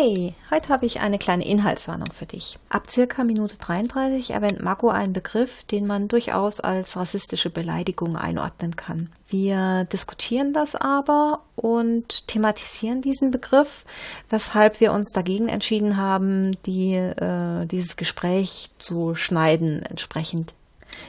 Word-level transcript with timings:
Hey, 0.00 0.32
heute 0.52 0.68
habe 0.68 0.86
ich 0.86 1.00
eine 1.00 1.18
kleine 1.18 1.44
Inhaltswarnung 1.44 2.12
für 2.12 2.26
dich. 2.26 2.56
Ab 2.68 2.88
circa 2.88 3.24
Minute 3.24 3.56
33 3.58 4.30
erwähnt 4.30 4.62
Marco 4.62 4.90
einen 4.90 5.12
Begriff, 5.12 5.64
den 5.64 5.88
man 5.88 6.06
durchaus 6.06 6.60
als 6.60 6.96
rassistische 6.96 7.50
Beleidigung 7.50 8.14
einordnen 8.14 8.76
kann. 8.76 9.10
Wir 9.26 9.88
diskutieren 9.92 10.52
das 10.52 10.76
aber 10.76 11.40
und 11.56 12.28
thematisieren 12.28 13.02
diesen 13.02 13.32
Begriff, 13.32 13.84
weshalb 14.28 14.78
wir 14.78 14.92
uns 14.92 15.10
dagegen 15.10 15.48
entschieden 15.48 15.96
haben, 15.96 16.56
die, 16.64 16.94
äh, 16.94 17.66
dieses 17.66 17.96
Gespräch 17.96 18.70
zu 18.78 19.16
schneiden 19.16 19.82
entsprechend. 19.82 20.54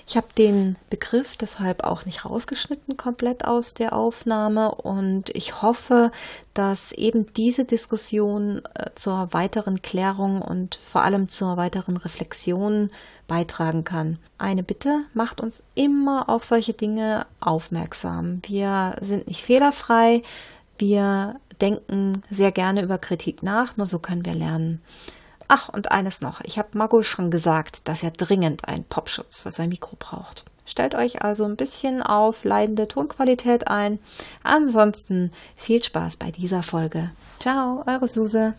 Ich 0.08 0.18
habe 0.18 0.28
den 0.38 0.78
Begriff 0.90 1.36
deshalb 1.36 1.84
auch 1.84 2.06
nicht 2.06 2.26
rausgeschnitten 2.26 2.98
komplett 2.98 3.46
aus 3.46 3.74
der 3.74 3.94
Aufnahme 3.94 4.74
und 4.76 5.30
ich 5.36 5.62
hoffe, 5.62 6.12
dass 6.54 6.92
eben 6.92 7.32
diese 7.34 7.66
Diskussion 7.66 8.62
äh, 8.74 8.88
zur 8.96 9.30
weiteren 9.32 9.82
Klärung 9.82 10.42
und 10.42 10.76
vor 10.76 11.04
allem 11.04 11.30
zur 11.30 11.58
weiteren 11.58 11.98
Reflexion 11.98 12.90
beitragen 13.28 13.84
kann. 13.84 14.20
Eine 14.38 14.64
Bitte, 14.64 15.06
macht 15.14 15.42
uns 15.42 15.64
immer 15.76 16.30
auf 16.30 16.44
solche 16.44 16.74
Dinge 16.74 17.26
aufmerksam. 17.40 18.42
Wir 18.46 18.96
sind 19.02 19.28
nicht 19.28 19.42
fehlerfrei, 19.42 20.22
wir 20.78 21.40
denken 21.62 22.22
sehr 22.30 22.52
gerne 22.52 22.82
über 22.82 22.98
Kritik 22.98 23.44
nach, 23.44 23.78
nur 23.78 23.88
so 23.88 24.00
können 24.00 24.26
wir 24.26 24.34
lernen. 24.34 24.82
Ach, 25.52 25.68
und 25.68 25.92
eines 25.92 26.22
noch. 26.22 26.42
Ich 26.42 26.60
habe 26.60 26.78
Margot 26.78 27.04
schon 27.04 27.32
gesagt, 27.32 27.88
dass 27.88 28.04
er 28.04 28.12
dringend 28.12 28.68
einen 28.68 28.84
Popschutz 28.84 29.40
für 29.40 29.52
sein 29.52 29.70
Mikro 29.70 29.96
braucht. 29.98 30.46
Stellt 30.64 30.94
euch 30.94 31.24
also 31.24 31.44
ein 31.46 31.56
bisschen 31.56 32.04
auf 32.04 32.44
leidende 32.44 32.88
Tonqualität 32.88 33.68
ein. 33.68 33.98
Ansonsten 34.44 35.32
viel 35.56 35.84
Spaß 35.84 36.18
bei 36.18 36.30
dieser 36.30 36.62
Folge. 36.62 37.10
Ciao, 37.40 37.84
eure 37.88 38.08
Suse. 38.08 38.54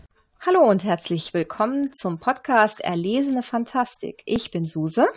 Hallo 0.45 0.69
und 0.69 0.83
herzlich 0.83 1.33
willkommen 1.33 1.93
zum 1.93 2.19
Podcast 2.19 2.81
Erlesene 2.81 3.41
Fantastik. 3.41 4.21
Ich 4.25 4.51
bin 4.51 4.65
Suse. 4.65 5.07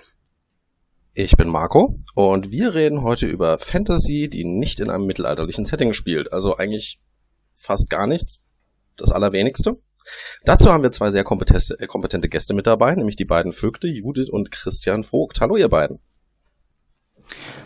Ich 1.12 1.36
bin 1.36 1.48
Marco 1.48 1.98
und 2.14 2.52
wir 2.52 2.74
reden 2.74 3.02
heute 3.02 3.26
über 3.26 3.58
Fantasy, 3.58 4.28
die 4.28 4.44
nicht 4.44 4.78
in 4.78 4.90
einem 4.90 5.06
mittelalterlichen 5.06 5.64
Setting 5.64 5.92
spielt. 5.92 6.32
Also 6.32 6.56
eigentlich 6.56 7.00
fast 7.56 7.90
gar 7.90 8.06
nichts. 8.06 8.38
Das 8.96 9.10
allerwenigste. 9.10 9.82
Dazu 10.44 10.72
haben 10.72 10.82
wir 10.82 10.92
zwei 10.92 11.10
sehr 11.10 11.24
kompetente, 11.24 11.76
äh, 11.78 11.86
kompetente 11.86 12.28
Gäste 12.28 12.54
mit 12.54 12.66
dabei, 12.66 12.94
nämlich 12.94 13.16
die 13.16 13.24
beiden 13.24 13.52
Vögte, 13.52 13.86
Judith 13.86 14.30
und 14.30 14.50
Christian 14.50 15.04
Vogt. 15.04 15.40
Hallo, 15.40 15.56
ihr 15.56 15.68
beiden. 15.68 16.00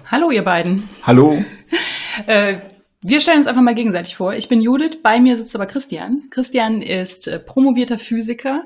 Hallo, 0.06 0.30
ihr 0.30 0.44
beiden. 0.44 0.88
Hallo. 1.02 1.36
äh, 2.26 2.58
wir 3.00 3.20
stellen 3.20 3.38
uns 3.38 3.46
einfach 3.46 3.62
mal 3.62 3.74
gegenseitig 3.74 4.16
vor. 4.16 4.34
Ich 4.34 4.48
bin 4.48 4.60
Judith, 4.60 5.02
bei 5.02 5.20
mir 5.20 5.36
sitzt 5.36 5.54
aber 5.54 5.66
Christian. 5.66 6.24
Christian 6.30 6.82
ist 6.82 7.28
äh, 7.28 7.38
promovierter 7.38 7.98
Physiker, 7.98 8.64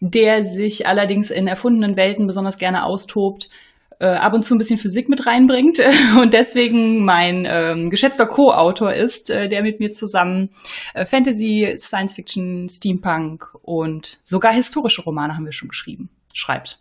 der 0.00 0.46
sich 0.46 0.86
allerdings 0.86 1.30
in 1.30 1.46
erfundenen 1.46 1.96
Welten 1.96 2.26
besonders 2.26 2.58
gerne 2.58 2.84
austobt 2.84 3.50
äh, 3.98 4.06
ab 4.06 4.32
und 4.34 4.42
zu 4.42 4.54
ein 4.54 4.58
bisschen 4.58 4.78
Physik 4.78 5.08
mit 5.08 5.26
reinbringt 5.26 5.80
und 6.20 6.32
deswegen 6.32 7.04
mein 7.04 7.46
ähm, 7.48 7.90
geschätzter 7.90 8.26
Co-Autor 8.26 8.92
ist, 8.92 9.30
äh, 9.30 9.48
der 9.48 9.62
mit 9.62 9.80
mir 9.80 9.92
zusammen 9.92 10.50
äh, 10.94 11.06
Fantasy, 11.06 11.76
Science 11.78 12.14
Fiction, 12.14 12.68
Steampunk 12.68 13.54
und 13.62 14.18
sogar 14.22 14.52
historische 14.52 15.02
Romane 15.02 15.34
haben 15.34 15.44
wir 15.44 15.52
schon 15.52 15.68
geschrieben, 15.68 16.10
schreibt. 16.34 16.80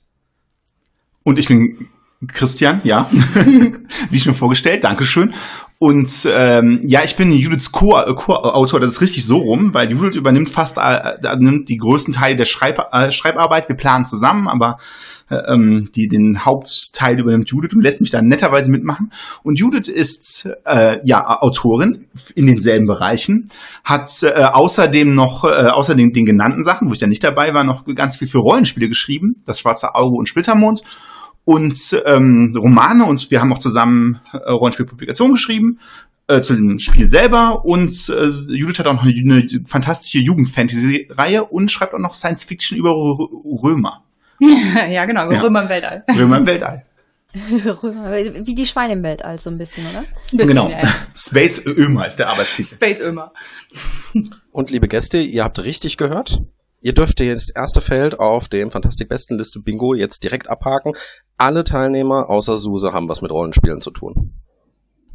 Und 1.23 1.39
ich 1.39 1.47
bin 1.47 1.89
Christian, 2.27 2.81
ja, 2.83 3.09
wie 4.09 4.19
schon 4.19 4.35
vorgestellt, 4.35 4.83
Dankeschön. 4.83 5.33
Und 5.77 6.27
ähm, 6.31 6.81
ja, 6.85 7.03
ich 7.03 7.17
bin 7.17 7.33
Judiths 7.33 7.71
Co-Autor, 7.71 8.79
das 8.79 8.93
ist 8.93 9.01
richtig 9.01 9.25
so 9.25 9.37
rum, 9.37 9.73
weil 9.73 9.91
Judith 9.91 10.15
übernimmt 10.15 10.49
fast 10.49 10.77
äh, 10.77 11.35
nimmt 11.37 11.67
die 11.67 11.77
größten 11.77 12.13
Teile 12.13 12.37
der 12.37 12.45
Schreib 12.45 12.79
äh, 12.93 13.11
Schreibarbeit. 13.11 13.67
Wir 13.67 13.75
planen 13.75 14.05
zusammen, 14.05 14.47
aber 14.47 14.77
äh, 15.29 15.35
ähm, 15.35 15.89
die 15.93 16.07
den 16.07 16.45
Hauptteil 16.45 17.19
übernimmt 17.19 17.49
Judith 17.49 17.73
und 17.73 17.81
lässt 17.81 17.99
mich 17.99 18.09
da 18.09 18.21
netterweise 18.21 18.71
mitmachen. 18.71 19.11
Und 19.43 19.59
Judith 19.59 19.89
ist 19.89 20.49
äh, 20.65 20.99
ja 21.03 21.41
Autorin 21.41 22.05
in 22.35 22.47
denselben 22.47 22.87
Bereichen, 22.87 23.47
hat 23.83 24.23
äh, 24.23 24.29
außerdem 24.29 25.13
noch 25.13 25.43
äh, 25.43 25.47
außer 25.47 25.95
den, 25.95 26.13
den 26.13 26.25
genannten 26.25 26.63
Sachen, 26.63 26.87
wo 26.87 26.93
ich 26.93 26.99
da 26.99 27.07
nicht 27.07 27.23
dabei 27.23 27.53
war, 27.53 27.65
noch 27.65 27.83
ganz 27.95 28.17
viel 28.17 28.29
für 28.29 28.37
Rollenspiele 28.37 28.87
geschrieben, 28.87 29.41
das 29.45 29.59
Schwarze 29.59 29.93
Auge 29.93 30.15
und 30.15 30.29
Splittermond 30.29 30.83
und 31.45 32.01
ähm, 32.05 32.57
Romane 32.59 33.05
und 33.05 33.31
wir 33.31 33.39
haben 33.39 33.53
auch 33.53 33.59
zusammen 33.59 34.19
äh, 34.33 34.37
Rollenspielpublikationen 34.51 35.35
geschrieben 35.35 35.79
äh, 36.27 36.41
zu 36.41 36.55
dem 36.55 36.79
Spiel 36.79 37.07
selber 37.07 37.63
und 37.65 38.09
äh, 38.09 38.27
Judith 38.47 38.79
hat 38.79 38.87
auch 38.87 38.93
noch 38.93 39.03
eine, 39.03 39.13
eine 39.13 39.63
fantastische 39.67 40.19
Jugendfantasy-Reihe 40.19 41.45
und 41.45 41.71
schreibt 41.71 41.93
auch 41.93 41.99
noch 41.99 42.15
Science 42.15 42.43
Fiction 42.43 42.77
über 42.77 42.91
Römer. 42.91 44.03
ja, 44.39 45.05
genau, 45.05 45.31
ja. 45.31 45.41
Römer 45.41 45.63
im 45.63 45.69
Weltall. 45.69 46.03
Römer 46.15 46.37
im 46.37 46.45
Weltall. 46.47 46.85
Römer, 47.83 48.11
wie 48.13 48.55
die 48.55 48.65
Schweine 48.65 48.93
im 48.93 49.03
Weltall, 49.03 49.37
so 49.37 49.49
ein 49.49 49.57
bisschen, 49.57 49.85
oder? 49.87 49.99
Ein 49.99 50.05
bisschen, 50.31 50.47
genau. 50.47 50.69
Ja. 50.69 50.83
Space 51.15 51.65
Ömer 51.65 52.07
ist 52.07 52.17
der 52.17 52.29
Arbeitstitel. 52.29 52.75
Space 52.75 53.01
Ömer. 53.01 53.33
Und 54.51 54.71
liebe 54.71 54.87
Gäste, 54.87 55.17
ihr 55.17 55.43
habt 55.43 55.63
richtig 55.63 55.97
gehört. 55.97 56.41
Ihr 56.81 56.93
dürft 56.93 57.19
das 57.19 57.49
erste 57.49 57.81
Feld 57.81 58.19
auf 58.19 58.47
dem 58.47 58.71
Fantastik-Bestenliste 58.71 59.59
Bingo 59.59 59.95
jetzt 59.95 60.23
direkt 60.23 60.49
abhaken. 60.49 60.93
Alle 61.37 61.63
Teilnehmer 61.63 62.29
außer 62.29 62.57
Suse 62.57 62.93
haben 62.93 63.09
was 63.09 63.21
mit 63.21 63.31
Rollenspielen 63.31 63.81
zu 63.81 63.91
tun. 63.91 64.33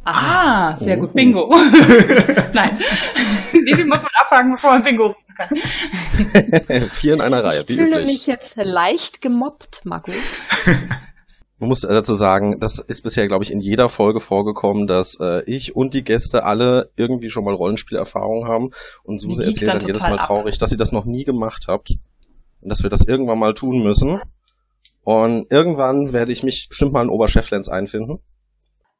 Ah, 0.03 0.75
sehr 0.75 0.97
oh. 0.97 1.01
gut. 1.01 1.13
Bingo. 1.13 1.49
Nein. 2.53 2.79
Wie 3.51 3.73
viel 3.75 3.85
muss 3.85 4.01
man 4.01 4.11
abhaken, 4.19 4.51
bevor 4.53 4.71
man 4.71 4.83
Bingo 4.83 5.07
rufen 5.07 5.35
kann? 5.35 6.89
Vier 6.89 7.13
in 7.13 7.21
einer 7.21 7.43
Reihe. 7.43 7.63
Ich 7.67 7.75
fühle 7.75 7.99
üblich. 7.99 8.05
mich 8.05 8.27
jetzt 8.27 8.55
leicht 8.55 9.21
gemobbt, 9.21 9.81
Marco. 9.85 10.11
Man 11.59 11.67
muss 11.67 11.81
dazu 11.81 12.15
sagen, 12.15 12.59
das 12.59 12.79
ist 12.79 13.03
bisher, 13.03 13.27
glaube 13.27 13.43
ich, 13.43 13.51
in 13.51 13.59
jeder 13.59 13.87
Folge 13.89 14.19
vorgekommen, 14.19 14.87
dass 14.87 15.19
äh, 15.19 15.43
ich 15.45 15.75
und 15.75 15.93
die 15.93 16.03
Gäste 16.03 16.43
alle 16.43 16.89
irgendwie 16.95 17.29
schon 17.29 17.45
mal 17.45 17.53
Rollenspielerfahrung 17.53 18.47
haben. 18.47 18.71
Und 19.03 19.19
Suse 19.19 19.45
erzählt 19.45 19.69
dann, 19.69 19.79
dann 19.79 19.87
jedes 19.87 20.01
Mal 20.01 20.17
traurig, 20.17 20.55
ab. 20.55 20.59
dass 20.59 20.71
sie 20.71 20.77
das 20.77 20.91
noch 20.91 21.05
nie 21.05 21.23
gemacht 21.23 21.65
habt. 21.67 21.91
Und 22.61 22.69
dass 22.69 22.81
wir 22.81 22.89
das 22.89 23.05
irgendwann 23.05 23.37
mal 23.37 23.53
tun 23.53 23.83
müssen. 23.83 24.19
Und 25.03 25.51
irgendwann 25.51 26.13
werde 26.13 26.31
ich 26.31 26.43
mich 26.43 26.67
bestimmt 26.69 26.93
mal 26.93 27.01
in 27.03 27.09
Obercheflenz 27.09 27.69
einfinden. 27.69 28.19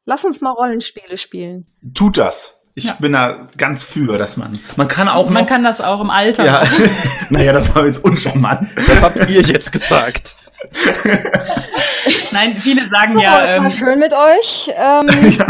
Lass 0.04 0.24
uns 0.24 0.40
mal 0.40 0.50
Rollenspiele 0.50 1.16
spielen. 1.16 1.66
Tut 1.94 2.16
das. 2.16 2.58
Ich 2.74 2.84
ja. 2.84 2.96
bin 2.98 3.12
da 3.12 3.46
ganz 3.58 3.84
für, 3.84 4.16
dass 4.18 4.36
man. 4.36 4.58
Man 4.76 4.88
kann 4.88 5.08
auch 5.08 5.28
Man 5.28 5.46
kann 5.46 5.62
das 5.62 5.80
auch 5.80 6.00
im 6.00 6.10
Alter. 6.10 6.44
Ja. 6.44 6.62
naja, 7.30 7.52
das 7.52 7.74
war 7.74 7.86
jetzt 7.86 8.02
uncharmant. 8.02 8.66
Das 8.86 9.02
habt 9.02 9.18
ihr 9.30 9.42
jetzt 9.42 9.72
gesagt. 9.72 10.36
Nein, 12.32 12.56
viele 12.58 12.86
sagen 12.88 13.12
so, 13.12 13.20
ja. 13.20 13.40
Es 13.40 13.58
war 13.58 13.66
ähm, 13.66 13.70
schön 13.70 13.98
mit 13.98 14.12
euch. 14.12 14.70
Ähm, 14.76 15.32
ja. 15.38 15.46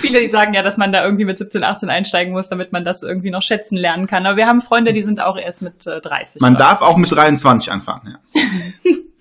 Viele 0.00 0.28
sagen 0.30 0.54
ja, 0.54 0.62
dass 0.62 0.76
man 0.76 0.92
da 0.92 1.04
irgendwie 1.04 1.24
mit 1.24 1.38
17, 1.38 1.64
18 1.64 1.90
einsteigen 1.90 2.32
muss, 2.32 2.48
damit 2.48 2.72
man 2.72 2.84
das 2.84 3.02
irgendwie 3.02 3.30
noch 3.30 3.42
schätzen 3.42 3.76
lernen 3.76 4.06
kann. 4.06 4.24
Aber 4.24 4.36
wir 4.36 4.46
haben 4.46 4.60
Freunde, 4.60 4.92
die 4.92 5.02
sind 5.02 5.20
auch 5.20 5.36
erst 5.36 5.62
mit 5.62 5.86
äh, 5.86 6.00
30. 6.00 6.40
Man 6.40 6.56
darf 6.56 6.82
auch 6.82 6.96
mit 6.96 7.10
23 7.10 7.72
anfangen, 7.72 8.16
ja. 8.34 8.40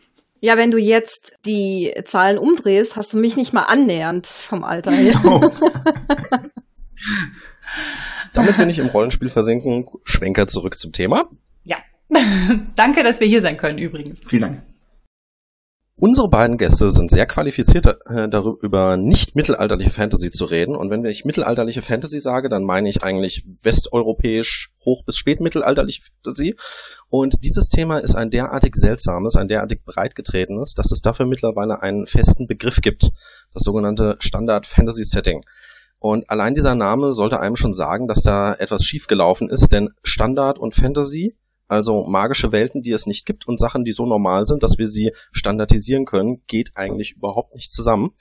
Ja, 0.43 0.57
wenn 0.57 0.71
du 0.71 0.79
jetzt 0.79 1.37
die 1.45 1.93
Zahlen 2.03 2.39
umdrehst, 2.39 2.95
hast 2.95 3.13
du 3.13 3.17
mich 3.17 3.37
nicht 3.37 3.53
mal 3.53 3.63
annähernd 3.63 4.25
vom 4.25 4.63
Alter 4.63 4.91
her. 4.91 5.13
No. 5.23 5.39
Damit 8.33 8.57
wir 8.57 8.65
nicht 8.65 8.79
im 8.79 8.87
Rollenspiel 8.87 9.29
versinken, 9.29 9.85
Schwenker 10.03 10.47
zurück 10.47 10.75
zum 10.75 10.93
Thema. 10.93 11.29
Ja. 11.63 11.77
Danke, 12.75 13.03
dass 13.03 13.19
wir 13.19 13.27
hier 13.27 13.41
sein 13.41 13.57
können, 13.57 13.77
übrigens. 13.77 14.21
Vielen 14.25 14.41
Dank. 14.41 14.63
Unsere 16.03 16.29
beiden 16.29 16.57
Gäste 16.57 16.89
sind 16.89 17.11
sehr 17.11 17.27
qualifiziert, 17.27 17.85
äh, 17.85 18.27
darüber 18.27 18.57
über 18.63 18.97
nicht 18.97 19.35
mittelalterliche 19.35 19.91
Fantasy 19.91 20.31
zu 20.31 20.45
reden. 20.45 20.75
Und 20.75 20.89
wenn 20.89 21.05
ich 21.05 21.25
mittelalterliche 21.25 21.83
Fantasy 21.83 22.19
sage, 22.19 22.49
dann 22.49 22.63
meine 22.63 22.89
ich 22.89 23.03
eigentlich 23.03 23.45
westeuropäisch 23.61 24.71
hoch 24.83 25.03
bis 25.05 25.15
spätmittelalterliche 25.17 26.01
Fantasy. 26.01 26.55
Und 27.09 27.35
dieses 27.43 27.69
Thema 27.69 27.99
ist 27.99 28.15
ein 28.15 28.31
derartig 28.31 28.77
seltsames, 28.77 29.35
ein 29.35 29.47
derartig 29.47 29.85
breitgetretenes, 29.85 30.73
dass 30.73 30.91
es 30.91 31.03
dafür 31.03 31.27
mittlerweile 31.27 31.83
einen 31.83 32.07
festen 32.07 32.47
Begriff 32.47 32.81
gibt. 32.81 33.11
Das 33.53 33.61
sogenannte 33.61 34.15
Standard 34.17 34.65
Fantasy 34.65 35.03
Setting. 35.03 35.43
Und 35.99 36.27
allein 36.31 36.55
dieser 36.55 36.73
Name 36.73 37.13
sollte 37.13 37.39
einem 37.39 37.57
schon 37.57 37.73
sagen, 37.73 38.07
dass 38.07 38.23
da 38.23 38.55
etwas 38.55 38.83
schiefgelaufen 38.83 39.51
ist, 39.51 39.71
denn 39.71 39.89
Standard 40.01 40.57
und 40.57 40.73
Fantasy 40.73 41.35
also 41.71 42.05
magische 42.05 42.51
Welten, 42.51 42.81
die 42.81 42.91
es 42.91 43.05
nicht 43.05 43.25
gibt 43.25 43.47
und 43.47 43.57
Sachen, 43.57 43.85
die 43.85 43.93
so 43.93 44.05
normal 44.05 44.43
sind, 44.43 44.61
dass 44.61 44.77
wir 44.77 44.87
sie 44.87 45.13
standardisieren 45.31 46.03
können, 46.05 46.43
geht 46.45 46.71
eigentlich 46.75 47.13
überhaupt 47.13 47.55
nicht 47.55 47.71
zusammen. 47.71 48.11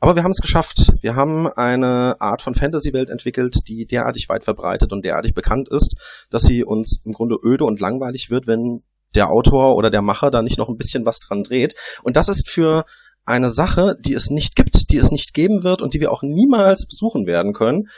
Aber 0.00 0.16
wir 0.16 0.22
haben 0.22 0.32
es 0.32 0.42
geschafft. 0.42 0.92
Wir 1.00 1.16
haben 1.16 1.46
eine 1.46 2.20
Art 2.20 2.42
von 2.42 2.54
Fantasy-Welt 2.54 3.08
entwickelt, 3.08 3.68
die 3.68 3.86
derartig 3.86 4.28
weit 4.28 4.44
verbreitet 4.44 4.92
und 4.92 5.02
derartig 5.02 5.32
bekannt 5.32 5.70
ist, 5.70 6.26
dass 6.28 6.42
sie 6.42 6.62
uns 6.62 7.00
im 7.04 7.12
Grunde 7.12 7.36
öde 7.42 7.64
und 7.64 7.80
langweilig 7.80 8.30
wird, 8.30 8.46
wenn 8.46 8.82
der 9.14 9.30
Autor 9.30 9.76
oder 9.76 9.90
der 9.90 10.02
Macher 10.02 10.30
da 10.30 10.42
nicht 10.42 10.58
noch 10.58 10.68
ein 10.68 10.76
bisschen 10.76 11.06
was 11.06 11.20
dran 11.20 11.42
dreht. 11.42 11.74
Und 12.02 12.16
das 12.16 12.28
ist 12.28 12.50
für 12.50 12.84
eine 13.24 13.50
Sache, 13.50 13.96
die 13.98 14.12
es 14.12 14.28
nicht 14.28 14.56
gibt, 14.56 14.90
die 14.90 14.98
es 14.98 15.10
nicht 15.10 15.32
geben 15.32 15.62
wird 15.62 15.80
und 15.80 15.94
die 15.94 16.00
wir 16.00 16.12
auch 16.12 16.22
niemals 16.22 16.86
besuchen 16.86 17.24
werden 17.26 17.54
können, 17.54 17.88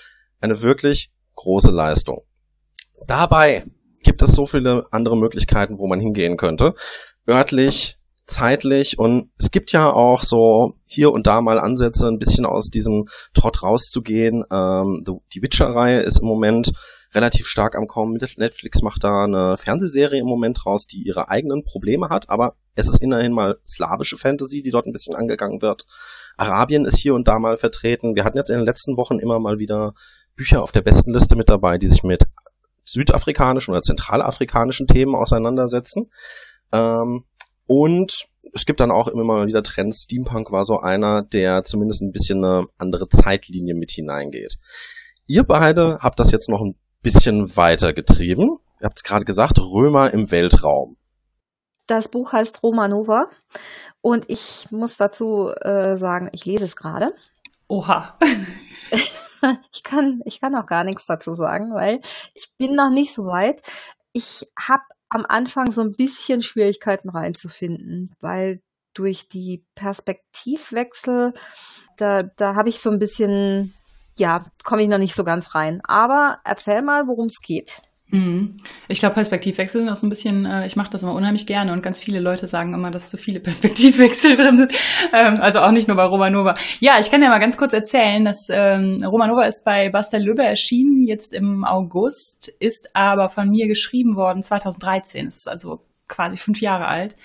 eine 0.41 0.63
wirklich 0.63 1.11
große 1.35 1.73
Leistung. 1.73 2.23
Dabei 3.07 3.65
gibt 4.13 4.21
es 4.21 4.33
so 4.33 4.45
viele 4.45 4.85
andere 4.91 5.17
Möglichkeiten, 5.17 5.79
wo 5.79 5.87
man 5.87 5.99
hingehen 5.99 6.37
könnte. 6.37 6.75
Örtlich, 7.27 7.97
zeitlich 8.27 8.99
und 8.99 9.31
es 9.39 9.51
gibt 9.51 9.73
ja 9.73 9.91
auch 9.91 10.23
so 10.23 10.75
hier 10.85 11.13
und 11.13 11.27
da 11.27 11.41
mal 11.41 11.59
Ansätze, 11.59 12.09
ein 12.09 12.19
bisschen 12.19 12.45
aus 12.45 12.67
diesem 12.67 13.07
Trott 13.33 13.63
rauszugehen. 13.63 14.45
Ähm, 14.53 15.03
die 15.33 15.41
Witcher-Reihe 15.41 16.01
ist 16.01 16.21
im 16.21 16.29
Moment 16.29 16.73
relativ 17.15 17.47
stark 17.47 17.75
am 17.75 17.87
Kommen. 17.87 18.19
Netflix 18.37 18.83
macht 18.83 19.03
da 19.03 19.25
eine 19.25 19.57
Fernsehserie 19.57 20.21
im 20.21 20.27
Moment 20.27 20.67
raus, 20.67 20.85
die 20.87 21.03
ihre 21.07 21.31
eigenen 21.31 21.65
Probleme 21.65 22.11
hat, 22.11 22.29
aber 22.29 22.57
es 22.75 22.89
ist 22.89 23.01
immerhin 23.01 23.33
mal 23.33 23.57
slawische 23.67 24.19
Fantasy, 24.19 24.63
die 24.63 24.71
dort 24.71 24.85
ein 24.85 24.93
bisschen 24.93 25.15
angegangen 25.15 25.63
wird. 25.63 25.87
Arabien 26.37 26.85
ist 26.85 26.99
hier 26.99 27.15
und 27.15 27.27
da 27.29 27.39
mal 27.39 27.57
vertreten. 27.57 28.15
Wir 28.15 28.25
hatten 28.25 28.37
jetzt 28.37 28.51
in 28.51 28.57
den 28.57 28.67
letzten 28.67 28.99
Wochen 28.99 29.19
immer 29.19 29.39
mal 29.39 29.59
wieder 29.59 29.95
Bücher 30.37 30.63
auf 30.63 30.73
der 30.73 30.83
besten 30.83 31.15
Liste 31.15 31.35
mit 31.35 31.49
dabei, 31.49 31.79
die 31.79 31.89
sich 31.89 32.03
mit 32.03 32.25
südafrikanischen 32.85 33.73
oder 33.73 33.83
zentralafrikanischen 33.83 34.87
Themen 34.87 35.15
auseinandersetzen. 35.15 36.11
Ähm, 36.73 37.25
und 37.67 38.27
es 38.53 38.67
gibt 38.67 38.81
dann 38.81 38.91
auch 38.91 39.09
immer 39.09 39.25
mal 39.25 39.47
wieder 39.47 39.63
Trends. 39.63 40.05
Steampunk 40.05 40.53
war 40.53 40.65
so 40.65 40.79
einer, 40.79 41.23
der 41.23 41.65
zumindest 41.65 42.03
ein 42.03 42.13
bisschen 42.13 42.45
eine 42.45 42.67
andere 42.79 43.09
Zeitlinie 43.09 43.75
mit 43.75 43.91
hineingeht. 43.91 44.57
Ihr 45.27 45.45
beide 45.45 45.99
habt 46.01 46.19
das 46.19 46.31
jetzt 46.31 46.49
noch 46.49 46.61
ein 46.61 46.75
bisschen 47.03 47.57
weiter 47.57 47.93
getrieben. 47.93 48.59
Ihr 48.81 48.87
habt 48.87 48.99
es 48.99 49.05
gerade 49.05 49.25
gesagt, 49.25 49.59
Römer 49.61 50.13
im 50.13 50.31
Weltraum. 50.31 50.97
Das 51.87 52.09
Buch 52.09 52.33
heißt 52.33 52.63
Romanova 52.63 53.25
und 54.01 54.29
ich 54.29 54.67
muss 54.71 54.97
dazu 54.97 55.51
äh, 55.61 55.97
sagen, 55.97 56.29
ich 56.33 56.45
lese 56.45 56.65
es 56.65 56.77
gerade. 56.77 57.13
Oha. 57.69 58.19
ich 59.93 59.97
kann, 59.99 60.23
ich 60.25 60.41
kann 60.41 60.55
auch 60.55 60.67
gar 60.67 60.85
nichts 60.85 61.07
dazu 61.07 61.35
sagen, 61.35 61.75
weil 61.75 62.01
ich 62.35 62.51
bin 62.59 62.75
noch 62.75 62.91
nicht 62.91 63.15
so 63.15 63.27
weit. 63.27 63.61
Ich 64.13 64.47
habe 64.59 64.83
am 65.09 65.27
Anfang 65.29 65.71
so 65.71 65.83
ein 65.83 65.93
bisschen 65.93 66.43
Schwierigkeiten 66.43 67.11
reinzufinden, 67.11 68.15
weil 68.21 68.63
durch 68.95 69.29
die 69.29 69.65
Perspektivwechsel, 69.75 71.35
da, 71.97 72.23
da 72.23 72.55
habe 72.55 72.69
ich 72.69 72.81
so 72.81 72.91
ein 72.91 72.99
bisschen, 72.99 73.75
ja, 74.19 74.45
komme 74.65 74.83
ich 74.83 74.89
noch 74.89 74.99
nicht 74.99 75.15
so 75.15 75.25
ganz 75.25 75.55
rein. 75.55 75.81
Aber 75.85 76.39
erzähl 76.45 76.83
mal, 76.83 77.07
worum 77.07 77.27
es 77.27 77.41
geht. 77.41 77.83
Mhm. 78.13 78.59
Ich 78.89 79.01
glaube, 79.01 79.15
Perspektivwechsel 79.15 79.81
sind 79.81 79.89
auch 79.89 79.97
so 79.97 80.07
ein 80.07 80.11
bisschen, 80.11 80.45
äh, 80.45 80.67
ich 80.67 80.77
mache 80.77 80.91
das 80.91 81.03
immer 81.03 81.15
unheimlich 81.15 81.47
gerne 81.47 81.73
und 81.73 81.83
ganz 81.83 81.99
viele 81.99 82.21
Leute 82.21 82.47
sagen 82.47 82.75
immer, 82.75 82.91
dass 82.91 83.09
zu 83.09 83.17
viele 83.17 83.41
Perspektivwechsel 83.41 84.37
drin 84.37 84.59
sind. 84.59 84.73
Ähm, 85.15 85.41
also 85.41 85.61
auch 85.61 85.71
nicht 85.71 85.89
nur 85.89 85.97
bei 85.97 86.05
Romanova. 86.05 86.55
Ja, 86.79 86.99
ich 87.01 87.11
kann 87.11 87.23
ja 87.23 87.31
mal 87.31 87.39
ganz 87.39 87.57
kurz 87.57 87.73
erzählen, 87.73 88.23
dass 88.23 88.49
ähm, 88.51 89.03
Romanova 89.03 89.45
ist 89.47 89.65
bei 89.65 89.89
Basta 89.89 90.19
Löbe 90.19 90.43
erschienen, 90.43 91.07
jetzt 91.07 91.33
im 91.33 91.65
August, 91.65 92.53
ist 92.61 92.91
aber 92.95 93.31
von 93.31 93.49
mir 93.49 93.67
geschrieben 93.67 94.15
worden 94.15 94.43
2013. 94.43 95.29
Es 95.29 95.37
ist 95.37 95.49
also 95.49 95.81
quasi 96.07 96.37
fünf 96.37 96.61
Jahre 96.61 96.89
alt 96.89 97.17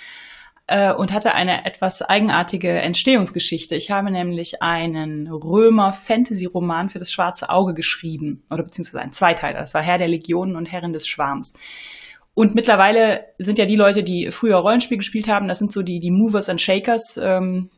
äh, 0.67 0.93
und 0.93 1.11
hatte 1.11 1.33
eine 1.33 1.65
etwas 1.65 2.01
eigenartige 2.01 2.69
Entstehungsgeschichte. 2.69 3.75
Ich 3.75 3.89
habe 3.89 4.11
nämlich 4.11 4.61
einen 4.61 5.27
Römer-Fantasy-Roman 5.27 6.89
für 6.89 6.99
das 6.99 7.11
schwarze 7.11 7.49
Auge 7.49 7.73
geschrieben, 7.73 8.43
oder 8.51 8.63
beziehungsweise 8.63 9.01
einen 9.01 9.13
Zweiteiler. 9.13 9.59
Das 9.59 9.73
war 9.73 9.81
Herr 9.81 9.97
der 9.97 10.09
Legionen 10.09 10.55
und 10.55 10.65
Herrin 10.65 10.93
des 10.93 11.07
Schwarms. 11.07 11.57
Und 12.33 12.53
mittlerweile 12.53 13.25
sind 13.39 13.57
ja 13.57 13.65
die 13.65 13.75
Leute, 13.75 14.03
die 14.03 14.29
früher 14.29 14.57
Rollenspiel 14.57 14.97
gespielt 14.97 15.27
haben, 15.27 15.47
das 15.47 15.57
sind 15.57 15.71
so 15.71 15.81
die, 15.81 15.99
die 15.99 16.11
Movers 16.11 16.49
and 16.49 16.61
Shakers, 16.61 17.19
ähm, 17.21 17.71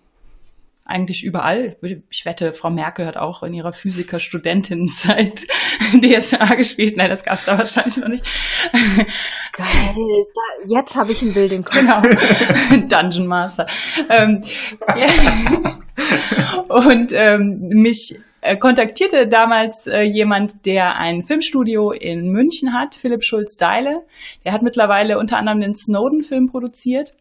eigentlich 0.90 1.24
überall. 1.24 1.78
Ich 2.10 2.26
wette, 2.26 2.52
Frau 2.52 2.70
Merkel 2.70 3.06
hat 3.06 3.18
auch 3.18 3.44
in 3.44 3.54
ihrer 3.54 3.74
Physiker-Studentinnenzeit 3.74 5.48
DSA 5.94 6.56
gespielt. 6.56 6.98
Nein, 6.98 7.10
das 7.10 7.24
gab 7.24 7.36
es 7.36 7.46
da 7.46 7.58
wahrscheinlich 7.58 7.98
noch 7.98 8.08
nicht. 8.08 8.26
Geil, 9.54 10.26
da, 10.34 10.76
jetzt 10.76 10.96
habe 10.96 11.12
ich 11.12 11.22
ein 11.22 11.34
Bild 11.34 11.52
im 11.52 11.64
Kopf. 11.64 11.80
Genau, 11.80 12.02
Dungeon 12.88 13.28
Master. 13.28 13.66
Ähm. 14.10 14.44
Und 16.68 17.14
ähm, 17.14 17.60
mich 17.70 18.18
äh, 18.42 18.56
kontaktierte 18.56 19.28
damals 19.28 19.88
äh, 19.88 20.02
jemand, 20.02 20.66
der 20.66 20.98
ein 20.98 21.24
Filmstudio 21.24 21.92
in 21.92 22.30
München 22.32 22.74
hat, 22.74 22.96
Philipp 22.96 23.24
Schulz-Deile. 23.24 24.06
Der 24.46 24.54
hat 24.54 24.62
mittlerweile 24.62 25.20
unter 25.20 25.38
anderem 25.38 25.60
den 25.60 25.74
Snowden-Film 25.74 26.48
produziert. 26.48 27.16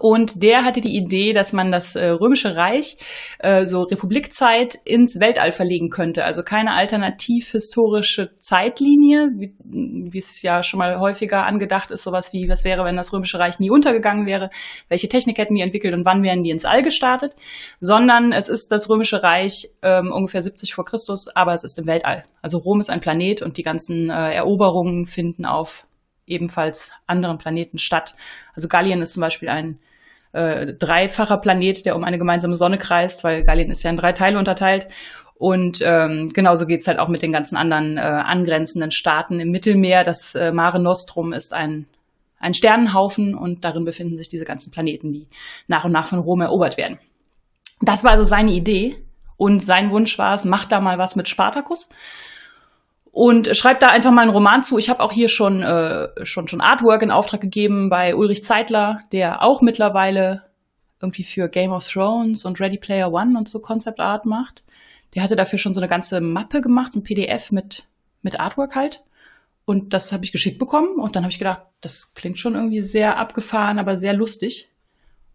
Und 0.00 0.42
der 0.42 0.64
hatte 0.64 0.80
die 0.80 0.96
Idee, 0.96 1.32
dass 1.32 1.52
man 1.52 1.70
das 1.70 1.96
äh, 1.96 2.06
Römische 2.06 2.56
Reich, 2.56 2.96
äh, 3.38 3.66
so 3.66 3.82
Republikzeit, 3.82 4.78
ins 4.84 5.20
Weltall 5.20 5.52
verlegen 5.52 5.90
könnte. 5.90 6.24
Also 6.24 6.42
keine 6.42 6.72
alternativ 6.72 7.50
historische 7.50 8.30
Zeitlinie, 8.38 9.28
wie, 9.64 10.18
es 10.18 10.40
ja 10.40 10.62
schon 10.62 10.78
mal 10.78 10.98
häufiger 10.98 11.44
angedacht 11.44 11.90
ist, 11.90 12.04
sowas 12.04 12.32
wie, 12.32 12.48
was 12.48 12.64
wäre, 12.64 12.84
wenn 12.84 12.96
das 12.96 13.12
Römische 13.12 13.38
Reich 13.38 13.58
nie 13.58 13.70
untergegangen 13.70 14.26
wäre, 14.26 14.50
welche 14.88 15.08
Technik 15.08 15.36
hätten 15.36 15.54
die 15.54 15.62
entwickelt 15.62 15.94
und 15.94 16.06
wann 16.06 16.22
wären 16.22 16.42
die 16.42 16.50
ins 16.50 16.64
All 16.64 16.82
gestartet, 16.82 17.34
sondern 17.80 18.32
es 18.32 18.48
ist 18.48 18.72
das 18.72 18.88
Römische 18.88 19.22
Reich 19.22 19.68
ähm, 19.82 20.10
ungefähr 20.10 20.40
70 20.40 20.72
vor 20.72 20.86
Christus, 20.86 21.28
aber 21.34 21.52
es 21.52 21.64
ist 21.64 21.78
im 21.78 21.86
Weltall. 21.86 22.24
Also 22.40 22.58
Rom 22.58 22.80
ist 22.80 22.88
ein 22.88 23.00
Planet 23.00 23.42
und 23.42 23.58
die 23.58 23.62
ganzen 23.62 24.08
äh, 24.08 24.34
Eroberungen 24.34 25.04
finden 25.06 25.44
auf 25.44 25.86
ebenfalls 26.26 26.92
anderen 27.06 27.38
Planeten 27.38 27.78
statt. 27.78 28.14
Also 28.54 28.68
Gallien 28.68 29.02
ist 29.02 29.14
zum 29.14 29.20
Beispiel 29.20 29.48
ein 29.48 29.78
äh, 30.32 30.72
dreifacher 30.74 31.38
Planet, 31.38 31.84
der 31.84 31.96
um 31.96 32.04
eine 32.04 32.18
gemeinsame 32.18 32.56
Sonne 32.56 32.78
kreist, 32.78 33.24
weil 33.24 33.44
Gallien 33.44 33.70
ist 33.70 33.82
ja 33.82 33.90
in 33.90 33.96
drei 33.96 34.12
Teile 34.12 34.38
unterteilt. 34.38 34.88
Und 35.34 35.80
ähm, 35.82 36.28
genauso 36.32 36.66
geht's 36.66 36.86
halt 36.86 37.00
auch 37.00 37.08
mit 37.08 37.22
den 37.22 37.32
ganzen 37.32 37.56
anderen 37.56 37.96
äh, 37.96 38.00
angrenzenden 38.00 38.92
Staaten 38.92 39.40
im 39.40 39.50
Mittelmeer. 39.50 40.04
Das 40.04 40.34
äh, 40.34 40.52
Mare 40.52 40.80
Nostrum 40.80 41.32
ist 41.32 41.52
ein, 41.52 41.86
ein 42.38 42.54
Sternenhaufen 42.54 43.34
und 43.34 43.64
darin 43.64 43.84
befinden 43.84 44.16
sich 44.16 44.28
diese 44.28 44.44
ganzen 44.44 44.70
Planeten, 44.70 45.12
die 45.12 45.26
nach 45.66 45.84
und 45.84 45.92
nach 45.92 46.06
von 46.06 46.20
Rom 46.20 46.40
erobert 46.40 46.76
werden. 46.76 46.98
Das 47.80 48.04
war 48.04 48.12
also 48.12 48.22
seine 48.22 48.52
Idee. 48.52 48.96
Und 49.36 49.60
sein 49.64 49.90
Wunsch 49.90 50.16
war 50.18 50.34
es, 50.34 50.44
macht 50.44 50.70
da 50.70 50.80
mal 50.80 50.98
was 50.98 51.16
mit 51.16 51.28
Spartacus 51.28 51.88
und 53.12 53.54
schreibt 53.54 53.82
da 53.82 53.90
einfach 53.90 54.10
mal 54.10 54.22
einen 54.22 54.30
Roman 54.30 54.64
zu. 54.64 54.78
Ich 54.78 54.88
habe 54.88 55.00
auch 55.00 55.12
hier 55.12 55.28
schon, 55.28 55.62
äh, 55.62 56.08
schon, 56.24 56.48
schon 56.48 56.62
Artwork 56.62 57.02
in 57.02 57.10
Auftrag 57.10 57.42
gegeben 57.42 57.90
bei 57.90 58.16
Ulrich 58.16 58.42
Zeitler, 58.42 59.02
der 59.12 59.42
auch 59.42 59.60
mittlerweile 59.60 60.44
irgendwie 61.00 61.22
für 61.22 61.48
Game 61.48 61.72
of 61.72 61.86
Thrones 61.86 62.46
und 62.46 62.58
Ready 62.58 62.78
Player 62.78 63.12
One 63.12 63.38
und 63.38 63.48
so 63.48 63.60
Concept 63.60 64.00
Art 64.00 64.24
macht. 64.24 64.64
Der 65.14 65.22
hatte 65.22 65.36
dafür 65.36 65.58
schon 65.58 65.74
so 65.74 65.80
eine 65.80 65.88
ganze 65.88 66.22
Mappe 66.22 66.62
gemacht, 66.62 66.94
so 66.94 67.00
ein 67.00 67.04
PDF 67.04 67.52
mit, 67.52 67.86
mit 68.22 68.40
Artwork 68.40 68.74
halt. 68.74 69.02
Und 69.66 69.92
das 69.92 70.10
habe 70.12 70.24
ich 70.24 70.32
geschickt 70.32 70.58
bekommen 70.58 70.98
und 70.98 71.14
dann 71.14 71.24
habe 71.24 71.32
ich 71.32 71.38
gedacht, 71.38 71.60
das 71.82 72.14
klingt 72.14 72.38
schon 72.38 72.54
irgendwie 72.54 72.82
sehr 72.82 73.18
abgefahren, 73.18 73.78
aber 73.78 73.98
sehr 73.98 74.14
lustig. 74.14 74.70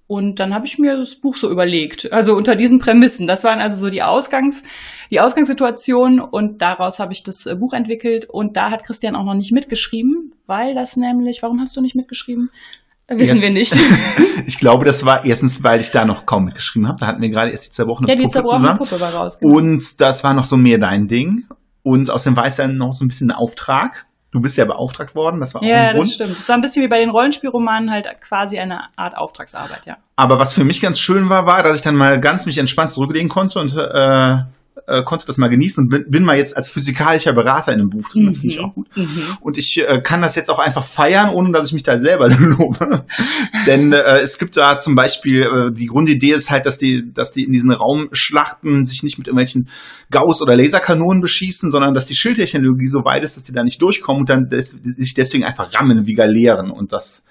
Und 0.07 0.39
dann 0.39 0.53
habe 0.53 0.65
ich 0.65 0.79
mir 0.79 0.95
das 0.95 1.15
Buch 1.15 1.35
so 1.35 1.51
überlegt, 1.51 2.11
also 2.13 2.33
unter 2.33 2.55
diesen 2.55 2.79
Prämissen. 2.79 3.27
Das 3.27 3.43
waren 3.43 3.59
also 3.59 3.77
so 3.77 3.89
die 3.89 4.01
Ausgangs, 4.01 4.63
die 5.11 5.19
Ausgangssituation 5.19 6.21
und 6.21 6.61
daraus 6.61 6.99
habe 6.99 7.11
ich 7.11 7.23
das 7.23 7.45
äh, 7.45 7.55
Buch 7.55 7.73
entwickelt 7.73 8.25
und 8.29 8.55
da 8.55 8.71
hat 8.71 8.85
Christian 8.85 9.17
auch 9.17 9.25
noch 9.25 9.33
nicht 9.33 9.51
mitgeschrieben, 9.51 10.33
weil 10.45 10.75
das 10.75 10.95
nämlich, 10.95 11.43
warum 11.43 11.59
hast 11.59 11.75
du 11.75 11.81
nicht 11.81 11.95
mitgeschrieben? 11.95 12.49
Wissen 13.09 13.29
erst, 13.29 13.41
wir 13.41 13.51
nicht. 13.51 13.75
ich 14.47 14.57
glaube, 14.57 14.85
das 14.85 15.05
war 15.05 15.25
erstens, 15.25 15.63
weil 15.63 15.79
ich 15.79 15.91
da 15.91 16.05
noch 16.05 16.25
kaum 16.25 16.45
mitgeschrieben 16.45 16.87
habe. 16.87 16.99
Da 16.99 17.07
hatten 17.07 17.21
wir 17.21 17.29
gerade 17.29 17.51
erst 17.51 17.67
die 17.67 17.71
zerbrochene 17.71 18.09
ja, 18.09 18.15
die 18.15 18.23
Puppe 18.23 18.33
zerbrochene 18.33 18.61
zusammen. 18.61 18.79
Puppe 18.79 18.99
war 18.99 19.13
raus, 19.13 19.39
genau. 19.39 19.55
Und 19.55 20.01
das 20.01 20.23
war 20.23 20.33
noch 20.33 20.45
so 20.45 20.57
mehr 20.57 20.77
dein 20.77 21.07
Ding. 21.07 21.45
Und 21.83 22.09
war 22.35 22.45
es 22.45 22.57
dann 22.57 22.75
noch 22.75 22.91
so 22.91 23.05
ein 23.05 23.07
bisschen 23.07 23.31
ein 23.31 23.37
Auftrag. 23.37 24.05
Du 24.37 24.41
bist 24.41 24.55
ja 24.57 24.65
beauftragt 24.65 25.15
worden, 25.15 25.39
das 25.39 25.53
war 25.53 25.61
auch 25.61 25.65
ja, 25.65 25.75
ein 25.75 25.95
Grund. 25.95 25.95
Ja, 25.95 26.01
das 26.01 26.13
stimmt. 26.13 26.37
Das 26.37 26.49
war 26.49 26.55
ein 26.55 26.61
bisschen 26.61 26.83
wie 26.83 26.87
bei 26.87 26.99
den 26.99 27.09
Rollenspielromanen 27.09 27.91
halt 27.91 28.07
quasi 28.21 28.59
eine 28.59 28.81
Art 28.95 29.17
Auftragsarbeit, 29.17 29.85
ja. 29.85 29.97
Aber 30.15 30.39
was 30.39 30.53
für 30.53 30.63
mich 30.63 30.79
ganz 30.79 30.99
schön 30.99 31.29
war, 31.29 31.45
war, 31.45 31.63
dass 31.63 31.75
ich 31.75 31.81
dann 31.81 31.95
mal 31.95 32.19
ganz 32.19 32.45
mich 32.45 32.57
entspannt 32.57 32.91
zurücklegen 32.91 33.29
konnte 33.29 33.59
und 33.59 33.75
äh, 33.75 34.37
äh, 34.85 35.03
konnte 35.03 35.25
das 35.25 35.37
mal 35.37 35.49
genießen 35.49 35.83
und 35.83 35.89
bin, 35.89 36.05
bin 36.09 36.23
mal 36.23 36.37
jetzt 36.37 36.55
als 36.55 36.69
physikalischer 36.69 37.33
Berater 37.33 37.73
in 37.73 37.79
einem 37.79 37.89
Buch 37.89 38.09
drin. 38.09 38.25
Das 38.25 38.37
finde 38.37 38.53
ich 38.53 38.59
mhm. 38.59 38.65
auch 38.65 38.73
gut. 38.73 38.87
Mhm. 38.95 39.21
Und 39.41 39.57
ich 39.57 39.77
äh, 39.77 40.01
kann 40.01 40.21
das 40.21 40.35
jetzt 40.35 40.49
auch 40.49 40.59
einfach 40.59 40.83
feiern, 40.83 41.29
ohne 41.29 41.51
dass 41.51 41.67
ich 41.67 41.73
mich 41.73 41.83
da 41.83 41.97
selber 41.99 42.29
lobe. 42.39 43.05
Denn 43.65 43.93
äh, 43.93 44.19
es 44.19 44.37
gibt 44.37 44.57
da 44.57 44.79
zum 44.79 44.95
Beispiel, 44.95 45.41
äh, 45.41 45.71
die 45.71 45.87
Grundidee 45.87 46.31
ist 46.31 46.51
halt, 46.51 46.65
dass 46.65 46.77
die, 46.77 47.11
dass 47.13 47.31
die 47.31 47.43
in 47.43 47.51
diesen 47.51 47.71
Raumschlachten 47.71 48.85
sich 48.85 49.03
nicht 49.03 49.17
mit 49.17 49.27
irgendwelchen 49.27 49.69
Gauss- 50.11 50.41
oder 50.41 50.55
Laserkanonen 50.55 51.21
beschießen, 51.21 51.71
sondern 51.71 51.93
dass 51.93 52.05
die 52.05 52.15
Schildtechnologie 52.15 52.87
so 52.87 53.03
weit 53.03 53.23
ist, 53.23 53.37
dass 53.37 53.43
die 53.43 53.53
da 53.53 53.63
nicht 53.63 53.81
durchkommen 53.81 54.21
und 54.21 54.29
dann 54.29 54.49
des, 54.49 54.77
sich 54.81 55.13
deswegen 55.13 55.43
einfach 55.43 55.73
rammen 55.73 56.05
wie 56.05 56.13
Galeeren. 56.13 56.71
Und 56.71 56.93
das 56.93 57.23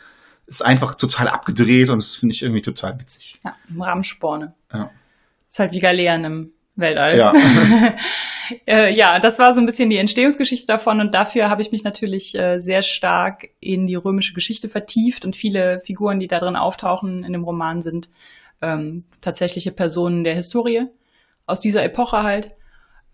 ist 0.46 0.64
einfach 0.64 0.94
total 0.94 1.28
abgedreht 1.28 1.90
und 1.90 1.98
das 1.98 2.16
finde 2.16 2.34
ich 2.34 2.42
irgendwie 2.42 2.62
total 2.62 2.98
witzig. 3.00 3.36
Ja, 3.44 3.54
Rahmensporne. 3.78 4.54
Ja. 4.72 4.90
Ist 5.48 5.58
halt 5.58 5.72
wie 5.72 5.80
Galeeren 5.80 6.24
im 6.24 6.52
Weltall. 6.76 7.18
Ja. 7.18 7.32
äh, 8.66 8.94
ja, 8.94 9.18
das 9.18 9.38
war 9.38 9.54
so 9.54 9.60
ein 9.60 9.66
bisschen 9.66 9.90
die 9.90 9.96
Entstehungsgeschichte 9.96 10.66
davon 10.66 11.00
und 11.00 11.14
dafür 11.14 11.48
habe 11.48 11.62
ich 11.62 11.72
mich 11.72 11.84
natürlich 11.84 12.38
äh, 12.38 12.60
sehr 12.60 12.82
stark 12.82 13.48
in 13.60 13.86
die 13.86 13.94
römische 13.94 14.34
Geschichte 14.34 14.68
vertieft 14.68 15.24
und 15.24 15.34
viele 15.34 15.80
Figuren, 15.80 16.20
die 16.20 16.28
da 16.28 16.38
drin 16.38 16.56
auftauchen 16.56 17.24
in 17.24 17.32
dem 17.32 17.44
Roman, 17.44 17.82
sind 17.82 18.10
ähm, 18.62 19.04
tatsächliche 19.20 19.72
Personen 19.72 20.22
der 20.22 20.34
Historie 20.34 20.82
aus 21.46 21.60
dieser 21.60 21.82
Epoche 21.82 22.22
halt. 22.22 22.48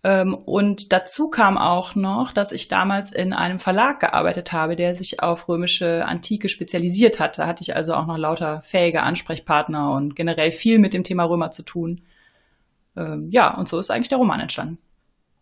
Ähm, 0.04 0.34
und 0.34 0.92
dazu 0.92 1.30
kam 1.30 1.56
auch 1.56 1.94
noch, 1.94 2.32
dass 2.32 2.50
ich 2.50 2.66
damals 2.66 3.12
in 3.12 3.32
einem 3.32 3.60
Verlag 3.60 4.00
gearbeitet 4.00 4.50
habe, 4.50 4.74
der 4.74 4.96
sich 4.96 5.22
auf 5.22 5.48
römische 5.48 6.04
Antike 6.06 6.48
spezialisiert 6.48 7.20
hat. 7.20 7.38
Da 7.38 7.46
hatte 7.46 7.62
ich 7.62 7.76
also 7.76 7.94
auch 7.94 8.06
noch 8.06 8.18
lauter 8.18 8.62
fähige 8.62 9.04
Ansprechpartner 9.04 9.92
und 9.92 10.16
generell 10.16 10.50
viel 10.50 10.80
mit 10.80 10.92
dem 10.92 11.04
Thema 11.04 11.24
Römer 11.24 11.52
zu 11.52 11.62
tun 11.62 12.00
ähm, 12.96 13.28
ja, 13.30 13.56
und 13.56 13.68
so 13.68 13.78
ist 13.78 13.90
eigentlich 13.90 14.08
der 14.08 14.18
Roman 14.18 14.40
entstanden. 14.40 14.78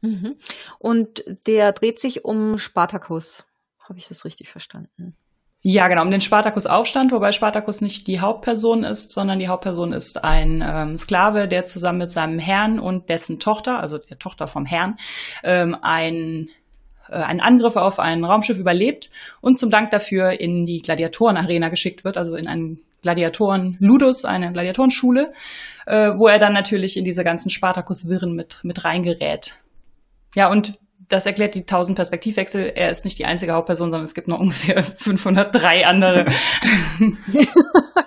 Mhm. 0.02 0.36
Und 0.78 1.24
der 1.46 1.72
dreht 1.72 1.98
sich 1.98 2.24
um 2.24 2.58
Spartacus. 2.58 3.44
Habe 3.88 3.98
ich 3.98 4.08
das 4.08 4.24
richtig 4.24 4.48
verstanden? 4.48 5.14
Ja, 5.62 5.88
genau, 5.88 6.02
um 6.02 6.10
den 6.10 6.22
Spartacus-Aufstand, 6.22 7.12
wobei 7.12 7.32
Spartacus 7.32 7.82
nicht 7.82 8.06
die 8.06 8.20
Hauptperson 8.20 8.82
ist, 8.82 9.12
sondern 9.12 9.38
die 9.38 9.48
Hauptperson 9.48 9.92
ist 9.92 10.24
ein 10.24 10.64
ähm, 10.66 10.96
Sklave, 10.96 11.48
der 11.48 11.66
zusammen 11.66 11.98
mit 11.98 12.10
seinem 12.10 12.38
Herrn 12.38 12.78
und 12.78 13.10
dessen 13.10 13.38
Tochter, 13.38 13.78
also 13.78 13.98
der 13.98 14.18
Tochter 14.18 14.46
vom 14.46 14.64
Herrn, 14.64 14.96
ähm, 15.42 15.76
ein, 15.82 16.48
äh, 17.10 17.12
einen 17.12 17.40
Angriff 17.40 17.76
auf 17.76 17.98
ein 17.98 18.24
Raumschiff 18.24 18.56
überlebt 18.56 19.10
und 19.42 19.58
zum 19.58 19.68
Dank 19.68 19.90
dafür 19.90 20.40
in 20.40 20.64
die 20.64 20.80
Gladiatorenarena 20.80 21.68
geschickt 21.68 22.04
wird, 22.04 22.16
also 22.16 22.36
in 22.36 22.48
einen 22.48 22.80
Gladiatoren 23.02 23.76
Ludus, 23.80 24.24
eine 24.24 24.52
Gladiatorenschule, 24.52 25.32
äh, 25.86 26.10
wo 26.16 26.28
er 26.28 26.38
dann 26.38 26.52
natürlich 26.52 26.96
in 26.96 27.04
diese 27.04 27.24
ganzen 27.24 27.50
Spartakus-Wirren 27.50 28.34
mit, 28.34 28.60
mit 28.62 28.84
reingerät. 28.84 29.56
Ja, 30.34 30.50
und 30.50 30.78
das 31.08 31.26
erklärt 31.26 31.54
die 31.54 31.60
1000 31.60 31.96
Perspektivwechsel. 31.96 32.72
Er 32.74 32.90
ist 32.90 33.04
nicht 33.04 33.18
die 33.18 33.24
einzige 33.24 33.52
Hauptperson, 33.52 33.90
sondern 33.90 34.04
es 34.04 34.14
gibt 34.14 34.28
noch 34.28 34.38
ungefähr 34.40 34.82
503 34.82 35.86
andere. 35.86 36.26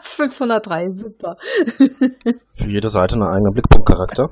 503, 0.02 0.92
super. 0.96 1.36
Für 2.54 2.68
jede 2.68 2.90
Seite 2.90 3.16
ein 3.16 3.24
eigener 3.24 3.52
Blickpunktcharakter. 3.52 4.30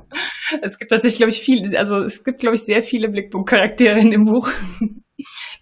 Es 0.62 0.78
gibt 0.78 0.90
tatsächlich, 0.90 1.18
glaube 1.18 1.30
ich, 1.30 1.40
viel, 1.40 1.76
also 1.76 1.98
es 1.98 2.24
gibt, 2.24 2.40
glaube 2.40 2.56
ich, 2.56 2.64
sehr 2.64 2.82
viele 2.82 3.08
Blickpunktcharaktere 3.08 3.98
in 3.98 4.10
dem 4.10 4.24
Buch 4.24 4.48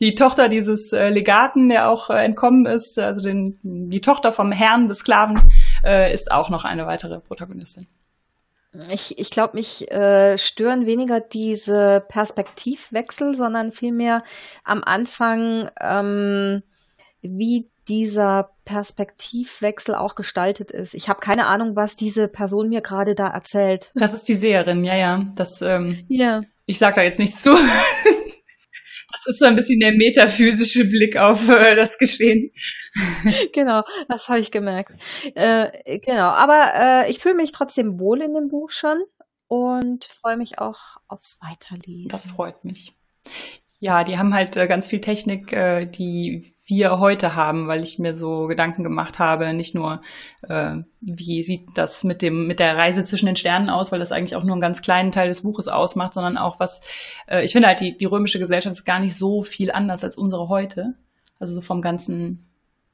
die 0.00 0.14
Tochter 0.14 0.48
dieses 0.48 0.92
äh, 0.92 1.08
Legaten, 1.08 1.68
der 1.68 1.88
auch 1.88 2.10
äh, 2.10 2.24
entkommen 2.24 2.66
ist, 2.66 2.98
also 2.98 3.22
den, 3.22 3.58
die 3.62 4.00
Tochter 4.00 4.32
vom 4.32 4.52
Herrn 4.52 4.88
des 4.88 4.98
Sklaven, 4.98 5.40
äh, 5.84 6.12
ist 6.12 6.30
auch 6.32 6.50
noch 6.50 6.64
eine 6.64 6.86
weitere 6.86 7.20
Protagonistin. 7.20 7.86
Ich, 8.92 9.18
ich 9.18 9.30
glaube, 9.30 9.56
mich 9.56 9.90
äh, 9.90 10.38
stören 10.38 10.86
weniger 10.86 11.20
diese 11.20 12.04
Perspektivwechsel, 12.08 13.34
sondern 13.34 13.72
vielmehr 13.72 14.22
am 14.62 14.82
Anfang, 14.84 15.68
ähm, 15.80 16.62
wie 17.20 17.68
dieser 17.88 18.50
Perspektivwechsel 18.64 19.96
auch 19.96 20.14
gestaltet 20.14 20.70
ist. 20.70 20.94
Ich 20.94 21.08
habe 21.08 21.18
keine 21.18 21.46
Ahnung, 21.48 21.74
was 21.74 21.96
diese 21.96 22.28
Person 22.28 22.68
mir 22.68 22.80
gerade 22.80 23.16
da 23.16 23.26
erzählt. 23.26 23.90
Das 23.96 24.14
ist 24.14 24.28
die 24.28 24.36
Seherin, 24.36 24.84
ja, 24.84 24.94
ja. 24.94 25.26
Das, 25.34 25.60
ähm, 25.60 26.04
ja. 26.08 26.42
Ich 26.66 26.78
sag 26.78 26.94
da 26.94 27.02
jetzt 27.02 27.18
nichts 27.18 27.42
zu. 27.42 27.50
Das 29.24 29.34
ist 29.34 29.38
so 29.38 29.44
ein 29.44 29.56
bisschen 29.56 29.80
der 29.80 29.92
metaphysische 29.92 30.86
Blick 30.86 31.16
auf 31.18 31.46
äh, 31.48 31.76
das 31.76 31.98
Geschehen. 31.98 32.52
genau, 33.52 33.82
das 34.08 34.28
habe 34.28 34.40
ich 34.40 34.50
gemerkt. 34.50 34.92
Äh, 35.34 35.98
genau, 35.98 36.28
aber 36.30 36.72
äh, 36.74 37.10
ich 37.10 37.18
fühle 37.18 37.34
mich 37.34 37.52
trotzdem 37.52 38.00
wohl 38.00 38.22
in 38.22 38.34
dem 38.34 38.48
Buch 38.48 38.70
schon 38.70 39.02
und 39.46 40.04
freue 40.04 40.38
mich 40.38 40.58
auch 40.58 40.78
aufs 41.06 41.38
Weiterlesen. 41.42 42.08
Das 42.08 42.28
freut 42.28 42.64
mich. 42.64 42.94
Ja, 43.78 44.04
die 44.04 44.16
haben 44.16 44.32
halt 44.32 44.56
äh, 44.56 44.66
ganz 44.66 44.88
viel 44.88 45.02
Technik, 45.02 45.52
äh, 45.52 45.84
die 45.84 46.54
wir 46.70 46.98
heute 46.98 47.34
haben, 47.34 47.68
weil 47.68 47.82
ich 47.82 47.98
mir 47.98 48.14
so 48.14 48.46
Gedanken 48.46 48.82
gemacht 48.82 49.18
habe, 49.18 49.52
nicht 49.52 49.74
nur, 49.74 50.00
äh, 50.48 50.76
wie 51.00 51.42
sieht 51.42 51.68
das 51.74 52.04
mit 52.04 52.22
dem 52.22 52.46
mit 52.46 52.60
der 52.60 52.76
Reise 52.76 53.04
zwischen 53.04 53.26
den 53.26 53.36
Sternen 53.36 53.68
aus, 53.68 53.92
weil 53.92 53.98
das 53.98 54.12
eigentlich 54.12 54.36
auch 54.36 54.44
nur 54.44 54.52
einen 54.52 54.62
ganz 54.62 54.80
kleinen 54.80 55.12
Teil 55.12 55.28
des 55.28 55.42
Buches 55.42 55.68
ausmacht, 55.68 56.14
sondern 56.14 56.38
auch 56.38 56.60
was, 56.60 56.80
äh, 57.26 57.44
ich 57.44 57.52
finde 57.52 57.68
halt, 57.68 57.80
die, 57.80 57.96
die 57.96 58.06
römische 58.06 58.38
Gesellschaft 58.38 58.74
ist 58.74 58.84
gar 58.84 59.00
nicht 59.00 59.16
so 59.16 59.42
viel 59.42 59.70
anders 59.70 60.04
als 60.04 60.16
unsere 60.16 60.48
heute. 60.48 60.94
Also 61.38 61.54
so 61.54 61.60
vom 61.60 61.82
ganzen 61.82 62.50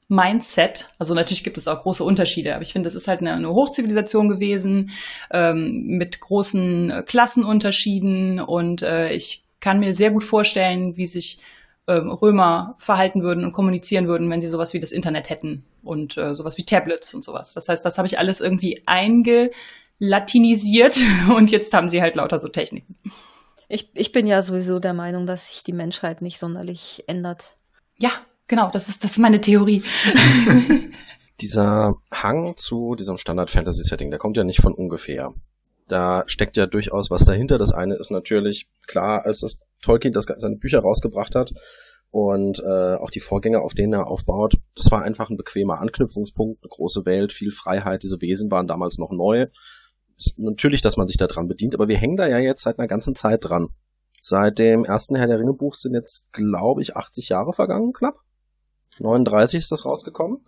Mindset. 0.09 0.95
Also 0.99 1.14
natürlich 1.14 1.45
gibt 1.45 1.59
es 1.59 1.68
auch 1.68 1.83
große 1.83 2.04
Unterschiede, 2.04 2.54
aber 2.54 2.62
ich 2.62 2.73
finde, 2.73 2.88
es 2.88 2.95
ist 2.95 3.09
halt 3.09 3.21
eine, 3.21 3.35
eine 3.35 3.50
Hochzivilisation 3.50 4.28
gewesen 4.28 4.90
ähm, 5.33 5.87
mit 5.87 6.21
großen 6.21 7.02
Klassenunterschieden 7.06 8.40
und 8.40 8.83
äh, 8.83 9.12
ich 9.12 9.42
kann 9.61 9.80
mir 9.80 9.95
sehr 9.95 10.12
gut 10.12 10.23
vorstellen, 10.23 10.97
wie 10.97 11.06
sich 11.06 11.38
ähm, 11.88 12.11
Römer 12.11 12.75
verhalten 12.78 13.23
würden 13.23 13.45
und 13.45 13.52
kommunizieren 13.52 14.09
würden, 14.09 14.28
wenn 14.31 14.40
sie 14.40 14.49
sowas 14.49 14.73
wie 14.73 14.81
das 14.81 14.90
Internet 14.93 15.28
hätten 15.31 15.64
und 15.83 16.16
äh, 16.16 16.35
sowas 16.35 16.57
wie 16.59 16.64
Tablets 16.64 17.14
und 17.14 17.23
sowas. 17.23 17.55
Das 17.55 17.69
heißt, 17.69 17.85
das 17.85 17.97
habe 17.99 18.09
ich 18.09 18.19
alles 18.19 18.40
irgendwie 18.40 18.83
eingelatinisiert 18.87 20.99
und 21.35 21.50
jetzt 21.50 21.73
haben 21.73 21.88
sie 21.88 22.02
halt 22.02 22.16
lauter 22.16 22.40
so 22.40 22.49
Techniken. 22.49 22.97
Ich, 23.69 23.90
ich 23.95 24.12
bin 24.12 24.26
ja 24.26 24.43
sowieso 24.43 24.78
der 24.78 24.93
Meinung, 24.95 25.26
dass 25.26 25.49
sich 25.49 25.62
die 25.62 25.73
Menschheit 25.73 26.23
nicht 26.23 26.38
sonderlich 26.38 27.05
ändert. 27.09 27.57
Ja, 27.99 28.11
genau, 28.47 28.71
das 28.71 28.88
ist, 28.88 29.02
das 29.02 29.12
ist 29.12 29.19
meine 29.19 29.40
Theorie. 29.40 29.83
Dieser 31.40 31.95
Hang 32.12 32.57
zu 32.57 32.95
diesem 32.95 33.16
Standard-Fantasy-Setting, 33.19 34.11
der 34.11 34.19
kommt 34.19 34.38
ja 34.38 34.45
nicht 34.45 34.62
von 34.62 34.73
ungefähr. 34.73 35.35
Da 35.88 36.25
steckt 36.26 36.57
ja 36.57 36.66
durchaus 36.66 37.11
was 37.11 37.25
dahinter. 37.25 37.59
Das 37.59 37.73
eine 37.73 37.95
ist 37.95 38.11
natürlich 38.11 38.69
klar, 38.87 39.25
als 39.25 39.40
das 39.40 39.59
Tolkien 39.83 40.12
das, 40.12 40.25
seine 40.37 40.57
Bücher 40.57 40.81
rausgebracht 40.81 41.35
hat 41.35 41.52
und 42.11 42.61
äh, 42.61 42.95
auch 42.95 43.11
die 43.11 43.21
Vorgänger, 43.21 43.62
auf 43.62 43.75
denen 43.75 43.93
er 43.93 44.07
aufbaut, 44.07 44.55
das 44.75 44.90
war 44.90 45.02
einfach 45.02 45.31
ein 45.31 45.37
bequemer 45.37 45.81
Anknüpfungspunkt, 45.81 46.62
eine 46.62 46.71
große 46.71 47.05
Welt, 47.05 47.33
viel 47.33 47.50
Freiheit. 47.50 48.02
Diese 48.02 48.21
Wesen 48.21 48.50
waren 48.50 48.66
damals 48.66 48.99
noch 48.99 49.12
neu. 49.12 49.47
Ist 50.16 50.38
natürlich, 50.38 50.81
dass 50.81 50.97
man 50.97 51.09
sich 51.09 51.19
da 51.19 51.26
dran 51.26 51.47
bedient, 51.47 51.75
aber 51.75 51.88
wir 51.88 51.99
hängen 51.99 52.16
da 52.16 52.26
ja 52.26 52.38
jetzt 52.38 52.62
seit 52.62 52.78
einer 52.78 52.88
ganzen 52.88 53.14
Zeit 53.14 53.45
dran. 53.45 53.69
Seit 54.23 54.59
dem 54.59 54.85
ersten 54.85 55.14
Herr 55.14 55.26
der 55.26 55.38
Ringe 55.38 55.52
Buch 55.52 55.75
sind 55.75 55.95
jetzt, 55.95 56.33
glaube 56.33 56.83
ich, 56.83 56.97
80 56.97 57.28
Jahre 57.28 57.52
vergangen, 57.52 57.93
knapp. 57.93 58.16
39 58.99 59.59
ist 59.59 59.71
das 59.71 59.85
rausgekommen. 59.85 60.43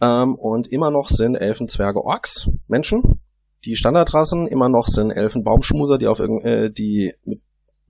Ähm, 0.00 0.36
und 0.36 0.68
immer 0.68 0.90
noch 0.90 1.08
sind 1.08 1.34
Elfen, 1.34 1.68
Zwerge, 1.68 2.04
Orks 2.04 2.48
Menschen. 2.68 3.19
Die 3.64 3.76
Standardrassen 3.76 4.46
immer 4.46 4.68
noch 4.68 4.86
sind 4.86 5.10
Elfen, 5.10 5.44
Baumschmuser, 5.44 5.98
die 5.98 6.06
auf 6.06 6.20
äh, 6.20 6.70
die 6.70 7.12
mit 7.24 7.40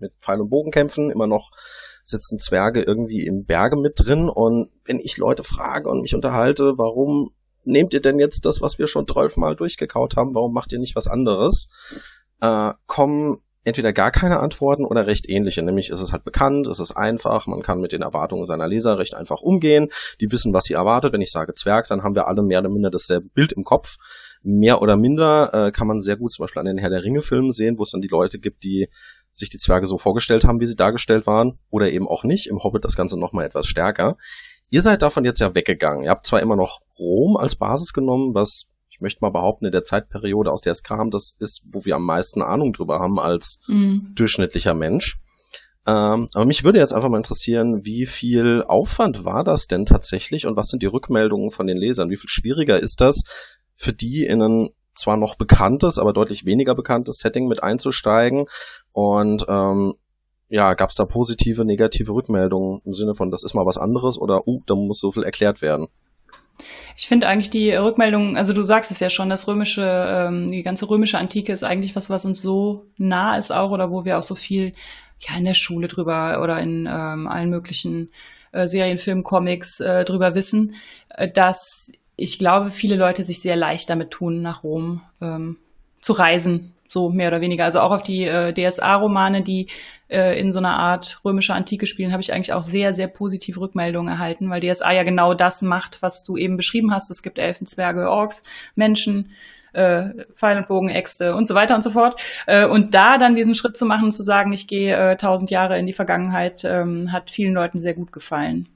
mit 0.00 0.12
Pfeil 0.19 0.41
und 0.41 0.50
Bogen 0.50 0.71
kämpfen. 0.71 1.11
Immer 1.11 1.27
noch 1.27 1.50
sitzen 2.05 2.39
Zwerge 2.39 2.83
irgendwie 2.83 3.27
im 3.27 3.45
Berge 3.45 3.77
mit 3.77 3.95
drin. 3.97 4.29
Und 4.29 4.71
wenn 4.85 4.99
ich 4.99 5.17
Leute 5.17 5.45
frage 5.45 5.89
und 5.89 6.00
mich 6.03 6.15
unterhalte, 6.15 6.75
warum 6.77 7.31
nehmt 7.65 7.95
ihr 7.95 8.00
denn 8.00 8.19
jetzt 8.19 8.45
das, 8.47 8.61
was 8.61 8.79
wir 8.79 8.87
schon 8.87 9.07
zwölfmal 9.07 9.55
durchgekaut 9.55 10.17
haben? 10.17 10.35
Warum 10.35 10.53
macht 10.53 10.73
ihr 10.73 10.79
nicht 10.79 10.97
was 10.97 11.07
anderes? 11.07 11.69
Äh, 12.41 12.73
kommen 12.87 13.43
entweder 13.62 13.93
gar 13.93 14.11
keine 14.11 14.41
Antworten 14.41 14.87
oder 14.87 15.07
recht 15.07 15.29
ähnliche. 15.29 15.62
Nämlich 15.62 15.91
ist 15.91 16.00
es 16.00 16.12
halt 16.12 16.25
bekannt, 16.25 16.67
es 16.67 16.81
ist 16.81 16.93
einfach, 16.93 17.47
man 17.47 17.62
kann 17.62 17.81
mit 17.81 17.93
den 17.93 18.00
Erwartungen 18.00 18.47
seiner 18.47 18.67
Leser 18.67 18.99
recht 18.99 19.15
einfach 19.15 19.43
umgehen. 19.43 19.89
Die 20.21 20.33
wissen, 20.33 20.55
was 20.55 20.65
sie 20.65 20.75
erwartet. 20.75 21.12
Wenn 21.12 21.21
ich 21.21 21.31
sage 21.31 21.53
Zwerg, 21.53 21.87
dann 21.89 22.03
haben 22.03 22.15
wir 22.15 22.27
alle 22.27 22.43
mehr 22.43 22.61
oder 22.61 22.71
minder 22.71 22.91
dasselbe 22.91 23.29
Bild 23.29 23.53
im 23.53 23.65
Kopf. 23.65 23.99
Mehr 24.43 24.81
oder 24.81 24.97
minder 24.97 25.51
äh, 25.53 25.73
kann 25.73 25.87
man 25.87 26.01
sehr 26.01 26.17
gut 26.17 26.33
zum 26.33 26.45
Beispiel 26.45 26.61
an 26.61 26.67
den 26.67 26.79
Herr 26.79 26.91
der 26.91 27.05
Ringe 27.05 27.23
Filmen 27.23 27.51
sehen, 27.51 27.79
wo 27.79 27.83
es 27.83 27.91
dann 27.91 28.01
die 28.01 28.09
Leute 28.09 28.39
gibt, 28.39 28.65
die 28.65 28.89
sich 29.33 29.51
die 29.51 29.59
Zwerge 29.59 29.87
so 29.87 29.99
vorgestellt 29.99 30.45
haben, 30.45 30.61
wie 30.61 30.67
sie 30.67 30.77
dargestellt 30.77 31.27
waren, 31.27 31.59
oder 31.71 31.91
eben 31.91 32.09
auch 32.09 32.25
nicht. 32.25 32.47
Im 32.47 32.59
Hobbit 32.63 32.85
das 32.85 32.97
Ganze 32.97 33.19
nochmal 33.19 33.47
etwas 33.47 33.67
stärker. 33.67 34.17
Ihr 34.71 34.83
seid 34.83 35.03
davon 35.03 35.25
jetzt 35.25 35.41
ja 35.41 35.55
weggegangen. 35.55 36.05
Ihr 36.05 36.11
habt 36.11 36.27
zwar 36.27 36.41
immer 36.41 36.57
noch 36.57 36.81
Rom 36.99 37.37
als 37.37 37.57
Basis 37.57 37.93
genommen, 37.93 38.35
was 38.35 38.67
ich 38.91 39.01
möchte 39.01 39.21
mal 39.23 39.31
behaupten, 39.31 39.67
in 39.67 39.73
der 39.73 39.83
Zeitperiode, 39.83 40.53
aus 40.53 40.61
der 40.61 40.73
es 40.73 40.83
kam, 40.83 41.11
das 41.11 41.35
ist, 41.39 41.63
wo 41.73 41.85
wir 41.85 41.97
am 41.97 42.05
meisten 42.05 42.43
Ahnung 42.43 42.73
drüber 42.73 42.99
haben 42.99 43.19
als 43.19 43.59
mhm. 43.67 44.13
durchschnittlicher 44.15 44.75
Mensch. 44.75 45.19
Ähm, 45.87 46.29
aber 46.35 46.45
mich 46.45 46.65
würde 46.65 46.79
jetzt 46.79 46.93
einfach 46.93 47.09
mal 47.09 47.17
interessieren, 47.17 47.85
wie 47.85 48.05
viel 48.05 48.63
Aufwand 48.63 49.25
war 49.25 49.43
das 49.43 49.67
denn 49.67 49.87
tatsächlich 49.87 50.47
und 50.47 50.57
was 50.57 50.69
sind 50.69 50.83
die 50.83 50.87
Rückmeldungen 50.87 51.51
von 51.51 51.67
den 51.67 51.79
Lesern? 51.79 52.11
Wie 52.11 52.19
viel 52.19 52.29
schwieriger 52.29 52.79
ist 52.79 53.01
das 53.01 53.60
für 53.81 53.95
die 53.95 54.27
in 54.27 54.43
ein 54.43 54.71
zwar 54.95 55.17
noch 55.17 55.37
bekanntes, 55.37 55.99
aber 55.99 56.13
deutlich 56.13 56.45
weniger 56.45 56.75
bekanntes 56.75 57.19
Setting 57.19 57.49
mit 57.49 57.63
einzusteigen? 57.63 58.45
Und 58.93 59.47
ähm, 59.49 59.95
ja, 60.51 60.75
gab 60.75 60.91
es 60.91 60.97
da 60.97 61.07
positive, 61.07 61.65
negative 61.65 62.13
Rückmeldungen 62.13 62.83
im 62.85 62.93
Sinne 62.93 63.15
von, 63.15 63.31
das 63.31 63.43
ist 63.43 63.55
mal 63.55 63.65
was 63.65 63.79
anderes 63.79 64.19
oder, 64.19 64.47
uh, 64.47 64.63
da 64.67 64.75
muss 64.75 65.01
so 65.01 65.13
viel 65.13 65.23
erklärt 65.23 65.63
werden? 65.63 65.89
Ich 66.95 67.09
finde 67.09 67.27
eigentlich 67.27 67.49
die 67.49 67.71
Rückmeldung, 67.71 68.37
also 68.37 68.53
du 68.53 68.63
sagst 68.65 68.91
es 68.91 69.01
ja 69.01 69.09
schon, 69.09 69.31
das 69.31 69.49
römische, 69.49 69.83
ähm, 69.83 70.51
die 70.51 70.63
ganze 70.63 70.91
römische 70.91 71.17
Antike 71.17 71.53
ist 71.53 71.63
eigentlich 71.63 71.97
was, 71.97 72.11
was 72.11 72.27
uns 72.27 72.43
so 72.43 72.85
nah 72.99 73.39
ist 73.39 73.51
auch 73.51 73.71
oder 73.71 73.91
wo 73.91 74.05
wir 74.05 74.19
auch 74.19 74.23
so 74.23 74.35
viel 74.35 74.75
ja 75.21 75.39
in 75.39 75.47
der 75.47 75.55
Schule 75.55 75.89
drüber 75.89 76.43
oder 76.43 76.61
in 76.61 76.87
ähm, 76.87 77.27
allen 77.29 77.49
möglichen 77.49 78.11
äh, 78.53 78.67
Serien, 78.67 78.99
Filmen, 78.99 79.23
Comics 79.23 79.81
äh, 79.81 80.05
drüber 80.05 80.35
wissen, 80.35 80.75
äh, 81.11 81.31
dass 81.31 81.91
ich 82.21 82.39
glaube, 82.39 82.71
viele 82.71 82.97
Leute 82.97 83.25
sich 83.25 83.41
sehr 83.41 83.57
leicht 83.57 83.89
damit 83.89 84.11
tun, 84.11 84.43
nach 84.43 84.62
Rom 84.62 85.00
ähm, 85.23 85.57
zu 86.00 86.12
reisen, 86.12 86.75
so 86.89 87.09
mehr 87.09 87.29
oder 87.29 87.41
weniger. 87.41 87.65
Also 87.65 87.81
auch 87.81 87.93
auf 87.93 88.03
die 88.03 88.25
äh, 88.25 88.53
DSA-Romane, 88.53 89.43
die 89.43 89.69
äh, 90.09 90.39
in 90.39 90.53
so 90.53 90.59
einer 90.59 90.79
Art 90.79 91.21
römischer 91.25 91.55
Antike 91.55 91.87
spielen, 91.87 92.12
habe 92.12 92.21
ich 92.21 92.33
eigentlich 92.33 92.53
auch 92.53 92.62
sehr, 92.62 92.93
sehr 92.93 93.07
positive 93.07 93.61
Rückmeldungen 93.61 94.12
erhalten, 94.12 94.50
weil 94.50 94.61
DSA 94.61 94.93
ja 94.93 95.03
genau 95.03 95.33
das 95.33 95.62
macht, 95.62 96.03
was 96.03 96.23
du 96.23 96.37
eben 96.37 96.59
beschrieben 96.59 96.93
hast. 96.93 97.11
Es 97.11 97.23
gibt 97.23 97.39
Elfen, 97.39 97.67
Zwerge, 97.67 98.11
Orks, 98.11 98.43
Menschen, 98.75 99.31
äh, 99.73 100.11
Pfeil 100.35 100.59
und 100.59 100.69
Bogen, 100.69 100.91
Äxte 100.91 101.35
und 101.35 101.49
so 101.49 101.55
weiter 101.55 101.75
und 101.75 101.83
so 101.83 101.91
fort. 101.91 102.21
Äh, 102.47 102.67
und 102.67 102.95
da 102.95 103.17
dann 103.17 103.35
diesen 103.35 103.55
Schritt 103.55 103.79
zu 103.79 103.87
machen, 103.87 104.12
zu 104.12 104.23
sagen, 104.23 104.53
ich 104.53 104.67
gehe 104.67 104.95
äh, 104.95 105.17
tausend 105.17 105.50
Jahre 105.50 105.79
in 105.79 105.87
die 105.87 105.95
Vergangenheit, 105.95 106.65
ähm, 106.65 107.12
hat 107.12 107.31
vielen 107.31 107.55
Leuten 107.55 107.79
sehr 107.79 107.95
gut 107.95 108.12
gefallen. 108.12 108.69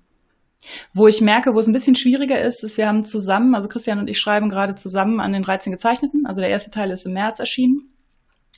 Wo 0.92 1.06
ich 1.06 1.20
merke, 1.20 1.54
wo 1.54 1.58
es 1.58 1.66
ein 1.66 1.72
bisschen 1.72 1.94
schwieriger 1.94 2.40
ist, 2.40 2.64
ist, 2.64 2.78
wir 2.78 2.88
haben 2.88 3.04
zusammen, 3.04 3.54
also 3.54 3.68
Christian 3.68 3.98
und 3.98 4.08
ich 4.08 4.18
schreiben 4.18 4.48
gerade 4.48 4.74
zusammen 4.74 5.20
an 5.20 5.32
den 5.32 5.42
13 5.42 5.72
Gezeichneten. 5.72 6.26
Also 6.26 6.40
der 6.40 6.50
erste 6.50 6.70
Teil 6.70 6.90
ist 6.90 7.06
im 7.06 7.12
März 7.12 7.40
erschienen 7.40 7.92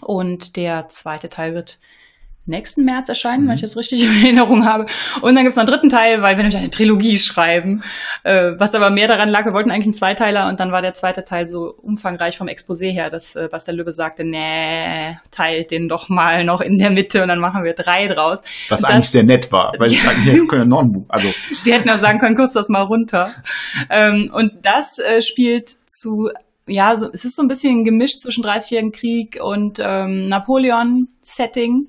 und 0.01 0.57
der 0.57 0.89
zweite 0.89 1.29
Teil 1.29 1.55
wird 1.55 1.79
nächsten 2.47 2.85
März 2.85 3.09
erscheinen, 3.09 3.45
mhm. 3.45 3.49
wenn 3.49 3.55
ich 3.57 3.61
das 3.61 3.76
richtig 3.76 4.03
in 4.05 4.11
Erinnerung 4.11 4.65
habe. 4.65 4.87
Und 5.21 5.35
dann 5.35 5.45
gibt's 5.45 5.57
noch 5.57 5.65
einen 5.65 5.73
dritten 5.73 5.88
Teil, 5.88 6.23
weil 6.23 6.37
wir 6.37 6.45
nämlich 6.45 6.57
eine 6.57 6.71
Trilogie 6.71 7.19
schreiben, 7.19 7.83
äh, 8.23 8.53
was 8.59 8.75
aber 8.75 8.91
mehr 8.91 9.09
daran 9.09 9.29
lag, 9.29 9.45
wir 9.45 9.53
wollten 9.53 9.71
eigentlich 9.71 9.87
einen 9.87 9.95
Zweiteiler 9.95 10.49
und 10.49 10.61
dann 10.61 10.73
war 10.73 10.83
der 10.83 10.95
zweite 10.95 11.25
Teil 11.25 11.47
so 11.47 11.75
umfangreich 11.83 12.37
vom 12.37 12.49
Exposé 12.49 12.91
her, 12.91 13.11
dass 13.11 13.37
äh, 13.37 13.49
was 13.50 13.65
der 13.65 13.75
Löwe 13.75 13.93
sagte, 13.93 14.25
nee, 14.25 15.19
teilt 15.31 15.71
den 15.71 15.88
doch 15.88 16.09
mal 16.09 16.45
noch 16.45 16.61
in 16.61 16.79
der 16.79 16.91
Mitte 16.91 17.23
und 17.23 17.29
dann 17.29 17.41
machen 17.41 17.65
wir 17.65 17.75
drei 17.75 18.07
draus. 18.07 18.43
Was 18.69 18.81
und 18.81 18.91
eigentlich 18.91 19.05
das, 19.05 19.12
sehr 19.12 19.25
nett 19.25 19.53
war, 19.53 19.73
weil 19.79 19.91
sie 19.91 19.97
sagten, 20.05 20.23
hier 20.23 20.47
können 20.47 20.69
noch 20.69 20.81
ein 20.81 21.05
also. 21.09 21.29
Sie 21.62 21.73
hätten 21.73 21.91
auch 21.91 21.99
sagen 21.99 22.19
können, 22.19 22.37
kurz 22.37 22.55
das 22.55 22.69
mal 22.69 22.83
runter. 22.83 23.31
ähm, 23.91 24.31
und 24.33 24.53
das 24.62 24.99
äh, 24.99 25.21
spielt 25.21 25.69
zu 25.87 26.31
ja, 26.69 26.97
so, 26.97 27.09
es 27.12 27.25
ist 27.25 27.37
so 27.37 27.43
ein 27.43 27.49
bisschen 27.49 27.85
gemischt 27.85 28.19
zwischen 28.19 28.45
30-jährigen 28.45 28.93
Krieg 28.93 29.38
und 29.41 29.79
ähm, 29.81 30.29
Napoleon-Setting 30.29 31.87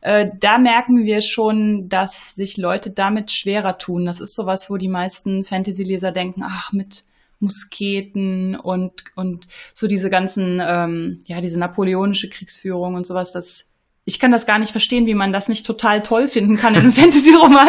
äh, 0.00 0.26
da 0.38 0.58
merken 0.58 1.04
wir 1.04 1.20
schon, 1.20 1.88
dass 1.88 2.34
sich 2.34 2.56
Leute 2.56 2.90
damit 2.90 3.32
schwerer 3.32 3.78
tun. 3.78 4.06
Das 4.06 4.20
ist 4.20 4.34
sowas, 4.34 4.70
wo 4.70 4.76
die 4.76 4.88
meisten 4.88 5.44
Fantasy-Leser 5.44 6.12
denken, 6.12 6.42
ach, 6.44 6.72
mit 6.72 7.04
Musketen 7.40 8.56
und, 8.56 8.92
und 9.14 9.46
so 9.72 9.86
diese 9.86 10.10
ganzen, 10.10 10.60
ähm, 10.62 11.20
ja, 11.24 11.40
diese 11.40 11.58
napoleonische 11.58 12.28
Kriegsführung 12.28 12.94
und 12.94 13.06
sowas, 13.06 13.32
das 13.32 13.68
ich 14.08 14.18
kann 14.18 14.32
das 14.32 14.46
gar 14.46 14.58
nicht 14.58 14.72
verstehen, 14.72 15.04
wie 15.04 15.12
man 15.12 15.34
das 15.34 15.48
nicht 15.50 15.66
total 15.66 16.02
toll 16.02 16.28
finden 16.28 16.56
kann 16.56 16.74
in 16.74 16.80
einem 16.80 16.92
Fantasy-Roman. 16.94 17.68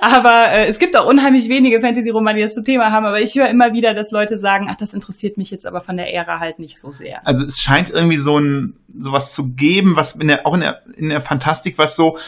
aber 0.00 0.52
äh, 0.52 0.66
es 0.68 0.78
gibt 0.78 0.96
auch 0.96 1.06
unheimlich 1.06 1.48
wenige 1.48 1.80
Fantasy-Romane, 1.80 2.36
die 2.36 2.42
das 2.42 2.54
zum 2.54 2.64
Thema 2.64 2.92
haben. 2.92 3.04
Aber 3.04 3.20
ich 3.20 3.34
höre 3.34 3.48
immer 3.48 3.72
wieder, 3.72 3.94
dass 3.94 4.12
Leute 4.12 4.36
sagen, 4.36 4.68
ach, 4.70 4.76
das 4.76 4.94
interessiert 4.94 5.38
mich 5.38 5.50
jetzt 5.50 5.66
aber 5.66 5.80
von 5.80 5.96
der 5.96 6.14
Ära 6.14 6.38
halt 6.38 6.60
nicht 6.60 6.78
so 6.78 6.92
sehr. 6.92 7.26
Also 7.26 7.44
es 7.44 7.58
scheint 7.58 7.90
irgendwie 7.90 8.16
so 8.16 8.38
ein 8.38 8.76
sowas 8.98 9.34
zu 9.34 9.54
geben, 9.54 9.96
was 9.96 10.16
in 10.16 10.28
der, 10.28 10.46
auch 10.46 10.54
in 10.54 10.60
der, 10.60 10.82
in 10.96 11.08
der 11.08 11.20
Fantastik, 11.20 11.78
was 11.78 11.96
so, 11.96 12.18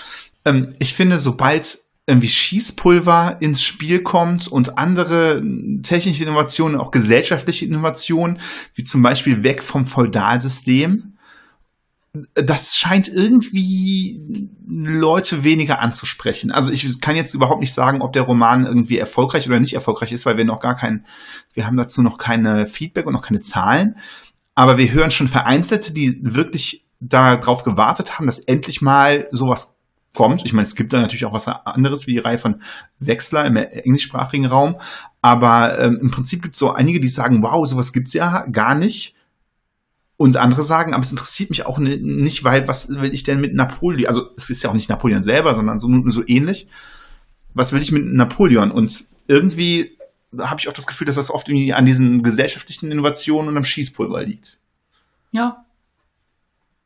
ähm, 0.45 0.75
ich 0.79 0.95
finde, 0.95 1.19
sobald 1.19 1.79
irgendwie 2.07 2.29
Schießpulver 2.29 3.39
ins 3.41 3.63
Spiel 3.63 4.03
kommt 4.03 4.47
und 4.47 4.77
andere 4.77 5.43
technische 5.83 6.25
Innovationen, 6.25 6.79
auch 6.79 6.91
gesellschaftliche 6.91 7.65
Innovationen, 7.65 8.41
wie 8.75 8.85
zum 8.85 9.01
Beispiel 9.01 9.43
weg 9.43 9.63
vom 9.63 9.87
Feudalsystem, 9.87 11.15
das 12.35 12.77
scheint 12.77 13.09
irgendwie 13.09 14.23
Leute 14.69 15.43
weniger 15.43 15.81
anzusprechen. 15.81 16.53
Also 16.53 16.71
ich 16.71 17.01
kann 17.01 17.17
jetzt 17.17 17.35
überhaupt 17.35 17.61
nicht 17.61 17.75
sagen, 17.75 18.03
ob 18.03 18.13
der 18.13 18.23
Roman 18.23 18.67
irgendwie 18.67 18.99
erfolgreich 18.99 19.49
oder 19.49 19.59
nicht 19.59 19.75
erfolgreich 19.75 20.13
ist, 20.13 20.25
weil 20.25 20.37
wir 20.37 20.45
noch 20.45 20.61
gar 20.61 20.77
kein, 20.77 21.07
wir 21.55 21.67
haben 21.67 21.77
dazu 21.77 22.03
noch 22.03 22.19
keine 22.19 22.69
Feedback 22.69 23.07
und 23.07 23.15
noch 23.15 23.27
keine 23.27 23.41
Zahlen. 23.41 23.97
Aber 24.55 24.79
wir 24.79 24.93
hören 24.93 25.11
schon 25.11 25.29
Vereinzelte, 25.29 25.93
die 25.93 26.19
wirklich 26.23 26.85
darauf 27.01 27.65
gewartet 27.65 28.19
haben, 28.19 28.27
dass 28.27 28.39
endlich 28.39 28.81
mal 28.81 29.29
sowas 29.33 29.77
kommt. 30.15 30.45
Ich 30.45 30.53
meine, 30.53 30.67
es 30.67 30.77
gibt 30.77 30.93
da 30.93 31.01
natürlich 31.01 31.25
auch 31.25 31.33
was 31.33 31.49
anderes 31.49 32.07
wie 32.07 32.13
die 32.13 32.19
Reihe 32.19 32.39
von 32.39 32.63
Wechsler 33.01 33.45
im 33.45 33.57
englischsprachigen 33.57 34.47
Raum. 34.47 34.77
Aber 35.21 35.79
ähm, 35.79 35.99
im 36.01 36.11
Prinzip 36.11 36.43
gibt 36.43 36.55
es 36.55 36.61
so 36.61 36.73
einige, 36.73 37.01
die 37.01 37.09
sagen, 37.09 37.43
wow, 37.43 37.67
sowas 37.69 37.93
gibt's 37.93 38.13
ja 38.15 38.47
gar 38.47 38.75
nicht. 38.75 39.15
Und 40.17 40.37
andere 40.37 40.63
sagen, 40.63 40.95
aber 40.95 41.03
es 41.03 41.11
interessiert 41.11 41.51
mich 41.51 41.67
auch 41.67 41.79
nicht, 41.79 42.45
weil 42.45 42.69
was 42.69 42.89
will 42.89 43.13
ich 43.13 43.25
denn 43.25 43.41
mit 43.41 43.55
Napoleon? 43.55 44.07
Also 44.07 44.29
es 44.37 44.49
ist 44.49 44.63
ja 44.63 44.71
auch 44.71 44.75
nicht 44.75 44.89
Napoleon 44.89 45.25
selber, 45.25 45.55
sondern 45.55 45.81
so, 45.81 45.89
so 46.07 46.23
ähnlich. 46.27 46.69
Was 47.53 47.73
will 47.73 47.83
ich 47.83 47.91
mit 47.91 48.05
Napoleon? 48.07 48.71
Und 48.71 49.07
irgendwie 49.27 49.94
habe 50.41 50.61
ich 50.61 50.69
auch 50.69 50.73
das 50.73 50.87
Gefühl, 50.87 51.07
dass 51.07 51.17
das 51.17 51.31
oft 51.31 51.49
irgendwie 51.49 51.73
an 51.73 51.85
diesen 51.85 52.23
gesellschaftlichen 52.23 52.91
Innovationen 52.91 53.49
und 53.49 53.57
am 53.57 53.65
Schießpulver 53.65 54.25
liegt. 54.25 54.59
Ja. 55.33 55.65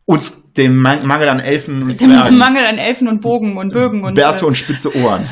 Und 0.05 0.33
dem 0.57 0.77
Mangel 0.81 1.29
an 1.29 1.39
Elfen 1.39 1.83
und 1.83 1.89
Dem 1.89 1.97
Zwergen. 1.97 2.39
Mangel 2.39 2.65
an 2.65 2.79
Elfen 2.79 3.09
und 3.09 3.21
Bogen 3.21 3.59
und 3.59 3.73
Bögen 3.73 4.05
und 4.05 4.15
Bärte 4.15 4.45
äh, 4.45 4.49
und 4.49 4.57
spitze 4.57 4.95
Ohren. 4.97 5.29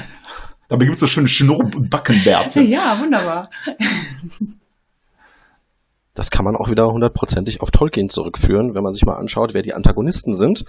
Dabei 0.68 0.84
gibt 0.84 0.94
es 0.94 1.00
so 1.00 1.06
schöne 1.06 1.28
Schnurr- 1.28 1.74
und 1.74 1.90
Backenbärte. 1.90 2.60
Ja, 2.66 2.98
wunderbar. 3.00 3.50
Das 6.14 6.30
kann 6.30 6.44
man 6.44 6.56
auch 6.56 6.70
wieder 6.70 6.86
hundertprozentig 6.86 7.60
auf 7.60 7.70
Tolkien 7.70 8.08
zurückführen, 8.08 8.74
wenn 8.74 8.82
man 8.82 8.92
sich 8.92 9.04
mal 9.04 9.16
anschaut, 9.16 9.54
wer 9.54 9.62
die 9.62 9.74
Antagonisten 9.74 10.34
sind. 10.34 10.64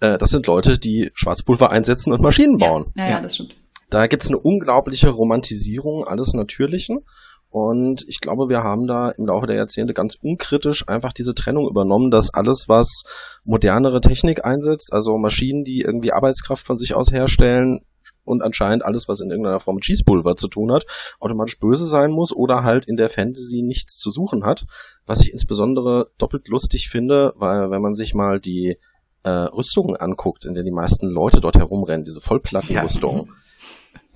Äh, 0.00 0.18
das 0.18 0.30
sind 0.30 0.46
Leute, 0.46 0.78
die 0.78 1.10
Schwarzpulver 1.14 1.70
einsetzen 1.70 2.12
und 2.12 2.22
Maschinen 2.22 2.58
bauen. 2.58 2.86
Ja, 2.94 3.04
ja, 3.04 3.10
ja 3.10 3.20
das 3.20 3.34
stimmt. 3.34 3.54
Da 3.92 4.06
gibt's 4.06 4.28
eine 4.28 4.38
unglaubliche 4.38 5.10
Romantisierung 5.10 6.04
alles 6.08 6.32
Natürlichen. 6.32 7.04
Und 7.50 8.06
ich 8.08 8.20
glaube, 8.20 8.48
wir 8.48 8.62
haben 8.62 8.86
da 8.86 9.10
im 9.10 9.26
Laufe 9.26 9.46
der 9.46 9.56
Jahrzehnte 9.56 9.92
ganz 9.92 10.14
unkritisch 10.14 10.88
einfach 10.88 11.12
diese 11.12 11.34
Trennung 11.34 11.68
übernommen, 11.68 12.10
dass 12.10 12.32
alles, 12.32 12.70
was 12.70 13.02
modernere 13.44 14.00
Technik 14.00 14.46
einsetzt, 14.46 14.94
also 14.94 15.18
Maschinen, 15.18 15.62
die 15.62 15.82
irgendwie 15.82 16.12
Arbeitskraft 16.12 16.66
von 16.66 16.78
sich 16.78 16.94
aus 16.94 17.12
herstellen, 17.12 17.80
und 18.24 18.42
anscheinend 18.42 18.84
alles, 18.84 19.08
was 19.08 19.20
in 19.20 19.30
irgendeiner 19.30 19.60
Form 19.60 19.76
mit 19.76 19.84
Schießpulver 19.84 20.36
zu 20.36 20.48
tun 20.48 20.72
hat, 20.72 20.86
automatisch 21.20 21.58
böse 21.58 21.86
sein 21.86 22.10
muss 22.10 22.32
oder 22.32 22.62
halt 22.62 22.86
in 22.86 22.96
der 22.96 23.08
Fantasy 23.08 23.62
nichts 23.62 23.98
zu 23.98 24.10
suchen 24.10 24.44
hat. 24.44 24.64
Was 25.06 25.20
ich 25.20 25.32
insbesondere 25.32 26.10
doppelt 26.18 26.48
lustig 26.48 26.88
finde, 26.88 27.32
weil 27.36 27.70
wenn 27.70 27.82
man 27.82 27.94
sich 27.94 28.14
mal 28.14 28.40
die 28.40 28.76
äh, 29.24 29.30
Rüstungen 29.30 29.96
anguckt, 29.96 30.44
in 30.44 30.54
denen 30.54 30.66
die 30.66 30.72
meisten 30.72 31.06
Leute 31.06 31.40
dort 31.40 31.58
herumrennen, 31.58 32.04
diese 32.04 32.20
Vollplattenrüstungen, 32.20 33.26
ja. 33.26 33.32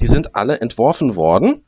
Die 0.00 0.06
sind 0.06 0.34
alle 0.34 0.60
entworfen 0.60 1.16
worden, 1.16 1.64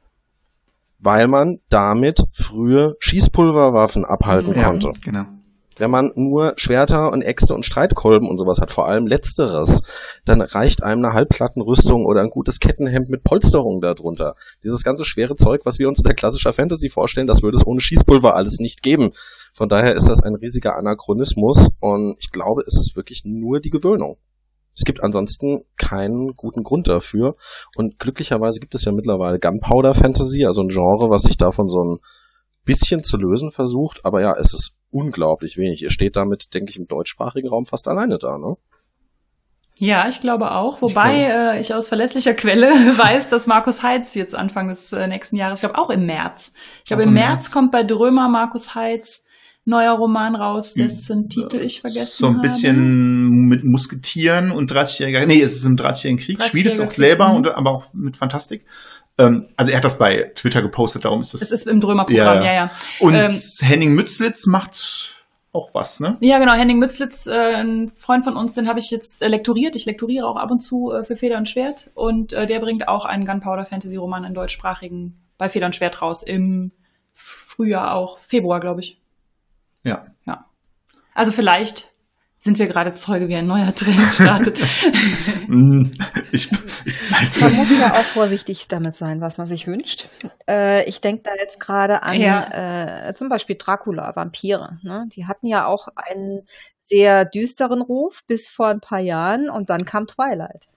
weil 0.98 1.28
man 1.28 1.60
damit 1.68 2.22
frühe 2.32 2.96
Schießpulverwaffen 3.00 4.04
abhalten 4.04 4.54
ja, 4.54 4.64
konnte. 4.64 4.92
Genau 5.02 5.26
wenn 5.78 5.90
man 5.90 6.12
nur 6.14 6.54
Schwerter 6.56 7.12
und 7.12 7.22
Äxte 7.22 7.54
und 7.54 7.64
Streitkolben 7.64 8.28
und 8.28 8.38
sowas 8.38 8.58
hat, 8.60 8.70
vor 8.70 8.86
allem 8.86 9.06
letzteres, 9.06 9.82
dann 10.24 10.40
reicht 10.40 10.82
einem 10.82 11.04
eine 11.04 11.14
Halbplattenrüstung 11.14 12.04
oder 12.04 12.20
ein 12.20 12.30
gutes 12.30 12.60
Kettenhemd 12.60 13.08
mit 13.08 13.24
Polsterung 13.24 13.80
darunter. 13.80 14.34
Dieses 14.62 14.84
ganze 14.84 15.04
schwere 15.04 15.36
Zeug, 15.36 15.62
was 15.64 15.78
wir 15.78 15.88
uns 15.88 16.00
in 16.00 16.04
der 16.04 16.14
klassischer 16.14 16.52
Fantasy 16.52 16.90
vorstellen, 16.90 17.26
das 17.26 17.42
würde 17.42 17.56
es 17.56 17.66
ohne 17.66 17.80
Schießpulver 17.80 18.34
alles 18.34 18.58
nicht 18.58 18.82
geben. 18.82 19.10
Von 19.54 19.68
daher 19.68 19.94
ist 19.94 20.08
das 20.08 20.22
ein 20.22 20.34
riesiger 20.34 20.76
Anachronismus 20.76 21.68
und 21.80 22.16
ich 22.18 22.30
glaube, 22.30 22.62
es 22.66 22.78
ist 22.78 22.96
wirklich 22.96 23.24
nur 23.24 23.60
die 23.60 23.70
Gewöhnung. 23.70 24.18
Es 24.78 24.84
gibt 24.84 25.02
ansonsten 25.02 25.64
keinen 25.76 26.34
guten 26.34 26.62
Grund 26.62 26.86
dafür. 26.86 27.34
Und 27.76 27.98
glücklicherweise 27.98 28.60
gibt 28.60 28.76
es 28.76 28.84
ja 28.84 28.92
mittlerweile 28.92 29.40
Gunpowder 29.40 29.92
Fantasy, 29.92 30.46
also 30.46 30.62
ein 30.62 30.68
Genre, 30.68 31.10
was 31.10 31.22
sich 31.22 31.36
davon 31.36 31.68
so 31.68 31.82
ein 31.82 31.98
bisschen 32.64 33.02
zu 33.02 33.16
lösen 33.16 33.50
versucht. 33.50 34.04
Aber 34.04 34.20
ja, 34.20 34.36
es 34.38 34.54
ist 34.54 34.74
unglaublich 34.90 35.56
wenig. 35.56 35.82
Ihr 35.82 35.90
steht 35.90 36.14
damit, 36.14 36.54
denke 36.54 36.70
ich, 36.70 36.78
im 36.78 36.86
deutschsprachigen 36.86 37.48
Raum 37.48 37.64
fast 37.64 37.88
alleine 37.88 38.18
da, 38.18 38.38
ne? 38.38 38.54
Ja, 39.74 40.08
ich 40.08 40.20
glaube 40.20 40.52
auch. 40.52 40.80
Wobei 40.80 41.14
ich, 41.14 41.26
glaube, 41.26 41.56
äh, 41.56 41.60
ich 41.60 41.74
aus 41.74 41.88
verlässlicher 41.88 42.34
Quelle 42.34 42.68
weiß, 42.98 43.30
dass 43.30 43.48
Markus 43.48 43.82
Heitz 43.82 44.14
jetzt 44.14 44.34
Anfang 44.34 44.68
des 44.68 44.92
äh, 44.92 45.08
nächsten 45.08 45.34
Jahres, 45.34 45.58
ich 45.58 45.68
glaube 45.68 45.78
auch 45.78 45.90
im 45.90 46.06
März. 46.06 46.52
Ich 46.80 46.84
glaube, 46.84 47.02
im 47.02 47.12
März, 47.12 47.26
März 47.26 47.50
kommt 47.50 47.72
bei 47.72 47.82
Drömer 47.82 48.28
Markus 48.28 48.76
Heitz 48.76 49.24
neuer 49.68 49.92
Roman 49.92 50.34
raus, 50.34 50.74
hm. 50.74 50.82
dessen 50.82 51.28
Titel 51.28 51.60
ich 51.60 51.80
vergessen 51.80 52.16
So 52.16 52.26
ein 52.26 52.40
bisschen 52.40 52.76
habe. 52.76 53.56
mit 53.56 53.64
Musketieren 53.64 54.50
und 54.50 54.72
30-jähriger, 54.72 55.26
nee, 55.26 55.40
es 55.40 55.54
ist 55.54 55.64
im 55.64 55.76
30-jährigen 55.76 56.18
Krieg. 56.18 56.38
30 56.38 56.50
Schmied 56.50 56.66
ist 56.66 56.80
auch 56.80 56.90
selber, 56.90 57.34
und, 57.34 57.48
aber 57.48 57.70
auch 57.70 57.92
mit 57.92 58.16
Fantastik. 58.16 58.64
Ähm, 59.18 59.48
also 59.56 59.70
er 59.70 59.76
hat 59.76 59.84
das 59.84 59.98
bei 59.98 60.32
Twitter 60.34 60.62
gepostet, 60.62 61.04
darum 61.04 61.20
ist 61.20 61.34
das. 61.34 61.42
Es 61.42 61.52
ist 61.52 61.66
im 61.66 61.80
Drömer-Programm, 61.80 62.42
ja, 62.42 62.52
ja. 62.52 62.54
ja. 62.54 62.70
Und 63.00 63.14
ähm, 63.14 63.30
Henning 63.60 63.94
Mützlitz 63.94 64.46
macht 64.46 65.14
auch 65.52 65.74
was, 65.74 66.00
ne? 66.00 66.16
Ja, 66.20 66.38
genau. 66.38 66.52
Henning 66.54 66.78
Mützlitz, 66.78 67.26
äh, 67.26 67.54
ein 67.56 67.88
Freund 67.88 68.24
von 68.24 68.36
uns, 68.36 68.54
den 68.54 68.68
habe 68.68 68.78
ich 68.78 68.90
jetzt 68.90 69.22
äh, 69.22 69.28
lektoriert. 69.28 69.76
Ich 69.76 69.86
lektoriere 69.86 70.26
auch 70.26 70.36
ab 70.36 70.50
und 70.50 70.60
zu 70.60 70.92
äh, 70.92 71.04
für 71.04 71.16
Feder 71.16 71.38
und 71.38 71.48
Schwert. 71.48 71.90
Und 71.94 72.32
äh, 72.32 72.46
der 72.46 72.60
bringt 72.60 72.86
auch 72.86 73.04
einen 73.04 73.24
Gunpowder-Fantasy-Roman 73.24 74.24
in 74.24 74.34
deutschsprachigen 74.34 75.18
bei 75.36 75.48
Feder 75.48 75.66
und 75.66 75.74
Schwert 75.74 76.00
raus. 76.00 76.22
Im 76.22 76.72
Frühjahr 77.12 77.94
auch. 77.94 78.18
Februar, 78.18 78.60
glaube 78.60 78.80
ich. 78.80 78.97
Ja. 79.88 80.06
Ja. 80.26 80.46
Also 81.14 81.32
vielleicht 81.32 81.92
sind 82.38 82.58
wir 82.60 82.68
gerade 82.68 82.94
Zeuge, 82.94 83.28
wie 83.28 83.34
ein 83.34 83.46
neuer 83.46 83.74
Trend 83.74 84.00
startet. 84.12 84.58
Mm, 85.50 85.90
ich, 86.30 86.50
ich 86.84 87.40
man 87.40 87.54
muss 87.54 87.70
ja 87.70 87.94
auch 87.94 88.04
vorsichtig 88.04 88.68
damit 88.68 88.94
sein, 88.94 89.22
was 89.22 89.38
man 89.38 89.46
sich 89.46 89.66
wünscht. 89.66 90.08
Äh, 90.46 90.86
ich 90.86 91.00
denke 91.00 91.22
da 91.24 91.30
jetzt 91.40 91.58
gerade 91.58 92.02
an 92.02 92.20
ja. 92.20 93.08
äh, 93.08 93.14
zum 93.14 93.30
Beispiel 93.30 93.56
Dracula, 93.58 94.14
Vampire. 94.14 94.78
Ne? 94.82 95.06
Die 95.14 95.24
hatten 95.24 95.46
ja 95.46 95.64
auch 95.64 95.88
einen 95.96 96.42
sehr 96.84 97.24
düsteren 97.24 97.80
Ruf 97.80 98.24
bis 98.26 98.50
vor 98.50 98.68
ein 98.68 98.80
paar 98.80 98.98
Jahren 98.98 99.48
und 99.48 99.70
dann 99.70 99.86
kam 99.86 100.06
Twilight. 100.06 100.68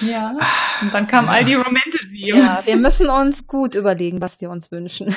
Ja, 0.00 0.36
und 0.80 0.94
dann 0.94 1.06
kam 1.06 1.28
all 1.28 1.44
die 1.44 1.54
Romantasy. 1.54 2.30
Ja, 2.34 2.62
wir 2.64 2.76
müssen 2.76 3.10
uns 3.10 3.46
gut 3.46 3.74
überlegen, 3.74 4.22
was 4.22 4.40
wir 4.40 4.48
uns 4.48 4.72
wünschen. 4.72 5.14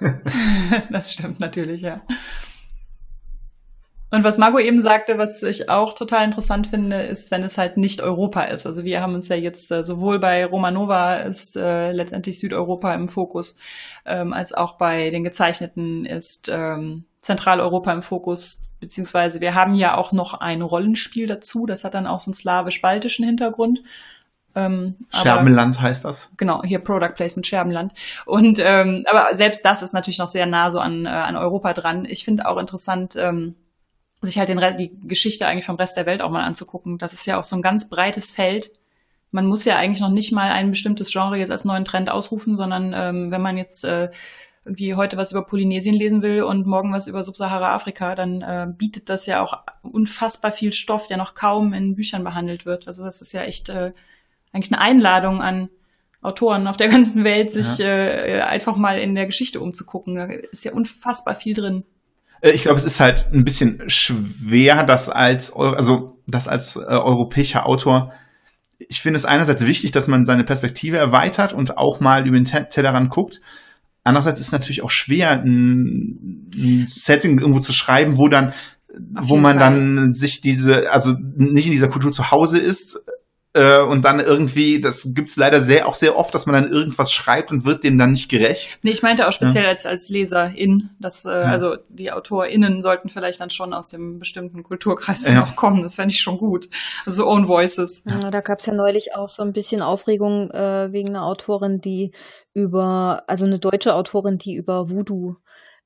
das 0.90 1.12
stimmt 1.12 1.40
natürlich, 1.40 1.82
ja. 1.82 2.02
Und 4.12 4.24
was 4.24 4.36
Margot 4.36 4.60
eben 4.60 4.78
sagte, 4.78 5.16
was 5.16 5.42
ich 5.42 5.70
auch 5.70 5.94
total 5.94 6.26
interessant 6.26 6.66
finde, 6.66 7.00
ist, 7.00 7.30
wenn 7.30 7.42
es 7.42 7.56
halt 7.56 7.78
nicht 7.78 8.02
Europa 8.02 8.42
ist. 8.42 8.66
Also 8.66 8.84
wir 8.84 9.00
haben 9.00 9.14
uns 9.14 9.28
ja 9.28 9.36
jetzt 9.36 9.72
äh, 9.72 9.82
sowohl 9.82 10.18
bei 10.18 10.44
Romanova 10.44 11.14
ist 11.14 11.56
äh, 11.56 11.92
letztendlich 11.92 12.38
Südeuropa 12.38 12.94
im 12.94 13.08
Fokus, 13.08 13.56
ähm, 14.04 14.34
als 14.34 14.52
auch 14.52 14.76
bei 14.76 15.08
den 15.08 15.24
Gezeichneten 15.24 16.04
ist 16.04 16.50
ähm, 16.52 17.06
Zentraleuropa 17.22 17.90
im 17.90 18.02
Fokus. 18.02 18.68
Beziehungsweise 18.80 19.40
wir 19.40 19.54
haben 19.54 19.74
ja 19.76 19.96
auch 19.96 20.12
noch 20.12 20.34
ein 20.34 20.60
Rollenspiel 20.60 21.26
dazu, 21.26 21.64
das 21.64 21.82
hat 21.82 21.94
dann 21.94 22.06
auch 22.06 22.20
so 22.20 22.28
einen 22.28 22.34
slawisch-baltischen 22.34 23.24
Hintergrund. 23.24 23.80
Ähm, 24.54 24.96
Scherbenland 25.10 25.76
aber, 25.76 25.88
heißt 25.88 26.04
das? 26.04 26.30
Genau, 26.36 26.62
hier 26.62 26.78
Product 26.78 27.14
Placement 27.14 27.46
Scherbenland. 27.46 27.92
Und 28.26 28.58
ähm, 28.60 29.04
aber 29.10 29.34
selbst 29.34 29.64
das 29.64 29.82
ist 29.82 29.94
natürlich 29.94 30.18
noch 30.18 30.28
sehr 30.28 30.46
nah 30.46 30.70
so 30.70 30.78
an, 30.78 31.06
äh, 31.06 31.08
an 31.08 31.36
Europa 31.36 31.72
dran. 31.72 32.04
Ich 32.04 32.24
finde 32.24 32.46
auch 32.46 32.58
interessant, 32.58 33.16
ähm, 33.16 33.54
sich 34.20 34.38
halt 34.38 34.48
den 34.48 34.58
Rest, 34.58 34.78
die 34.78 34.92
Geschichte 35.02 35.46
eigentlich 35.46 35.66
vom 35.66 35.76
Rest 35.76 35.96
der 35.96 36.06
Welt 36.06 36.22
auch 36.22 36.30
mal 36.30 36.44
anzugucken. 36.44 36.98
Das 36.98 37.12
ist 37.12 37.26
ja 37.26 37.38
auch 37.38 37.44
so 37.44 37.56
ein 37.56 37.62
ganz 37.62 37.88
breites 37.88 38.30
Feld. 38.30 38.70
Man 39.30 39.46
muss 39.46 39.64
ja 39.64 39.76
eigentlich 39.76 40.00
noch 40.00 40.10
nicht 40.10 40.32
mal 40.32 40.50
ein 40.52 40.70
bestimmtes 40.70 41.10
Genre 41.10 41.38
jetzt 41.38 41.50
als 41.50 41.64
neuen 41.64 41.84
Trend 41.84 42.10
ausrufen, 42.10 42.54
sondern 42.54 42.92
ähm, 42.94 43.30
wenn 43.30 43.40
man 43.40 43.56
jetzt 43.56 43.84
äh, 43.84 44.10
irgendwie 44.64 44.94
heute 44.94 45.16
was 45.16 45.32
über 45.32 45.42
Polynesien 45.42 45.94
lesen 45.94 46.22
will 46.22 46.42
und 46.42 46.66
morgen 46.66 46.92
was 46.92 47.08
über 47.08 47.22
Subsahara-Afrika, 47.22 48.14
dann 48.14 48.42
äh, 48.42 48.68
bietet 48.70 49.08
das 49.08 49.26
ja 49.26 49.42
auch 49.42 49.58
unfassbar 49.82 50.52
viel 50.52 50.72
Stoff, 50.72 51.08
der 51.08 51.16
noch 51.16 51.34
kaum 51.34 51.72
in 51.72 51.96
Büchern 51.96 52.22
behandelt 52.22 52.64
wird. 52.64 52.86
Also 52.86 53.04
das 53.04 53.20
ist 53.20 53.32
ja 53.32 53.42
echt 53.42 53.70
äh, 53.70 53.92
eigentlich 54.52 54.72
eine 54.72 54.82
Einladung 54.82 55.40
an 55.40 55.68
Autoren 56.22 56.66
auf 56.66 56.76
der 56.76 56.88
ganzen 56.90 57.24
Welt, 57.24 57.50
sich 57.50 57.78
ja. 57.78 57.88
äh, 57.88 58.40
einfach 58.42 58.76
mal 58.76 58.98
in 58.98 59.14
der 59.14 59.26
Geschichte 59.26 59.60
umzugucken. 59.60 60.14
Da 60.14 60.26
ist 60.26 60.64
ja 60.64 60.72
unfassbar 60.72 61.34
viel 61.34 61.54
drin. 61.54 61.84
Äh, 62.40 62.50
ich 62.50 62.62
glaube, 62.62 62.78
es 62.78 62.84
ist 62.84 63.00
halt 63.00 63.28
ein 63.32 63.44
bisschen 63.44 63.82
schwer, 63.88 64.84
das 64.84 65.08
als, 65.08 65.54
also 65.54 66.18
das 66.26 66.48
als 66.48 66.76
äh, 66.76 66.80
europäischer 66.80 67.66
Autor. 67.66 68.12
Ich 68.78 69.00
finde 69.00 69.16
es 69.16 69.24
einerseits 69.24 69.64
wichtig, 69.66 69.92
dass 69.92 70.08
man 70.08 70.24
seine 70.24 70.44
Perspektive 70.44 70.96
erweitert 70.96 71.52
und 71.52 71.78
auch 71.78 72.00
mal 72.00 72.26
über 72.26 72.36
den 72.36 72.44
Tellerrand 72.44 73.10
guckt. 73.10 73.40
Andererseits 74.04 74.40
ist 74.40 74.46
es 74.46 74.52
natürlich 74.52 74.82
auch 74.82 74.90
schwer, 74.90 75.30
ein, 75.30 76.50
ein 76.54 76.86
Setting 76.88 77.38
irgendwo 77.38 77.60
zu 77.60 77.72
schreiben, 77.72 78.18
wo 78.18 78.26
dann, 78.26 78.52
wo 78.98 79.36
man 79.36 79.60
Fall. 79.60 79.74
dann 79.74 80.12
sich 80.12 80.40
diese, 80.40 80.90
also 80.90 81.14
nicht 81.36 81.66
in 81.66 81.72
dieser 81.72 81.88
Kultur 81.88 82.10
zu 82.10 82.32
Hause 82.32 82.58
ist, 82.58 82.98
äh, 83.54 83.80
und 83.80 84.04
dann 84.04 84.18
irgendwie, 84.20 84.80
das 84.80 85.12
gibt's 85.14 85.36
leider 85.36 85.60
sehr, 85.60 85.86
auch 85.86 85.94
sehr 85.94 86.16
oft, 86.16 86.34
dass 86.34 86.46
man 86.46 86.54
dann 86.54 86.72
irgendwas 86.72 87.12
schreibt 87.12 87.50
und 87.50 87.64
wird 87.64 87.84
dem 87.84 87.98
dann 87.98 88.12
nicht 88.12 88.30
gerecht. 88.30 88.78
Nee, 88.82 88.92
ich 88.92 89.02
meinte 89.02 89.28
auch 89.28 89.32
speziell 89.32 89.64
ja. 89.64 89.70
als, 89.70 89.84
als 89.84 90.08
Leserin, 90.08 90.90
dass, 90.98 91.24
äh, 91.24 91.30
ja. 91.30 91.42
also 91.44 91.76
die 91.88 92.12
AutorInnen 92.12 92.80
sollten 92.80 93.10
vielleicht 93.10 93.40
dann 93.40 93.50
schon 93.50 93.74
aus 93.74 93.90
dem 93.90 94.18
bestimmten 94.18 94.62
Kulturkreis 94.62 95.26
ja. 95.26 95.40
noch 95.40 95.56
kommen. 95.56 95.80
Das 95.80 95.96
fände 95.96 96.14
ich 96.14 96.20
schon 96.20 96.38
gut. 96.38 96.68
Also 97.04 97.26
Own 97.26 97.46
Voices. 97.46 98.02
Ja, 98.06 98.30
da 98.30 98.40
gab's 98.40 98.66
ja 98.66 98.72
neulich 98.72 99.14
auch 99.14 99.28
so 99.28 99.42
ein 99.42 99.52
bisschen 99.52 99.82
Aufregung 99.82 100.50
äh, 100.50 100.90
wegen 100.92 101.10
einer 101.10 101.26
Autorin, 101.26 101.80
die 101.80 102.12
über, 102.54 103.22
also 103.26 103.44
eine 103.44 103.58
deutsche 103.58 103.94
Autorin, 103.94 104.38
die 104.38 104.54
über 104.54 104.90
Voodoo 104.90 105.36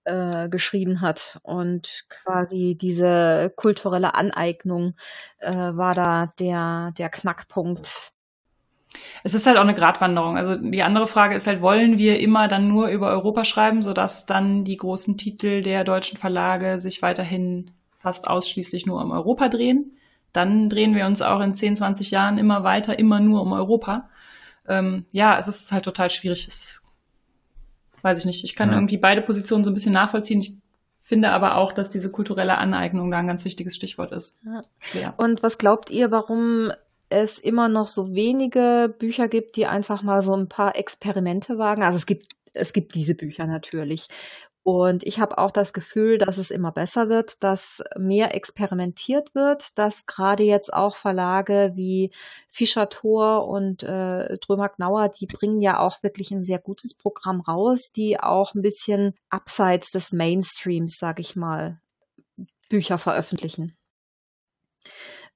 äh, 0.07 0.49
geschrieben 0.49 1.01
hat. 1.01 1.39
Und 1.43 2.05
quasi 2.09 2.77
diese 2.81 3.53
kulturelle 3.57 4.15
Aneignung 4.15 4.95
äh, 5.39 5.53
war 5.53 5.95
da 5.95 6.33
der, 6.39 6.93
der 6.97 7.09
Knackpunkt. 7.09 8.15
Es 9.25 9.35
ist 9.35 9.47
halt 9.47 9.59
auch 9.59 9.63
eine 9.63 9.75
Gratwanderung. 9.75 10.37
Also 10.37 10.57
die 10.57 10.83
andere 10.83 11.07
Frage 11.07 11.35
ist 11.35 11.47
halt, 11.47 11.61
wollen 11.61 11.99
wir 11.99 12.21
immer 12.21 12.49
dann 12.49 12.69
nur 12.69 12.89
über 12.89 13.11
Europa 13.11 13.45
schreiben, 13.45 13.83
sodass 13.83 14.27
dann 14.27 14.65
die 14.65 14.77
großen 14.77 15.19
Titel 15.19 15.63
der 15.63 15.85
deutschen 15.85 16.17
Verlage 16.17 16.79
sich 16.79 17.03
weiterhin 17.03 17.73
fast 17.99 18.29
ausschließlich 18.29 18.87
nur 18.87 19.03
um 19.03 19.11
Europa 19.11 19.49
drehen? 19.49 19.99
Dann 20.33 20.69
drehen 20.69 20.95
wir 20.95 21.07
uns 21.07 21.23
auch 21.23 21.41
in 21.41 21.55
10, 21.55 21.77
20 21.77 22.11
Jahren 22.11 22.39
immer 22.39 22.63
weiter, 22.63 22.99
immer 22.99 23.21
nur 23.21 23.43
um 23.43 23.53
Europa. 23.53 24.09
Ähm, 24.69 25.07
ja, 25.11 25.39
es 25.39 25.49
ist 25.49 25.73
halt 25.73 25.85
total 25.85 26.11
schwierig. 26.11 26.47
Es 26.47 26.83
weiß 28.07 28.19
ich 28.21 28.25
nicht. 28.25 28.45
Ich 28.45 28.55
kann 28.55 28.71
ja. 28.71 28.77
irgendwie 28.77 28.97
beide 28.97 29.21
Positionen 29.21 29.65
so 29.65 29.71
ein 29.71 29.75
bisschen 29.75 29.93
nachvollziehen. 29.93 30.41
Ich 30.41 30.55
finde 31.03 31.31
aber 31.31 31.57
auch, 31.57 31.73
dass 31.73 31.91
diese 31.91 32.11
kulturelle 32.11 32.57
Aneignung 32.57 33.11
da 33.11 33.19
ein 33.19 33.27
ganz 33.27 33.45
wichtiges 33.45 33.77
Stichwort 33.77 34.13
ist. 34.13 34.39
Ja. 34.95 35.15
Und 35.19 35.43
was 35.43 35.59
glaubt 35.59 35.91
ihr, 35.91 36.11
warum 36.11 36.73
es 37.09 37.39
immer 37.39 37.69
noch 37.69 37.87
so 37.87 38.15
wenige 38.15 38.95
Bücher 38.99 39.29
gibt, 39.29 39.57
die 39.57 39.67
einfach 39.67 40.03
mal 40.03 40.23
so 40.23 40.35
ein 40.35 40.49
paar 40.49 40.77
Experimente 40.77 41.59
wagen? 41.59 41.83
Also 41.83 41.99
es 41.99 42.07
gibt 42.07 42.37
es 42.57 42.73
gibt 42.73 42.95
diese 42.95 43.15
Bücher 43.15 43.47
natürlich. 43.47 44.09
Und 44.69 45.07
ich 45.07 45.21
habe 45.21 45.39
auch 45.39 45.53
das 45.53 45.73
Gefühl, 45.73 46.19
dass 46.19 46.39
es 46.39 46.51
immer 46.51 46.73
besser 46.73 47.09
wird, 47.09 47.45
dass 47.45 47.85
mehr 47.97 48.35
experimentiert 48.35 49.33
wird, 49.33 49.79
dass 49.79 50.07
gerade 50.07 50.43
jetzt 50.43 50.73
auch 50.73 50.97
Verlage 50.97 51.71
wie 51.77 52.11
Fischer 52.49 52.89
Thor 52.89 53.47
und 53.47 53.85
äh, 53.85 54.39
Drömer 54.39 54.71
Gnauer, 54.71 55.09
die 55.09 55.27
bringen 55.27 55.61
ja 55.61 55.79
auch 55.79 56.03
wirklich 56.03 56.33
ein 56.33 56.43
sehr 56.43 56.59
gutes 56.59 56.95
Programm 56.95 57.43
raus, 57.43 57.93
die 57.93 58.19
auch 58.19 58.57
ein 58.57 58.63
bisschen 58.63 59.15
abseits 59.31 59.93
des 59.93 60.11
Mainstreams, 60.11 60.99
sag 60.99 61.21
ich 61.21 61.37
mal, 61.37 61.81
Bücher 62.69 62.99
veröffentlichen. 62.99 63.77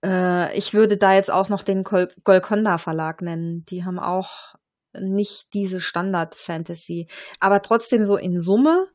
Äh, 0.04 0.58
ich 0.58 0.74
würde 0.74 0.96
da 0.96 1.14
jetzt 1.14 1.30
auch 1.30 1.48
noch 1.48 1.62
den 1.62 1.84
Gol 1.84 2.08
Golconda 2.24 2.78
Verlag 2.78 3.22
nennen. 3.22 3.64
Die 3.66 3.84
haben 3.84 4.00
auch 4.00 4.56
nicht 4.98 5.55
diese 5.55 5.81
Standard-Fantasy. 5.81 7.07
Aber 7.38 7.62
trotzdem 7.62 8.05
so 8.05 8.16
in 8.16 8.40
Summe 8.40 8.88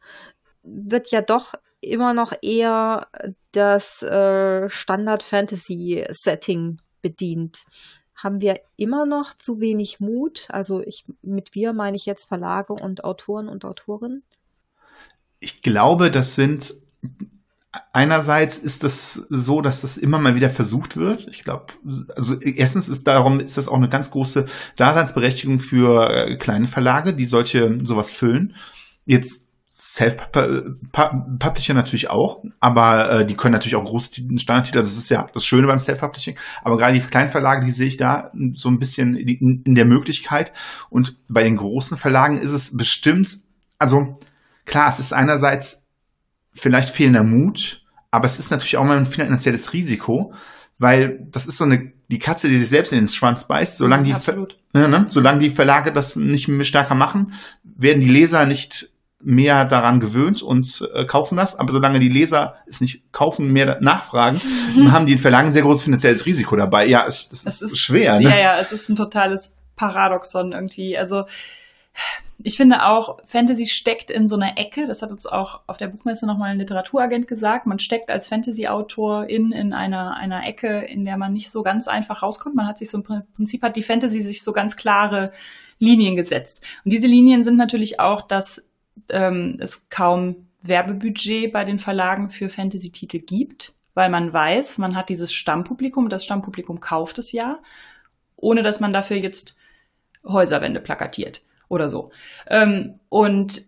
wird 0.64 1.12
ja 1.12 1.22
doch 1.22 1.54
immer 1.82 2.14
noch 2.14 2.34
eher 2.42 3.08
das 3.52 4.02
äh, 4.02 4.70
Standard-Fantasy-Setting 4.70 6.80
bedient. 7.02 7.66
Haben 8.16 8.42
wir 8.42 8.60
immer 8.78 9.06
noch 9.06 9.34
zu 9.38 9.60
wenig 9.60 10.00
Mut? 10.00 10.48
Also 10.50 10.82
ich 10.82 11.06
mit 11.22 11.54
wir 11.54 11.74
meine 11.74 11.98
ich 11.98 12.06
jetzt 12.06 12.28
Verlage 12.28 12.74
und 12.74 13.04
Autoren 13.04 13.50
und 13.50 13.66
Autorinnen? 13.66 14.24
Ich 15.40 15.62
glaube, 15.62 16.10
das 16.10 16.34
sind 16.36 16.74
einerseits 17.94 18.58
ist 18.58 18.84
das 18.84 19.14
so, 19.30 19.62
dass 19.62 19.82
das 19.82 19.98
immer 19.98 20.20
mal 20.20 20.36
wieder 20.36 20.50
versucht 20.50 20.98
wird. 20.98 21.28
Ich 21.30 21.44
glaube, 21.44 21.68
also 22.16 22.40
erstens 22.40 22.90
ist 22.90 23.06
darum 23.08 23.40
ist 23.40 23.58
das 23.58 23.68
auch 23.68 23.78
eine 23.78 23.90
ganz 23.90 24.12
große 24.12 24.46
Daseinsberechtigung 24.76 25.60
für 25.60 26.10
äh, 26.10 26.38
kleine 26.38 26.68
Verlage, 26.68 27.14
die 27.16 27.26
solche 27.26 27.78
sowas 27.84 28.10
füllen. 28.10 28.56
Jetzt 29.06 29.46
Self-Publisher 29.78 31.74
natürlich 31.74 32.10
auch, 32.10 32.42
aber 32.62 33.12
äh, 33.12 33.26
die 33.26 33.36
können 33.36 33.52
natürlich 33.52 33.76
auch 33.76 33.84
große 33.84 34.10
Standardtitel, 34.38 34.78
also 34.78 34.90
das 34.90 34.98
ist 34.98 35.10
ja 35.10 35.28
das 35.34 35.44
Schöne 35.44 35.68
beim 35.68 35.80
Self-Publishing, 35.80 36.38
aber 36.64 36.78
gerade 36.78 36.94
die 36.94 37.02
kleinen 37.02 37.30
Verlage, 37.30 37.66
die 37.66 37.72
sehe 37.72 37.88
ich 37.88 37.98
da 37.98 38.32
so 38.54 38.70
ein 38.70 38.80
bisschen 38.80 39.18
in, 39.18 39.64
in 39.66 39.76
der 39.76 39.86
Möglichkeit 39.86 40.54
und 40.90 41.18
bei 41.28 41.44
den 41.44 41.58
großen 41.58 41.98
Verlagen 41.98 42.38
ist 42.38 42.54
es 42.54 42.78
bestimmt, 42.78 43.40
also 43.78 44.16
klar, 44.64 44.88
es 44.88 45.00
ist 45.00 45.12
einerseits 45.12 45.85
vielleicht 46.56 46.90
fehlender 46.90 47.24
Mut, 47.24 47.84
aber 48.12 48.26
es 48.26 48.40
ist 48.40 48.52
natürlich 48.52 48.78
auch 48.78 48.84
mal 48.84 48.98
ein 48.98 49.06
finanzielles 49.06 49.74
Risiko, 49.74 50.34
weil 50.78 51.20
das 51.32 51.48
ist 51.48 51.58
so 51.58 51.66
eine 51.66 51.94
die 52.08 52.20
Katze, 52.20 52.50
die 52.50 52.58
sich 52.58 52.70
selbst 52.70 52.94
in 52.94 53.00
den 53.00 53.08
Schwanz 53.08 53.48
beißt. 53.48 53.78
Solange 53.78 54.04
die, 54.04 54.12
ja, 54.12 54.20
ne, 54.74 54.88
ne, 54.88 55.06
solange 55.10 55.40
die 55.40 55.50
Verlage 55.50 55.92
das 55.92 56.16
nicht 56.16 56.48
mehr 56.48 56.64
stärker 56.64 56.96
machen, 56.96 57.34
werden 57.64 58.02
die 58.02 58.08
Leser 58.08 58.46
nicht 58.46 58.92
mehr 59.20 59.66
daran 59.66 60.00
gewöhnt 60.00 60.44
und 60.44 60.88
äh, 60.94 61.06
kaufen 61.06 61.36
das. 61.36 61.58
Aber 61.58 61.72
solange 61.72 62.00
die 62.00 62.10
Leser 62.10 62.58
es 62.68 62.80
nicht 62.80 63.12
kaufen, 63.12 63.52
mehr 63.52 63.80
nachfragen, 63.82 64.40
mhm. 64.76 64.92
haben 64.92 65.08
die 65.08 65.18
Verlagen 65.18 65.48
ein 65.48 65.54
sehr 65.54 65.64
großes 65.64 65.84
finanzielles 65.84 66.26
Risiko 66.26 66.56
dabei. 66.56 66.86
Ja, 66.86 67.06
es, 67.08 67.30
das 67.30 67.46
ist, 67.46 67.62
ist, 67.64 67.80
schwer. 67.80 68.20
Ne? 68.20 68.30
Ja, 68.30 68.38
ja, 68.38 68.60
es 68.60 68.72
ist 68.72 68.88
ein 68.88 68.96
totales 68.96 69.56
Paradoxon 69.76 70.52
irgendwie. 70.52 70.98
Also 70.98 71.26
ich 72.44 72.58
finde 72.58 72.86
auch, 72.86 73.20
Fantasy 73.26 73.66
steckt 73.66 74.12
in 74.12 74.28
so 74.28 74.36
einer 74.36 74.58
Ecke. 74.58 74.86
Das 74.86 75.02
hat 75.02 75.12
uns 75.12 75.26
auch 75.26 75.62
auf 75.68 75.78
der 75.78 75.88
Buchmesse 75.88 76.28
nochmal 76.28 76.52
ein 76.52 76.60
Literaturagent 76.60 77.28
gesagt. 77.28 77.66
Man 77.66 77.80
steckt 77.80 78.10
als 78.10 78.28
Fantasy-Autor 78.28 79.30
in, 79.30 79.52
in 79.52 79.74
einer, 79.74 80.16
einer 80.16 80.46
Ecke, 80.46 80.82
in 80.82 81.06
der 81.06 81.18
man 81.18 81.34
nicht 81.34 81.50
so 81.50 81.64
ganz 81.64 81.88
einfach 81.88 82.22
rauskommt. 82.22 82.56
Man 82.56 82.68
hat 82.68 82.78
sich 82.78 82.90
so 82.90 82.98
im 82.98 83.24
Prinzip 83.36 83.64
hat 83.64 83.76
die 83.76 83.82
Fantasy 83.82 84.20
sich 84.20 84.44
so 84.44 84.52
ganz 84.52 84.76
klare 84.76 85.32
Linien 85.80 86.16
gesetzt. 86.16 86.64
Und 86.84 86.92
diese 86.92 87.08
Linien 87.08 87.44
sind 87.44 87.58
natürlich 87.58 88.00
auch, 88.00 88.22
dass 88.22 88.70
ähm, 89.10 89.58
es 89.60 89.90
kaum 89.90 90.48
Werbebudget 90.62 91.52
bei 91.52 91.64
den 91.64 91.80
Verlagen 91.80 92.30
für 92.30 92.50
Fantasy-Titel 92.50 93.20
gibt, 93.20 93.74
weil 93.94 94.10
man 94.10 94.34
weiß, 94.34 94.78
man 94.78 94.96
hat 94.96 95.10
dieses 95.10 95.34
Stammpublikum, 95.34 96.10
das 96.10 96.26
Stammpublikum 96.26 96.80
kauft 96.80 97.18
es 97.18 97.32
ja, 97.32 97.60
ohne 98.36 98.62
dass 98.62 98.80
man 98.80 98.92
dafür 98.92 99.18
jetzt 99.18 99.58
Häuserwände 100.24 100.82
plakatiert 100.82 101.42
oder 101.70 101.90
so. 101.90 102.12
Ähm, 102.48 103.00
und 103.10 103.62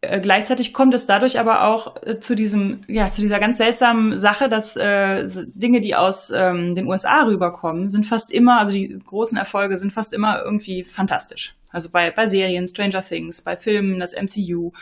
äh, 0.00 0.20
gleichzeitig 0.20 0.72
kommt 0.72 0.94
es 0.94 1.06
dadurch 1.06 1.38
aber 1.38 1.64
auch 1.64 1.96
äh, 2.02 2.18
zu 2.18 2.34
diesem, 2.34 2.82
ja, 2.88 3.08
zu 3.08 3.20
dieser 3.20 3.40
ganz 3.40 3.58
seltsamen 3.58 4.18
Sache, 4.18 4.48
dass 4.48 4.76
äh, 4.76 5.26
Dinge, 5.54 5.80
die 5.80 5.94
aus 5.94 6.30
ähm, 6.34 6.74
den 6.74 6.86
USA 6.86 7.22
rüberkommen, 7.22 7.90
sind 7.90 8.06
fast 8.06 8.32
immer, 8.32 8.58
also 8.58 8.72
die 8.72 8.98
großen 9.04 9.38
Erfolge 9.38 9.76
sind 9.76 9.92
fast 9.92 10.12
immer 10.12 10.42
irgendwie 10.42 10.84
fantastisch. 10.84 11.54
Also 11.70 11.90
bei, 11.90 12.10
bei 12.10 12.26
Serien, 12.26 12.68
Stranger 12.68 13.00
Things, 13.00 13.42
bei 13.42 13.56
Filmen, 13.56 13.98
das 13.98 14.14
MCU, 14.14 14.72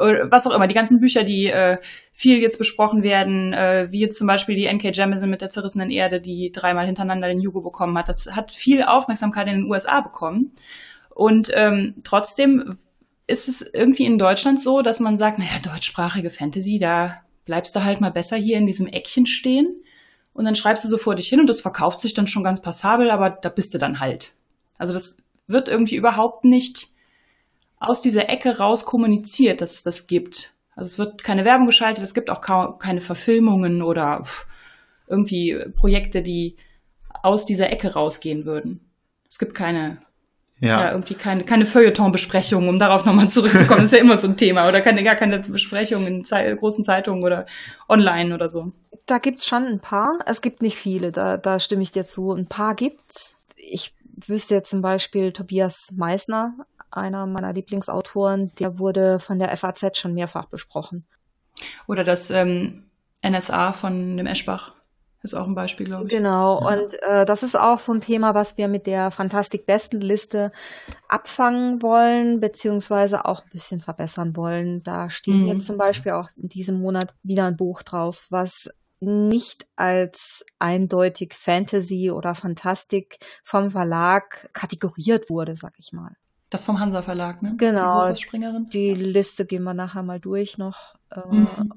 was 0.00 0.46
auch 0.46 0.52
immer, 0.52 0.66
die 0.66 0.74
ganzen 0.74 0.98
Bücher, 0.98 1.24
die 1.24 1.46
äh, 1.46 1.76
viel 2.12 2.38
jetzt 2.38 2.58
besprochen 2.58 3.02
werden, 3.02 3.52
äh, 3.52 3.88
wie 3.90 4.00
jetzt 4.00 4.18
zum 4.18 4.26
Beispiel 4.26 4.54
die 4.54 4.64
N.K. 4.64 4.90
Jemisin 4.92 5.28
mit 5.28 5.42
der 5.42 5.50
zerrissenen 5.50 5.90
Erde, 5.90 6.20
die 6.20 6.50
dreimal 6.52 6.86
hintereinander 6.86 7.28
den 7.28 7.44
Hugo 7.46 7.60
bekommen 7.60 7.96
hat, 7.98 8.08
das 8.08 8.34
hat 8.34 8.50
viel 8.50 8.82
Aufmerksamkeit 8.82 9.46
in 9.48 9.56
den 9.56 9.70
USA 9.70 10.00
bekommen. 10.00 10.52
Und 11.20 11.50
ähm, 11.52 11.96
trotzdem 12.02 12.78
ist 13.26 13.46
es 13.46 13.60
irgendwie 13.60 14.06
in 14.06 14.16
Deutschland 14.16 14.58
so, 14.58 14.80
dass 14.80 15.00
man 15.00 15.18
sagt, 15.18 15.38
naja, 15.38 15.58
deutschsprachige 15.62 16.30
Fantasy, 16.30 16.78
da 16.78 17.18
bleibst 17.44 17.76
du 17.76 17.84
halt 17.84 18.00
mal 18.00 18.10
besser 18.10 18.38
hier 18.38 18.56
in 18.56 18.64
diesem 18.64 18.86
Eckchen 18.86 19.26
stehen. 19.26 19.82
Und 20.32 20.46
dann 20.46 20.54
schreibst 20.54 20.82
du 20.82 20.88
so 20.88 20.96
vor 20.96 21.16
dich 21.16 21.28
hin 21.28 21.38
und 21.38 21.46
das 21.46 21.60
verkauft 21.60 22.00
sich 22.00 22.14
dann 22.14 22.26
schon 22.26 22.42
ganz 22.42 22.62
passabel, 22.62 23.10
aber 23.10 23.28
da 23.28 23.50
bist 23.50 23.74
du 23.74 23.78
dann 23.78 24.00
halt. 24.00 24.32
Also 24.78 24.94
das 24.94 25.18
wird 25.46 25.68
irgendwie 25.68 25.96
überhaupt 25.96 26.44
nicht 26.44 26.88
aus 27.76 28.00
dieser 28.00 28.30
Ecke 28.30 28.56
raus 28.56 28.86
kommuniziert, 28.86 29.60
dass 29.60 29.72
es 29.72 29.82
das 29.82 30.06
gibt. 30.06 30.54
Also 30.74 30.92
es 30.92 30.98
wird 30.98 31.22
keine 31.22 31.44
Werbung 31.44 31.66
geschaltet, 31.66 32.02
es 32.02 32.14
gibt 32.14 32.30
auch 32.30 32.40
kaum, 32.40 32.78
keine 32.78 33.02
Verfilmungen 33.02 33.82
oder 33.82 34.24
irgendwie 35.06 35.62
Projekte, 35.76 36.22
die 36.22 36.56
aus 37.22 37.44
dieser 37.44 37.68
Ecke 37.68 37.92
rausgehen 37.92 38.46
würden. 38.46 38.80
Es 39.28 39.38
gibt 39.38 39.54
keine 39.54 39.98
ja. 40.60 40.80
ja, 40.80 40.90
irgendwie 40.92 41.14
keine, 41.14 41.44
keine 41.44 41.64
Feuilleton-Besprechung, 41.64 42.68
um 42.68 42.78
darauf 42.78 43.04
nochmal 43.04 43.28
zurückzukommen. 43.28 43.82
das 43.82 43.92
ist 43.92 43.98
ja 43.98 44.04
immer 44.04 44.18
so 44.18 44.28
ein 44.28 44.36
Thema. 44.36 44.68
Oder 44.68 44.80
keine, 44.80 45.02
gar 45.02 45.16
keine 45.16 45.38
Besprechung 45.38 46.06
in 46.06 46.24
Ze 46.24 46.56
großen 46.56 46.84
Zeitungen 46.84 47.24
oder 47.24 47.46
online 47.88 48.34
oder 48.34 48.48
so. 48.48 48.72
Da 49.06 49.18
gibt's 49.18 49.48
schon 49.48 49.64
ein 49.64 49.80
paar. 49.80 50.18
Es 50.26 50.42
gibt 50.42 50.62
nicht 50.62 50.76
viele, 50.76 51.12
da, 51.12 51.36
da 51.36 51.58
stimme 51.58 51.82
ich 51.82 51.92
dir 51.92 52.04
zu. 52.04 52.32
Ein 52.32 52.46
paar 52.46 52.74
gibt's. 52.74 53.36
Ich 53.56 53.94
wüsste 54.26 54.54
jetzt 54.54 54.70
zum 54.70 54.82
Beispiel 54.82 55.32
Tobias 55.32 55.92
Meissner, 55.96 56.54
einer 56.90 57.26
meiner 57.26 57.52
Lieblingsautoren, 57.52 58.52
der 58.58 58.78
wurde 58.78 59.18
von 59.18 59.38
der 59.38 59.56
FAZ 59.56 59.98
schon 59.98 60.14
mehrfach 60.14 60.46
besprochen. 60.46 61.06
Oder 61.86 62.04
das 62.04 62.30
ähm, 62.30 62.84
NSA 63.26 63.72
von 63.72 64.16
dem 64.16 64.26
Eschbach. 64.26 64.72
Ist 65.22 65.34
auch 65.34 65.46
ein 65.46 65.54
Beispiel, 65.54 65.86
glaube 65.86 66.04
ich. 66.04 66.10
Genau, 66.10 66.60
ja. 66.60 66.68
und 66.68 67.02
äh, 67.02 67.24
das 67.26 67.42
ist 67.42 67.58
auch 67.58 67.78
so 67.78 67.92
ein 67.92 68.00
Thema, 68.00 68.34
was 68.34 68.56
wir 68.56 68.68
mit 68.68 68.86
der 68.86 69.10
Fantastik-Besten-Liste 69.10 70.50
abfangen 71.08 71.82
wollen, 71.82 72.40
beziehungsweise 72.40 73.26
auch 73.26 73.42
ein 73.42 73.50
bisschen 73.50 73.80
verbessern 73.80 74.34
wollen. 74.34 74.82
Da 74.82 75.10
steht 75.10 75.34
mhm. 75.34 75.46
jetzt 75.46 75.66
zum 75.66 75.76
Beispiel 75.76 76.12
auch 76.12 76.28
in 76.36 76.48
diesem 76.48 76.80
Monat 76.80 77.14
wieder 77.22 77.44
ein 77.44 77.56
Buch 77.56 77.82
drauf, 77.82 78.28
was 78.30 78.70
nicht 79.00 79.66
als 79.76 80.44
eindeutig 80.58 81.34
Fantasy 81.34 82.10
oder 82.10 82.34
Fantastik 82.34 83.18
vom 83.42 83.70
Verlag 83.70 84.50
kategoriert 84.52 85.28
wurde, 85.28 85.54
sag 85.56 85.72
ich 85.78 85.92
mal. 85.92 86.16
Das 86.50 86.64
vom 86.64 86.80
Hansa 86.80 87.02
Verlag, 87.02 87.42
ne? 87.42 87.54
Genau. 87.58 88.12
Die, 88.12 88.70
die 88.72 88.94
Liste 88.94 89.46
gehen 89.46 89.62
wir 89.62 89.74
nachher 89.74 90.02
mal 90.02 90.18
durch 90.18 90.58
noch. 90.58 90.96
Äh, 91.10 91.20
mhm. 91.30 91.72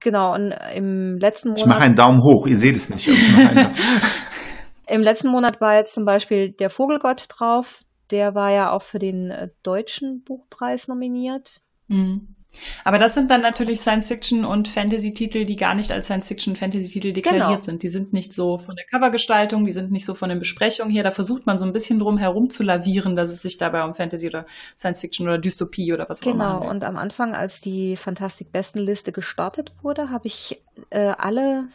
Genau, 0.00 0.34
und 0.34 0.54
im 0.74 1.18
letzten 1.18 1.50
Monat. 1.50 1.62
Ich 1.62 1.66
mache 1.66 1.80
einen 1.80 1.94
Daumen 1.94 2.22
hoch, 2.22 2.46
ihr 2.46 2.56
seht 2.56 2.76
es 2.76 2.90
nicht. 2.90 3.08
Im 4.88 5.02
letzten 5.02 5.28
Monat 5.28 5.60
war 5.60 5.74
jetzt 5.74 5.94
zum 5.94 6.04
Beispiel 6.04 6.52
der 6.52 6.70
Vogelgott 6.70 7.26
drauf. 7.28 7.82
Der 8.12 8.36
war 8.36 8.52
ja 8.52 8.70
auch 8.70 8.82
für 8.82 9.00
den 9.00 9.30
äh, 9.30 9.48
deutschen 9.64 10.22
Buchpreis 10.22 10.86
nominiert. 10.86 11.60
Mhm. 11.88 12.36
Aber 12.84 12.98
das 12.98 13.14
sind 13.14 13.30
dann 13.30 13.42
natürlich 13.42 13.80
Science-Fiction 13.80 14.44
und 14.44 14.68
Fantasy-Titel, 14.68 15.44
die 15.44 15.56
gar 15.56 15.74
nicht 15.74 15.92
als 15.92 16.06
Science-Fiction-Fantasy-Titel 16.06 17.12
deklariert 17.12 17.48
genau. 17.48 17.62
sind. 17.62 17.82
Die 17.82 17.88
sind 17.88 18.12
nicht 18.12 18.32
so 18.32 18.58
von 18.58 18.76
der 18.76 18.84
Covergestaltung, 18.86 19.64
die 19.64 19.72
sind 19.72 19.90
nicht 19.90 20.04
so 20.04 20.14
von 20.14 20.28
den 20.28 20.38
Besprechungen 20.38 20.92
her. 20.92 21.02
Da 21.02 21.10
versucht 21.10 21.46
man 21.46 21.58
so 21.58 21.64
ein 21.64 21.72
bisschen 21.72 21.98
drum 21.98 22.18
herum 22.18 22.50
zu 22.50 22.62
lavieren, 22.62 23.16
dass 23.16 23.30
es 23.30 23.42
sich 23.42 23.58
dabei 23.58 23.84
um 23.84 23.94
Fantasy 23.94 24.28
oder 24.28 24.46
Science-Fiction 24.78 25.26
oder 25.26 25.38
Dystopie 25.38 25.92
oder 25.92 26.08
was 26.08 26.22
auch 26.22 26.26
immer 26.26 26.44
handelt. 26.44 26.60
Genau. 26.62 26.70
Und 26.70 26.84
am 26.84 26.96
Anfang, 26.96 27.34
als 27.34 27.60
die 27.60 27.96
Fantastik-Bestenliste 27.96 29.12
gestartet 29.12 29.72
wurde, 29.82 30.10
habe 30.10 30.26
ich 30.26 30.62
äh, 30.90 31.12
alle 31.18 31.68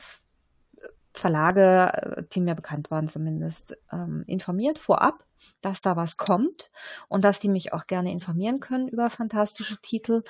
Verlage, 1.13 1.91
äh, 1.93 2.23
die 2.31 2.41
mir 2.41 2.55
bekannt 2.55 2.91
waren 2.91 3.07
zumindest, 3.07 3.77
ähm, 3.91 4.23
informiert 4.27 4.79
vorab 4.79 5.23
dass 5.61 5.81
da 5.81 5.95
was 5.95 6.17
kommt 6.17 6.71
und 7.07 7.23
dass 7.23 7.39
die 7.39 7.49
mich 7.49 7.73
auch 7.73 7.87
gerne 7.87 8.11
informieren 8.11 8.59
können 8.59 8.87
über 8.87 9.09
fantastische 9.09 9.77
Titel. 9.81 10.23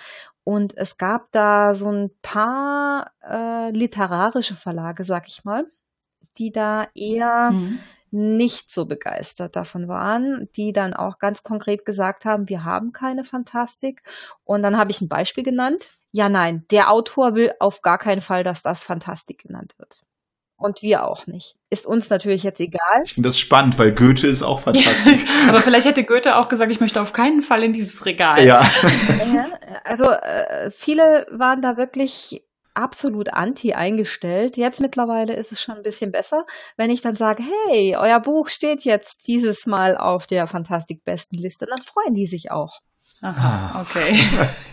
Und 0.44 0.76
es 0.78 0.98
gab 0.98 1.32
da 1.32 1.76
so 1.76 1.90
ein 1.90 2.12
paar 2.22 3.12
äh, 3.22 3.72
literarische 3.72 4.56
Verlage, 4.56 5.06
sag 5.06 5.28
ich 5.28 5.44
mal, 5.44 5.66
die 6.38 6.52
da 6.52 6.88
eher 6.96 7.52
mhm. 7.52 7.80
nicht 8.12 8.72
so 8.72 8.86
begeistert 8.86 9.56
davon 9.56 9.88
waren, 9.88 10.50
die 10.56 10.74
dann 10.74 10.94
auch 10.94 11.20
ganz 11.20 11.44
konkret 11.44 11.86
gesagt 11.86 12.26
haben, 12.26 12.50
wir 12.50 12.64
haben 12.64 12.92
keine 12.92 13.24
Fantastik. 13.24 14.04
Und 14.44 14.64
dann 14.64 14.78
habe 14.78 14.92
ich 14.92 15.02
ein 15.02 15.10
Beispiel 15.10 15.44
genannt. 15.44 15.92
Ja, 16.12 16.28
nein, 16.28 16.66
der 16.72 16.92
Autor 16.92 17.36
will 17.36 17.54
auf 17.60 17.82
gar 17.82 17.98
keinen 17.98 18.22
Fall, 18.22 18.44
dass 18.44 18.62
das 18.62 18.84
Fantastik 18.84 19.44
genannt 19.44 19.76
wird 19.78 20.01
und 20.62 20.82
wir 20.82 21.06
auch 21.06 21.28
nicht. 21.28 21.56
Ist 21.70 21.86
uns 21.86 22.10
natürlich 22.10 22.44
jetzt 22.44 22.60
egal. 22.60 23.04
Ich 23.06 23.14
finde 23.14 23.30
das 23.30 23.40
spannend, 23.40 23.78
weil 23.78 23.94
Goethe 23.94 24.28
ist 24.28 24.44
auch 24.44 24.62
fantastisch. 24.62 25.26
Aber 25.48 25.62
vielleicht 25.62 25.88
hätte 25.88 26.04
Goethe 26.04 26.36
auch 26.36 26.48
gesagt, 26.48 26.72
ich 26.72 26.80
möchte 26.80 27.02
auf 27.02 27.14
keinen 27.14 27.42
Fall 27.42 27.64
in 27.64 27.74
dieses 27.74 28.06
Regal. 28.06 28.46
Ja. 28.46 28.70
also 29.84 30.06
äh, 30.06 30.72
viele 30.72 31.26
waren 31.32 31.62
da 31.62 31.78
wirklich 31.78 32.42
absolut 32.74 33.34
anti 33.34 33.74
eingestellt. 33.74 34.58
Jetzt 34.58 34.82
mittlerweile 34.82 35.34
ist 35.34 35.52
es 35.52 35.62
schon 35.62 35.76
ein 35.76 35.84
bisschen 35.84 36.12
besser, 36.12 36.46
wenn 36.78 36.90
ich 36.90 37.02
dann 37.02 37.16
sage, 37.16 37.44
hey, 37.68 37.96
euer 37.98 38.20
Buch 38.20 38.50
steht 38.50 38.84
jetzt 38.84 39.28
dieses 39.28 39.66
Mal 39.66 39.98
auf 39.98 40.28
der 40.28 40.48
Fantastik-Besten-Liste, 40.48 41.66
dann 41.66 41.82
freuen 41.82 42.16
die 42.16 42.26
sich 42.26 42.52
auch. 42.52 42.80
Aha, 43.22 43.74
ah. 43.76 43.82
okay. 43.82 44.20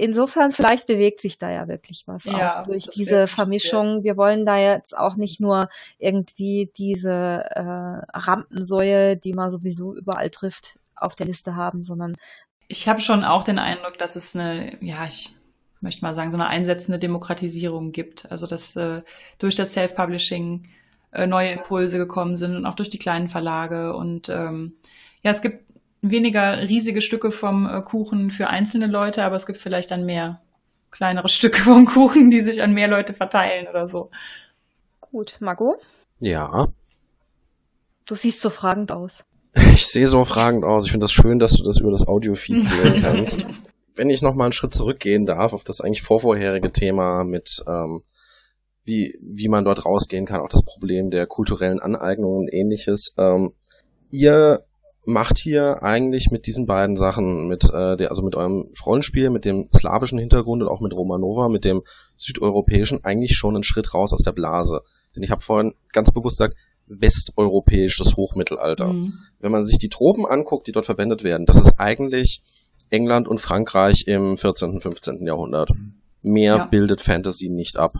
insofern, 0.00 0.52
vielleicht 0.52 0.86
bewegt 0.86 1.20
sich 1.20 1.38
da 1.38 1.50
ja 1.50 1.68
wirklich 1.68 2.04
was 2.06 2.24
ja, 2.24 2.62
auch 2.62 2.66
durch 2.66 2.86
diese 2.88 3.26
Vermischung. 3.26 4.02
Wir 4.02 4.16
wollen 4.16 4.46
da 4.46 4.58
jetzt 4.58 4.96
auch 4.96 5.16
nicht 5.16 5.40
nur 5.40 5.68
irgendwie 5.98 6.70
diese 6.76 7.44
äh, 7.50 8.18
Rampensäue, 8.18 9.16
die 9.16 9.32
man 9.32 9.50
sowieso 9.50 9.94
überall 9.94 10.30
trifft, 10.30 10.78
auf 10.96 11.14
der 11.14 11.26
Liste 11.26 11.56
haben, 11.56 11.82
sondern 11.82 12.16
ich 12.68 12.86
habe 12.86 13.00
schon 13.00 13.24
auch 13.24 13.42
den 13.42 13.58
Eindruck, 13.58 13.98
dass 13.98 14.14
es 14.14 14.36
eine, 14.36 14.76
ja, 14.80 15.04
ich 15.04 15.34
möchte 15.80 16.02
mal 16.02 16.14
sagen, 16.14 16.30
so 16.30 16.36
eine 16.36 16.46
einsetzende 16.46 16.98
Demokratisierung 16.98 17.90
gibt. 17.90 18.30
Also 18.30 18.46
dass 18.46 18.76
äh, 18.76 19.02
durch 19.38 19.56
das 19.56 19.72
Self-Publishing 19.72 20.68
äh, 21.12 21.26
neue 21.26 21.50
Impulse 21.50 21.98
gekommen 21.98 22.36
sind 22.36 22.54
und 22.54 22.66
auch 22.66 22.76
durch 22.76 22.88
die 22.88 22.98
kleinen 22.98 23.28
Verlage 23.28 23.94
und 23.94 24.28
ähm, 24.28 24.74
ja, 25.22 25.32
es 25.32 25.42
gibt 25.42 25.64
weniger 26.02 26.68
riesige 26.68 27.02
Stücke 27.02 27.30
vom 27.30 27.66
äh, 27.66 27.82
Kuchen 27.82 28.30
für 28.30 28.48
einzelne 28.48 28.86
Leute, 28.86 29.24
aber 29.24 29.36
es 29.36 29.46
gibt 29.46 29.58
vielleicht 29.58 29.90
dann 29.90 30.04
mehr 30.04 30.40
kleinere 30.90 31.28
Stücke 31.30 31.62
vom 31.62 31.86
Kuchen, 31.86 32.30
die 32.30 32.40
sich 32.40 32.62
an 32.62 32.72
mehr 32.72 32.88
Leute 32.88 33.12
verteilen 33.12 33.68
oder 33.68 33.88
so. 33.88 34.10
Gut, 35.00 35.38
Margot? 35.40 35.76
Ja. 36.20 36.68
Du 38.06 38.14
siehst 38.14 38.40
so 38.40 38.50
fragend 38.50 38.92
aus. 38.92 39.24
Ich 39.72 39.86
sehe 39.86 40.06
so 40.06 40.24
fragend 40.24 40.64
aus. 40.64 40.86
Ich 40.86 40.92
finde 40.92 41.04
das 41.04 41.12
schön, 41.12 41.38
dass 41.38 41.54
du 41.54 41.64
das 41.64 41.78
über 41.80 41.90
das 41.90 42.06
Audiofeed 42.06 42.64
sehen 42.64 43.02
kannst. 43.02 43.46
Wenn 43.96 44.10
ich 44.10 44.22
noch 44.22 44.34
mal 44.34 44.44
einen 44.44 44.52
Schritt 44.52 44.72
zurückgehen 44.72 45.26
darf 45.26 45.52
auf 45.52 45.64
das 45.64 45.80
eigentlich 45.80 46.02
vorvorherige 46.02 46.70
Thema 46.70 47.24
mit 47.24 47.62
ähm, 47.66 48.02
wie, 48.84 49.18
wie 49.20 49.48
man 49.48 49.64
dort 49.64 49.84
rausgehen 49.84 50.26
kann, 50.26 50.40
auch 50.40 50.48
das 50.48 50.64
Problem 50.64 51.10
der 51.10 51.26
kulturellen 51.26 51.80
Aneignung 51.80 52.36
und 52.36 52.52
ähnliches. 52.52 53.14
Ähm, 53.18 53.52
ihr 54.10 54.64
macht 55.10 55.38
hier 55.38 55.82
eigentlich 55.82 56.30
mit 56.30 56.46
diesen 56.46 56.66
beiden 56.66 56.96
Sachen, 56.96 57.48
mit 57.48 57.64
äh, 57.72 57.96
der, 57.96 58.10
also 58.10 58.22
mit 58.22 58.34
eurem 58.34 58.72
Rollenspiel, 58.84 59.30
mit 59.30 59.44
dem 59.44 59.68
slawischen 59.74 60.18
Hintergrund 60.18 60.62
und 60.62 60.68
auch 60.68 60.80
mit 60.80 60.92
Romanova, 60.92 61.48
mit 61.48 61.64
dem 61.64 61.82
südeuropäischen, 62.16 63.04
eigentlich 63.04 63.36
schon 63.36 63.54
einen 63.54 63.62
Schritt 63.62 63.94
raus 63.94 64.12
aus 64.12 64.22
der 64.22 64.32
Blase. 64.32 64.82
Denn 65.14 65.22
ich 65.22 65.30
habe 65.30 65.42
vorhin 65.42 65.74
ganz 65.92 66.10
bewusst 66.10 66.38
gesagt, 66.38 66.56
westeuropäisches 66.86 68.16
Hochmittelalter. 68.16 68.92
Mhm. 68.92 69.14
Wenn 69.38 69.52
man 69.52 69.64
sich 69.64 69.78
die 69.78 69.88
Tropen 69.88 70.26
anguckt, 70.26 70.66
die 70.66 70.72
dort 70.72 70.86
verwendet 70.86 71.24
werden, 71.24 71.46
das 71.46 71.60
ist 71.60 71.78
eigentlich 71.78 72.40
England 72.90 73.28
und 73.28 73.40
Frankreich 73.40 74.04
im 74.06 74.36
14., 74.36 74.80
15. 74.80 75.24
Jahrhundert. 75.26 75.70
Mehr 76.22 76.56
ja. 76.56 76.64
bildet 76.64 77.00
Fantasy 77.00 77.48
nicht 77.48 77.76
ab. 77.76 77.98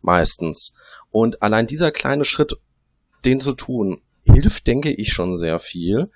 Meistens. 0.00 0.72
Und 1.10 1.42
allein 1.42 1.66
dieser 1.66 1.90
kleine 1.90 2.24
Schritt, 2.24 2.56
den 3.24 3.40
zu 3.40 3.52
tun, 3.52 4.00
hilft, 4.22 4.66
denke 4.66 4.92
ich, 4.92 5.12
schon 5.12 5.36
sehr 5.36 5.58
viel, 5.58 6.10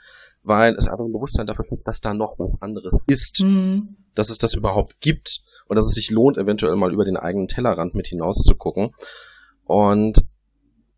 weil 0.45 0.75
es 0.75 0.87
einfach 0.87 1.05
ein 1.05 1.13
Bewusstsein 1.13 1.47
dafür 1.47 1.65
gibt, 1.69 1.89
dass 1.89 2.01
da 2.01 2.15
noch 2.15 2.39
was 2.39 2.51
anderes 2.61 2.93
ist. 3.07 3.43
Mhm. 3.43 3.97
Dass 4.15 4.31
es 4.31 4.39
das 4.39 4.55
überhaupt 4.55 5.01
gibt 5.01 5.41
und 5.67 5.77
dass 5.77 5.87
es 5.87 5.95
sich 5.95 6.11
lohnt, 6.11 6.39
eventuell 6.39 6.77
mal 6.77 6.93
über 6.93 7.05
den 7.05 7.17
eigenen 7.17 7.49
Tellerrand 7.49 7.95
mit 7.95 8.07
hinaus 8.07 8.43
zu 8.45 8.55
gucken. 8.55 8.91
Und 9.65 10.23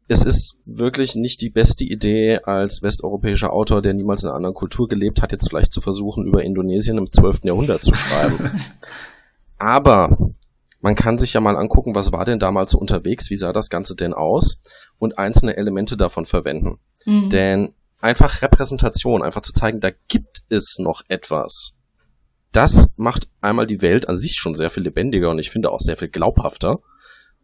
es 0.08 0.22
ist 0.22 0.58
wirklich 0.64 1.16
nicht 1.16 1.40
die 1.40 1.50
beste 1.50 1.84
Idee, 1.84 2.40
als 2.44 2.82
westeuropäischer 2.82 3.52
Autor, 3.52 3.82
der 3.82 3.94
niemals 3.94 4.22
in 4.22 4.28
einer 4.28 4.36
anderen 4.36 4.54
Kultur 4.54 4.88
gelebt 4.88 5.22
hat, 5.22 5.32
jetzt 5.32 5.48
vielleicht 5.48 5.72
zu 5.72 5.80
versuchen, 5.80 6.26
über 6.26 6.44
Indonesien 6.44 6.98
im 6.98 7.10
12. 7.10 7.44
Jahrhundert 7.44 7.82
zu 7.82 7.94
schreiben. 7.94 8.60
Aber 9.58 10.16
man 10.80 10.94
kann 10.94 11.18
sich 11.18 11.32
ja 11.32 11.40
mal 11.40 11.56
angucken, 11.56 11.94
was 11.94 12.12
war 12.12 12.24
denn 12.24 12.38
damals 12.38 12.72
so 12.72 12.78
unterwegs, 12.78 13.30
wie 13.30 13.36
sah 13.36 13.52
das 13.52 13.70
Ganze 13.70 13.96
denn 13.96 14.12
aus 14.12 14.60
und 14.98 15.18
einzelne 15.18 15.56
Elemente 15.56 15.96
davon 15.96 16.26
verwenden. 16.26 16.78
Mhm. 17.04 17.30
Denn 17.30 17.74
einfach 18.00 18.42
Repräsentation, 18.42 19.22
einfach 19.22 19.42
zu 19.42 19.52
zeigen, 19.52 19.80
da 19.80 19.90
gibt 20.08 20.42
es 20.48 20.76
noch 20.78 21.02
etwas. 21.08 21.72
Das 22.52 22.88
macht 22.96 23.28
einmal 23.40 23.66
die 23.66 23.82
Welt 23.82 24.08
an 24.08 24.16
sich 24.16 24.36
schon 24.36 24.54
sehr 24.54 24.70
viel 24.70 24.82
lebendiger 24.82 25.30
und 25.30 25.38
ich 25.38 25.50
finde 25.50 25.70
auch 25.70 25.80
sehr 25.80 25.96
viel 25.96 26.08
glaubhafter. 26.08 26.78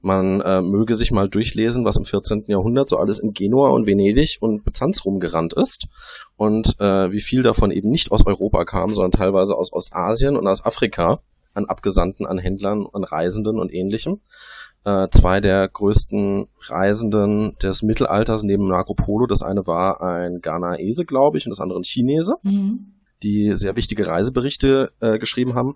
Man 0.01 0.41
äh, 0.41 0.63
möge 0.63 0.97
sich 0.97 1.13
mal 1.13 1.29
durchlesen, 1.29 1.85
was 1.85 1.97
im 1.97 2.05
14. 2.05 2.45
Jahrhundert 2.49 2.89
so 2.89 2.97
alles 2.97 3.21
in 3.21 3.35
Genua 3.35 3.71
und 3.71 3.87
Venedig 3.87 4.39
und 4.41 4.65
Byzanz 4.65 5.05
rumgerannt 5.05 5.53
ist 5.53 5.87
und 6.37 6.75
äh, 6.81 7.13
wie 7.13 7.21
viel 7.21 7.43
davon 7.43 7.71
eben 7.71 7.91
nicht 7.91 8.11
aus 8.11 8.27
Europa 8.27 8.65
kam, 8.65 8.93
sondern 8.93 9.13
teilweise 9.13 9.55
aus 9.55 9.73
Ostasien 9.73 10.37
und 10.37 10.49
aus 10.49 10.65
Afrika 10.65 11.21
an 11.55 11.67
Abgesandten, 11.67 12.27
an 12.27 12.39
Händlern, 12.39 12.87
an 12.93 13.05
Reisenden 13.05 13.61
und 13.61 13.73
ähnlichem. 13.73 14.21
Äh, 14.85 15.09
zwei 15.11 15.41
der 15.41 15.69
größten 15.69 16.49
Reisenden 16.61 17.57
des 17.63 17.83
Mittelalters 17.83 18.43
neben 18.43 18.67
Marco 18.67 18.95
Polo, 18.95 19.27
das 19.27 19.43
eine 19.43 19.67
war 19.67 20.03
ein 20.03 20.41
Ghanaese, 20.41 21.05
glaube 21.05 21.39
ich, 21.39 21.47
und 21.47 21.51
das 21.51 21.61
andere 21.61 21.79
ein 21.79 21.85
Chinese, 21.85 22.35
mhm. 22.43 22.95
die 23.23 23.53
sehr 23.55 23.77
wichtige 23.77 24.09
Reiseberichte 24.09 24.93
äh, 25.01 25.19
geschrieben 25.19 25.55
haben, 25.55 25.75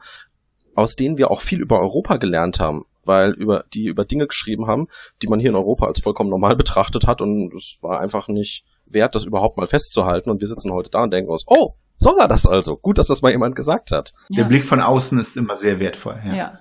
aus 0.74 0.96
denen 0.96 1.18
wir 1.18 1.30
auch 1.30 1.40
viel 1.40 1.60
über 1.60 1.80
Europa 1.80 2.16
gelernt 2.16 2.60
haben 2.60 2.84
weil 3.06 3.30
über 3.34 3.64
die 3.72 3.86
über 3.86 4.04
Dinge 4.04 4.26
geschrieben 4.26 4.66
haben, 4.66 4.88
die 5.22 5.28
man 5.28 5.38
hier 5.38 5.50
in 5.50 5.56
Europa 5.56 5.86
als 5.86 6.00
vollkommen 6.00 6.28
normal 6.28 6.56
betrachtet 6.56 7.06
hat 7.06 7.22
und 7.22 7.54
es 7.54 7.78
war 7.80 8.00
einfach 8.00 8.26
nicht 8.26 8.64
wert, 8.84 9.14
das 9.14 9.24
überhaupt 9.24 9.56
mal 9.56 9.66
festzuhalten 9.66 10.30
und 10.30 10.40
wir 10.40 10.48
sitzen 10.48 10.72
heute 10.72 10.90
da 10.90 11.04
und 11.04 11.12
denken 11.12 11.30
uns, 11.30 11.44
oh, 11.46 11.74
so 11.96 12.10
war 12.10 12.28
das 12.28 12.46
also. 12.46 12.76
Gut, 12.76 12.98
dass 12.98 13.06
das 13.06 13.22
mal 13.22 13.32
jemand 13.32 13.56
gesagt 13.56 13.90
hat. 13.90 14.12
Ja. 14.28 14.42
Der 14.42 14.48
Blick 14.48 14.64
von 14.64 14.80
außen 14.80 15.18
ist 15.18 15.36
immer 15.36 15.56
sehr 15.56 15.80
wertvoll. 15.80 16.20
Ja. 16.26 16.34
ja. 16.34 16.58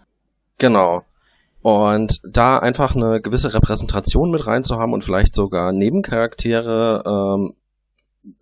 Genau. 0.58 1.04
Und 1.65 2.21
da 2.23 2.60
einfach 2.60 2.95
eine 2.95 3.19
gewisse 3.21 3.51
Repräsentation 3.56 4.30
mit 4.30 4.45
reinzuhaben 4.45 4.93
und 4.93 5.04
vielleicht 5.04 5.34
sogar 5.34 5.71
Nebencharaktere 5.71 7.01
ähm, 7.08 7.56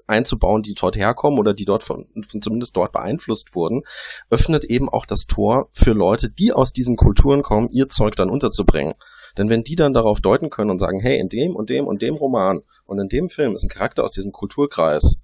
einzubauen, 0.07 0.62
die 0.62 0.73
dort 0.73 0.97
herkommen 0.97 1.39
oder 1.39 1.53
die 1.53 1.63
dort 1.63 1.83
von, 1.83 2.05
von 2.21 2.41
zumindest 2.41 2.75
dort 2.75 2.91
beeinflusst 2.91 3.55
wurden, 3.55 3.83
öffnet 4.29 4.65
eben 4.65 4.89
auch 4.89 5.05
das 5.05 5.25
Tor 5.25 5.69
für 5.71 5.93
Leute, 5.93 6.31
die 6.31 6.51
aus 6.51 6.73
diesen 6.73 6.97
Kulturen 6.97 7.43
kommen, 7.43 7.69
ihr 7.71 7.88
Zeug 7.88 8.17
dann 8.17 8.29
unterzubringen. 8.29 8.95
Denn 9.38 9.47
wenn 9.47 9.63
die 9.63 9.77
dann 9.77 9.93
darauf 9.93 10.19
deuten 10.19 10.49
können 10.49 10.71
und 10.71 10.79
sagen, 10.79 10.99
hey, 10.99 11.17
in 11.17 11.29
dem 11.29 11.55
und 11.55 11.69
dem 11.69 11.88
und 11.88 12.01
dem 12.01 12.15
Roman 12.15 12.59
und 12.83 12.99
in 12.99 13.07
dem 13.07 13.29
Film 13.29 13.55
ist 13.55 13.63
ein 13.63 13.69
Charakter 13.69 14.03
aus 14.03 14.12
diesem 14.12 14.33
Kulturkreis, 14.33 15.21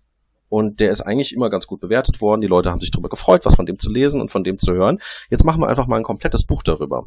und 0.48 0.80
der 0.80 0.90
ist 0.90 1.02
eigentlich 1.02 1.36
immer 1.36 1.50
ganz 1.50 1.68
gut 1.68 1.82
bewertet 1.82 2.22
worden. 2.22 2.40
Die 2.40 2.48
Leute 2.48 2.72
haben 2.72 2.80
sich 2.80 2.92
darüber 2.92 3.10
gefreut, 3.10 3.46
was 3.46 3.56
von 3.56 3.68
dem 3.68 3.78
zu 3.78 3.92
lesen 3.92 4.20
und 4.20 4.32
von 4.32 4.44
dem 4.44 4.58
zu 4.58 4.72
hören. 4.72 5.00
Jetzt 5.30 5.44
machen 5.44 5.62
wir 5.62 5.68
einfach 5.68 5.86
mal 5.86 5.98
ein 5.98 6.04
komplettes 6.04 6.44
Buch 6.44 6.64
darüber. 6.64 7.04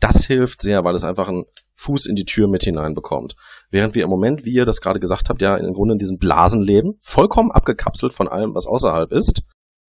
Das 0.00 0.24
hilft 0.24 0.62
sehr, 0.62 0.84
weil 0.84 0.94
es 0.94 1.04
einfach 1.04 1.28
einen 1.28 1.44
Fuß 1.74 2.06
in 2.06 2.14
die 2.14 2.24
Tür 2.24 2.48
mit 2.48 2.62
hineinbekommt. 2.62 3.36
Während 3.70 3.94
wir 3.94 4.04
im 4.04 4.10
Moment, 4.10 4.44
wie 4.44 4.52
ihr 4.52 4.64
das 4.64 4.80
gerade 4.80 5.00
gesagt 5.00 5.28
habt, 5.30 5.40
ja 5.40 5.56
im 5.56 5.72
Grunde 5.72 5.92
in 5.92 5.98
diesem 5.98 6.18
Blasen 6.18 6.62
leben, 6.62 6.98
vollkommen 7.00 7.50
abgekapselt 7.50 8.12
von 8.12 8.28
allem, 8.28 8.54
was 8.54 8.66
außerhalb 8.66 9.12
ist. 9.12 9.42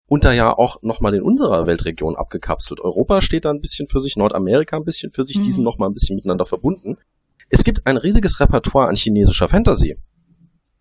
Und 0.05 0.25
da 0.25 0.33
ja 0.33 0.51
auch 0.51 0.81
nochmal 0.81 1.13
in 1.13 1.21
unserer 1.21 1.67
Weltregion 1.67 2.15
abgekapselt. 2.15 2.79
Europa 2.79 3.21
steht 3.21 3.45
da 3.45 3.51
ein 3.51 3.61
bisschen 3.61 3.87
für 3.87 4.01
sich, 4.01 4.17
Nordamerika 4.17 4.75
ein 4.75 4.83
bisschen 4.83 5.11
für 5.11 5.23
sich, 5.23 5.37
mhm. 5.37 5.43
diesen 5.43 5.63
nochmal 5.63 5.89
ein 5.89 5.93
bisschen 5.93 6.15
miteinander 6.15 6.45
verbunden. 6.45 6.97
Es 7.49 7.63
gibt 7.63 7.85
ein 7.85 7.97
riesiges 7.97 8.39
Repertoire 8.39 8.87
an 8.87 8.95
chinesischer 8.95 9.47
Fantasy. 9.47 9.97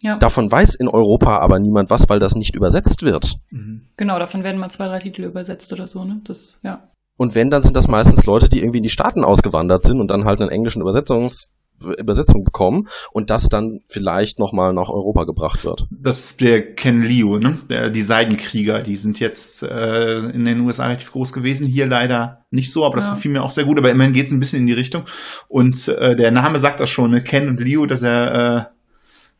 Ja. 0.00 0.16
Davon 0.16 0.50
weiß 0.50 0.76
in 0.76 0.88
Europa 0.88 1.38
aber 1.38 1.58
niemand 1.58 1.90
was, 1.90 2.08
weil 2.08 2.20
das 2.20 2.36
nicht 2.36 2.54
übersetzt 2.54 3.02
wird. 3.02 3.36
Mhm. 3.50 3.88
Genau, 3.96 4.18
davon 4.18 4.44
werden 4.44 4.60
mal 4.60 4.70
zwei, 4.70 4.86
drei 4.86 5.00
Titel 5.00 5.24
übersetzt 5.24 5.72
oder 5.72 5.86
so, 5.86 6.04
ne? 6.04 6.20
Das, 6.24 6.58
ja. 6.62 6.88
Und 7.18 7.34
wenn, 7.34 7.50
dann 7.50 7.62
sind 7.62 7.76
das 7.76 7.88
meistens 7.88 8.24
Leute, 8.24 8.48
die 8.48 8.60
irgendwie 8.60 8.78
in 8.78 8.84
die 8.84 8.88
Staaten 8.88 9.24
ausgewandert 9.24 9.82
sind 9.82 10.00
und 10.00 10.10
dann 10.10 10.24
halt 10.24 10.40
einen 10.40 10.50
englischen 10.50 10.80
Übersetzungs 10.80 11.50
Übersetzung 11.98 12.44
bekommen 12.44 12.86
und 13.12 13.30
das 13.30 13.48
dann 13.48 13.80
vielleicht 13.88 14.38
nochmal 14.38 14.72
nach 14.72 14.88
Europa 14.88 15.24
gebracht 15.24 15.64
wird. 15.64 15.86
Das 15.90 16.18
ist 16.18 16.40
der 16.40 16.74
Ken 16.74 17.02
Liu, 17.02 17.38
ne? 17.38 17.58
Der, 17.68 17.90
die 17.90 18.02
Seidenkrieger, 18.02 18.80
die 18.80 18.96
sind 18.96 19.20
jetzt 19.20 19.62
äh, 19.62 20.18
in 20.30 20.44
den 20.44 20.60
USA 20.60 20.86
relativ 20.86 21.12
groß 21.12 21.32
gewesen, 21.32 21.66
hier 21.66 21.86
leider 21.86 22.44
nicht 22.50 22.72
so, 22.72 22.84
aber 22.84 22.96
das 22.96 23.06
ja. 23.06 23.14
gefiel 23.14 23.30
mir 23.30 23.42
auch 23.42 23.50
sehr 23.50 23.64
gut, 23.64 23.78
aber 23.78 23.90
immerhin 23.90 24.12
geht 24.12 24.26
es 24.26 24.32
ein 24.32 24.40
bisschen 24.40 24.60
in 24.60 24.66
die 24.66 24.72
Richtung. 24.72 25.04
Und 25.48 25.88
äh, 25.88 26.16
der 26.16 26.30
Name 26.30 26.58
sagt 26.58 26.80
das 26.80 26.90
schon, 26.90 27.10
ne? 27.10 27.20
Ken 27.20 27.48
und 27.48 27.60
Liu, 27.60 27.86
dass 27.86 28.02
er 28.02 28.72
äh, 28.72 28.77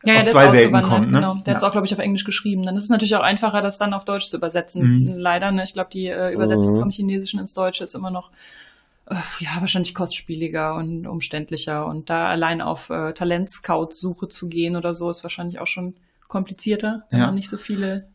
ja, 0.03 0.15
aus 0.15 0.25
ja, 0.25 0.31
zwei 0.31 0.53
Welten 0.53 0.81
kommt. 0.81 1.11
Ne? 1.11 1.17
Genau. 1.19 1.35
Der 1.35 1.53
ja. 1.53 1.57
ist 1.57 1.63
auch, 1.63 1.71
glaube 1.71 1.87
ich, 1.87 1.93
auf 1.93 1.99
Englisch 1.99 2.23
geschrieben. 2.23 2.63
Dann 2.63 2.75
ist 2.75 2.83
es 2.83 2.89
natürlich 2.89 3.15
auch 3.15 3.23
einfacher, 3.23 3.61
das 3.61 3.77
dann 3.77 3.93
auf 3.93 4.05
Deutsch 4.05 4.25
zu 4.25 4.37
übersetzen. 4.37 5.03
Mhm. 5.03 5.09
Leider, 5.17 5.51
ne? 5.51 5.63
Ich 5.63 5.73
glaube, 5.73 5.89
die 5.91 6.07
äh, 6.07 6.33
Übersetzung 6.33 6.75
mhm. 6.75 6.79
vom 6.79 6.89
Chinesischen 6.89 7.39
ins 7.39 7.53
Deutsche 7.53 7.83
ist 7.83 7.95
immer 7.95 8.11
noch 8.11 8.31
äh, 9.09 9.15
ja, 9.39 9.49
wahrscheinlich 9.59 9.93
kostspieliger 9.93 10.75
und 10.75 11.05
umständlicher. 11.07 11.85
Und 11.85 12.09
da 12.09 12.29
allein 12.29 12.61
auf 12.61 12.89
äh, 12.89 13.13
Talentscout-Suche 13.13 14.29
zu 14.29 14.47
gehen 14.47 14.75
oder 14.75 14.93
so, 14.93 15.09
ist 15.09 15.23
wahrscheinlich 15.23 15.59
auch 15.59 15.67
schon 15.67 15.95
komplizierter, 16.27 17.03
wenn 17.09 17.19
ja. 17.19 17.25
man 17.25 17.35
nicht 17.35 17.49
so 17.49 17.57
viele 17.57 18.07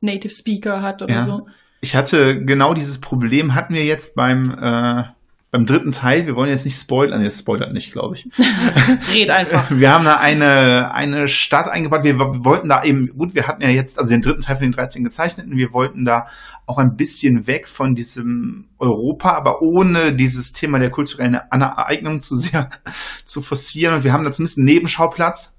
Native 0.00 0.32
Speaker 0.32 0.82
hat 0.82 1.02
oder 1.02 1.14
ja. 1.14 1.22
so. 1.22 1.46
Ich 1.80 1.96
hatte 1.96 2.44
genau 2.44 2.74
dieses 2.74 3.00
Problem 3.00 3.54
hatten 3.54 3.72
wir 3.74 3.84
jetzt 3.84 4.14
beim 4.14 4.50
äh, 4.50 5.04
beim 5.50 5.66
dritten 5.66 5.90
Teil, 5.90 6.26
wir 6.26 6.36
wollen 6.36 6.48
jetzt 6.48 6.64
nicht 6.64 6.78
spoilern, 6.78 7.22
jetzt 7.22 7.40
spoilert 7.40 7.72
nicht, 7.72 7.90
glaube 7.90 8.14
ich. 8.14 8.28
Red 9.12 9.30
einfach. 9.30 9.68
Wir 9.70 9.90
haben 9.92 10.04
da 10.04 10.14
eine, 10.16 10.94
eine 10.94 11.26
Stadt 11.26 11.68
eingebaut. 11.68 12.04
Wir, 12.04 12.14
wir, 12.18 12.44
wollten 12.44 12.68
da 12.68 12.84
eben, 12.84 13.08
gut, 13.16 13.34
wir 13.34 13.48
hatten 13.48 13.62
ja 13.62 13.68
jetzt, 13.68 13.98
also 13.98 14.10
den 14.10 14.20
dritten 14.20 14.42
Teil 14.42 14.56
von 14.56 14.66
den 14.66 14.72
13 14.72 15.02
gezeichneten, 15.02 15.56
wir 15.56 15.72
wollten 15.72 16.04
da 16.04 16.26
auch 16.66 16.78
ein 16.78 16.94
bisschen 16.96 17.48
weg 17.48 17.66
von 17.66 17.94
diesem 17.94 18.68
Europa, 18.78 19.30
aber 19.30 19.60
ohne 19.60 20.14
dieses 20.14 20.52
Thema 20.52 20.78
der 20.78 20.90
kulturellen 20.90 21.36
Aneignung 21.50 22.20
zu 22.20 22.36
sehr 22.36 22.70
zu 23.24 23.42
forcieren. 23.42 23.94
Und 23.94 24.04
wir 24.04 24.12
haben 24.12 24.22
da 24.22 24.30
zumindest 24.30 24.58
einen 24.58 24.66
Nebenschauplatz, 24.66 25.56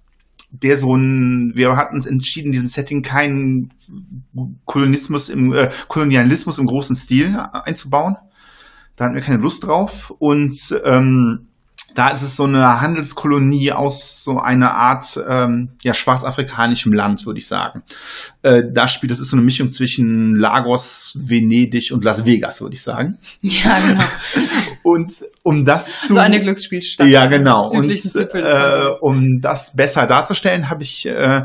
der 0.52 0.78
so 0.78 0.96
ein, 0.96 1.52
wir 1.54 1.76
hatten 1.76 1.96
uns 1.96 2.06
entschieden, 2.06 2.48
in 2.48 2.54
diesem 2.54 2.68
Setting 2.68 3.02
keinen 3.02 3.74
Kolonismus 4.64 5.28
im, 5.28 5.52
äh, 5.52 5.70
Kolonialismus 5.90 6.60
im 6.60 6.66
großen 6.66 6.96
Stil 6.96 7.38
einzubauen 7.52 8.16
da 8.96 9.06
hatten 9.06 9.16
wir 9.16 9.22
keine 9.22 9.42
Lust 9.42 9.66
drauf. 9.66 10.14
Und 10.20 10.56
ähm, 10.84 11.48
da 11.96 12.10
ist 12.10 12.22
es 12.22 12.36
so 12.36 12.46
eine 12.46 12.82
Handelskolonie 12.82 13.72
aus 13.72 14.24
so 14.24 14.40
einer 14.40 14.74
Art 14.74 15.20
ähm, 15.28 15.70
ja, 15.82 15.94
schwarzafrikanischem 15.94 16.94
Land, 16.94 17.26
würde 17.26 17.40
ich 17.40 17.48
sagen. 17.48 17.84
Äh, 18.44 18.64
da 18.72 18.88
spielt, 18.88 19.12
das 19.12 19.20
ist 19.20 19.30
so 19.30 19.36
eine 19.36 19.44
Mischung 19.44 19.70
zwischen 19.70 20.36
Lagos, 20.36 21.18
Venedig 21.20 21.92
und 21.92 22.04
Las 22.04 22.26
Vegas, 22.26 22.62
würde 22.62 22.76
ich 22.76 22.82
sagen. 22.82 23.18
Ja, 23.42 23.80
genau. 23.80 24.04
und 24.84 25.14
um 25.44 25.66
das 25.66 26.02
zu. 26.02 26.14
So 26.14 26.20
eine 26.20 26.40
Glücksspielstadt. 26.40 27.08
Ja, 27.08 27.26
genau. 27.26 27.70
Und 27.70 27.90
äh, 27.90 28.88
um 29.02 29.42
das 29.42 29.76
besser 29.76 30.08
darzustellen, 30.08 30.70
habe 30.70 30.84
ich 30.84 31.06
äh, 31.06 31.42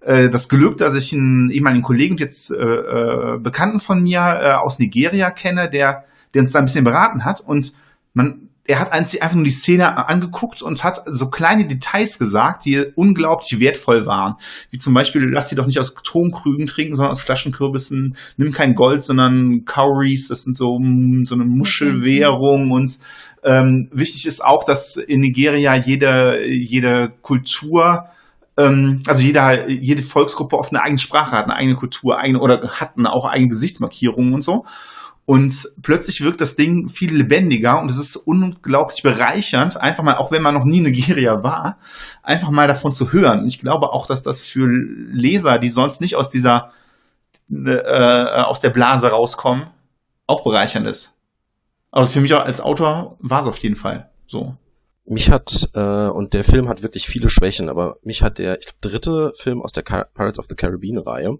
äh, 0.00 0.30
das 0.30 0.48
Glück, 0.48 0.78
dass 0.78 0.94
ich 0.94 1.12
einen 1.12 1.50
ehemaligen 1.50 1.82
Kollegen 1.82 2.14
und 2.14 2.20
jetzt 2.20 2.50
äh, 2.50 2.56
äh, 2.56 3.38
Bekannten 3.38 3.80
von 3.80 4.02
mir 4.02 4.20
äh, 4.20 4.52
aus 4.52 4.78
Nigeria 4.78 5.30
kenne, 5.30 5.68
der 5.68 6.04
der 6.34 6.42
uns 6.42 6.52
da 6.52 6.58
ein 6.58 6.66
bisschen 6.66 6.84
beraten 6.84 7.24
hat 7.24 7.40
und 7.40 7.72
man 8.14 8.50
er 8.70 8.78
hat 8.78 8.92
einfach 8.92 9.34
nur 9.34 9.44
die 9.44 9.50
Szene 9.50 10.08
angeguckt 10.08 10.62
und 10.62 10.84
hat 10.84 11.00
so 11.04 11.28
kleine 11.28 11.66
Details 11.66 12.18
gesagt, 12.18 12.64
die 12.64 12.84
unglaublich 12.94 13.58
wertvoll 13.58 14.06
waren. 14.06 14.36
Wie 14.70 14.78
zum 14.78 14.94
Beispiel, 14.94 15.22
lass 15.24 15.48
sie 15.48 15.56
doch 15.56 15.66
nicht 15.66 15.80
aus 15.80 15.92
Tonkrügen 16.04 16.68
trinken, 16.68 16.94
sondern 16.94 17.10
aus 17.10 17.22
Flaschenkürbissen. 17.22 18.16
Nimm 18.36 18.52
kein 18.52 18.74
Gold, 18.74 19.02
sondern 19.02 19.64
Cowries. 19.64 20.28
Das 20.28 20.44
sind 20.44 20.56
so, 20.56 20.78
so 21.24 21.34
eine 21.34 21.44
Muschelwährung. 21.44 22.70
Und 22.70 22.98
ähm, 23.42 23.88
wichtig 23.92 24.26
ist 24.26 24.44
auch, 24.44 24.62
dass 24.62 24.96
in 24.96 25.20
Nigeria 25.20 25.74
jede, 25.74 26.46
jede 26.46 27.12
Kultur 27.22 28.04
ähm, 28.56 29.02
also 29.06 29.22
jeder, 29.22 29.68
jede 29.68 30.02
Volksgruppe 30.02 30.56
oft 30.56 30.72
eine 30.72 30.82
eigene 30.82 30.98
Sprache 30.98 31.36
hat, 31.36 31.44
eine 31.44 31.56
eigene 31.56 31.76
Kultur, 31.76 32.18
eigene 32.18 32.40
oder 32.40 32.60
hatten 32.80 33.06
auch 33.06 33.24
eigene 33.24 33.48
Gesichtsmarkierungen 33.48 34.34
und 34.34 34.42
so. 34.42 34.64
Und 35.30 35.68
plötzlich 35.80 36.22
wirkt 36.22 36.40
das 36.40 36.56
Ding 36.56 36.88
viel 36.88 37.14
lebendiger 37.14 37.80
und 37.80 37.88
es 37.88 37.98
ist 37.98 38.16
unglaublich 38.16 39.04
bereichernd, 39.04 39.76
einfach 39.76 40.02
mal, 40.02 40.16
auch 40.16 40.32
wenn 40.32 40.42
man 40.42 40.54
noch 40.54 40.64
nie 40.64 40.78
in 40.78 40.82
Nigeria 40.82 41.44
war, 41.44 41.78
einfach 42.24 42.50
mal 42.50 42.66
davon 42.66 42.94
zu 42.94 43.12
hören. 43.12 43.42
Und 43.42 43.46
ich 43.46 43.60
glaube 43.60 43.92
auch, 43.92 44.06
dass 44.06 44.24
das 44.24 44.40
für 44.40 44.66
Leser, 44.66 45.60
die 45.60 45.68
sonst 45.68 46.00
nicht 46.00 46.16
aus 46.16 46.30
dieser, 46.30 46.72
äh, 47.48 48.42
aus 48.42 48.60
der 48.60 48.70
Blase 48.70 49.06
rauskommen, 49.06 49.68
auch 50.26 50.42
bereichernd 50.42 50.88
ist. 50.88 51.14
Also 51.92 52.10
für 52.10 52.20
mich 52.20 52.34
als 52.34 52.60
Autor 52.60 53.16
war 53.20 53.42
es 53.42 53.46
auf 53.46 53.58
jeden 53.58 53.76
Fall 53.76 54.10
so. 54.26 54.56
Mich 55.04 55.30
hat, 55.30 55.70
äh, 55.74 56.08
und 56.08 56.34
der 56.34 56.42
Film 56.42 56.68
hat 56.68 56.82
wirklich 56.82 57.06
viele 57.06 57.30
Schwächen, 57.30 57.68
aber 57.68 57.98
mich 58.02 58.24
hat 58.24 58.38
der, 58.38 58.58
ich 58.58 58.66
glaube, 58.66 58.78
dritte 58.80 59.32
Film 59.36 59.62
aus 59.62 59.70
der 59.70 59.82
Pirates 59.82 60.40
of 60.40 60.46
the 60.48 60.56
Caribbean 60.56 60.98
Reihe 60.98 61.38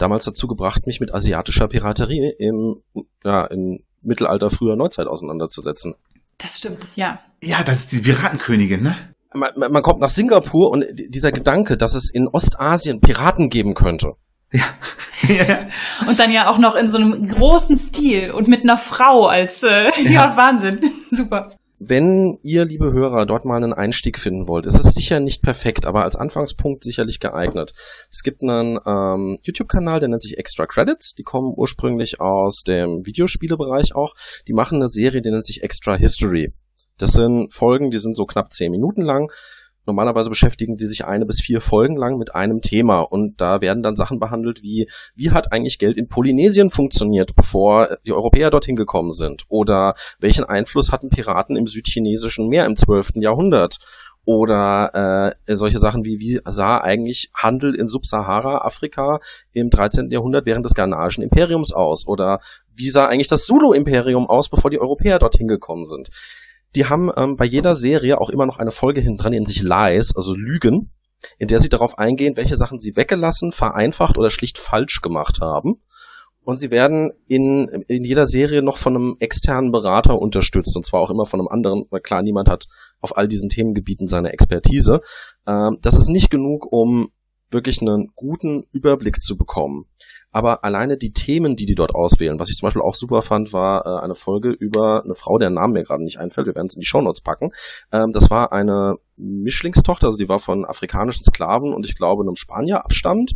damals 0.00 0.24
dazu 0.24 0.46
gebracht, 0.46 0.86
mich 0.86 1.00
mit 1.00 1.14
asiatischer 1.14 1.68
Piraterie 1.68 2.32
im, 2.38 2.82
ja, 3.24 3.46
in 3.46 3.84
Mittelalter, 4.02 4.50
früher 4.50 4.76
Neuzeit 4.76 5.06
auseinanderzusetzen. 5.06 5.94
Das 6.38 6.58
stimmt, 6.58 6.86
ja. 6.94 7.20
Ja, 7.42 7.62
das 7.62 7.80
ist 7.80 7.92
die 7.92 8.00
Piratenkönigin, 8.00 8.82
ne? 8.82 8.96
Man, 9.32 9.50
man 9.56 9.82
kommt 9.82 10.00
nach 10.00 10.08
Singapur 10.08 10.70
und 10.70 10.84
dieser 10.90 11.30
Gedanke, 11.30 11.76
dass 11.76 11.94
es 11.94 12.10
in 12.10 12.26
Ostasien 12.26 13.00
Piraten 13.00 13.48
geben 13.48 13.74
könnte. 13.74 14.14
Ja. 15.28 15.66
und 16.08 16.18
dann 16.18 16.32
ja 16.32 16.48
auch 16.48 16.56
noch 16.56 16.74
in 16.74 16.88
so 16.88 16.96
einem 16.96 17.28
großen 17.28 17.76
Stil 17.76 18.30
und 18.30 18.48
mit 18.48 18.62
einer 18.62 18.78
Frau 18.78 19.26
als 19.26 19.62
äh, 19.62 19.90
ja. 20.02 20.10
ja 20.10 20.36
Wahnsinn. 20.36 20.80
Super. 21.10 21.52
Wenn 21.82 22.38
ihr, 22.42 22.66
liebe 22.66 22.92
Hörer, 22.92 23.24
dort 23.24 23.46
mal 23.46 23.56
einen 23.56 23.72
Einstieg 23.72 24.18
finden 24.18 24.46
wollt, 24.46 24.66
ist 24.66 24.78
es 24.78 24.92
sicher 24.92 25.18
nicht 25.18 25.40
perfekt, 25.40 25.86
aber 25.86 26.04
als 26.04 26.14
Anfangspunkt 26.14 26.84
sicherlich 26.84 27.20
geeignet. 27.20 27.72
Es 28.10 28.22
gibt 28.22 28.42
einen 28.42 28.78
ähm, 28.84 29.38
YouTube-Kanal, 29.42 29.98
der 29.98 30.10
nennt 30.10 30.20
sich 30.20 30.36
Extra 30.36 30.66
Credits. 30.66 31.14
Die 31.14 31.22
kommen 31.22 31.54
ursprünglich 31.56 32.20
aus 32.20 32.64
dem 32.64 33.06
Videospielebereich 33.06 33.94
auch. 33.94 34.14
Die 34.46 34.52
machen 34.52 34.76
eine 34.76 34.90
Serie, 34.90 35.22
die 35.22 35.30
nennt 35.30 35.46
sich 35.46 35.62
Extra 35.62 35.96
History. 35.96 36.52
Das 36.98 37.12
sind 37.12 37.54
Folgen, 37.54 37.90
die 37.90 37.96
sind 37.96 38.14
so 38.14 38.26
knapp 38.26 38.52
zehn 38.52 38.70
Minuten 38.70 39.00
lang 39.00 39.32
Normalerweise 39.86 40.28
beschäftigen 40.28 40.78
sie 40.78 40.86
sich 40.86 41.04
eine 41.04 41.26
bis 41.26 41.40
vier 41.40 41.60
Folgen 41.60 41.96
lang 41.96 42.18
mit 42.18 42.34
einem 42.34 42.60
Thema 42.60 43.00
und 43.00 43.40
da 43.40 43.60
werden 43.60 43.82
dann 43.82 43.96
Sachen 43.96 44.20
behandelt 44.20 44.62
wie, 44.62 44.88
wie 45.14 45.30
hat 45.30 45.52
eigentlich 45.52 45.78
Geld 45.78 45.96
in 45.96 46.08
Polynesien 46.08 46.70
funktioniert, 46.70 47.34
bevor 47.34 47.96
die 48.06 48.12
Europäer 48.12 48.50
dorthin 48.50 48.76
gekommen 48.76 49.12
sind? 49.12 49.44
Oder 49.48 49.94
welchen 50.18 50.44
Einfluss 50.44 50.92
hatten 50.92 51.08
Piraten 51.08 51.56
im 51.56 51.66
südchinesischen 51.66 52.48
Meer 52.48 52.66
im 52.66 52.76
12. 52.76 53.12
Jahrhundert? 53.16 53.78
Oder 54.26 55.34
äh, 55.46 55.56
solche 55.56 55.78
Sachen 55.78 56.04
wie, 56.04 56.20
wie 56.20 56.40
sah 56.44 56.78
eigentlich 56.78 57.30
Handel 57.34 57.74
in 57.74 57.88
Subsahara-Afrika 57.88 59.18
im 59.52 59.70
13. 59.70 60.10
Jahrhundert 60.10 60.46
während 60.46 60.64
des 60.64 60.74
Ghanaischen 60.74 61.24
Imperiums 61.24 61.72
aus? 61.72 62.06
Oder 62.06 62.38
wie 62.74 62.90
sah 62.90 63.06
eigentlich 63.06 63.28
das 63.28 63.46
Zulu-Imperium 63.46 64.28
aus, 64.28 64.48
bevor 64.48 64.70
die 64.70 64.80
Europäer 64.80 65.18
dorthin 65.18 65.48
gekommen 65.48 65.86
sind? 65.86 66.10
Die 66.76 66.86
haben 66.86 67.10
ähm, 67.16 67.36
bei 67.36 67.44
jeder 67.44 67.74
Serie 67.74 68.20
auch 68.20 68.30
immer 68.30 68.46
noch 68.46 68.58
eine 68.58 68.70
Folge 68.70 69.00
hinten 69.00 69.18
dran, 69.18 69.32
nennt 69.32 69.48
sich 69.48 69.62
Lies, 69.62 70.14
also 70.14 70.34
Lügen, 70.34 70.92
in 71.38 71.48
der 71.48 71.60
sie 71.60 71.68
darauf 71.68 71.98
eingehen, 71.98 72.36
welche 72.36 72.56
Sachen 72.56 72.80
sie 72.80 72.96
weggelassen, 72.96 73.52
vereinfacht 73.52 74.18
oder 74.18 74.30
schlicht 74.30 74.58
falsch 74.58 75.00
gemacht 75.00 75.40
haben. 75.40 75.82
Und 76.42 76.58
sie 76.58 76.70
werden 76.70 77.12
in, 77.28 77.68
in 77.86 78.02
jeder 78.02 78.26
Serie 78.26 78.62
noch 78.62 78.78
von 78.78 78.96
einem 78.96 79.16
externen 79.20 79.72
Berater 79.72 80.18
unterstützt, 80.18 80.74
und 80.74 80.86
zwar 80.86 81.00
auch 81.00 81.10
immer 81.10 81.26
von 81.26 81.40
einem 81.40 81.48
anderen, 81.48 81.84
weil 81.90 82.00
klar, 82.00 82.22
niemand 82.22 82.48
hat 82.48 82.66
auf 83.00 83.16
all 83.16 83.28
diesen 83.28 83.50
Themengebieten 83.50 84.06
seine 84.06 84.32
Expertise. 84.32 85.00
Ähm, 85.46 85.78
das 85.82 85.96
ist 85.96 86.08
nicht 86.08 86.30
genug, 86.30 86.72
um 86.72 87.10
wirklich 87.50 87.80
einen 87.82 88.12
guten 88.14 88.64
Überblick 88.72 89.20
zu 89.22 89.36
bekommen. 89.36 89.86
Aber 90.32 90.62
alleine 90.64 90.96
die 90.96 91.12
Themen, 91.12 91.56
die 91.56 91.66
die 91.66 91.74
dort 91.74 91.94
auswählen, 91.94 92.38
was 92.38 92.48
ich 92.48 92.56
zum 92.56 92.66
Beispiel 92.66 92.82
auch 92.82 92.94
super 92.94 93.20
fand, 93.20 93.52
war 93.52 93.84
äh, 93.84 94.04
eine 94.04 94.14
Folge 94.14 94.50
über 94.50 95.02
eine 95.04 95.14
Frau, 95.14 95.38
deren 95.38 95.54
Name 95.54 95.74
mir 95.74 95.84
gerade 95.84 96.04
nicht 96.04 96.18
einfällt, 96.18 96.46
wir 96.46 96.54
werden 96.54 96.68
es 96.68 96.76
in 96.76 96.80
die 96.80 96.86
Shownotes 96.86 97.20
packen. 97.20 97.50
Ähm, 97.92 98.12
das 98.12 98.30
war 98.30 98.52
eine 98.52 98.96
Mischlingstochter, 99.16 100.06
also 100.06 100.18
die 100.18 100.28
war 100.28 100.38
von 100.38 100.64
afrikanischen 100.64 101.24
Sklaven 101.24 101.74
und 101.74 101.84
ich 101.84 101.96
glaube 101.96 102.22
einem 102.22 102.36
Spanier 102.36 102.84
abstammt, 102.84 103.32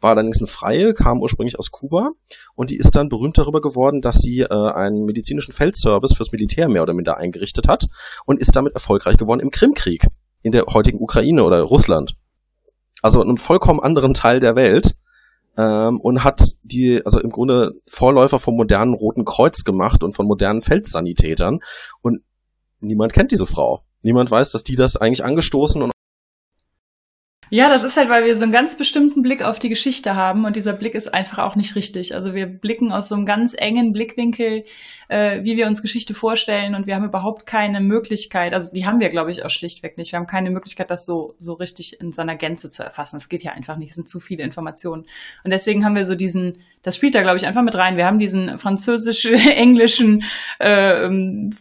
war 0.00 0.10
allerdings 0.10 0.38
eine 0.38 0.46
Freie, 0.46 0.94
kam 0.94 1.20
ursprünglich 1.20 1.58
aus 1.58 1.70
Kuba 1.70 2.12
und 2.54 2.70
die 2.70 2.78
ist 2.78 2.96
dann 2.96 3.10
berühmt 3.10 3.36
darüber 3.36 3.60
geworden, 3.60 4.00
dass 4.00 4.18
sie 4.18 4.40
äh, 4.40 4.48
einen 4.48 5.04
medizinischen 5.04 5.52
Feldservice 5.52 6.14
fürs 6.16 6.32
Militär 6.32 6.68
mehr 6.68 6.82
oder 6.82 6.94
minder 6.94 7.18
eingerichtet 7.18 7.68
hat 7.68 7.86
und 8.24 8.40
ist 8.40 8.56
damit 8.56 8.74
erfolgreich 8.74 9.18
geworden 9.18 9.40
im 9.40 9.50
Krimkrieg 9.50 10.06
in 10.42 10.52
der 10.52 10.64
heutigen 10.72 11.00
Ukraine 11.00 11.44
oder 11.44 11.60
Russland. 11.60 12.14
Also 13.02 13.20
in 13.20 13.28
einem 13.28 13.36
vollkommen 13.36 13.80
anderen 13.80 14.14
Teil 14.14 14.40
der 14.40 14.56
Welt 14.56 14.96
ähm, 15.58 16.00
und 16.00 16.24
hat 16.24 16.54
die, 16.62 17.04
also 17.04 17.20
im 17.20 17.30
Grunde 17.30 17.74
Vorläufer 17.86 18.38
vom 18.38 18.56
modernen 18.56 18.94
Roten 18.94 19.24
Kreuz 19.24 19.64
gemacht 19.64 20.04
und 20.04 20.14
von 20.14 20.26
modernen 20.26 20.62
Feldsanitätern. 20.62 21.58
Und 22.00 22.22
niemand 22.80 23.12
kennt 23.12 23.32
diese 23.32 23.46
Frau. 23.46 23.82
Niemand 24.02 24.30
weiß, 24.30 24.52
dass 24.52 24.62
die 24.62 24.76
das 24.76 24.96
eigentlich 24.96 25.24
angestoßen 25.24 25.82
und 25.82 25.90
ja, 27.50 27.68
das 27.68 27.84
ist 27.84 27.96
halt, 27.96 28.08
weil 28.08 28.24
wir 28.24 28.34
so 28.36 28.42
einen 28.42 28.52
ganz 28.52 28.76
bestimmten 28.76 29.22
Blick 29.22 29.42
auf 29.42 29.58
die 29.58 29.68
Geschichte 29.68 30.14
haben 30.14 30.44
und 30.44 30.56
dieser 30.56 30.72
Blick 30.72 30.94
ist 30.94 31.12
einfach 31.12 31.38
auch 31.38 31.56
nicht 31.56 31.76
richtig. 31.76 32.14
Also 32.14 32.34
wir 32.34 32.46
blicken 32.46 32.92
aus 32.92 33.08
so 33.08 33.14
einem 33.14 33.26
ganz 33.26 33.54
engen 33.56 33.92
Blickwinkel, 33.92 34.64
äh, 35.08 35.42
wie 35.42 35.56
wir 35.56 35.66
uns 35.66 35.80
Geschichte 35.80 36.12
vorstellen 36.12 36.74
und 36.74 36.86
wir 36.86 36.94
haben 36.94 37.04
überhaupt 37.04 37.46
keine 37.46 37.80
Möglichkeit, 37.80 38.52
also 38.52 38.72
die 38.72 38.86
haben 38.86 39.00
wir, 39.00 39.08
glaube 39.08 39.30
ich, 39.30 39.44
auch 39.44 39.50
schlichtweg 39.50 39.96
nicht. 39.96 40.12
Wir 40.12 40.18
haben 40.18 40.26
keine 40.26 40.50
Möglichkeit, 40.50 40.90
das 40.90 41.06
so, 41.06 41.34
so 41.38 41.54
richtig 41.54 42.00
in 42.00 42.12
seiner 42.12 42.36
Gänze 42.36 42.70
zu 42.70 42.82
erfassen. 42.82 43.16
Es 43.16 43.28
geht 43.28 43.42
ja 43.42 43.52
einfach 43.52 43.76
nicht, 43.76 43.90
es 43.90 43.96
sind 43.96 44.08
zu 44.08 44.20
viele 44.20 44.44
Informationen. 44.44 45.06
Und 45.44 45.50
deswegen 45.50 45.84
haben 45.84 45.94
wir 45.94 46.04
so 46.04 46.14
diesen, 46.14 46.52
das 46.82 46.96
spielt 46.96 47.14
da, 47.14 47.22
glaube 47.22 47.38
ich, 47.38 47.46
einfach 47.46 47.62
mit 47.62 47.74
rein. 47.74 47.96
Wir 47.96 48.04
haben 48.04 48.18
diesen 48.18 48.58
französisch-englischen 48.58 50.24
äh, 50.58 51.08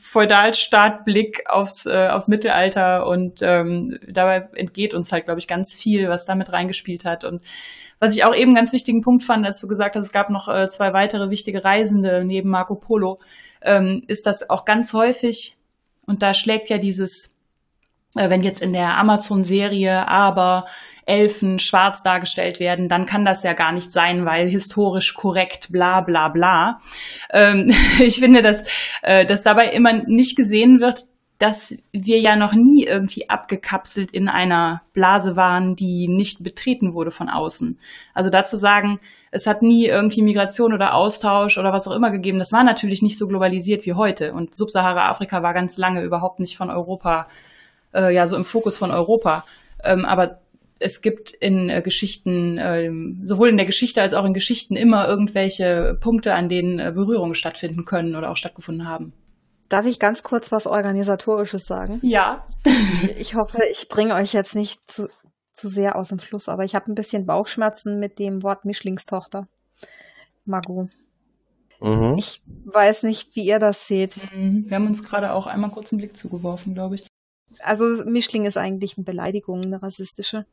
Feudalstaatblick 0.02 1.44
aufs, 1.50 1.86
äh, 1.86 2.08
aufs 2.10 2.28
Mittelalter 2.28 3.08
und 3.08 3.40
ähm, 3.42 3.98
dabei 4.08 4.48
entgeht 4.56 4.94
uns 4.94 5.12
halt, 5.12 5.26
glaube 5.26 5.40
ich, 5.40 5.48
ganz 5.48 5.74
viel, 5.78 6.10
was 6.10 6.26
da 6.26 6.36
mit 6.36 6.52
reingespielt 6.52 7.06
hat. 7.06 7.24
Und 7.24 7.42
was 8.00 8.16
ich 8.16 8.24
auch 8.24 8.36
eben 8.36 8.56
ganz 8.56 8.74
wichtigen 8.74 9.02
Punkt 9.02 9.24
fand, 9.24 9.46
als 9.46 9.60
du 9.60 9.68
gesagt 9.68 9.96
hast, 9.96 10.06
es 10.06 10.12
gab 10.12 10.30
noch 10.30 10.48
äh, 10.48 10.68
zwei 10.68 10.94
weitere 10.94 11.30
wichtige 11.30 11.64
Reisende 11.64 12.24
neben 12.26 12.50
Marco 12.50 12.76
Polo, 12.76 13.20
ähm, 13.62 14.04
ist 14.08 14.26
das 14.26 14.50
auch 14.50 14.66
ganz 14.66 14.94
häufig, 14.94 15.58
und 16.08 16.24
da 16.24 16.34
schlägt 16.34 16.70
ja 16.70 16.78
dieses, 16.78 17.36
äh, 18.16 18.30
wenn 18.30 18.42
jetzt 18.42 18.62
in 18.62 18.74
der 18.74 18.98
Amazon-Serie 18.98 20.08
aber 20.08 20.66
Elfen 21.06 21.60
schwarz 21.60 22.04
dargestellt 22.04 22.60
werden, 22.60 22.90
dann 22.90 23.06
kann 23.06 23.26
das 23.26 23.44
ja 23.44 23.54
gar 23.54 23.72
nicht 23.72 23.92
sein, 23.92 24.26
weil 24.26 24.48
historisch 24.48 25.14
korrekt, 25.14 25.72
bla 25.72 26.02
bla 26.02 26.30
bla. 26.30 26.82
Ähm, 27.32 27.72
ich 28.00 28.20
finde, 28.20 28.42
dass, 28.42 28.64
äh, 29.04 29.26
dass 29.26 29.44
dabei 29.44 29.70
immer 29.70 29.94
nicht 29.94 30.36
gesehen 30.36 30.80
wird, 30.80 31.06
dass 31.38 31.76
wir 31.92 32.20
ja 32.20 32.36
noch 32.36 32.54
nie 32.54 32.86
irgendwie 32.86 33.30
abgekapselt 33.30 34.12
in 34.12 34.28
einer 34.28 34.82
Blase 34.94 35.36
waren, 35.36 35.76
die 35.76 36.08
nicht 36.08 36.44
betreten 36.44 36.94
wurde 36.94 37.12
von 37.12 37.30
außen. 37.30 37.78
Also 38.14 38.30
dazu 38.30 38.56
sagen, 38.56 39.00
es 39.30 39.46
hat 39.46 39.62
nie 39.62 39.86
irgendwie 39.86 40.22
Migration 40.22 40.74
oder 40.74 40.96
Austausch 40.96 41.58
oder 41.58 41.74
was 41.74 41.88
auch 41.88 41.96
immer 41.96 42.12
gegeben. 42.12 42.40
Das 42.40 42.54
war 42.54 42.64
natürlich 42.64 43.02
nicht 43.02 43.18
so 43.18 43.28
globalisiert 43.28 43.86
wie 43.86 43.94
heute. 43.94 44.34
Und 44.34 44.56
Subsahara-Afrika 44.56 45.44
war 45.44 45.54
ganz 45.54 45.78
lange 45.78 46.02
überhaupt 46.02 46.40
nicht 46.40 46.58
von 46.58 46.70
Europa, 46.70 47.28
äh, 47.94 48.14
ja, 48.14 48.26
so 48.26 48.36
im 48.36 48.46
Fokus 48.46 48.78
von 48.78 48.90
Europa. 48.90 49.46
Ähm, 49.84 50.06
aber 50.06 50.40
es 50.80 51.02
gibt 51.02 51.32
in 51.32 51.70
äh, 51.70 51.82
Geschichten, 51.82 52.58
äh, 52.58 52.90
sowohl 53.24 53.50
in 53.50 53.58
der 53.58 53.66
Geschichte 53.66 54.02
als 54.02 54.14
auch 54.14 54.26
in 54.26 54.34
Geschichten 54.34 54.76
immer 54.76 55.08
irgendwelche 55.08 55.98
Punkte, 56.00 56.34
an 56.34 56.50
denen 56.50 56.80
äh, 56.80 56.92
Berührungen 56.94 57.36
stattfinden 57.36 57.86
können 57.86 58.16
oder 58.16 58.32
auch 58.32 58.38
stattgefunden 58.38 58.88
haben. 58.88 59.14
Darf 59.70 59.86
ich 59.86 60.00
ganz 60.00 60.24
kurz 60.24 60.52
was 60.52 60.68
Organisatorisches 60.68 61.66
sagen? 61.66 62.00
Ja. 62.02 62.48
ich 63.18 63.36
hoffe, 63.36 63.60
ich 63.72 63.90
bringe 63.90 64.16
euch 64.16 64.34
jetzt 64.34 64.56
nicht 64.56 64.90
zu, 64.90 65.10
zu 65.52 65.68
sehr 65.68 65.96
aus 65.96 66.10
dem 66.10 66.20
Fluss, 66.20 66.48
aber 66.48 66.64
ich 66.64 66.76
habe 66.76 66.92
ein 66.92 66.96
bisschen 66.96 67.26
Bauchschmerzen 67.26 68.00
mit 68.00 68.20
dem 68.20 68.44
Wort 68.44 68.66
Mischlingstochter. 68.66 69.48
Magu. 70.46 70.88
Mhm. 71.82 72.16
Ich 72.18 72.42
weiß 72.66 73.04
nicht, 73.04 73.36
wie 73.36 73.46
ihr 73.46 73.60
das 73.60 73.88
seht. 73.88 74.30
Mhm. 74.34 74.66
Wir 74.68 74.76
haben 74.76 74.88
uns 74.88 75.04
gerade 75.04 75.34
auch 75.34 75.48
einmal 75.48 75.72
kurz 75.72 75.92
einen 75.92 76.00
Blick 76.00 76.18
zugeworfen, 76.18 76.74
glaube 76.74 76.96
ich. 76.96 77.08
Also 77.62 77.86
Mischling 78.06 78.46
ist 78.46 78.58
eigentlich 78.58 78.98
eine 78.98 79.06
Beleidigung, 79.06 79.62
eine 79.62 79.82
rassistische. 79.82 80.46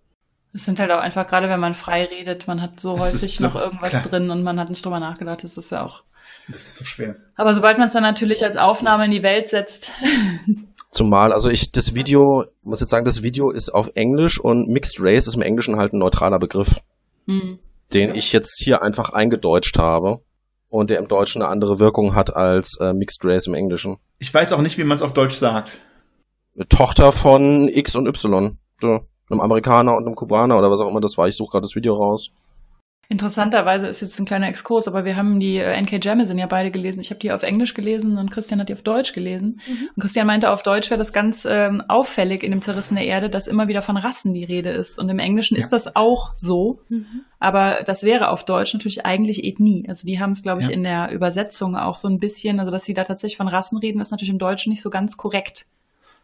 Es 0.53 0.65
sind 0.65 0.79
halt 0.79 0.91
auch 0.93 1.01
einfach, 1.01 1.27
gerade 1.27 1.49
wenn 1.49 1.61
man 1.61 1.75
frei 1.75 2.05
redet, 2.05 2.47
man 2.47 2.63
hat 2.63 2.79
so 2.79 2.97
das 2.97 3.13
häufig 3.13 3.41
noch 3.41 3.57
irgendwas 3.57 3.91
klar. 3.91 4.03
drin 4.03 4.31
und 4.31 4.43
man 4.43 4.61
hat 4.61 4.71
nicht 4.71 4.85
drüber 4.85 5.01
nachgedacht. 5.01 5.43
Das 5.43 5.57
ist 5.57 5.71
ja 5.71 5.85
auch 5.85 6.05
das 6.49 6.63
ist 6.63 6.75
so 6.77 6.85
schwer. 6.85 7.17
Aber 7.37 7.55
sobald 7.55 7.79
man 7.79 7.87
es 7.87 7.93
dann 7.93 8.03
natürlich 8.03 8.45
als 8.45 8.57
Aufnahme 8.57 9.07
in 9.07 9.11
die 9.11 9.23
Welt 9.23 9.49
setzt. 9.49 9.91
Zumal, 10.91 11.33
also 11.33 11.51
ich, 11.51 11.73
das 11.73 11.95
Video, 11.95 12.45
muss 12.63 12.81
jetzt 12.81 12.91
sagen, 12.91 13.05
das 13.05 13.23
Video 13.23 13.51
ist 13.51 13.71
auf 13.71 13.91
Englisch 13.95 14.39
und 14.39 14.69
Mixed 14.69 14.99
Race 15.01 15.27
ist 15.27 15.35
im 15.35 15.43
Englischen 15.43 15.77
halt 15.77 15.93
ein 15.93 15.99
neutraler 15.99 16.39
Begriff, 16.39 16.81
mhm. 17.27 17.59
den 17.93 18.15
ich 18.15 18.33
jetzt 18.33 18.63
hier 18.63 18.83
einfach 18.83 19.11
eingedeutscht 19.11 19.79
habe 19.79 20.21
und 20.69 20.91
der 20.91 20.99
im 20.99 21.09
Deutschen 21.09 21.43
eine 21.43 21.51
andere 21.51 21.81
Wirkung 21.81 22.15
hat 22.15 22.37
als 22.37 22.79
äh, 22.81 22.93
Mixed 22.93 23.25
Race 23.25 23.47
im 23.49 23.55
Englischen. 23.55 23.97
Ich 24.19 24.33
weiß 24.33 24.53
auch 24.53 24.61
nicht, 24.61 24.79
wie 24.79 24.85
man 24.85 24.95
es 24.95 25.03
auf 25.03 25.15
Deutsch 25.15 25.35
sagt. 25.35 25.81
Eine 26.55 26.69
Tochter 26.69 27.11
von 27.11 27.69
X 27.69 27.97
und 27.97 28.07
Y. 28.07 28.59
So, 28.81 29.01
einem 29.31 29.41
Amerikaner 29.41 29.97
und 29.97 30.07
einem 30.07 30.15
Kubaner 30.15 30.59
oder 30.59 30.71
was 30.71 30.81
auch 30.81 30.89
immer 30.89 31.01
das 31.01 31.19
war. 31.19 31.27
Ich 31.27 31.37
suche 31.37 31.53
gerade 31.53 31.63
das 31.63 31.75
Video 31.75 31.95
raus. 31.95 32.31
Interessanterweise 33.09 33.87
ist 33.87 34.01
jetzt 34.01 34.19
ein 34.19 34.27
kleiner 34.27 34.49
Exkurs, 34.49 34.89
aber 34.89 35.05
wir 35.05 35.17
haben 35.17 35.41
die 35.41 35.59
äh, 35.59 35.81
NK 35.81 36.05
Jemisin 36.05 36.39
ja 36.39 36.47
beide 36.47 36.71
gelesen. 36.71 37.01
Ich 37.01 37.11
habe 37.11 37.21
die 37.21 37.33
auf 37.33 37.43
Englisch 37.43 37.75
gelesen 37.75 38.19
und 38.19 38.31
Christian 38.31 38.61
hat 38.61 38.69
die 38.69 38.73
auf 38.73 38.83
Deutsch 38.83 39.13
gelesen. 39.13 39.61
Mhm. 39.67 39.89
Und 39.95 40.01
Christian 40.01 40.27
meinte, 40.27 40.51
auf 40.51 40.63
Deutsch 40.63 40.91
wäre 40.91 40.99
das 40.99 41.13
ganz 41.13 41.47
ähm, 41.49 41.83
auffällig 41.89 42.43
in 42.43 42.51
dem 42.51 42.63
Zerrissene 42.63 43.05
Erde, 43.05 43.31
dass 43.31 43.47
immer 43.47 43.69
wieder 43.69 43.83
von 43.83 43.97
Rassen 43.97 44.33
die 44.33 44.45
Rede 44.45 44.71
ist. 44.71 44.99
Und 44.99 45.09
im 45.09 45.19
Englischen 45.19 45.57
ja. 45.57 45.61
ist 45.61 45.71
das 45.71 45.97
auch 45.97 46.33
so. 46.37 46.81
Mhm. 46.89 47.23
Aber 47.39 47.83
das 47.85 48.05
wäre 48.05 48.31
auf 48.31 48.45
Deutsch 48.45 48.73
natürlich 48.73 49.05
eigentlich 49.05 49.45
Ethnie. 49.45 49.85
Also 49.89 50.07
die 50.07 50.19
haben 50.19 50.31
es, 50.31 50.43
glaube 50.43 50.63
ich, 50.63 50.69
ja. 50.69 50.73
in 50.73 50.83
der 50.83 51.11
Übersetzung 51.11 51.77
auch 51.77 51.97
so 51.97 52.09
ein 52.09 52.19
bisschen, 52.19 52.59
also 52.59 52.73
dass 52.73 52.85
sie 52.85 52.95
da 52.95 53.05
tatsächlich 53.05 53.37
von 53.37 53.49
Rassen 53.49 53.79
reden, 53.79 54.01
ist 54.01 54.11
natürlich 54.11 54.31
im 54.31 54.39
Deutschen 54.39 54.71
nicht 54.71 54.83
so 54.83 54.91
ganz 54.91 55.17
korrekt. 55.17 55.67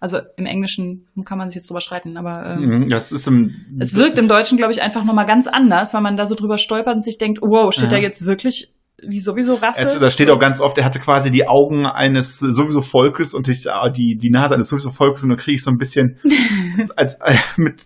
Also 0.01 0.19
im 0.39 0.47
Englischen 0.47 1.07
kann 1.27 1.37
man 1.37 1.51
sich 1.51 1.57
jetzt 1.57 1.69
drüber 1.69 1.83
streiten, 1.83 2.17
aber 2.17 2.57
ähm, 2.57 2.61
mhm, 2.61 2.89
das 2.89 3.13
ist 3.13 3.29
im, 3.29 3.55
es 3.79 3.95
wirkt 3.95 4.19
im 4.19 4.29
Deutschen, 4.29 4.57
glaube 4.57 4.73
ich, 4.73 4.81
einfach 4.81 5.05
nochmal 5.05 5.27
ganz 5.27 5.47
anders, 5.47 5.93
weil 5.93 6.01
man 6.01 6.17
da 6.17 6.25
so 6.25 6.35
drüber 6.35 6.57
stolpert 6.57 6.95
und 6.95 7.05
sich 7.05 7.19
denkt, 7.19 7.41
wow, 7.43 7.71
steht 7.71 7.85
ja. 7.85 7.91
da 7.91 7.99
jetzt 7.99 8.25
wirklich 8.25 8.75
wie 9.03 9.21
sowieso 9.21 9.55
Rasse. 9.55 9.81
Also, 9.81 9.99
da 9.99 10.11
steht 10.11 10.31
auch 10.31 10.39
ganz 10.39 10.61
oft, 10.61 10.77
er 10.79 10.85
hatte 10.85 10.99
quasi 10.99 11.31
die 11.31 11.49
Augen 11.49 11.87
eines 11.87 12.39
sowieso 12.39 12.83
Volkes 12.83 13.35
und 13.35 13.49
ich, 13.49 13.71
ah, 13.71 13.89
die, 13.89 14.17
die 14.17 14.31
Nase 14.31 14.55
eines 14.55 14.69
sowieso 14.69 14.91
Volkes 14.91 15.23
und 15.23 15.31
dann 15.31 15.39
kriege 15.39 15.57
ich 15.57 15.63
so 15.63 15.71
ein 15.71 15.79
bisschen, 15.79 16.19
als 16.97 17.15
äh, 17.21 17.35
mit 17.57 17.81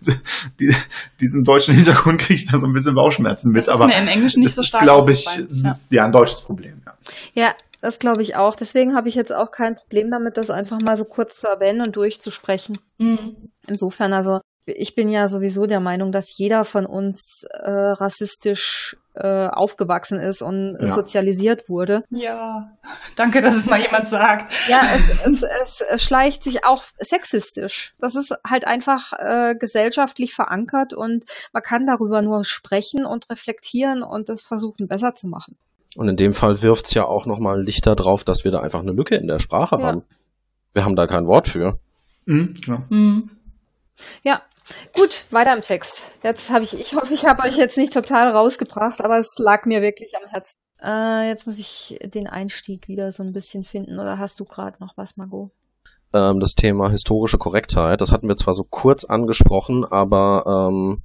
die, 0.59 0.75
diesem 1.19 1.43
deutschen 1.43 1.75
Hintergrund 1.75 2.19
kriege 2.19 2.35
ich 2.35 2.47
da 2.47 2.57
so 2.57 2.67
ein 2.67 2.73
bisschen 2.73 2.95
Bauchschmerzen 2.95 3.51
mit. 3.51 3.59
Das 3.59 3.67
ist 3.67 3.73
aber 3.73 3.87
mir 3.87 3.97
im 4.01 4.07
Englischen 4.07 4.41
nicht 4.41 4.53
so 4.53 4.63
stark. 4.63 4.85
Das 4.85 4.89
ist, 4.89 4.95
glaube 4.95 5.11
ich, 5.11 5.63
ja. 5.63 5.79
ja. 5.89 6.05
ein 6.05 6.11
deutsches 6.11 6.41
Problem. 6.41 6.81
Ja, 6.85 6.93
ja 7.33 7.55
das 7.85 7.99
glaube 7.99 8.23
ich 8.23 8.35
auch. 8.35 8.55
Deswegen 8.55 8.95
habe 8.95 9.09
ich 9.09 9.15
jetzt 9.15 9.31
auch 9.31 9.51
kein 9.51 9.75
Problem 9.75 10.09
damit, 10.09 10.37
das 10.37 10.49
einfach 10.49 10.81
mal 10.81 10.97
so 10.97 11.05
kurz 11.05 11.39
zu 11.39 11.47
erwähnen 11.47 11.81
und 11.81 11.95
durchzusprechen. 11.95 12.79
Mhm. 12.97 13.51
Insofern, 13.67 14.11
also 14.11 14.41
ich 14.65 14.95
bin 14.95 15.09
ja 15.09 15.27
sowieso 15.27 15.67
der 15.67 15.79
Meinung, 15.79 16.11
dass 16.11 16.35
jeder 16.35 16.65
von 16.65 16.87
uns 16.87 17.45
äh, 17.51 17.69
rassistisch 17.69 18.97
äh, 19.13 19.45
aufgewachsen 19.47 20.19
ist 20.19 20.41
und 20.41 20.79
ja. 20.81 20.87
sozialisiert 20.87 21.69
wurde. 21.69 22.03
Ja, 22.09 22.71
danke, 23.15 23.43
dass 23.43 23.55
es 23.55 23.67
mal 23.67 23.79
jemand 23.79 24.09
sagt. 24.09 24.51
Ja, 24.67 24.81
es, 24.95 25.11
es, 25.23 25.43
es, 25.61 25.83
es 25.87 26.03
schleicht 26.03 26.43
sich 26.43 26.65
auch 26.65 26.83
sexistisch. 26.97 27.93
Das 27.99 28.15
ist 28.15 28.33
halt 28.49 28.65
einfach 28.65 29.13
äh, 29.19 29.53
gesellschaftlich 29.53 30.33
verankert 30.33 30.95
und 30.95 31.25
man 31.53 31.61
kann 31.61 31.85
darüber 31.85 32.23
nur 32.23 32.45
sprechen 32.45 33.05
und 33.05 33.29
reflektieren 33.29 34.01
und 34.01 34.27
das 34.29 34.41
versuchen 34.41 34.87
besser 34.87 35.13
zu 35.13 35.27
machen. 35.27 35.55
Und 35.95 36.07
in 36.09 36.15
dem 36.15 36.33
Fall 36.33 36.61
wirft's 36.61 36.93
ja 36.93 37.05
auch 37.05 37.25
nochmal 37.25 37.61
Licht 37.61 37.85
darauf, 37.85 38.23
dass 38.23 38.43
wir 38.43 38.51
da 38.51 38.59
einfach 38.59 38.81
eine 38.81 38.91
Lücke 38.91 39.15
in 39.15 39.27
der 39.27 39.39
Sprache 39.39 39.77
ja. 39.79 39.87
haben. 39.87 40.03
Wir 40.73 40.83
haben 40.83 40.95
da 40.95 41.07
kein 41.07 41.27
Wort 41.27 41.47
für. 41.47 41.79
Mhm, 42.25 42.53
ja. 42.65 42.83
Mhm. 42.89 43.29
ja, 44.23 44.41
gut, 44.93 45.25
weiter 45.31 45.55
im 45.55 45.61
Text. 45.61 46.11
Jetzt 46.23 46.51
habe 46.51 46.63
ich, 46.63 46.77
ich 46.79 46.95
hoffe, 46.95 47.13
ich 47.13 47.25
habe 47.25 47.43
euch 47.43 47.57
jetzt 47.57 47.77
nicht 47.77 47.93
total 47.93 48.31
rausgebracht, 48.31 49.01
aber 49.01 49.19
es 49.19 49.35
lag 49.37 49.65
mir 49.65 49.81
wirklich 49.81 50.11
am 50.17 50.29
Herzen. 50.29 50.57
Äh, 50.83 51.29
jetzt 51.29 51.45
muss 51.45 51.57
ich 51.57 51.97
den 52.03 52.27
Einstieg 52.27 52.87
wieder 52.87 53.11
so 53.11 53.23
ein 53.23 53.31
bisschen 53.31 53.63
finden. 53.63 53.99
Oder 53.99 54.19
hast 54.19 54.39
du 54.39 54.45
gerade 54.45 54.77
noch 54.79 54.97
was, 54.97 55.17
Margot? 55.17 55.51
Ähm, 56.13 56.39
das 56.39 56.55
Thema 56.55 56.89
historische 56.89 57.37
Korrektheit, 57.37 58.01
das 58.01 58.11
hatten 58.11 58.27
wir 58.27 58.35
zwar 58.35 58.53
so 58.53 58.63
kurz 58.63 59.05
angesprochen, 59.05 59.85
aber 59.85 60.69
ähm, 60.71 61.03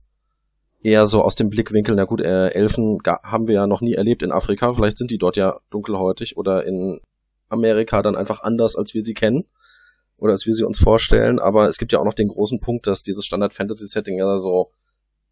eher 0.82 1.06
so 1.06 1.22
aus 1.22 1.34
dem 1.34 1.50
Blickwinkel, 1.50 1.94
na 1.94 2.04
gut, 2.04 2.20
äh, 2.20 2.48
Elfen 2.48 2.98
haben 3.22 3.48
wir 3.48 3.54
ja 3.54 3.66
noch 3.66 3.80
nie 3.80 3.94
erlebt 3.94 4.22
in 4.22 4.32
Afrika, 4.32 4.72
vielleicht 4.72 4.98
sind 4.98 5.10
die 5.10 5.18
dort 5.18 5.36
ja 5.36 5.58
dunkelhäutig 5.70 6.36
oder 6.36 6.64
in 6.64 7.00
Amerika 7.48 8.02
dann 8.02 8.16
einfach 8.16 8.42
anders, 8.42 8.76
als 8.76 8.94
wir 8.94 9.02
sie 9.02 9.14
kennen 9.14 9.44
oder 10.16 10.32
als 10.32 10.46
wir 10.46 10.54
sie 10.54 10.64
uns 10.64 10.78
vorstellen, 10.78 11.38
aber 11.38 11.68
es 11.68 11.78
gibt 11.78 11.92
ja 11.92 11.98
auch 11.98 12.04
noch 12.04 12.14
den 12.14 12.28
großen 12.28 12.60
Punkt, 12.60 12.86
dass 12.86 13.02
dieses 13.02 13.24
Standard-Fantasy-Setting 13.26 14.18
ja 14.18 14.36
so, 14.38 14.70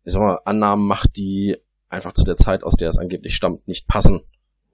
ich 0.04 0.12
sag 0.12 0.22
mal, 0.22 0.38
Annahmen 0.44 0.86
macht, 0.86 1.16
die 1.16 1.56
einfach 1.88 2.12
zu 2.12 2.24
der 2.24 2.36
Zeit, 2.36 2.64
aus 2.64 2.76
der 2.76 2.88
es 2.88 2.98
angeblich 2.98 3.34
stammt, 3.34 3.66
nicht 3.66 3.88
passen. 3.88 4.20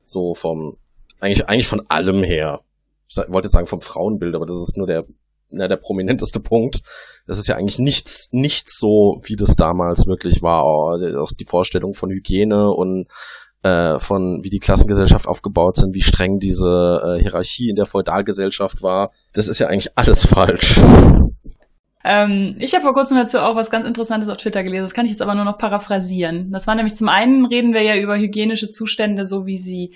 So 0.04 0.34
vom, 0.34 0.76
eigentlich, 1.20 1.48
eigentlich 1.48 1.68
von 1.68 1.82
allem 1.88 2.22
her. 2.22 2.60
Ich 3.08 3.16
wollte 3.28 3.46
jetzt 3.46 3.52
sagen 3.52 3.66
vom 3.66 3.80
Frauenbild, 3.80 4.34
aber 4.34 4.46
das 4.46 4.60
ist 4.60 4.76
nur 4.76 4.86
der 4.86 5.06
na, 5.50 5.68
der 5.68 5.76
prominenteste 5.76 6.40
Punkt. 6.40 6.80
Das 7.26 7.38
ist 7.38 7.48
ja 7.48 7.56
eigentlich 7.56 7.78
nichts, 7.78 8.28
nichts 8.32 8.78
so, 8.78 9.20
wie 9.22 9.36
das 9.36 9.56
damals 9.56 10.06
wirklich 10.06 10.42
war. 10.42 10.62
Auch 10.64 11.32
die 11.32 11.46
Vorstellung 11.46 11.94
von 11.94 12.10
Hygiene 12.10 12.70
und 12.70 13.06
äh, 13.62 13.98
von 13.98 14.40
wie 14.42 14.50
die 14.50 14.60
Klassengesellschaft 14.60 15.26
aufgebaut 15.26 15.76
sind, 15.76 15.94
wie 15.94 16.02
streng 16.02 16.38
diese 16.38 17.16
äh, 17.18 17.22
Hierarchie 17.22 17.70
in 17.70 17.76
der 17.76 17.86
Feudalgesellschaft 17.86 18.82
war. 18.82 19.10
Das 19.32 19.48
ist 19.48 19.58
ja 19.58 19.68
eigentlich 19.68 19.96
alles 19.96 20.26
falsch. 20.26 20.78
Ähm, 22.04 22.56
ich 22.58 22.74
habe 22.74 22.82
vor 22.82 22.92
kurzem 22.92 23.16
dazu 23.16 23.38
auch 23.38 23.56
was 23.56 23.70
ganz 23.70 23.86
Interessantes 23.86 24.28
auf 24.28 24.36
Twitter 24.36 24.62
gelesen. 24.62 24.84
Das 24.84 24.92
kann 24.92 25.06
ich 25.06 25.12
jetzt 25.12 25.22
aber 25.22 25.34
nur 25.34 25.46
noch 25.46 25.56
paraphrasieren. 25.56 26.52
Das 26.52 26.66
war 26.66 26.74
nämlich 26.74 26.94
zum 26.94 27.08
einen 27.08 27.46
reden 27.46 27.72
wir 27.72 27.82
ja 27.82 27.96
über 27.96 28.18
hygienische 28.18 28.68
Zustände, 28.68 29.26
so 29.26 29.46
wie 29.46 29.56
sie 29.56 29.94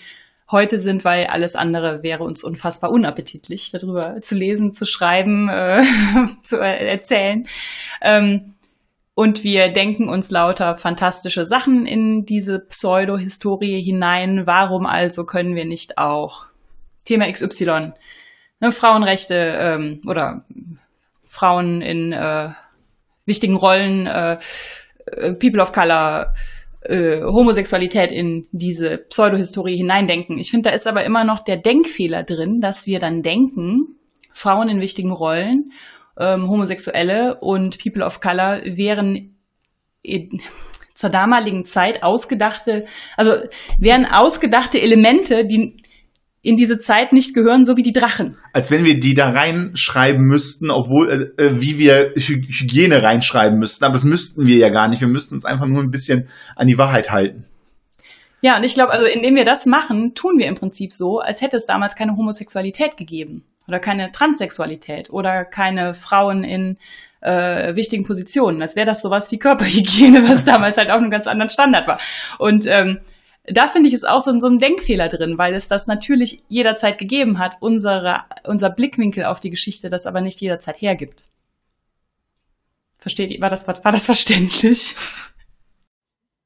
heute 0.51 0.79
sind, 0.79 1.05
weil 1.05 1.27
alles 1.27 1.57
andere 1.57 2.03
wäre 2.03 2.25
uns 2.25 2.43
unfassbar 2.43 2.91
unappetitlich, 2.91 3.71
darüber 3.71 4.21
zu 4.21 4.35
lesen, 4.35 4.73
zu 4.73 4.87
schreiben, 4.87 5.49
äh, 5.51 5.83
zu 6.43 6.59
erzählen. 6.59 7.47
Ähm, 8.01 8.55
und 9.15 9.43
wir 9.43 9.69
denken 9.71 10.09
uns 10.09 10.31
lauter 10.31 10.77
fantastische 10.77 11.45
Sachen 11.45 11.87
in 11.87 12.25
diese 12.25 12.61
Pseudo-Historie 12.61 13.83
hinein. 13.83 14.47
Warum 14.47 14.87
also 14.87 15.27
können 15.27 15.57
wir 15.57 15.65
nicht 15.65 15.99
auch 15.99 16.47
Thema 17.05 17.31
XY, 17.31 17.95
ne, 18.61 18.71
Frauenrechte 18.71 19.35
ähm, 19.35 20.03
oder 20.07 20.45
Frauen 21.27 21.83
in 21.83 22.13
äh, 22.13 22.51
wichtigen 23.25 23.57
Rollen, 23.57 24.07
äh, 24.07 24.39
äh 25.07 25.33
People 25.33 25.63
of 25.63 25.73
Color, 25.73 26.33
äh, 26.83 27.23
Homosexualität 27.23 28.13
in 28.13 28.47
diese 28.53 28.99
Pseudohistorie 28.99 29.77
hineindenken. 29.77 30.39
Ich 30.39 30.51
finde, 30.51 30.71
da 30.71 30.75
ist 30.75 30.87
aber 30.87 31.05
immer 31.05 31.25
noch 31.25 31.41
der 31.41 31.57
Denkfehler 31.57 32.23
drin, 32.23 32.61
dass 32.61 32.87
wir 32.87 32.99
dann 32.99 33.23
denken, 33.23 33.97
Frauen 34.33 34.69
in 34.69 34.81
wichtigen 34.81 35.11
Rollen, 35.11 35.73
ähm, 36.19 36.49
Homosexuelle 36.49 37.39
und 37.41 37.83
People 37.83 38.05
of 38.05 38.21
Color 38.21 38.61
wären 38.65 39.37
in, 40.03 40.41
zur 40.95 41.11
damaligen 41.11 41.65
Zeit 41.65 42.03
ausgedachte, 42.03 42.85
also 43.17 43.33
wären 43.79 44.07
ausgedachte 44.07 44.81
Elemente, 44.81 45.45
die 45.45 45.77
in 46.49 46.57
diese 46.57 46.79
Zeit 46.79 47.13
nicht 47.13 47.35
gehören, 47.35 47.63
so 47.63 47.77
wie 47.77 47.83
die 47.83 47.93
Drachen. 47.93 48.37
Als 48.55 48.71
wenn 48.71 48.85
wir 48.85 48.99
die 48.99 49.13
da 49.13 49.29
reinschreiben 49.29 50.25
müssten, 50.25 50.71
obwohl, 50.71 51.33
äh, 51.37 51.43
äh 51.43 51.61
wie 51.61 51.79
wir 51.79 52.13
Hy 52.17 52.43
Hygiene 52.49 53.03
reinschreiben 53.03 53.59
müssten. 53.59 53.85
Aber 53.85 53.93
das 53.93 54.05
müssten 54.05 54.47
wir 54.47 54.57
ja 54.57 54.71
gar 54.71 54.89
nicht. 54.89 55.03
Wir 55.03 55.09
müssten 55.09 55.35
uns 55.35 55.45
einfach 55.45 55.67
nur 55.67 55.83
ein 55.83 55.91
bisschen 55.91 56.29
an 56.57 56.67
die 56.67 56.79
Wahrheit 56.79 57.11
halten. 57.11 57.45
Ja, 58.41 58.57
und 58.57 58.65
ich 58.65 58.73
glaube, 58.73 58.93
also 58.93 59.05
indem 59.05 59.35
wir 59.35 59.45
das 59.45 59.67
machen, 59.67 60.15
tun 60.15 60.39
wir 60.39 60.47
im 60.47 60.55
Prinzip 60.55 60.93
so, 60.93 61.19
als 61.19 61.43
hätte 61.43 61.57
es 61.57 61.67
damals 61.67 61.97
keine 61.97 62.17
Homosexualität 62.17 62.97
gegeben 62.97 63.45
oder 63.67 63.79
keine 63.79 64.11
Transsexualität 64.13 65.11
oder 65.11 65.45
keine 65.45 65.93
Frauen 65.93 66.45
in 66.45 66.79
äh, 67.21 67.75
wichtigen 67.75 68.05
Positionen, 68.05 68.63
als 68.63 68.77
wäre 68.77 68.87
das 68.87 69.03
sowas 69.03 69.31
wie 69.33 69.39
Körperhygiene, 69.39 70.27
was 70.29 70.45
damals 70.47 70.79
halt 70.79 70.91
auch 70.91 70.99
einen 70.99 71.11
ganz 71.11 71.27
anderen 71.27 71.51
Standard 71.51 71.87
war. 71.89 71.99
Und 72.39 72.67
ähm, 72.69 73.01
da 73.51 73.69
finde 73.69 73.89
ich 73.89 73.95
es 73.95 74.05
auch 74.05 74.21
so, 74.21 74.39
so 74.39 74.49
ein 74.49 74.59
Denkfehler 74.59 75.09
drin, 75.09 75.39
weil 75.39 75.55
es 75.55 75.69
das 75.69 75.87
natürlich 75.87 76.43
jederzeit 76.49 76.99
gegeben 76.99 77.39
hat, 77.39 77.57
unsere, 77.61 78.25
unser 78.45 78.71
Blickwinkel 78.71 79.25
auf 79.25 79.41
die 79.41 79.51
Geschichte 79.51 79.89
das 79.89 80.07
aber 80.07 80.21
nicht 80.21 80.41
jederzeit 80.41 80.81
hergibt. 80.81 81.25
Versteht 82.99 83.31
ihr? 83.31 83.41
War 83.41 83.51
das, 83.51 83.67
war 83.67 83.93
das 83.93 84.07
verständlich? 84.07 84.95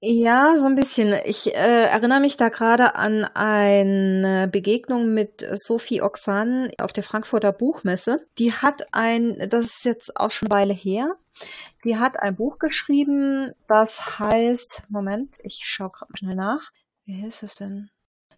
Ja, 0.04 0.56
so 0.58 0.66
ein 0.66 0.74
bisschen. 0.74 1.14
Ich 1.26 1.54
äh, 1.54 1.84
erinnere 1.84 2.18
mich 2.18 2.36
da 2.36 2.48
gerade 2.48 2.96
an 2.96 3.24
eine 3.34 4.48
Begegnung 4.50 5.14
mit 5.14 5.46
Sophie 5.54 6.02
Oxan 6.02 6.72
auf 6.78 6.92
der 6.92 7.04
Frankfurter 7.04 7.52
Buchmesse. 7.52 8.26
Die 8.36 8.52
hat 8.52 8.82
ein, 8.90 9.36
das 9.48 9.66
ist 9.66 9.84
jetzt 9.84 10.16
auch 10.16 10.32
schon 10.32 10.50
eine 10.50 10.60
Weile 10.60 10.74
her, 10.74 11.16
die 11.84 11.98
hat 11.98 12.18
ein 12.18 12.34
Buch 12.34 12.58
geschrieben, 12.58 13.52
das 13.68 14.18
heißt, 14.18 14.82
Moment, 14.88 15.36
ich 15.44 15.60
schaue 15.62 15.90
gerade 15.90 16.12
schnell 16.16 16.34
nach. 16.34 16.72
Wie 17.04 17.24
ist 17.26 17.42
es 17.42 17.54
denn? 17.54 17.90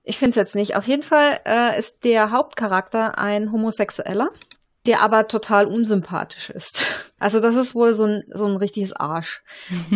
Ich 0.02 0.18
finde 0.18 0.30
es 0.30 0.36
jetzt 0.36 0.54
nicht. 0.54 0.76
Auf 0.76 0.86
jeden 0.86 1.02
Fall 1.02 1.40
äh, 1.46 1.78
ist 1.78 2.04
der 2.04 2.30
Hauptcharakter 2.30 3.18
ein 3.18 3.52
Homosexueller, 3.52 4.30
der 4.87 5.01
aber 5.01 5.28
total 5.28 5.66
unsympathisch 5.66 6.51
ist. 6.51 7.11
Also 7.16 7.41
das 7.41 7.57
ist 7.57 7.74
wohl 7.74 7.95
so 7.95 8.05
ein, 8.05 8.24
so 8.35 8.45
ein 8.45 8.57
richtiges 8.57 8.93
Arsch. 8.93 9.43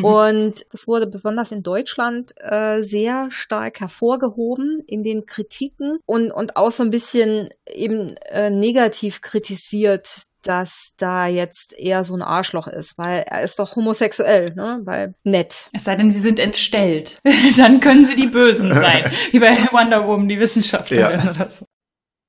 Und 0.03 0.65
das 0.73 0.87
wurde 0.87 1.07
besonders 1.07 1.53
in 1.53 1.63
Deutschland 1.63 2.33
äh, 2.39 2.83
sehr 2.83 3.31
stark 3.31 3.81
hervorgehoben 3.81 4.83
in 4.87 5.03
den 5.03 5.27
Kritiken 5.27 5.99
und, 6.07 6.31
und 6.31 6.57
auch 6.57 6.71
so 6.71 6.85
ein 6.85 6.91
bisschen 6.91 7.51
eben 7.71 8.17
äh, 8.31 8.49
negativ 8.49 9.21
kritisiert, 9.21 10.09
dass 10.43 10.93
da 10.97 11.27
jetzt 11.27 11.79
eher 11.79 12.05
so 12.05 12.15
ein 12.15 12.23
Arschloch 12.23 12.69
ist, 12.69 12.97
weil 12.97 13.25
er 13.29 13.43
ist 13.43 13.59
doch 13.59 13.77
homosexuell, 13.77 14.55
ne? 14.55 14.81
Weil 14.85 15.15
nett. 15.25 15.69
Es 15.75 15.85
sei 15.85 15.97
denn, 15.97 16.11
sie 16.11 16.21
sind 16.21 16.39
entstellt. 16.39 17.21
Dann 17.57 17.81
können 17.81 18.07
sie 18.07 18.17
die 18.17 18.29
Bösen 18.29 18.73
sein. 18.73 19.11
Wie 19.33 19.41
bei 19.41 19.57
Wonder 19.73 20.07
Woman, 20.07 20.29
die 20.29 20.39
Wissenschaftlerin 20.39 21.21
ja. 21.23 21.31
oder 21.31 21.51
so. 21.51 21.67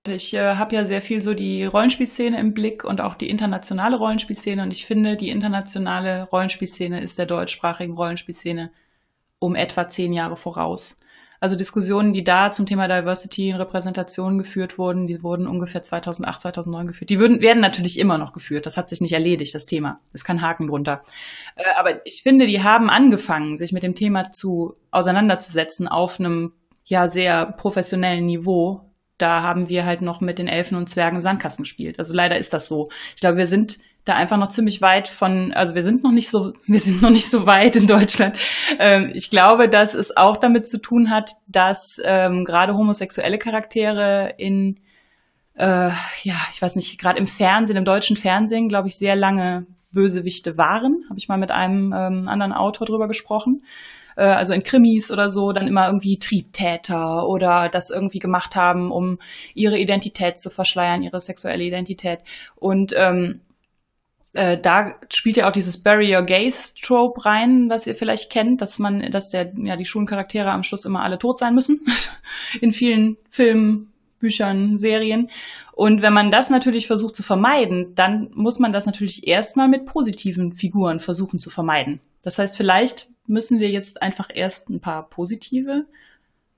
Ich 0.08 0.34
äh, 0.34 0.56
habe 0.56 0.76
ja 0.76 0.86
sehr 0.86 1.02
viel 1.02 1.22
so 1.22 1.34
die 1.34 1.66
Rollenspielszene 1.66 2.40
im 2.40 2.54
Blick 2.54 2.84
und 2.84 3.02
auch 3.02 3.16
die 3.16 3.30
internationale 3.30 3.98
Rollenspielszene. 3.98 4.64
Und 4.64 4.72
ich 4.72 4.86
finde, 4.86 5.18
die 5.18 5.30
internationale 5.30 6.24
Rollenspielszene 6.24 7.02
ist 7.02 7.20
der 7.20 7.26
deutschsprachigen 7.26 7.94
Rollenspielszene 7.94 8.72
um 9.40 9.56
etwa 9.56 9.88
zehn 9.88 10.14
Jahre 10.14 10.36
voraus. 10.38 10.98
Also 11.42 11.56
Diskussionen, 11.56 12.12
die 12.12 12.24
da 12.24 12.52
zum 12.52 12.66
Thema 12.66 12.88
Diversity 12.88 13.54
und 13.54 13.62
Repräsentation 13.62 14.38
geführt 14.38 14.78
wurden, 14.78 15.08
die 15.08 15.24
wurden 15.24 15.48
ungefähr 15.48 15.82
2008, 15.82 16.42
2009 16.42 16.88
geführt. 16.88 17.10
Die 17.10 17.20
würden, 17.20 17.40
werden 17.40 17.62
natürlich 17.62 17.98
immer 17.98 18.18
noch 18.18 18.34
geführt. 18.34 18.66
Das 18.66 18.76
hat 18.76 18.90
sich 18.90 19.00
nicht 19.00 19.14
erledigt, 19.14 19.56
das 19.56 19.66
Thema. 19.66 20.02
Ist 20.12 20.26
kein 20.26 20.42
Haken 20.42 20.68
drunter. 20.68 21.02
Äh, 21.56 21.64
aber 21.78 22.06
ich 22.06 22.24
finde, 22.24 22.46
die 22.46 22.62
haben 22.62 22.90
angefangen, 22.90 23.58
sich 23.58 23.72
mit 23.72 23.84
dem 23.84 23.96
Thema 23.96 24.32
zu 24.32 24.76
auseinanderzusetzen 24.92 25.88
auf 25.88 26.20
einem 26.20 26.54
ja 26.84 27.08
sehr 27.08 27.46
professionellen 27.46 28.26
Niveau. 28.26 28.89
Da 29.20 29.44
haben 29.44 29.70
wir 29.70 29.86
halt 29.86 30.02
noch 30.02 30.22
mit 30.22 30.40
den 30.40 30.48
Elfen 30.48 30.76
und 30.78 30.90
Zwergen 30.90 31.18
im 31.18 31.22
Sandkasten 31.22 31.64
gespielt. 31.64 32.00
Also 32.00 32.14
leider 32.16 32.38
ist 32.38 32.54
das 32.54 32.68
so. 32.68 32.90
Ich 33.16 33.22
glaube, 33.22 33.38
wir 33.38 33.46
sind 33.46 33.78
da 34.06 34.16
einfach 34.16 34.38
noch 34.38 34.48
ziemlich 34.48 34.82
weit 34.82 35.08
von, 35.08 35.54
also 35.54 35.76
wir 35.76 35.84
sind 35.84 36.04
noch 36.04 36.12
nicht 36.12 36.30
so, 36.30 36.54
wir 36.66 36.80
sind 36.80 37.02
noch 37.02 37.12
nicht 37.12 37.30
so 37.30 37.46
weit 37.46 37.76
in 37.76 37.86
Deutschland. 37.86 38.38
Ähm, 38.80 39.12
ich 39.14 39.30
glaube, 39.30 39.70
dass 39.70 39.94
es 39.94 40.16
auch 40.18 40.38
damit 40.38 40.68
zu 40.68 40.82
tun 40.82 41.10
hat, 41.10 41.32
dass 41.48 42.02
ähm, 42.04 42.44
gerade 42.44 42.74
homosexuelle 42.74 43.38
Charaktere 43.38 44.34
in, 44.38 44.80
äh, 45.56 45.90
ja, 46.24 46.36
ich 46.52 46.62
weiß 46.62 46.76
nicht, 46.76 47.00
gerade 47.00 47.20
im 47.20 47.28
Fernsehen, 47.28 47.78
im 47.78 47.86
deutschen 47.86 48.18
Fernsehen, 48.18 48.68
glaube 48.68 48.88
ich, 48.88 48.98
sehr 48.98 49.16
lange 49.16 49.68
Bösewichte 49.92 50.58
waren. 50.58 51.04
Habe 51.10 51.20
ich 51.20 51.28
mal 51.28 51.38
mit 51.38 51.52
einem 51.52 51.94
ähm, 51.94 52.28
anderen 52.28 52.54
Autor 52.54 52.88
drüber 52.88 53.08
gesprochen 53.08 53.64
äh, 54.20 54.24
also 54.24 54.54
in 54.54 54.64
Krimis 54.64 55.12
oder 55.12 55.30
so, 55.30 55.54
dann 55.54 55.68
immer 55.68 55.88
irgendwie 55.88 56.20
Triebtäter 56.20 57.26
oder 57.28 57.70
das 57.70 57.90
irgendwie 57.90 58.20
gemacht 58.20 58.56
haben, 58.56 58.92
um 58.92 59.18
ihre 59.56 59.80
Identität 59.80 60.40
zu 60.40 60.50
verschleiern, 60.50 61.02
ihre 61.02 61.22
sexuelle 61.22 61.64
Identität. 61.64 62.20
Und 62.56 62.94
ähm, 62.96 63.40
äh, 64.34 64.58
da 64.60 64.96
spielt 65.12 65.38
ja 65.38 65.48
auch 65.48 65.54
dieses 65.54 65.82
Your 65.86 66.24
Gays 66.24 66.74
Trope 66.76 67.26
rein, 67.26 67.70
was 67.70 67.88
ihr 67.88 67.96
vielleicht 67.96 68.30
kennt, 68.30 68.62
dass 68.62 68.78
man, 68.78 69.10
dass 69.10 69.30
der, 69.32 69.54
ja, 69.56 69.78
die 69.78 69.86
Schulencharaktere 69.86 70.52
am 70.52 70.64
Schluss 70.64 70.86
immer 70.86 71.02
alle 71.02 71.18
tot 71.18 71.40
sein 71.40 71.56
müssen. 71.56 71.80
In 72.62 72.72
vielen 72.72 73.18
Filmen, 73.30 73.92
Büchern, 74.20 74.78
Serien. 74.78 75.30
Und 75.72 76.02
wenn 76.02 76.12
man 76.12 76.30
das 76.30 76.50
natürlich 76.50 76.88
versucht 76.88 77.16
zu 77.16 77.24
vermeiden, 77.24 77.96
dann 77.96 78.30
muss 78.34 78.60
man 78.60 78.74
das 78.74 78.86
natürlich 78.86 79.26
erstmal 79.26 79.70
mit 79.70 79.86
positiven 79.86 80.52
Figuren 80.52 81.00
versuchen 81.00 81.40
zu 81.40 81.50
vermeiden. 81.50 82.02
Das 82.22 82.38
heißt, 82.38 82.58
vielleicht 82.58 83.08
müssen 83.30 83.60
wir 83.60 83.70
jetzt 83.70 84.02
einfach 84.02 84.30
erst 84.34 84.70
ein 84.70 84.82
paar 84.82 85.10
positive, 85.10 85.86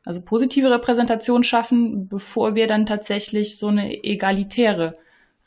also 0.04 0.22
positive 0.22 0.72
Repräsentationen 0.72 1.44
schaffen, 1.44 2.08
bevor 2.08 2.56
wir 2.56 2.68
dann 2.68 2.86
tatsächlich 2.86 3.58
so 3.58 3.68
eine 3.68 4.04
egalitäre 4.04 4.94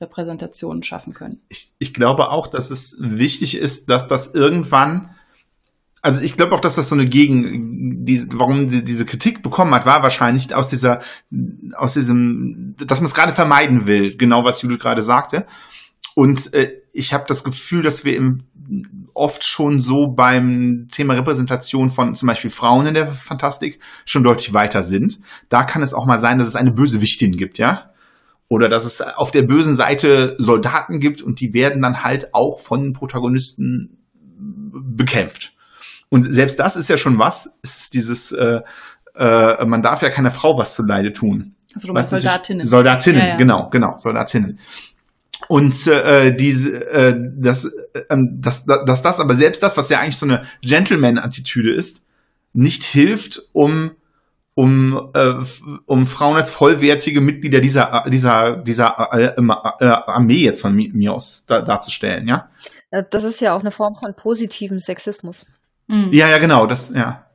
Repräsentationen 0.00 0.82
schaffen 0.82 1.14
können. 1.14 1.40
Ich, 1.48 1.72
ich 1.78 1.94
glaube 1.94 2.30
auch, 2.30 2.46
dass 2.46 2.70
es 2.70 2.96
wichtig 2.98 3.56
ist, 3.56 3.90
dass 3.90 4.08
das 4.08 4.34
irgendwann 4.34 5.14
also 6.04 6.20
ich 6.20 6.36
glaube 6.36 6.54
auch, 6.54 6.60
dass 6.60 6.74
das 6.74 6.90
so 6.90 6.94
eine 6.94 7.06
Gegen, 7.06 8.04
die, 8.04 8.26
warum 8.34 8.68
sie 8.68 8.84
diese 8.84 9.06
Kritik 9.06 9.42
bekommen 9.42 9.74
hat, 9.74 9.86
war 9.86 10.02
wahrscheinlich 10.02 10.54
aus 10.54 10.68
dieser, 10.68 11.00
aus 11.76 11.94
diesem, 11.94 12.74
dass 12.76 13.00
man 13.00 13.06
es 13.06 13.14
gerade 13.14 13.32
vermeiden 13.32 13.86
will, 13.86 14.14
genau 14.14 14.44
was 14.44 14.60
Judith 14.60 14.80
gerade 14.80 15.00
sagte. 15.00 15.46
Und 16.14 16.52
äh, 16.52 16.82
ich 16.92 17.14
habe 17.14 17.24
das 17.26 17.42
Gefühl, 17.42 17.82
dass 17.82 18.04
wir 18.04 18.14
im, 18.16 18.42
oft 19.14 19.44
schon 19.44 19.80
so 19.80 20.08
beim 20.08 20.88
Thema 20.90 21.14
Repräsentation 21.14 21.90
von 21.90 22.14
zum 22.14 22.26
Beispiel 22.26 22.50
Frauen 22.50 22.86
in 22.86 22.94
der 22.94 23.06
Fantastik 23.06 23.78
schon 24.04 24.24
deutlich 24.24 24.52
weiter 24.52 24.82
sind. 24.82 25.20
Da 25.48 25.64
kann 25.64 25.82
es 25.82 25.94
auch 25.94 26.06
mal 26.06 26.18
sein, 26.18 26.38
dass 26.38 26.48
es 26.48 26.56
eine 26.56 26.72
Bösewichtin 26.72 27.32
gibt, 27.32 27.58
ja. 27.58 27.90
Oder 28.48 28.68
dass 28.68 28.84
es 28.84 29.00
auf 29.00 29.30
der 29.30 29.42
bösen 29.42 29.74
Seite 29.74 30.36
Soldaten 30.38 31.00
gibt 31.00 31.22
und 31.22 31.40
die 31.40 31.54
werden 31.54 31.80
dann 31.80 32.04
halt 32.04 32.34
auch 32.34 32.60
von 32.60 32.92
Protagonisten 32.92 33.98
bekämpft. 34.38 35.54
Und 36.10 36.22
selbst 36.24 36.58
das 36.58 36.76
ist 36.76 36.88
ja 36.90 36.96
schon 36.96 37.18
was, 37.18 37.56
ist 37.62 37.94
dieses, 37.94 38.32
äh, 38.32 38.60
äh, 39.16 39.64
man 39.64 39.82
darf 39.82 40.02
ja 40.02 40.10
keiner 40.10 40.30
Frau 40.30 40.58
was 40.58 40.74
zuleide 40.74 41.12
tun. 41.12 41.54
Also 41.74 41.88
du 41.88 41.94
meinst 41.94 42.10
Soldatinnen. 42.10 42.66
Soldatinnen, 42.66 43.20
ja, 43.20 43.28
ja. 43.30 43.36
genau, 43.36 43.68
genau, 43.68 43.96
Soldatinnen. 43.96 44.58
Und 45.48 45.86
äh, 45.86 46.34
diese, 46.34 46.86
äh, 46.90 47.14
das, 47.36 47.64
äh, 47.64 48.16
das, 48.36 48.64
dass 48.64 49.02
das 49.02 49.20
aber 49.20 49.34
selbst 49.34 49.62
das, 49.62 49.76
was 49.76 49.88
ja 49.88 50.00
eigentlich 50.00 50.16
so 50.16 50.26
eine 50.26 50.44
Gentleman-Attitüde 50.62 51.74
ist, 51.74 52.02
nicht 52.52 52.84
hilft, 52.84 53.42
um 53.52 53.92
um, 54.54 55.10
äh, 55.14 55.34
um 55.86 56.06
Frauen 56.06 56.36
als 56.36 56.50
vollwertige 56.50 57.20
Mitglieder 57.20 57.60
dieser, 57.60 58.04
dieser, 58.08 58.56
dieser 58.56 59.08
äh, 59.12 59.34
äh, 59.34 59.86
Armee 59.86 60.44
jetzt 60.44 60.62
von 60.62 60.74
mir 60.74 61.12
aus 61.12 61.44
da, 61.46 61.60
darzustellen, 61.60 62.28
ja? 62.28 62.50
Äh, 62.90 63.02
das 63.10 63.24
ist 63.24 63.40
ja 63.40 63.54
auch 63.54 63.60
eine 63.60 63.72
Form 63.72 63.94
von 63.94 64.14
positivem 64.14 64.78
Sexismus. 64.78 65.46
Mhm. 65.88 66.10
Ja, 66.12 66.28
ja, 66.28 66.38
genau, 66.38 66.66
das, 66.66 66.92
ja. 66.94 67.26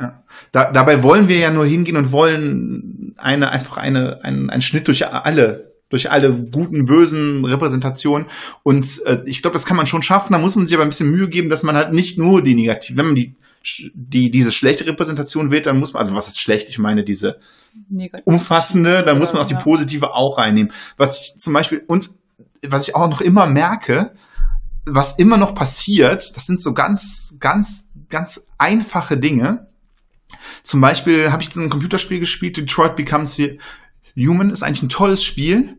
ja. 0.00 0.22
Da, 0.52 0.72
dabei 0.72 1.02
wollen 1.02 1.28
wir 1.28 1.38
ja 1.38 1.50
nur 1.50 1.66
hingehen 1.66 1.98
und 1.98 2.12
wollen 2.12 3.14
eine, 3.18 3.50
einfach 3.50 3.76
eine, 3.76 4.20
einen, 4.24 4.48
einen 4.48 4.62
Schnitt 4.62 4.88
durch 4.88 5.06
alle 5.06 5.71
durch 5.92 6.10
alle 6.10 6.34
guten, 6.34 6.86
bösen 6.86 7.44
Repräsentationen. 7.44 8.26
Und 8.62 9.02
äh, 9.04 9.18
ich 9.26 9.42
glaube, 9.42 9.52
das 9.52 9.66
kann 9.66 9.76
man 9.76 9.86
schon 9.86 10.02
schaffen. 10.02 10.32
Da 10.32 10.38
muss 10.38 10.56
man 10.56 10.66
sich 10.66 10.74
aber 10.74 10.84
ein 10.84 10.88
bisschen 10.88 11.10
Mühe 11.10 11.28
geben, 11.28 11.50
dass 11.50 11.62
man 11.62 11.76
halt 11.76 11.92
nicht 11.92 12.18
nur 12.18 12.42
die 12.42 12.54
negativ, 12.54 12.96
wenn 12.96 13.06
man 13.06 13.14
die 13.14 13.36
die 13.94 14.30
diese 14.30 14.50
schlechte 14.50 14.86
Repräsentation 14.86 15.52
wählt, 15.52 15.66
dann 15.66 15.78
muss 15.78 15.92
man, 15.92 16.00
also 16.00 16.16
was 16.16 16.26
ist 16.26 16.40
schlecht? 16.40 16.68
Ich 16.68 16.80
meine 16.80 17.04
diese 17.04 17.38
Negativ. 17.88 18.26
umfassende, 18.26 19.04
dann 19.04 19.20
muss 19.20 19.32
man 19.32 19.42
auch 19.42 19.46
die 19.46 19.54
positive 19.54 20.14
auch 20.14 20.38
reinnehmen. 20.38 20.72
Was 20.96 21.20
ich 21.20 21.38
zum 21.38 21.52
Beispiel 21.52 21.84
und 21.86 22.10
was 22.66 22.88
ich 22.88 22.96
auch 22.96 23.08
noch 23.08 23.20
immer 23.20 23.46
merke, 23.46 24.14
was 24.84 25.18
immer 25.18 25.36
noch 25.36 25.54
passiert, 25.54 26.36
das 26.36 26.46
sind 26.46 26.60
so 26.60 26.74
ganz, 26.74 27.36
ganz, 27.38 27.88
ganz 28.08 28.48
einfache 28.58 29.16
Dinge. 29.16 29.68
Zum 30.64 30.80
Beispiel 30.80 31.30
habe 31.30 31.42
ich 31.42 31.48
jetzt 31.48 31.56
ein 31.56 31.70
Computerspiel 31.70 32.18
gespielt, 32.18 32.56
Detroit 32.56 32.96
Becomes 32.96 33.40
Human, 34.16 34.50
ist 34.50 34.62
eigentlich 34.62 34.82
ein 34.82 34.88
tolles 34.88 35.22
Spiel, 35.22 35.78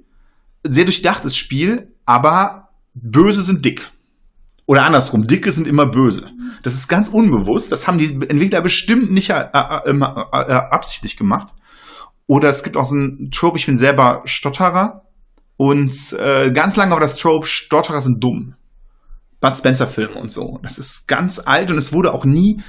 sehr 0.64 0.86
durchdachtes 0.86 1.36
Spiel, 1.36 1.94
aber 2.06 2.70
Böse 2.94 3.44
sind 3.44 3.66
dick. 3.66 3.92
Oder 4.66 4.86
andersrum, 4.86 5.28
Dicke 5.28 5.52
sind 5.52 5.68
immer 5.68 5.86
böse. 5.86 6.32
Das 6.62 6.74
ist 6.74 6.88
ganz 6.88 7.10
unbewusst. 7.10 7.72
Das 7.72 7.88
haben 7.88 7.98
die 7.98 8.14
Entwickler 8.14 8.62
bestimmt 8.62 9.12
nicht 9.12 9.30
äh, 9.30 9.48
äh, 9.54 9.90
äh, 9.90 9.92
äh, 9.92 10.54
absichtlich 10.54 11.18
gemacht. 11.18 11.50
Oder 12.28 12.50
es 12.50 12.64
gibt 12.64 12.78
auch 12.78 12.86
so 12.86 12.96
ein 12.96 13.30
Trope, 13.32 13.58
ich 13.58 13.66
bin 13.66 13.76
selber 13.76 14.22
Stotterer. 14.24 15.04
Und 15.58 16.14
äh, 16.14 16.52
ganz 16.52 16.76
lange 16.78 16.94
war 16.94 17.00
das 17.02 17.18
Trope, 17.18 17.46
Stotterer 17.46 18.02
sind 18.02 18.24
dumm. 18.24 18.56
Bud 19.42 19.58
Spencer-Filme 19.58 20.16
und 20.16 20.32
so. 20.32 20.60
Das 20.64 20.78
ist 20.78 21.08
ganz 21.08 21.40
alt 21.40 21.70
und 21.70 21.78
es 21.78 21.92
wurde 21.92 22.14
auch 22.14 22.24
nie 22.24 22.62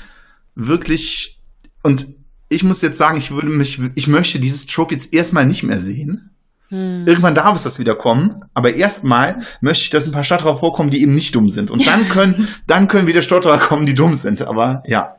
wirklich. 0.56 1.40
Und 1.84 2.08
ich 2.48 2.64
muss 2.64 2.82
jetzt 2.82 2.98
sagen, 2.98 3.16
ich 3.16 3.30
würde 3.30 3.48
mich, 3.48 3.80
ich 3.94 4.08
möchte 4.08 4.40
dieses 4.40 4.66
Trope 4.66 4.94
jetzt 4.94 5.14
erstmal 5.14 5.46
nicht 5.46 5.62
mehr 5.62 5.78
sehen. 5.78 6.33
Hm. 6.74 7.06
Irgendwann 7.06 7.36
darf 7.36 7.54
es 7.54 7.62
das 7.62 7.78
wieder 7.78 7.94
kommen, 7.94 8.44
aber 8.52 8.74
erstmal 8.74 9.38
möchte 9.60 9.84
ich, 9.84 9.90
dass 9.90 10.06
ein 10.06 10.12
paar 10.12 10.24
Stotterer 10.24 10.56
vorkommen, 10.56 10.90
die 10.90 11.00
eben 11.00 11.14
nicht 11.14 11.32
dumm 11.32 11.48
sind. 11.48 11.70
Und 11.70 11.86
dann 11.86 12.08
können, 12.08 12.48
dann 12.66 12.88
können 12.88 13.06
wieder 13.06 13.22
Stotterer 13.22 13.58
kommen, 13.58 13.86
die 13.86 13.94
dumm 13.94 14.14
sind. 14.14 14.42
Aber 14.42 14.82
ja. 14.84 15.14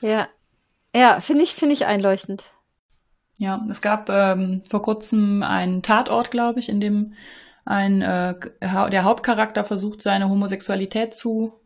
Ja. 0.00 0.26
Ja, 0.94 1.20
finde 1.20 1.44
ich, 1.44 1.52
finde 1.52 1.74
ich 1.74 1.86
einleuchtend. 1.86 2.46
Ja, 3.38 3.64
es 3.70 3.80
gab 3.80 4.10
ähm, 4.10 4.62
vor 4.68 4.82
kurzem 4.82 5.44
einen 5.44 5.82
Tatort, 5.82 6.32
glaube 6.32 6.58
ich, 6.58 6.68
in 6.68 6.80
dem 6.80 7.14
ein 7.64 8.02
äh, 8.02 8.34
der 8.60 9.04
Hauptcharakter 9.04 9.62
versucht, 9.62 10.02
seine 10.02 10.28
Homosexualität 10.28 11.14
zu 11.14 11.61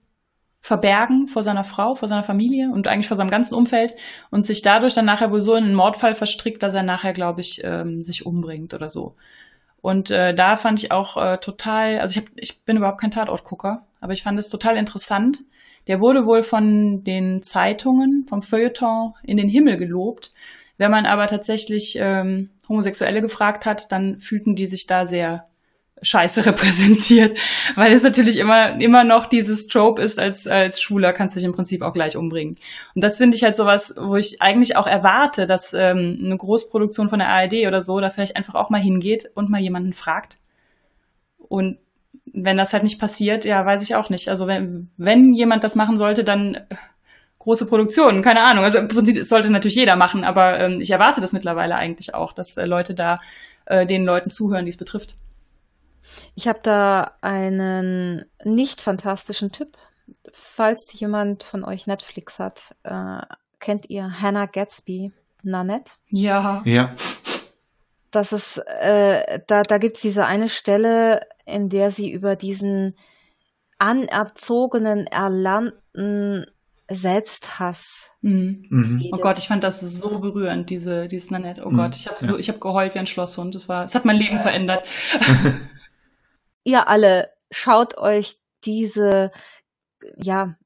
verbergen 0.67 1.29
vor 1.29 1.45
seiner 1.45 1.63
Frau, 1.63 1.95
vor 1.95 2.09
seiner 2.09 2.25
Familie 2.25 2.71
und 2.73 2.89
eigentlich 2.89 3.07
vor 3.07 3.17
seinem 3.17 3.31
ganzen 3.31 3.55
Umfeld 3.55 3.95
und 4.33 4.45
sich 4.45 4.63
dadurch 4.63 4.95
dann 4.95 5.05
nachher 5.05 5.31
wohl 5.31 5.41
so 5.41 5.55
in 5.55 5.63
einen 5.63 5.75
Mordfall 5.75 6.17
verstrickt, 6.17 6.61
dass 6.61 6.75
er 6.75 6.83
nachher, 6.83 7.13
glaube 7.13 7.41
ich, 7.41 7.63
ähm, 7.63 8.03
sich 8.03 8.27
umbringt 8.27 8.75
oder 8.75 8.89
so. 8.89 9.15
Und 9.81 10.11
äh, 10.11 10.35
da 10.35 10.57
fand 10.57 10.83
ich 10.83 10.91
auch 10.91 11.17
äh, 11.19 11.39
total, 11.39 12.01
also 12.01 12.19
ich, 12.19 12.27
hab, 12.27 12.33
ich 12.35 12.61
bin 12.65 12.79
überhaupt 12.79 13.01
kein 13.01 13.13
Tatortgucker, 13.13 13.87
aber 14.01 14.13
ich 14.13 14.25
fand 14.25 14.41
es 14.41 14.49
total 14.49 14.77
interessant. 14.77 15.45
Der 15.87 16.01
wurde 16.01 16.27
wohl 16.27 16.43
von 16.43 17.05
den 17.05 17.43
Zeitungen, 17.43 18.27
vom 18.29 18.43
Feuilleton 18.43 19.15
in 19.23 19.37
den 19.37 19.49
Himmel 19.49 19.77
gelobt. 19.77 20.33
Wenn 20.79 20.91
man 20.91 21.07
aber 21.07 21.29
tatsächlich 21.29 21.97
ähm, 22.01 22.51
Homosexuelle 22.69 23.21
gefragt 23.21 23.67
hat, 23.67 23.93
dann 23.93 24.19
fühlten 24.19 24.57
die 24.57 24.67
sich 24.67 24.89
da 24.89 25.07
sehr 25.07 25.47
Scheiße 26.03 26.45
repräsentiert, 26.47 27.39
weil 27.75 27.93
es 27.93 28.03
natürlich 28.03 28.37
immer, 28.37 28.81
immer 28.81 29.05
noch 29.05 29.27
dieses 29.27 29.67
Trope 29.67 30.03
ist, 30.03 30.19
als, 30.19 30.47
als 30.47 30.81
Schwuler 30.81 31.13
kannst 31.13 31.35
du 31.35 31.41
dich 31.41 31.47
im 31.47 31.53
Prinzip 31.53 31.83
auch 31.83 31.93
gleich 31.93 32.17
umbringen. 32.17 32.59
Und 32.95 33.03
das 33.03 33.19
finde 33.19 33.37
ich 33.37 33.45
halt 33.45 33.57
sowas, 33.57 33.95
wo 33.99 34.17
ich 34.17 34.43
eigentlich 34.43 34.77
auch 34.77 34.87
erwarte, 34.87 35.47
dass 35.47 35.73
ähm, 35.73 36.19
eine 36.23 36.37
Großproduktion 36.37 37.09
von 37.09 37.19
der 37.19 37.29
ARD 37.29 37.67
oder 37.67 37.83
so 37.83 38.01
da 38.01 38.11
vielleicht 38.11 38.37
einfach 38.37 38.55
auch 38.55 38.71
mal 38.71 38.81
hingeht 38.81 39.31
und 39.35 39.49
mal 39.49 39.61
jemanden 39.61 39.93
fragt. 39.93 40.39
Und 41.39 41.79
wenn 42.33 42.57
das 42.57 42.73
halt 42.73 42.83
nicht 42.83 43.01
passiert, 43.01 43.45
ja, 43.45 43.65
weiß 43.65 43.83
ich 43.83 43.95
auch 43.95 44.11
nicht. 44.11 44.29
Also 44.29 44.47
wenn, 44.47 44.91
wenn 44.97 45.33
jemand 45.33 45.65
das 45.65 45.75
machen 45.75 45.97
sollte, 45.97 46.25
dann 46.25 46.59
große 47.39 47.67
Produktionen, 47.69 48.23
keine 48.23 48.43
Ahnung. 48.43 48.65
Also 48.65 48.79
im 48.79 48.89
Prinzip 48.89 49.23
sollte 49.23 49.51
natürlich 49.51 49.77
jeder 49.77 49.97
machen, 49.97 50.25
aber 50.25 50.59
ähm, 50.59 50.81
ich 50.81 50.91
erwarte 50.91 51.21
das 51.21 51.33
mittlerweile 51.33 51.77
eigentlich 51.77 52.15
auch, 52.15 52.33
dass 52.33 52.57
äh, 52.57 52.67
Leute 52.67 52.95
da 52.95 53.21
äh, 53.67 53.87
den 53.87 54.05
Leuten 54.05 54.31
zuhören, 54.31 54.65
die 54.65 54.71
es 54.71 54.77
betrifft. 54.77 55.15
Ich 56.35 56.49
habe 56.49 56.61
da 56.63 57.17
einen 57.21 58.25
nicht 58.45 58.81
fantastischen 58.81 59.53
Tipp. 59.53 59.77
Falls 60.33 60.99
jemand 60.99 61.43
von 61.43 61.65
euch 61.65 61.87
Netflix 61.87 62.39
hat, 62.39 62.77
äh, 62.85 63.21
kennt 63.59 63.91
ihr 63.91 64.21
Hannah 64.21 64.47
Gatsby, 64.47 65.13
Nanette? 65.43 65.95
Ja. 66.09 66.63
Ja. 66.65 66.95
Das 68.11 68.33
ist, 68.33 68.59
äh, 68.81 69.41
da, 69.47 69.63
da 69.63 69.79
gibt's 69.79 70.01
diese 70.01 70.27
eine 70.27 70.49
Stelle, 70.49 71.21
in 71.45 71.69
der 71.69 71.91
sie 71.91 72.11
über 72.11 72.37
diesen 72.37 72.95
anerzogenen, 73.79 75.07
erlernten 75.07 76.47
Selbsthass. 76.89 78.11
Mhm. 78.21 78.65
Mhm. 78.71 79.11
Oh 79.13 79.17
Gott, 79.19 79.39
ich 79.39 79.49
fand 79.49 79.65
das 79.65 79.81
so 79.81 80.21
berührend, 80.21 80.71
diese, 80.71 81.09
dieses 81.09 81.31
Nanette. 81.31 81.65
Oh 81.67 81.71
mhm. 81.71 81.77
Gott, 81.77 81.97
ich 81.97 82.07
habe 82.07 82.25
so, 82.25 82.39
ich 82.39 82.49
habe 82.49 82.59
geheult 82.59 82.95
wie 82.95 83.01
ein 83.01 83.07
Schlosshund. 83.07 83.55
Das 83.55 83.69
war, 83.69 83.85
es 83.85 83.95
hat 83.95 84.05
mein 84.05 84.17
Leben 84.17 84.39
verändert. 84.39 84.85
Ihr 86.67 86.89
alle 86.89 87.33
schaut 87.53 87.97
euch 87.97 88.41
diese, 88.65 89.31
ja, 90.17 90.57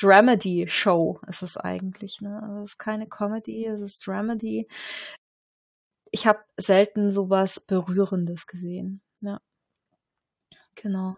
Dramedy-Show 0.00 1.20
ist 1.28 1.42
es 1.42 1.56
eigentlich. 1.56 2.20
Ne? 2.20 2.42
Also 2.42 2.62
es 2.62 2.70
ist 2.70 2.78
keine 2.78 3.06
Comedy, 3.06 3.64
es 3.66 3.80
ist 3.80 4.04
Dramedy. 4.04 4.66
Ich 6.10 6.26
habe 6.26 6.40
selten 6.56 7.12
sowas 7.12 7.60
Berührendes 7.60 8.48
gesehen. 8.48 9.00
Ja. 9.20 9.40
Genau. 10.74 11.16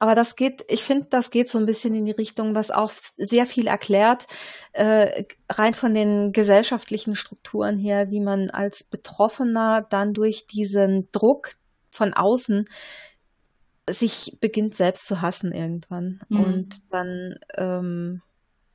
Aber 0.00 0.16
das 0.16 0.34
geht, 0.34 0.64
ich 0.68 0.82
finde, 0.82 1.06
das 1.10 1.30
geht 1.30 1.48
so 1.48 1.58
ein 1.58 1.66
bisschen 1.66 1.94
in 1.94 2.06
die 2.06 2.12
Richtung, 2.12 2.56
was 2.56 2.72
auch 2.72 2.90
sehr 3.16 3.46
viel 3.46 3.68
erklärt, 3.68 4.26
äh, 4.72 5.24
rein 5.48 5.74
von 5.74 5.94
den 5.94 6.32
gesellschaftlichen 6.32 7.14
Strukturen 7.14 7.78
her, 7.78 8.10
wie 8.10 8.20
man 8.20 8.50
als 8.50 8.82
Betroffener 8.82 9.86
dann 9.88 10.12
durch 10.12 10.48
diesen 10.48 11.08
Druck 11.12 11.52
von 11.90 12.12
außen 12.14 12.66
sich 13.88 14.38
beginnt 14.40 14.74
selbst 14.74 15.06
zu 15.06 15.20
hassen 15.20 15.52
irgendwann. 15.52 16.20
Mhm. 16.28 16.40
Und 16.40 16.82
dann, 16.90 17.36
ähm, 17.56 18.22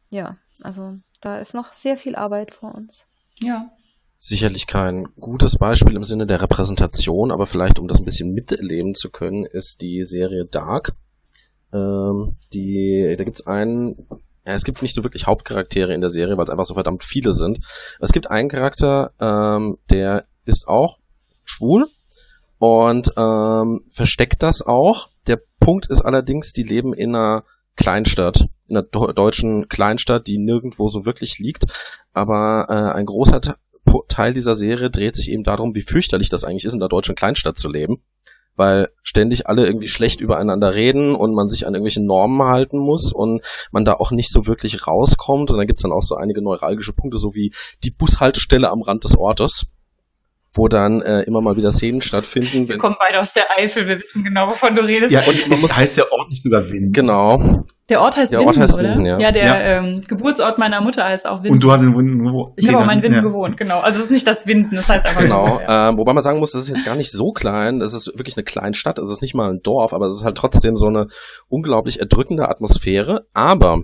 ja, 0.10 0.38
also 0.62 0.98
da 1.22 1.40
ist 1.40 1.54
noch 1.54 1.74
sehr 1.74 1.98
viel 1.98 2.16
Arbeit 2.16 2.54
vor 2.54 2.76
uns. 2.76 3.06
Ja. 3.40 3.72
Sicherlich 4.18 4.68
kein 4.68 5.08
gutes 5.20 5.58
Beispiel 5.58 5.96
im 5.96 6.04
Sinne 6.04 6.28
der 6.28 6.42
Repräsentation, 6.42 7.32
aber 7.32 7.46
vielleicht 7.46 7.80
um 7.80 7.88
das 7.88 8.00
ein 8.00 8.06
bisschen 8.06 8.34
miterleben 8.34 8.94
zu 8.94 9.10
können, 9.10 9.46
ist 9.46 9.82
die 9.82 10.04
Serie 10.04 10.46
Dark. 10.46 10.94
Ähm, 11.72 12.36
die, 12.52 13.16
da 13.18 13.24
gibt's 13.24 13.48
einen, 13.48 13.96
ja, 14.46 14.54
es 14.54 14.66
gibt 14.66 14.82
nicht 14.82 14.94
so 14.94 15.04
wirklich 15.04 15.26
Hauptcharaktere 15.26 15.94
in 15.94 16.02
der 16.02 16.10
Serie, 16.10 16.36
weil 16.36 16.44
es 16.44 16.50
einfach 16.50 16.66
so 16.66 16.74
verdammt 16.74 17.04
viele 17.04 17.32
sind. 17.32 17.60
Es 18.02 18.12
gibt 18.12 18.30
einen 18.30 18.50
Charakter, 18.50 19.14
ähm, 19.22 19.78
der 19.90 20.26
ist 20.44 20.68
auch 20.68 21.00
schwul 21.46 21.90
und 22.60 23.14
ähm, 23.18 23.82
versteckt 23.90 24.44
das 24.44 24.62
auch. 24.62 25.10
Der 25.28 25.42
Punkt 25.60 25.88
ist 25.88 26.02
allerdings, 26.02 26.54
die 26.54 26.64
leben 26.64 26.94
in 26.94 27.16
einer 27.16 27.46
Kleinstadt, 27.76 28.46
in 28.68 28.78
einer 28.78 29.14
deutschen 29.14 29.70
Kleinstadt, 29.70 30.28
die 30.28 30.38
nirgendwo 30.38 30.88
so 30.90 31.06
wirklich 31.06 31.40
liegt, 31.40 31.66
aber 32.14 32.68
äh, 32.70 32.98
ein 32.98 33.06
großer 33.06 33.42
Teil 34.10 34.34
dieser 34.34 34.56
Serie 34.56 34.90
dreht 34.92 35.16
sich 35.16 35.32
eben 35.32 35.44
darum, 35.44 35.74
wie 35.74 35.82
fürchterlich 35.82 36.30
das 36.30 36.44
eigentlich 36.44 36.66
ist, 36.66 36.74
in 36.74 36.80
der 36.80 36.90
deutschen 36.90 37.16
Kleinstadt 37.16 37.58
zu 37.58 37.70
leben, 37.70 38.04
weil 38.56 38.90
ständig 39.02 39.48
alle 39.48 39.66
irgendwie 39.66 39.88
schlecht 39.88 40.20
übereinander 40.20 40.76
reden 40.76 41.16
und 41.16 41.34
man 41.34 41.48
sich 41.48 41.66
an 41.66 41.74
irgendwelchen 41.74 42.06
Normen 42.06 42.44
halten 42.44 42.78
muss 42.78 43.14
und 43.14 43.42
man 43.72 43.86
da 43.86 43.94
auch 43.94 44.12
nicht 44.12 44.32
so 44.32 44.46
wirklich 44.46 44.86
rauskommt. 44.86 45.50
Und 45.50 45.58
dann 45.58 45.66
gibt's 45.66 45.82
dann 45.82 45.94
auch 45.94 46.04
so 46.04 46.16
einige 46.16 46.42
neuralgische 46.42 46.94
Punkte, 46.94 47.18
so 47.18 47.34
wie 47.34 47.54
die 47.84 47.92
Bushaltestelle 47.92 48.70
am 48.70 48.82
Rand 48.82 49.06
des 49.06 49.18
Ortes 49.18 49.72
wo 50.54 50.68
dann 50.68 51.02
äh, 51.02 51.22
immer 51.22 51.42
mal 51.42 51.56
wieder 51.58 51.72
Szenen 51.72 52.02
stattfinden. 52.02 52.68
Wir 52.68 52.78
kommen 52.78 52.96
beide 53.00 53.22
aus 53.22 53.34
der 53.34 53.46
Eifel, 53.58 53.88
wir 53.88 54.00
wissen 54.00 54.24
genau, 54.24 54.50
wovon 54.50 54.76
du 54.76 54.82
redest. 54.82 55.12
Ja, 55.12 55.22
und 55.22 55.48
man 55.48 55.62
muss 55.62 55.76
heißt 55.76 55.98
ja 55.98 56.06
Ort 56.12 56.30
nicht 56.30 56.44
sogar 56.44 56.70
Winden. 56.70 56.92
Genau. 56.92 57.64
Der 57.90 58.02
Ort 58.02 58.18
heißt 58.18 58.34
der 58.34 58.40
Winden, 58.40 58.50
Ort 58.50 58.58
heißt 58.60 58.74
oder? 58.76 58.84
Winden, 58.84 59.06
ja. 59.06 59.20
ja, 59.20 59.32
der 59.32 59.46
ja. 59.46 59.60
Ähm, 59.60 60.02
Geburtsort 60.08 60.58
meiner 60.58 60.82
Mutter 60.82 61.04
heißt 61.04 61.28
auch 61.28 61.44
Winden. 61.44 61.54
Und 61.54 61.64
du 61.64 61.72
hast 61.72 61.82
in 61.82 61.96
Winden 61.96 62.24
gewohnt. 62.24 62.54
Ich 62.56 62.66
nee, 62.66 62.74
habe 62.74 62.86
auch 62.86 62.92
in 62.92 63.02
Winden 63.02 63.18
ja. 63.18 63.22
gewohnt, 63.22 63.58
genau. 63.58 63.80
Also 63.80 64.00
es 64.00 64.06
ist 64.06 64.12
nicht 64.12 64.28
das 64.28 64.46
Winden, 64.48 64.76
das 64.76 64.90
heißt 64.90 65.06
einfach 65.06 65.22
Genau, 65.22 65.48
so, 65.48 65.62
ja. 65.62 65.90
äh, 65.90 65.98
wobei 65.98 66.14
man 66.14 66.24
sagen 66.24 66.40
muss, 66.40 66.52
das 66.52 66.64
ist 66.64 66.70
jetzt 66.70 66.86
gar 66.86 66.96
nicht 66.96 67.12
so 67.12 67.32
klein, 67.32 67.80
das 67.80 67.94
ist 67.94 68.08
wirklich 68.16 68.38
eine 68.38 68.44
kleine 68.44 68.76
Stadt, 68.76 69.00
es 69.00 69.12
ist 69.12 69.22
nicht 69.22 69.36
mal 69.36 69.52
ein 69.52 69.62
Dorf, 69.64 69.94
aber 69.94 70.06
es 70.08 70.16
ist 70.16 70.24
halt 70.24 70.38
trotzdem 70.38 70.76
so 70.76 70.88
eine 70.88 71.08
unglaublich 71.48 72.00
erdrückende 72.00 72.48
Atmosphäre, 72.48 73.28
aber 73.34 73.84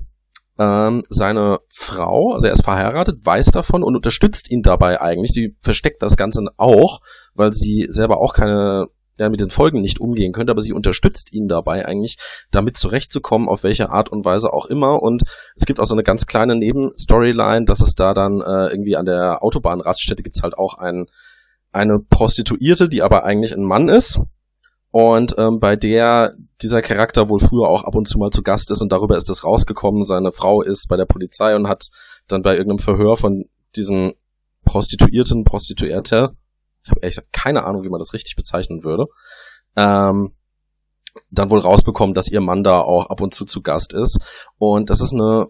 ähm, 0.57 1.03
seine 1.09 1.59
Frau, 1.69 2.33
also 2.33 2.47
er 2.47 2.53
ist 2.53 2.63
verheiratet, 2.63 3.25
weiß 3.25 3.51
davon 3.51 3.83
und 3.83 3.95
unterstützt 3.95 4.49
ihn 4.49 4.61
dabei 4.61 5.01
eigentlich. 5.01 5.31
Sie 5.31 5.55
versteckt 5.59 6.01
das 6.01 6.17
Ganze 6.17 6.41
auch, 6.57 7.01
weil 7.33 7.51
sie 7.51 7.87
selber 7.89 8.21
auch 8.21 8.33
keine 8.33 8.87
ja, 9.17 9.29
mit 9.29 9.39
den 9.39 9.49
Folgen 9.49 9.81
nicht 9.81 9.99
umgehen 9.99 10.33
könnte, 10.33 10.51
aber 10.51 10.61
sie 10.61 10.73
unterstützt 10.73 11.31
ihn 11.31 11.47
dabei 11.47 11.85
eigentlich, 11.85 12.17
damit 12.51 12.75
zurechtzukommen, 12.75 13.47
auf 13.47 13.63
welche 13.63 13.89
Art 13.89 14.09
und 14.09 14.25
Weise 14.25 14.51
auch 14.51 14.65
immer. 14.65 15.01
Und 15.01 15.23
es 15.55 15.65
gibt 15.65 15.79
auch 15.79 15.85
so 15.85 15.95
eine 15.95 16.03
ganz 16.03 16.25
kleine 16.25 16.55
Nebenstoryline, 16.55 17.65
dass 17.65 17.79
es 17.79 17.95
da 17.95 18.13
dann 18.13 18.41
äh, 18.41 18.71
irgendwie 18.71 18.97
an 18.97 19.05
der 19.05 19.41
Autobahnraststätte 19.41 20.23
gibt's 20.23 20.43
halt 20.43 20.57
auch 20.57 20.77
ein, 20.77 21.05
eine 21.71 21.99
Prostituierte, 21.99 22.89
die 22.89 23.01
aber 23.01 23.23
eigentlich 23.23 23.53
ein 23.53 23.63
Mann 23.63 23.87
ist 23.87 24.19
und 24.95 25.35
ähm, 25.37 25.59
bei 25.59 25.75
der 25.75 26.37
dieser 26.61 26.81
Charakter 26.81 27.27
wohl 27.27 27.41
früher 27.41 27.67
auch 27.67 27.83
ab 27.83 27.95
und 27.95 28.07
zu 28.07 28.17
mal 28.17 28.29
zu 28.29 28.41
Gast 28.41 28.71
ist 28.71 28.81
und 28.81 28.93
darüber 28.93 29.17
ist 29.17 29.29
es 29.29 29.43
rausgekommen, 29.43 30.05
seine 30.05 30.31
Frau 30.31 30.61
ist 30.61 30.87
bei 30.87 30.95
der 30.95 31.03
Polizei 31.03 31.53
und 31.53 31.67
hat 31.67 31.89
dann 32.29 32.41
bei 32.41 32.53
irgendeinem 32.53 32.79
Verhör 32.79 33.17
von 33.17 33.43
diesem 33.75 34.13
Prostituierten, 34.63 35.43
Prostituierte, 35.43 36.29
ich 36.81 36.91
habe 36.91 37.01
ehrlich 37.01 37.17
gesagt 37.17 37.33
keine 37.33 37.65
Ahnung, 37.65 37.83
wie 37.83 37.89
man 37.89 37.99
das 37.99 38.13
richtig 38.13 38.37
bezeichnen 38.37 38.85
würde, 38.85 39.07
ähm, 39.75 40.33
dann 41.29 41.49
wohl 41.49 41.59
rausbekommen, 41.59 42.13
dass 42.13 42.31
ihr 42.31 42.39
Mann 42.39 42.63
da 42.63 42.79
auch 42.79 43.07
ab 43.07 43.19
und 43.19 43.33
zu 43.33 43.43
zu 43.43 43.61
Gast 43.61 43.91
ist. 43.91 44.19
Und 44.59 44.89
das 44.89 45.01
ist 45.01 45.11
eine 45.11 45.47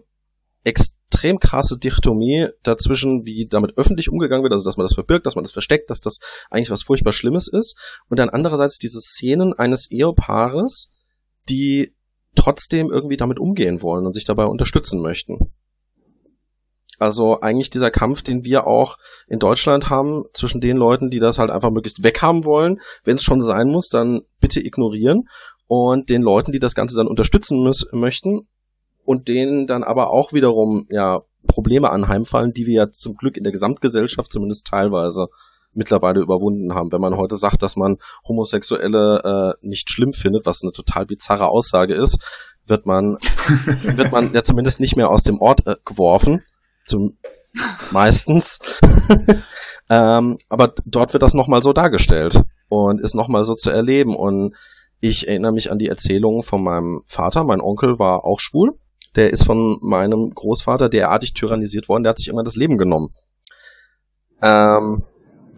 extrem 1.16 1.40
krasse 1.40 1.78
Dichotomie 1.78 2.48
dazwischen, 2.62 3.24
wie 3.24 3.46
damit 3.46 3.76
öffentlich 3.78 4.10
umgegangen 4.10 4.42
wird, 4.42 4.52
also 4.52 4.66
dass 4.66 4.76
man 4.76 4.84
das 4.84 4.94
verbirgt, 4.94 5.24
dass 5.24 5.34
man 5.34 5.44
das 5.44 5.52
versteckt, 5.52 5.88
dass 5.88 6.00
das 6.00 6.18
eigentlich 6.50 6.70
was 6.70 6.82
furchtbar 6.82 7.12
Schlimmes 7.12 7.48
ist. 7.48 7.76
Und 8.08 8.18
dann 8.18 8.28
andererseits 8.28 8.78
diese 8.78 9.00
Szenen 9.00 9.54
eines 9.54 9.90
Ehepaares, 9.90 10.90
die 11.48 11.94
trotzdem 12.34 12.90
irgendwie 12.90 13.16
damit 13.16 13.38
umgehen 13.38 13.80
wollen 13.80 14.04
und 14.04 14.12
sich 14.12 14.26
dabei 14.26 14.44
unterstützen 14.44 15.00
möchten. 15.00 15.52
Also 16.98 17.40
eigentlich 17.40 17.70
dieser 17.70 17.90
Kampf, 17.90 18.22
den 18.22 18.44
wir 18.44 18.66
auch 18.66 18.98
in 19.26 19.38
Deutschland 19.38 19.88
haben, 19.88 20.24
zwischen 20.34 20.60
den 20.60 20.76
Leuten, 20.76 21.08
die 21.08 21.18
das 21.18 21.38
halt 21.38 21.50
einfach 21.50 21.70
möglichst 21.70 22.04
weghaben 22.04 22.44
wollen. 22.44 22.80
Wenn 23.04 23.16
es 23.16 23.22
schon 23.22 23.40
sein 23.40 23.68
muss, 23.68 23.88
dann 23.88 24.20
bitte 24.40 24.60
ignorieren. 24.60 25.24
Und 25.66 26.10
den 26.10 26.22
Leuten, 26.22 26.52
die 26.52 26.58
das 26.58 26.74
Ganze 26.74 26.96
dann 26.96 27.08
unterstützen 27.08 27.62
müssen, 27.62 27.88
möchten 27.98 28.48
und 29.06 29.28
denen 29.28 29.66
dann 29.66 29.84
aber 29.84 30.10
auch 30.10 30.32
wiederum 30.32 30.86
ja 30.90 31.22
Probleme 31.46 31.90
anheimfallen, 31.90 32.52
die 32.52 32.66
wir 32.66 32.74
ja 32.74 32.90
zum 32.90 33.14
Glück 33.14 33.36
in 33.36 33.44
der 33.44 33.52
Gesamtgesellschaft 33.52 34.32
zumindest 34.32 34.66
teilweise 34.66 35.28
mittlerweile 35.72 36.20
überwunden 36.20 36.74
haben. 36.74 36.90
Wenn 36.92 37.00
man 37.00 37.16
heute 37.16 37.36
sagt, 37.36 37.62
dass 37.62 37.76
man 37.76 37.98
Homosexuelle 38.26 39.54
äh, 39.62 39.66
nicht 39.66 39.90
schlimm 39.90 40.12
findet, 40.12 40.46
was 40.46 40.62
eine 40.62 40.72
total 40.72 41.06
bizarre 41.06 41.48
Aussage 41.48 41.94
ist, 41.94 42.18
wird 42.66 42.86
man 42.86 43.18
wird 43.82 44.10
man 44.10 44.32
ja 44.32 44.42
zumindest 44.42 44.80
nicht 44.80 44.96
mehr 44.96 45.10
aus 45.10 45.22
dem 45.22 45.40
Ort 45.40 45.66
äh, 45.66 45.76
geworfen. 45.84 46.42
Zum 46.86 47.16
meistens. 47.90 48.58
ähm, 49.90 50.36
aber 50.48 50.74
dort 50.84 51.12
wird 51.12 51.22
das 51.22 51.34
nochmal 51.34 51.62
so 51.62 51.72
dargestellt 51.72 52.42
und 52.68 53.00
ist 53.00 53.14
nochmal 53.14 53.44
so 53.44 53.54
zu 53.54 53.70
erleben. 53.70 54.14
Und 54.14 54.54
ich 55.00 55.28
erinnere 55.28 55.52
mich 55.52 55.70
an 55.70 55.78
die 55.78 55.88
Erzählungen 55.88 56.42
von 56.42 56.62
meinem 56.62 57.02
Vater. 57.06 57.44
Mein 57.44 57.60
Onkel 57.60 57.98
war 57.98 58.24
auch 58.24 58.40
schwul 58.40 58.78
der 59.16 59.30
ist 59.32 59.44
von 59.44 59.78
meinem 59.80 60.30
Großvater 60.30 60.88
derartig 60.88 61.34
tyrannisiert 61.34 61.88
worden, 61.88 62.04
der 62.04 62.10
hat 62.10 62.18
sich 62.18 62.28
immer 62.28 62.42
das 62.42 62.56
Leben 62.56 62.78
genommen. 62.78 63.08
Ähm, 64.42 65.02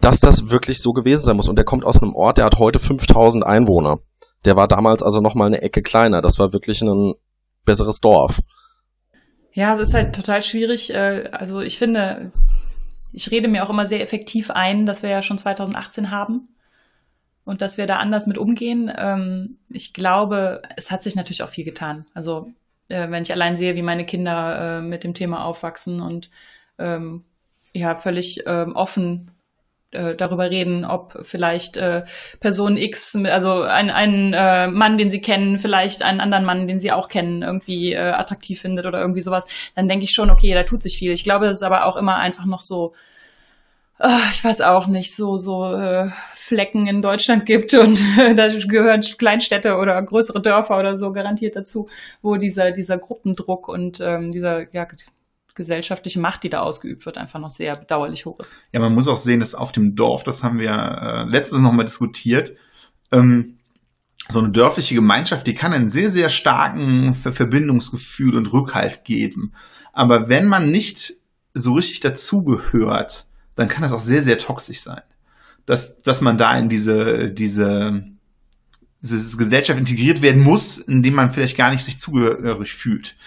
dass 0.01 0.19
das 0.19 0.49
wirklich 0.49 0.81
so 0.81 0.91
gewesen 0.91 1.23
sein 1.23 1.35
muss. 1.35 1.49
Und 1.49 1.57
der 1.57 1.65
kommt 1.65 1.85
aus 1.85 2.01
einem 2.01 2.15
Ort, 2.15 2.37
der 2.37 2.45
hat 2.45 2.57
heute 2.57 2.79
5000 2.79 3.45
Einwohner. 3.45 3.99
Der 4.45 4.55
war 4.55 4.67
damals 4.67 5.03
also 5.03 5.19
noch 5.19 5.35
mal 5.35 5.47
eine 5.47 5.61
Ecke 5.61 5.81
kleiner. 5.81 6.21
Das 6.21 6.39
war 6.39 6.53
wirklich 6.53 6.81
ein 6.81 7.13
besseres 7.65 7.99
Dorf. 7.99 8.39
Ja, 9.51 9.73
es 9.73 9.79
ist 9.79 9.93
halt 9.93 10.15
total 10.15 10.41
schwierig. 10.41 10.93
Äh, 10.93 11.29
also 11.31 11.59
ich 11.59 11.77
finde, 11.77 12.31
ich 13.11 13.29
rede 13.31 13.49
mir 13.49 13.65
auch 13.65 13.69
immer 13.69 13.85
sehr 13.85 14.01
effektiv 14.01 14.51
ein, 14.51 14.85
dass 14.85 15.03
wir 15.03 15.09
ja 15.09 15.21
schon 15.21 15.37
2018 15.37 16.11
haben 16.11 16.47
und 17.43 17.61
dass 17.61 17.77
wir 17.77 17.85
da 17.85 17.97
anders 17.97 18.27
mit 18.27 18.37
umgehen. 18.37 18.91
Ähm, 18.95 19.57
ich 19.69 19.93
glaube, 19.93 20.59
es 20.77 20.91
hat 20.91 21.03
sich 21.03 21.15
natürlich 21.15 21.43
auch 21.43 21.49
viel 21.49 21.65
getan. 21.65 22.05
Also 22.13 22.47
äh, 22.89 23.09
wenn 23.09 23.23
ich 23.23 23.31
allein 23.31 23.55
sehe, 23.55 23.75
wie 23.75 23.81
meine 23.81 24.05
Kinder 24.05 24.79
äh, 24.79 24.81
mit 24.81 25.03
dem 25.03 25.13
Thema 25.13 25.45
aufwachsen 25.45 26.01
und 26.01 26.29
ähm, 26.77 27.23
ja, 27.73 27.95
völlig 27.95 28.43
ähm, 28.45 28.75
offen 28.75 29.31
äh, 29.91 30.15
darüber 30.15 30.49
reden, 30.49 30.85
ob 30.85 31.17
vielleicht 31.21 31.77
äh, 31.77 32.03
Person 32.39 32.77
X, 32.77 33.15
also 33.15 33.61
ein, 33.61 33.89
ein 33.89 34.33
äh, 34.33 34.67
Mann, 34.67 34.97
den 34.97 35.09
sie 35.09 35.21
kennen, 35.21 35.57
vielleicht 35.57 36.03
einen 36.03 36.21
anderen 36.21 36.45
Mann, 36.45 36.67
den 36.67 36.79
sie 36.79 36.91
auch 36.91 37.07
kennen, 37.07 37.41
irgendwie 37.41 37.93
äh, 37.93 38.11
attraktiv 38.11 38.61
findet 38.61 38.85
oder 38.85 38.99
irgendwie 38.99 39.21
sowas, 39.21 39.47
dann 39.75 39.87
denke 39.87 40.05
ich 40.05 40.11
schon, 40.11 40.29
okay, 40.29 40.53
da 40.53 40.63
tut 40.63 40.83
sich 40.83 40.97
viel. 40.97 41.11
Ich 41.11 41.23
glaube, 41.23 41.47
es 41.47 41.57
ist 41.57 41.63
aber 41.63 41.85
auch 41.85 41.95
immer 41.95 42.17
einfach 42.17 42.45
noch 42.45 42.61
so 42.61 42.93
ich 44.31 44.43
weiß 44.43 44.61
auch 44.61 44.87
nicht, 44.87 45.15
so, 45.15 45.37
so 45.37 45.65
äh, 45.73 46.09
Flecken 46.33 46.87
in 46.87 47.01
Deutschland 47.01 47.45
gibt 47.45 47.73
und 47.73 48.01
äh, 48.17 48.33
da 48.33 48.47
gehören 48.47 49.01
Kleinstädte 49.01 49.75
oder 49.75 50.01
größere 50.01 50.41
Dörfer 50.41 50.79
oder 50.79 50.97
so 50.97 51.11
garantiert 51.11 51.55
dazu, 51.55 51.89
wo 52.21 52.37
dieser, 52.37 52.71
dieser 52.71 52.97
Gruppendruck 52.97 53.67
und 53.67 53.99
ähm, 54.01 54.31
dieser 54.31 54.73
ja, 54.73 54.87
gesellschaftliche 55.53 56.19
Macht, 56.19 56.43
die 56.43 56.49
da 56.49 56.61
ausgeübt 56.61 57.05
wird, 57.05 57.17
einfach 57.17 57.39
noch 57.39 57.49
sehr 57.49 57.75
bedauerlich 57.75 58.25
hoch 58.25 58.39
ist. 58.39 58.57
Ja, 58.71 58.79
man 58.79 58.93
muss 58.93 59.07
auch 59.07 59.17
sehen, 59.17 59.41
dass 59.41 59.53
auf 59.53 59.73
dem 59.73 59.95
Dorf, 59.95 60.23
das 60.23 60.43
haben 60.43 60.59
wir 60.59 60.71
äh, 60.71 61.29
letztens 61.29 61.61
nochmal 61.61 61.85
diskutiert, 61.85 62.53
ähm, 63.11 63.57
so 64.29 64.39
eine 64.39 64.51
dörfliche 64.51 64.95
Gemeinschaft, 64.95 65.47
die 65.47 65.55
kann 65.55 65.73
einen 65.73 65.89
sehr, 65.89 66.09
sehr 66.09 66.29
starken 66.29 67.15
Verbindungsgefühl 67.15 68.37
und 68.37 68.53
Rückhalt 68.53 69.03
geben. 69.03 69.53
Aber 69.91 70.29
wenn 70.29 70.47
man 70.47 70.69
nicht 70.69 71.15
so 71.53 71.73
richtig 71.73 71.99
dazugehört, 72.01 73.28
dann 73.59 73.67
kann 73.67 73.81
das 73.81 73.91
auch 73.91 73.99
sehr, 73.99 74.21
sehr 74.21 74.37
toxisch 74.37 74.79
sein. 74.79 75.01
Dass, 75.65 76.01
dass 76.01 76.21
man 76.21 76.37
da 76.37 76.57
in 76.57 76.69
diese, 76.69 77.29
diese, 77.29 78.03
diese 79.01 79.37
Gesellschaft 79.37 79.77
integriert 79.77 80.21
werden 80.21 80.41
muss, 80.41 80.77
indem 80.77 81.15
man 81.15 81.29
vielleicht 81.29 81.57
gar 81.57 81.69
nicht 81.69 81.83
sich 81.83 81.99
zugehörig 81.99 82.73
fühlt. 82.73 83.17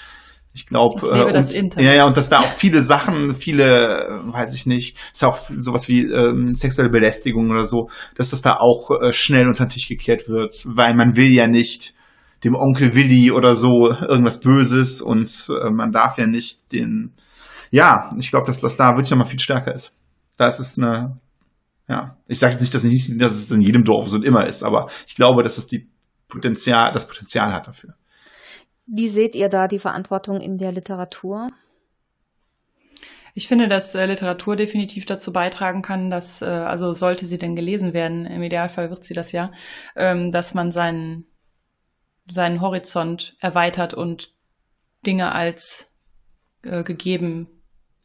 Ich 0.54 0.64
glaube, 0.66 0.94
äh, 1.06 1.82
ja, 1.82 1.92
ja, 1.92 2.06
und 2.06 2.16
dass 2.16 2.30
da 2.30 2.38
auch 2.38 2.52
viele 2.52 2.82
Sachen, 2.82 3.34
viele, 3.34 4.06
äh, 4.06 4.32
weiß 4.32 4.54
ich 4.54 4.64
nicht, 4.64 4.96
ist 5.12 5.20
ja 5.20 5.28
auch 5.28 5.36
sowas 5.36 5.88
wie 5.88 6.04
ähm, 6.04 6.54
sexuelle 6.54 6.90
Belästigung 6.90 7.50
oder 7.50 7.66
so, 7.66 7.90
dass 8.16 8.30
das 8.30 8.40
da 8.40 8.56
auch 8.56 8.90
äh, 9.02 9.12
schnell 9.12 9.48
unter 9.48 9.66
den 9.66 9.70
Tisch 9.70 9.88
gekehrt 9.88 10.30
wird, 10.30 10.54
weil 10.66 10.94
man 10.94 11.16
will 11.16 11.30
ja 11.30 11.46
nicht 11.46 11.94
dem 12.42 12.54
Onkel 12.54 12.94
Willi 12.94 13.30
oder 13.30 13.54
so 13.54 13.90
irgendwas 13.90 14.40
Böses 14.40 15.02
und 15.02 15.28
äh, 15.50 15.70
man 15.70 15.92
darf 15.92 16.16
ja 16.16 16.26
nicht 16.26 16.72
den, 16.72 17.12
ja, 17.70 18.08
ich 18.18 18.30
glaube, 18.30 18.46
dass 18.46 18.60
das 18.60 18.78
da 18.78 18.92
wirklich 18.92 19.10
nochmal 19.10 19.28
viel 19.28 19.40
stärker 19.40 19.74
ist. 19.74 19.94
Da 20.36 20.46
ist 20.46 20.58
es 20.58 20.78
eine, 20.78 21.18
ja, 21.88 22.16
ich 22.26 22.38
sage 22.38 22.52
jetzt 22.52 22.62
nicht, 22.62 22.74
dass, 22.74 22.84
nicht, 22.84 23.20
dass 23.20 23.32
es 23.32 23.50
in 23.50 23.60
jedem 23.60 23.84
Dorf 23.84 24.08
so 24.08 24.16
und 24.16 24.24
immer 24.24 24.46
ist, 24.46 24.62
aber 24.62 24.90
ich 25.06 25.14
glaube, 25.14 25.42
dass 25.42 25.58
es 25.58 25.66
die 25.66 25.88
Potenzial, 26.28 26.92
das 26.92 27.06
Potenzial 27.06 27.52
hat 27.52 27.68
dafür. 27.68 27.94
Wie 28.86 29.08
seht 29.08 29.34
ihr 29.34 29.48
da 29.48 29.68
die 29.68 29.78
Verantwortung 29.78 30.40
in 30.40 30.58
der 30.58 30.72
Literatur? 30.72 31.48
Ich 33.34 33.48
finde, 33.48 33.68
dass 33.68 33.94
äh, 33.94 34.04
Literatur 34.04 34.56
definitiv 34.56 35.06
dazu 35.06 35.32
beitragen 35.32 35.82
kann, 35.82 36.10
dass, 36.10 36.42
äh, 36.42 36.46
also 36.46 36.92
sollte 36.92 37.24
sie 37.24 37.38
denn 37.38 37.54
gelesen 37.54 37.94
werden, 37.94 38.26
im 38.26 38.42
Idealfall 38.42 38.90
wird 38.90 39.04
sie 39.04 39.14
das 39.14 39.32
ja, 39.32 39.52
ähm, 39.96 40.30
dass 40.32 40.54
man 40.54 40.70
seinen, 40.70 41.26
seinen 42.30 42.60
Horizont 42.60 43.36
erweitert 43.40 43.94
und 43.94 44.34
Dinge 45.06 45.32
als 45.32 45.90
äh, 46.62 46.82
gegeben 46.82 47.48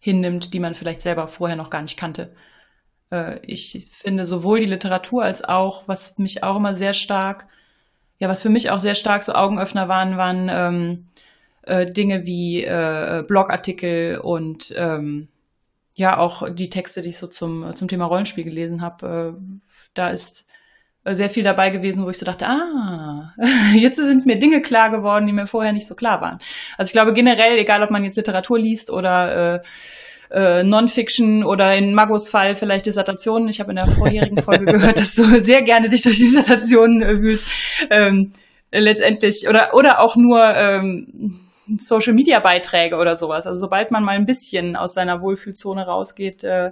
hinnimmt, 0.08 0.54
die 0.54 0.60
man 0.60 0.76
vielleicht 0.76 1.02
selber 1.02 1.28
vorher 1.28 1.58
noch 1.58 1.70
gar 1.70 1.82
nicht 1.82 1.98
kannte. 1.98 2.34
Äh, 3.12 3.40
ich 3.46 3.88
finde 3.92 4.26
sowohl 4.26 4.60
die 4.62 4.66
Literatur 4.66 5.24
als 5.24 5.44
auch, 5.44 5.88
was 5.88 6.18
mich 6.18 6.44
auch 6.44 6.56
immer 6.58 6.74
sehr 6.74 6.94
stark 6.94 7.48
ja, 8.20 8.28
was 8.28 8.42
für 8.42 8.50
mich 8.50 8.70
auch 8.72 8.80
sehr 8.80 8.96
stark 8.96 9.24
so 9.24 9.34
Augenöffner 9.34 9.88
waren, 9.88 10.18
waren 10.18 10.50
ähm, 10.52 11.06
äh, 11.64 11.86
Dinge 11.86 12.26
wie 12.26 12.64
äh, 12.64 13.24
Blogartikel 13.28 14.20
und 14.20 14.74
ähm, 14.76 15.28
ja 15.94 16.18
auch 16.18 16.50
die 16.54 16.70
Texte, 16.70 17.02
die 17.02 17.10
ich 17.10 17.18
so 17.18 17.28
zum, 17.28 17.76
zum 17.76 17.88
Thema 17.88 18.06
Rollenspiel 18.06 18.44
gelesen 18.44 18.82
habe. 18.82 19.36
Äh, 19.38 19.60
da 19.94 20.10
ist 20.10 20.47
sehr 21.16 21.30
viel 21.30 21.44
dabei 21.44 21.70
gewesen, 21.70 22.04
wo 22.04 22.10
ich 22.10 22.18
so 22.18 22.26
dachte, 22.26 22.46
ah, 22.48 23.34
jetzt 23.76 23.98
sind 23.98 24.26
mir 24.26 24.38
Dinge 24.38 24.62
klar 24.62 24.90
geworden, 24.90 25.26
die 25.26 25.34
mir 25.34 25.46
vorher 25.46 25.74
nicht 25.74 25.88
so 25.88 25.96
klar 25.96 26.22
waren. 26.22 26.40
Also 26.78 26.90
ich 26.90 26.94
glaube 26.94 27.14
generell, 27.14 27.58
egal 27.58 27.84
ob 27.84 27.92
man 27.92 28.04
jetzt 28.04 28.18
Literatur 28.18 28.60
liest 28.60 28.92
oder 28.92 29.56
äh, 29.56 29.60
äh, 30.30 30.64
Non-Fiction 30.64 31.44
oder 31.44 31.76
in 31.76 31.94
Magos 31.94 32.30
Fall 32.30 32.56
vielleicht 32.56 32.86
Dissertationen. 32.86 33.48
Ich 33.50 33.60
habe 33.60 33.72
in 33.72 33.78
der 33.78 33.88
vorherigen 33.88 34.42
Folge 34.42 34.66
gehört, 34.72 35.00
dass 35.00 35.16
du 35.16 35.24
sehr 35.40 35.62
gerne 35.62 35.90
dich 35.90 36.02
durch 36.02 36.18
Dissertationen 36.18 37.02
äh, 37.02 37.20
wühlst. 37.20 37.48
Ähm, 37.90 38.34
letztendlich 38.72 39.48
oder 39.48 39.74
oder 39.74 40.02
auch 40.02 40.16
nur 40.16 40.44
ähm, 40.44 41.40
Social 41.78 42.14
Media 42.14 42.40
Beiträge 42.40 42.98
oder 42.98 43.16
sowas. 43.16 43.48
Also 43.48 43.62
sobald 43.62 43.92
man 43.92 44.04
mal 44.04 44.16
ein 44.16 44.26
bisschen 44.26 44.76
aus 44.76 44.94
seiner 44.94 45.22
Wohlfühlzone 45.22 45.86
rausgeht, 45.86 46.44
äh, 46.44 46.72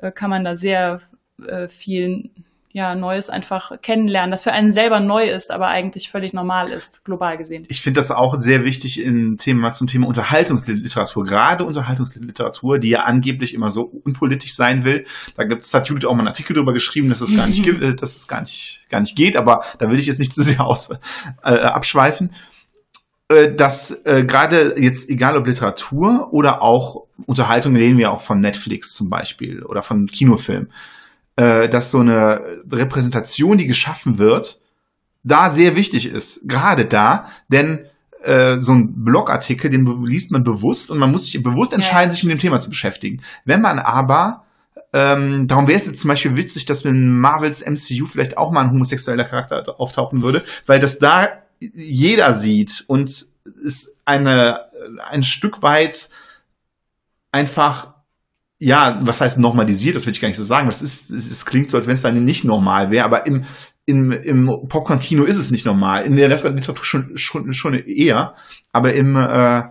äh 0.00 0.12
kann 0.12 0.30
man 0.30 0.44
da 0.44 0.56
sehr 0.56 1.00
äh, 1.46 1.68
viel 1.68 2.30
ja, 2.74 2.96
Neues 2.96 3.30
einfach 3.30 3.70
kennenlernen, 3.82 4.32
das 4.32 4.42
für 4.42 4.50
einen 4.50 4.72
selber 4.72 4.98
neu 4.98 5.22
ist, 5.30 5.52
aber 5.52 5.68
eigentlich 5.68 6.10
völlig 6.10 6.32
normal 6.32 6.70
ist, 6.70 7.04
global 7.04 7.38
gesehen. 7.38 7.64
Ich 7.68 7.80
finde 7.80 8.00
das 8.00 8.10
auch 8.10 8.34
sehr 8.36 8.64
wichtig 8.64 9.00
im 9.00 9.36
Thema, 9.36 9.70
zum 9.70 9.86
Thema 9.86 10.08
Unterhaltungsliteratur, 10.08 11.24
gerade 11.24 11.64
Unterhaltungsliteratur, 11.64 12.80
die 12.80 12.88
ja 12.88 13.04
angeblich 13.04 13.54
immer 13.54 13.70
so 13.70 13.82
unpolitisch 13.82 14.56
sein 14.56 14.84
will. 14.84 15.04
Da 15.36 15.44
gibt's, 15.44 15.72
hat 15.72 15.88
Judith 15.88 16.04
auch 16.06 16.14
mal 16.14 16.22
einen 16.22 16.28
Artikel 16.28 16.54
darüber 16.54 16.72
geschrieben, 16.72 17.10
dass 17.10 17.20
es 17.20 17.36
gar 17.36 17.46
nicht 17.46 17.62
gibt, 17.64 18.02
dass 18.02 18.16
es 18.16 18.26
gar 18.26 18.40
nicht, 18.40 18.80
gar 18.90 18.98
nicht 19.00 19.14
geht, 19.14 19.36
aber 19.36 19.62
da 19.78 19.88
will 19.88 20.00
ich 20.00 20.06
jetzt 20.06 20.18
nicht 20.18 20.34
zu 20.34 20.42
sehr 20.42 20.60
aus, 20.60 20.90
äh, 20.90 20.96
abschweifen 21.44 22.32
äh, 23.28 23.54
dass 23.54 24.02
äh, 24.04 24.24
gerade 24.24 24.74
jetzt, 24.76 25.08
egal 25.08 25.36
ob 25.36 25.46
Literatur 25.46 26.30
oder 26.32 26.60
auch 26.60 27.04
Unterhaltung, 27.26 27.76
reden 27.76 27.98
wir 27.98 28.10
auch 28.10 28.20
von 28.20 28.40
Netflix 28.40 28.92
zum 28.94 29.10
Beispiel 29.10 29.62
oder 29.62 29.82
von 29.84 30.06
Kinofilmen, 30.06 30.72
äh, 31.36 31.68
dass 31.68 31.90
so 31.90 32.00
eine 32.00 32.62
Repräsentation, 32.70 33.58
die 33.58 33.66
geschaffen 33.66 34.18
wird, 34.18 34.60
da 35.22 35.50
sehr 35.50 35.76
wichtig 35.76 36.06
ist. 36.06 36.48
Gerade 36.48 36.84
da, 36.84 37.28
denn 37.48 37.86
äh, 38.22 38.58
so 38.58 38.72
ein 38.72 39.04
Blogartikel, 39.04 39.70
den 39.70 40.04
liest 40.04 40.30
man 40.30 40.44
bewusst 40.44 40.90
und 40.90 40.98
man 40.98 41.10
muss 41.10 41.26
sich 41.26 41.42
bewusst 41.42 41.72
entscheiden, 41.72 42.10
sich 42.10 42.24
mit 42.24 42.32
dem 42.32 42.38
Thema 42.38 42.60
zu 42.60 42.70
beschäftigen. 42.70 43.22
Wenn 43.44 43.60
man 43.60 43.78
aber 43.78 44.44
ähm, 44.94 45.48
darum 45.48 45.66
wäre 45.66 45.76
es 45.76 45.86
jetzt 45.86 46.00
zum 46.00 46.08
Beispiel 46.08 46.36
witzig, 46.36 46.66
dass 46.66 46.84
in 46.84 47.18
Marvels 47.18 47.66
MCU 47.66 48.06
vielleicht 48.06 48.38
auch 48.38 48.52
mal 48.52 48.60
ein 48.60 48.70
homosexueller 48.70 49.24
Charakter 49.24 49.80
auftauchen 49.80 50.22
würde, 50.22 50.44
weil 50.66 50.78
das 50.78 51.00
da 51.00 51.28
jeder 51.58 52.32
sieht 52.32 52.84
und 52.86 53.26
ist 53.62 53.96
eine 54.04 54.60
ein 55.02 55.24
Stück 55.24 55.62
weit 55.62 56.10
einfach 57.32 57.93
ja, 58.64 58.98
was 59.02 59.20
heißt 59.20 59.38
normalisiert, 59.38 59.94
das 59.94 60.06
will 60.06 60.12
ich 60.14 60.20
gar 60.22 60.28
nicht 60.28 60.38
so 60.38 60.44
sagen. 60.44 60.66
Das 60.66 60.80
ist, 60.80 61.10
es, 61.10 61.30
es 61.30 61.44
klingt 61.44 61.68
so, 61.68 61.76
als 61.76 61.86
wenn 61.86 61.94
es 61.94 62.02
dann 62.02 62.24
nicht 62.24 62.44
normal 62.44 62.90
wäre, 62.90 63.04
aber 63.04 63.26
im, 63.26 63.44
im, 63.84 64.10
im 64.10 64.46
Popcorn-Kino 64.68 65.24
ist 65.24 65.36
es 65.36 65.50
nicht 65.50 65.66
normal. 65.66 66.04
In 66.04 66.16
der 66.16 66.28
Literatur 66.28 66.84
schon, 66.84 67.16
schon, 67.16 67.52
schon 67.52 67.74
eher, 67.74 68.34
aber 68.72 68.94
im, 68.94 69.16
äh, 69.16 69.64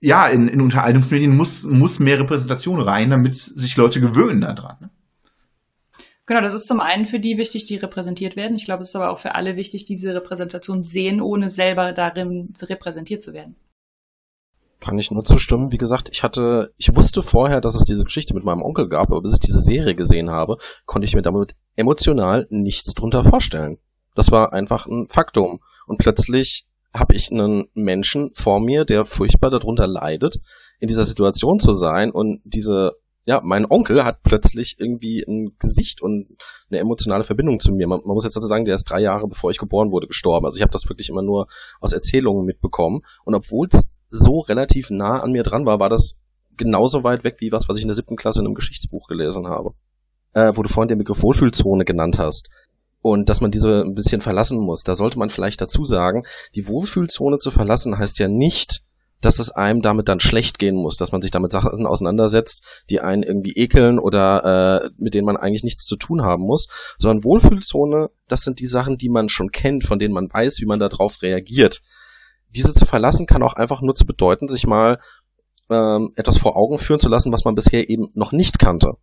ja, 0.00 0.28
in, 0.28 0.46
in 0.46 0.60
Unterhaltungsmedien 0.60 1.36
muss, 1.36 1.64
muss 1.64 1.98
mehr 1.98 2.20
Repräsentation 2.20 2.80
rein, 2.80 3.10
damit 3.10 3.34
sich 3.34 3.76
Leute 3.76 4.00
gewöhnen 4.00 4.40
daran. 4.40 4.76
Ne? 4.80 4.90
Genau, 6.26 6.42
das 6.42 6.54
ist 6.54 6.68
zum 6.68 6.78
einen 6.78 7.06
für 7.06 7.18
die 7.18 7.36
wichtig, 7.36 7.64
die 7.64 7.76
repräsentiert 7.76 8.36
werden. 8.36 8.56
Ich 8.56 8.64
glaube, 8.64 8.82
es 8.82 8.90
ist 8.90 8.96
aber 8.96 9.10
auch 9.10 9.18
für 9.18 9.34
alle 9.34 9.56
wichtig, 9.56 9.86
die 9.86 9.96
diese 9.96 10.14
Repräsentation 10.14 10.82
sehen, 10.82 11.20
ohne 11.20 11.50
selber 11.50 11.92
darin 11.92 12.52
repräsentiert 12.62 13.22
zu 13.22 13.32
werden. 13.32 13.56
Kann 14.86 15.00
ich 15.00 15.10
nur 15.10 15.24
zustimmen. 15.24 15.72
Wie 15.72 15.78
gesagt, 15.78 16.10
ich 16.12 16.22
hatte, 16.22 16.72
ich 16.76 16.94
wusste 16.94 17.24
vorher, 17.24 17.60
dass 17.60 17.74
es 17.74 17.82
diese 17.82 18.04
Geschichte 18.04 18.34
mit 18.34 18.44
meinem 18.44 18.62
Onkel 18.62 18.88
gab, 18.88 19.10
aber 19.10 19.20
bis 19.20 19.32
ich 19.32 19.40
diese 19.40 19.60
Serie 19.60 19.96
gesehen 19.96 20.30
habe, 20.30 20.58
konnte 20.84 21.06
ich 21.06 21.16
mir 21.16 21.22
damit 21.22 21.56
emotional 21.74 22.46
nichts 22.50 22.94
drunter 22.94 23.24
vorstellen. 23.24 23.78
Das 24.14 24.30
war 24.30 24.52
einfach 24.52 24.86
ein 24.86 25.08
Faktum. 25.08 25.58
Und 25.88 25.98
plötzlich 25.98 26.68
habe 26.94 27.16
ich 27.16 27.32
einen 27.32 27.64
Menschen 27.74 28.30
vor 28.32 28.60
mir, 28.60 28.84
der 28.84 29.04
furchtbar 29.04 29.50
darunter 29.50 29.88
leidet, 29.88 30.38
in 30.78 30.86
dieser 30.86 31.04
Situation 31.04 31.58
zu 31.58 31.72
sein 31.72 32.12
und 32.12 32.40
diese, 32.44 32.92
ja, 33.24 33.40
mein 33.42 33.66
Onkel 33.68 34.04
hat 34.04 34.22
plötzlich 34.22 34.76
irgendwie 34.78 35.24
ein 35.26 35.56
Gesicht 35.58 36.00
und 36.00 36.28
eine 36.70 36.78
emotionale 36.78 37.24
Verbindung 37.24 37.58
zu 37.58 37.72
mir. 37.72 37.88
Man, 37.88 38.02
man 38.04 38.14
muss 38.14 38.24
jetzt 38.24 38.36
dazu 38.36 38.46
sagen, 38.46 38.64
der 38.64 38.76
ist 38.76 38.84
drei 38.84 39.00
Jahre 39.00 39.26
bevor 39.26 39.50
ich 39.50 39.58
geboren 39.58 39.90
wurde 39.90 40.06
gestorben. 40.06 40.46
Also 40.46 40.58
ich 40.58 40.62
habe 40.62 40.70
das 40.70 40.88
wirklich 40.88 41.08
immer 41.08 41.22
nur 41.22 41.48
aus 41.80 41.92
Erzählungen 41.92 42.44
mitbekommen. 42.46 43.00
Und 43.24 43.34
obwohl 43.34 43.66
es 43.68 43.88
so 44.10 44.40
relativ 44.40 44.90
nah 44.90 45.20
an 45.20 45.32
mir 45.32 45.42
dran 45.42 45.66
war, 45.66 45.80
war 45.80 45.88
das 45.88 46.16
genauso 46.56 47.04
weit 47.04 47.24
weg 47.24 47.36
wie 47.40 47.52
was, 47.52 47.68
was 47.68 47.76
ich 47.76 47.82
in 47.82 47.88
der 47.88 47.94
siebten 47.94 48.16
Klasse 48.16 48.40
in 48.40 48.46
einem 48.46 48.54
Geschichtsbuch 48.54 49.08
gelesen 49.08 49.46
habe. 49.46 49.72
Äh, 50.32 50.52
wo 50.54 50.62
du 50.62 50.68
vorhin 50.68 50.88
den 50.88 50.98
Begriff 50.98 51.22
Wohlfühlzone 51.22 51.84
genannt 51.84 52.18
hast. 52.18 52.50
Und 53.00 53.28
dass 53.28 53.40
man 53.40 53.50
diese 53.50 53.82
ein 53.82 53.94
bisschen 53.94 54.20
verlassen 54.20 54.58
muss. 54.58 54.82
Da 54.82 54.94
sollte 54.94 55.18
man 55.18 55.30
vielleicht 55.30 55.60
dazu 55.60 55.84
sagen, 55.84 56.24
die 56.54 56.68
Wohlfühlzone 56.68 57.38
zu 57.38 57.50
verlassen 57.50 57.98
heißt 57.98 58.18
ja 58.18 58.28
nicht, 58.28 58.82
dass 59.22 59.38
es 59.38 59.50
einem 59.50 59.80
damit 59.80 60.08
dann 60.08 60.20
schlecht 60.20 60.58
gehen 60.58 60.76
muss, 60.76 60.96
dass 60.96 61.12
man 61.12 61.22
sich 61.22 61.30
damit 61.30 61.52
Sachen 61.52 61.86
auseinandersetzt, 61.86 62.84
die 62.90 63.00
einen 63.00 63.22
irgendwie 63.22 63.52
ekeln 63.52 63.98
oder 63.98 64.82
äh, 64.84 64.90
mit 64.98 65.14
denen 65.14 65.24
man 65.24 65.38
eigentlich 65.38 65.64
nichts 65.64 65.86
zu 65.86 65.96
tun 65.96 66.22
haben 66.22 66.42
muss, 66.42 66.68
sondern 66.98 67.24
Wohlfühlzone, 67.24 68.10
das 68.28 68.42
sind 68.42 68.60
die 68.60 68.66
Sachen, 68.66 68.98
die 68.98 69.08
man 69.08 69.28
schon 69.28 69.50
kennt, 69.50 69.86
von 69.86 69.98
denen 69.98 70.12
man 70.12 70.28
weiß, 70.30 70.60
wie 70.60 70.66
man 70.66 70.80
darauf 70.80 71.22
reagiert 71.22 71.80
diese 72.50 72.72
zu 72.72 72.86
verlassen 72.86 73.26
kann 73.26 73.42
auch 73.42 73.54
einfach 73.54 73.80
nur 73.80 73.94
zu 73.94 74.06
bedeuten, 74.06 74.48
sich 74.48 74.66
mal 74.66 74.98
ähm, 75.70 76.12
etwas 76.16 76.38
vor 76.38 76.56
Augen 76.56 76.78
führen 76.78 77.00
zu 77.00 77.08
lassen, 77.08 77.32
was 77.32 77.44
man 77.44 77.54
bisher 77.54 77.88
eben 77.88 78.08
noch 78.14 78.32
nicht 78.32 78.58
kannte. 78.58 78.94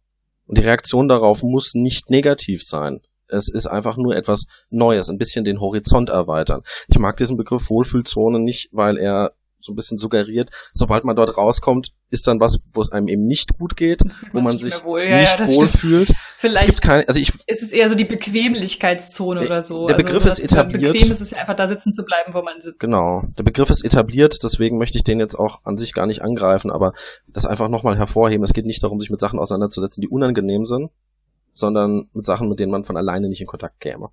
Und 0.45 0.57
die 0.57 0.63
Reaktion 0.63 1.07
darauf 1.07 1.43
muss 1.43 1.73
nicht 1.73 2.09
negativ 2.09 2.63
sein. 2.63 3.01
Es 3.27 3.47
ist 3.47 3.67
einfach 3.67 3.97
nur 3.97 4.15
etwas 4.15 4.45
Neues, 4.69 5.09
ein 5.09 5.17
bisschen 5.17 5.45
den 5.45 5.59
Horizont 5.59 6.09
erweitern. 6.09 6.61
Ich 6.87 6.99
mag 6.99 7.17
diesen 7.17 7.37
Begriff 7.37 7.69
Wohlfühlzone 7.69 8.39
nicht, 8.39 8.69
weil 8.71 8.97
er 8.97 9.33
so 9.63 9.71
ein 9.71 9.75
bisschen 9.75 9.97
suggeriert, 9.97 10.49
sobald 10.73 11.05
man 11.05 11.15
dort 11.15 11.37
rauskommt, 11.37 11.93
ist 12.09 12.27
dann 12.27 12.39
was, 12.39 12.59
wo 12.73 12.81
es 12.81 12.91
einem 12.91 13.07
eben 13.07 13.25
nicht 13.25 13.57
gut 13.57 13.75
geht, 13.77 14.01
wo 14.31 14.41
man 14.41 14.57
sich 14.57 14.83
wohl. 14.83 15.03
Ja, 15.03 15.21
nicht 15.21 15.39
ja, 15.39 15.47
wohl 15.47 15.67
fühlt. 15.67 16.13
Vielleicht 16.37 16.67
es 16.67 16.75
gibt 16.75 16.81
keine, 16.81 17.07
also 17.07 17.19
ich, 17.19 17.31
ist 17.47 17.63
es 17.63 17.71
eher 17.71 17.87
so 17.87 17.95
die 17.95 18.03
Bequemlichkeitszone 18.03 19.41
äh, 19.41 19.45
oder 19.45 19.63
so. 19.63 19.87
Der 19.87 19.95
also 19.95 20.05
Begriff 20.05 20.25
also, 20.25 20.43
ist 20.43 20.51
etabliert. 20.51 20.93
Bequem 20.93 21.11
ist 21.11 21.21
es 21.21 21.33
einfach 21.33 21.55
da 21.55 21.67
sitzen 21.67 21.93
zu 21.93 22.03
bleiben, 22.03 22.33
wo 22.33 22.41
man 22.41 22.61
sitzt. 22.61 22.79
Genau. 22.79 23.23
Der 23.37 23.43
Begriff 23.43 23.69
ist 23.69 23.83
etabliert, 23.83 24.43
deswegen 24.43 24.77
möchte 24.77 24.97
ich 24.97 25.03
den 25.03 25.19
jetzt 25.19 25.35
auch 25.35 25.61
an 25.63 25.77
sich 25.77 25.93
gar 25.93 26.05
nicht 26.05 26.21
angreifen, 26.21 26.69
aber 26.69 26.93
das 27.27 27.45
einfach 27.45 27.69
nochmal 27.69 27.97
hervorheben. 27.97 28.43
Es 28.43 28.53
geht 28.53 28.65
nicht 28.65 28.83
darum, 28.83 28.99
sich 28.99 29.09
mit 29.09 29.19
Sachen 29.19 29.39
auseinanderzusetzen, 29.39 30.01
die 30.01 30.09
unangenehm 30.09 30.65
sind, 30.65 30.91
sondern 31.53 32.09
mit 32.13 32.25
Sachen, 32.25 32.49
mit 32.49 32.59
denen 32.59 32.71
man 32.71 32.83
von 32.83 32.97
alleine 32.97 33.29
nicht 33.29 33.41
in 33.41 33.47
Kontakt 33.47 33.79
käme 33.79 34.09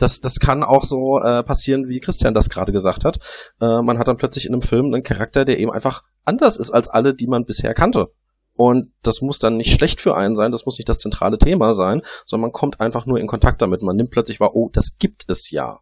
das, 0.00 0.20
das 0.20 0.40
kann 0.40 0.62
auch 0.62 0.82
so 0.82 1.18
äh, 1.20 1.42
passieren, 1.42 1.88
wie 1.88 2.00
Christian 2.00 2.34
das 2.34 2.48
gerade 2.48 2.72
gesagt 2.72 3.04
hat. 3.04 3.18
Äh, 3.60 3.82
man 3.82 3.98
hat 3.98 4.08
dann 4.08 4.16
plötzlich 4.16 4.46
in 4.46 4.52
einem 4.52 4.62
Film 4.62 4.86
einen 4.86 5.02
Charakter, 5.02 5.44
der 5.44 5.58
eben 5.58 5.70
einfach 5.70 6.02
anders 6.24 6.56
ist 6.56 6.70
als 6.70 6.88
alle, 6.88 7.14
die 7.14 7.26
man 7.26 7.44
bisher 7.44 7.74
kannte. 7.74 8.12
Und 8.54 8.92
das 9.02 9.22
muss 9.22 9.38
dann 9.38 9.56
nicht 9.56 9.72
schlecht 9.72 10.00
für 10.00 10.16
einen 10.16 10.36
sein, 10.36 10.52
das 10.52 10.66
muss 10.66 10.78
nicht 10.78 10.88
das 10.88 10.98
zentrale 10.98 11.38
Thema 11.38 11.72
sein, 11.72 12.02
sondern 12.26 12.48
man 12.48 12.52
kommt 12.52 12.80
einfach 12.80 13.06
nur 13.06 13.18
in 13.18 13.26
Kontakt 13.26 13.62
damit. 13.62 13.82
Man 13.82 13.96
nimmt 13.96 14.10
plötzlich 14.10 14.40
wahr, 14.40 14.54
oh, 14.54 14.68
das 14.72 14.98
gibt 14.98 15.24
es 15.28 15.50
ja. 15.50 15.80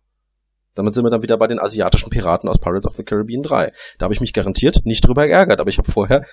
Damit 0.74 0.94
sind 0.94 1.04
wir 1.04 1.10
dann 1.10 1.24
wieder 1.24 1.36
bei 1.38 1.48
den 1.48 1.58
asiatischen 1.58 2.08
Piraten 2.08 2.48
aus 2.48 2.60
Pirates 2.60 2.86
of 2.86 2.94
the 2.94 3.02
Caribbean 3.02 3.42
3. 3.42 3.72
Da 3.98 4.04
habe 4.04 4.14
ich 4.14 4.20
mich 4.20 4.32
garantiert 4.32 4.82
nicht 4.84 5.04
drüber 5.04 5.26
geärgert, 5.26 5.58
aber 5.58 5.70
ich 5.70 5.78
habe 5.78 5.90
vorher 5.90 6.24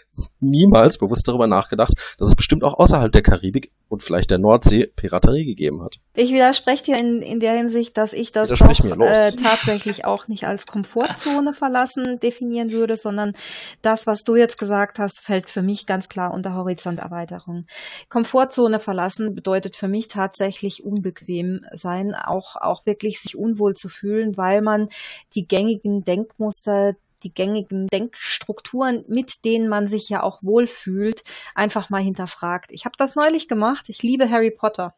niemals 0.49 0.97
bewusst 0.97 1.27
darüber 1.27 1.47
nachgedacht, 1.47 1.93
dass 2.17 2.27
es 2.27 2.35
bestimmt 2.35 2.63
auch 2.63 2.77
außerhalb 2.79 3.11
der 3.11 3.21
Karibik 3.21 3.71
und 3.87 4.03
vielleicht 4.03 4.31
der 4.31 4.39
Nordsee 4.39 4.87
Piraterie 4.87 5.45
gegeben 5.45 5.83
hat. 5.83 5.97
Ich 6.15 6.33
widerspreche 6.33 6.83
dir 6.83 6.99
in, 6.99 7.21
in 7.21 7.39
der 7.39 7.53
Hinsicht, 7.53 7.97
dass 7.97 8.13
ich 8.13 8.31
das 8.31 8.49
doch, 8.49 8.79
äh, 8.79 9.31
tatsächlich 9.31 10.05
auch 10.05 10.27
nicht 10.27 10.45
als 10.45 10.65
Komfortzone 10.65 11.53
verlassen 11.53 12.19
definieren 12.19 12.71
würde, 12.71 12.97
sondern 12.97 13.33
das, 13.81 14.07
was 14.07 14.23
du 14.23 14.35
jetzt 14.35 14.57
gesagt 14.57 14.99
hast, 14.99 15.19
fällt 15.19 15.49
für 15.49 15.61
mich 15.61 15.85
ganz 15.85 16.09
klar 16.09 16.33
unter 16.33 16.55
Horizonterweiterung. 16.55 17.65
Komfortzone 18.09 18.79
verlassen 18.79 19.35
bedeutet 19.35 19.75
für 19.75 19.87
mich 19.87 20.07
tatsächlich 20.07 20.83
unbequem 20.83 21.61
sein, 21.73 22.15
auch, 22.15 22.55
auch 22.55 22.85
wirklich 22.85 23.19
sich 23.19 23.37
unwohl 23.37 23.75
zu 23.75 23.89
fühlen, 23.89 24.37
weil 24.37 24.61
man 24.61 24.87
die 25.35 25.47
gängigen 25.47 26.03
Denkmuster, 26.03 26.93
die 27.23 27.33
gängigen 27.33 27.87
Denkstrukturen, 27.87 29.03
mit 29.07 29.45
denen 29.45 29.67
man 29.67 29.87
sich 29.87 30.09
ja 30.09 30.23
auch 30.23 30.43
wohlfühlt, 30.43 31.23
einfach 31.53 31.89
mal 31.89 32.01
hinterfragt. 32.01 32.71
Ich 32.71 32.85
habe 32.85 32.95
das 32.97 33.15
neulich 33.15 33.47
gemacht. 33.47 33.89
Ich 33.89 34.03
liebe 34.03 34.29
Harry 34.29 34.51
Potter. 34.51 34.95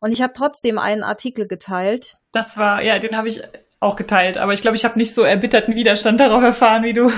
Und 0.00 0.12
ich 0.12 0.22
habe 0.22 0.32
trotzdem 0.34 0.78
einen 0.78 1.02
Artikel 1.02 1.46
geteilt. 1.46 2.12
Das 2.32 2.56
war, 2.56 2.82
ja, 2.82 2.98
den 2.98 3.16
habe 3.16 3.28
ich 3.28 3.42
auch 3.80 3.96
geteilt, 3.96 4.38
aber 4.38 4.52
ich 4.52 4.62
glaube, 4.62 4.76
ich 4.76 4.84
habe 4.84 4.98
nicht 4.98 5.14
so 5.14 5.22
erbitterten 5.22 5.74
Widerstand 5.74 6.20
darauf 6.20 6.42
erfahren 6.42 6.82
wie 6.82 6.92
du. 6.92 7.10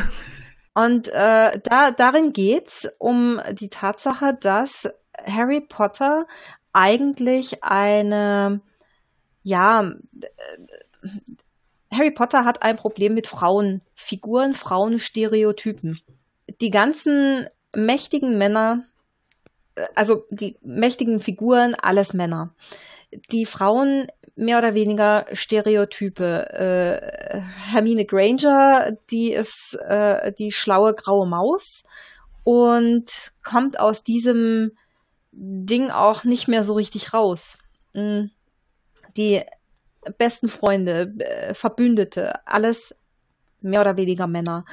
Und 0.75 1.09
äh, 1.09 1.59
da, 1.65 1.91
darin 1.91 2.33
geht's 2.33 2.89
um 2.99 3.41
die 3.53 3.69
Tatsache, 3.69 4.37
dass 4.41 4.89
Harry 5.27 5.61
Potter 5.61 6.27
eigentlich 6.73 7.65
eine, 7.65 8.61
ja, 9.43 9.91
Harry 11.93 12.11
Potter 12.11 12.45
hat 12.45 12.63
ein 12.63 12.77
Problem 12.77 13.15
mit 13.15 13.27
Frauenfiguren, 13.27 14.55
Frauenstereotypen. 14.55 16.01
Die 16.61 16.71
ganzen 16.71 17.47
mächtigen 17.75 18.39
Männer, 18.39 18.85
äh, 19.75 19.87
also 19.95 20.25
die 20.31 20.57
mächtigen 20.63 21.21
Figuren, 21.21 21.75
alles 21.75 22.13
Männer. 22.13 22.55
Die 23.33 23.47
Frauen 23.47 24.07
mehr 24.37 24.59
oder 24.59 24.75
weniger 24.75 25.27
Stereotype. 25.33 26.49
Äh, 26.53 27.41
Hermine 27.73 28.05
Granger, 28.05 28.93
die 29.11 29.33
ist 29.33 29.75
äh, 29.87 30.33
die 30.33 30.53
schlaue 30.53 30.95
graue 30.95 31.27
Maus 31.27 31.83
und 32.45 33.33
kommt 33.43 33.81
aus 33.81 34.05
diesem 34.05 34.73
Ding 35.33 35.91
auch 35.91 36.25
nicht 36.25 36.49
mehr 36.49 36.65
so 36.65 36.75
richtig 36.75 37.13
raus. 37.13 37.59
Mm. 37.93 38.27
Die 39.17 39.43
besten 40.17 40.49
Freunde, 40.49 41.15
äh, 41.19 41.55
Verbündete, 41.55 42.47
alles 42.47 42.95
mehr 43.61 43.81
oder 43.81 43.97
weniger 43.97 44.27
Männer. 44.27 44.65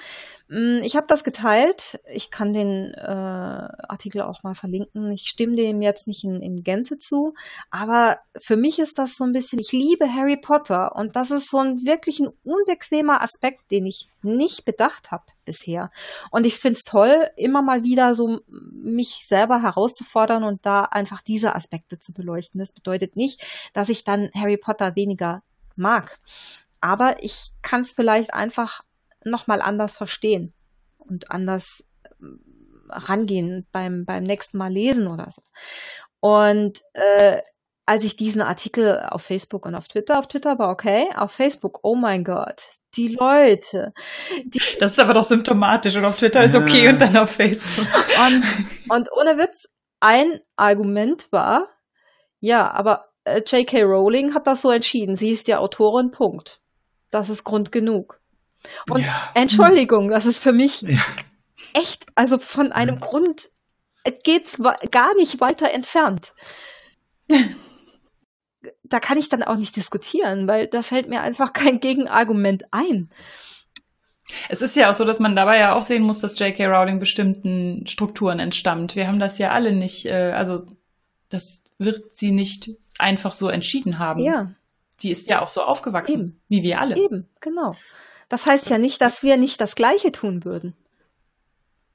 Mm, 0.48 0.78
ich 0.84 0.96
habe 0.96 1.08
das 1.08 1.24
geteilt. 1.24 2.00
Ich 2.14 2.30
kann 2.30 2.54
den 2.54 2.94
äh, 2.94 3.02
Artikel 3.02 4.22
auch 4.22 4.44
mal 4.44 4.54
verlinken. 4.54 5.12
Ich 5.12 5.28
stimme 5.28 5.56
dem 5.56 5.82
jetzt 5.82 6.08
nicht 6.08 6.24
in, 6.24 6.40
in 6.42 6.64
Gänze 6.64 6.98
zu, 6.98 7.34
aber 7.72 8.20
für 8.38 8.56
mich 8.56 8.80
ist 8.80 9.00
das 9.00 9.16
so 9.16 9.24
ein 9.24 9.32
bisschen, 9.32 9.60
ich 9.60 9.72
liebe 9.72 10.14
Harry 10.14 10.38
Potter 10.38 10.96
und 10.96 11.16
das 11.16 11.32
ist 11.32 11.50
so 11.50 11.58
ein 11.58 11.86
wirklich 11.86 12.20
ein 12.20 12.30
unbequemer 12.44 13.22
Aspekt, 13.22 13.72
den 13.72 13.86
ich 13.86 14.10
nicht 14.22 14.66
bedacht 14.66 15.12
habe 15.12 15.26
bisher. 15.46 15.90
Und 16.32 16.46
ich 16.46 16.58
find's 16.58 16.84
toll, 16.84 17.30
immer 17.38 17.62
mal 17.62 17.84
wieder 17.84 18.14
so 18.14 18.40
mich 18.50 19.26
selber 19.28 19.62
herauszufordern 19.62 20.44
und 20.44 20.66
da 20.66 20.82
einfach 20.82 21.22
diese 21.22 21.56
Aspekte 21.56 22.00
zu 22.00 22.14
beleuchten. 22.14 22.60
Das 22.60 22.72
bedeutet 22.72 23.16
nicht, 23.16 23.72
dass 23.74 23.90
ich 23.90 24.04
dann 24.04 24.30
Harry 24.36 24.58
Potter 24.58 24.96
weniger 24.96 25.44
mag. 25.76 26.20
Aber 26.82 27.24
ich 27.24 27.52
kann 27.62 27.82
es 27.82 27.94
vielleicht 27.94 28.34
einfach 28.34 28.82
nochmal 29.24 29.62
anders 29.62 29.96
verstehen 29.96 30.54
und 30.98 31.32
anders 31.32 31.84
ähm, 32.22 32.42
rangehen 32.90 33.68
beim, 33.72 34.06
beim 34.06 34.24
nächsten 34.24 34.58
Mal 34.58 34.72
lesen 34.72 35.08
oder 35.08 35.30
so. 35.32 35.42
Und 36.20 36.82
äh, 36.94 37.42
als 37.86 38.04
ich 38.04 38.16
diesen 38.16 38.42
Artikel 38.42 39.06
auf 39.10 39.24
Facebook 39.24 39.66
und 39.66 39.76
auf 39.76 39.88
Twitter, 39.88 40.18
auf 40.18 40.28
Twitter 40.28 40.58
war 40.58 40.72
okay, 40.72 41.08
auf 41.16 41.32
Facebook, 41.32 41.80
oh 41.84 41.96
mein 41.96 42.24
Gott, 42.24 42.64
die 42.96 43.10
Leute. 43.10 43.94
Die 44.46 44.60
das 44.80 44.94
ist 44.94 45.00
aber 45.00 45.14
doch 45.14 45.24
symptomatisch 45.24 45.96
und 45.96 46.06
auf 46.06 46.18
Twitter 46.18 46.44
ist 46.44 46.56
okay 46.56 46.90
und 46.90 47.00
dann 47.00 47.16
auf 47.18 47.32
Facebook. 47.32 47.86
Und, 48.28 48.44
und 48.90 49.10
ohne 49.12 49.38
Witz, 49.38 49.68
ein 50.00 50.40
Argument 50.56 51.32
war, 51.32 51.68
ja, 52.40 52.72
aber 52.72 53.08
äh, 53.26 53.42
J.K. 53.46 53.84
Rowling 53.84 54.34
hat 54.34 54.48
das 54.48 54.62
so 54.62 54.72
entschieden. 54.72 55.16
Sie 55.16 55.32
ist 55.32 55.48
die 55.48 55.56
Autorin, 55.56 56.12
Punkt. 56.12 56.62
Das 57.12 57.30
ist 57.30 57.44
Grund 57.44 57.72
genug. 57.72 58.20
Und 58.90 59.06
ja. 59.06 59.32
Entschuldigung, 59.36 60.10
das 60.10 60.26
ist 60.26 60.42
für 60.42 60.54
mich 60.54 60.82
ja. 60.82 61.00
echt, 61.74 62.08
also 62.16 62.38
von 62.40 62.72
einem 62.72 63.00
Grund 63.00 63.50
geht's 64.24 64.60
gar 64.92 65.16
nicht 65.16 65.42
weiter 65.42 65.74
entfernt. 65.74 66.34
da 68.84 69.00
kann 69.00 69.18
ich 69.18 69.30
dann 69.30 69.44
auch 69.44 69.58
nicht 69.58 69.76
diskutieren, 69.76 70.48
weil 70.48 70.68
da 70.68 70.82
fällt 70.82 71.10
mir 71.10 71.22
einfach 71.22 71.54
kein 71.54 71.80
Gegenargument 71.80 72.66
ein. 72.72 73.10
Es 74.50 74.62
ist 74.62 74.76
ja 74.76 74.90
auch 74.90 74.94
so, 74.94 75.06
dass 75.06 75.20
man 75.20 75.36
dabei 75.36 75.60
ja 75.60 75.76
auch 75.76 75.84
sehen 75.84 76.04
muss, 76.04 76.20
dass 76.20 76.38
J.K. 76.38 76.66
Rowling 76.66 77.00
bestimmten 77.00 77.86
Strukturen 77.88 78.40
entstammt. 78.40 78.96
Wir 78.96 79.08
haben 79.08 79.20
das 79.20 79.38
ja 79.38 79.52
alle 79.52 79.72
nicht, 79.72 80.08
äh, 80.08 80.32
also 80.32 80.66
das 81.30 81.64
wird 81.78 82.14
sie 82.14 82.32
nicht 82.32 82.72
einfach 82.98 83.36
so 83.36 83.50
entschieden 83.50 84.00
haben. 84.00 84.20
Ja 84.22 84.52
die 85.02 85.12
ist 85.12 85.28
ja 85.28 85.42
auch 85.42 85.50
so 85.50 85.62
aufgewachsen, 85.62 86.14
Eben. 86.14 86.42
wie 86.48 86.64
wir 86.64 86.80
alle. 86.80 86.98
Eben, 86.98 87.30
genau. 87.40 87.76
Das 88.30 88.46
heißt 88.46 88.70
ja 88.70 88.78
nicht, 88.78 89.02
dass 89.02 89.24
wir 89.24 89.38
nicht 89.38 89.62
das 89.62 89.76
Gleiche 89.76 90.12
tun 90.12 90.44
würden. 90.44 90.76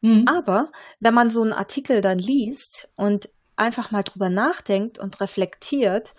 Mhm. 0.00 0.26
Aber 0.28 0.70
wenn 1.00 1.14
man 1.14 1.30
so 1.30 1.42
einen 1.42 1.52
Artikel 1.52 2.00
dann 2.00 2.18
liest 2.18 2.92
und 2.96 3.30
einfach 3.56 3.90
mal 3.90 4.02
drüber 4.02 4.30
nachdenkt 4.30 4.98
und 4.98 5.20
reflektiert, 5.20 6.14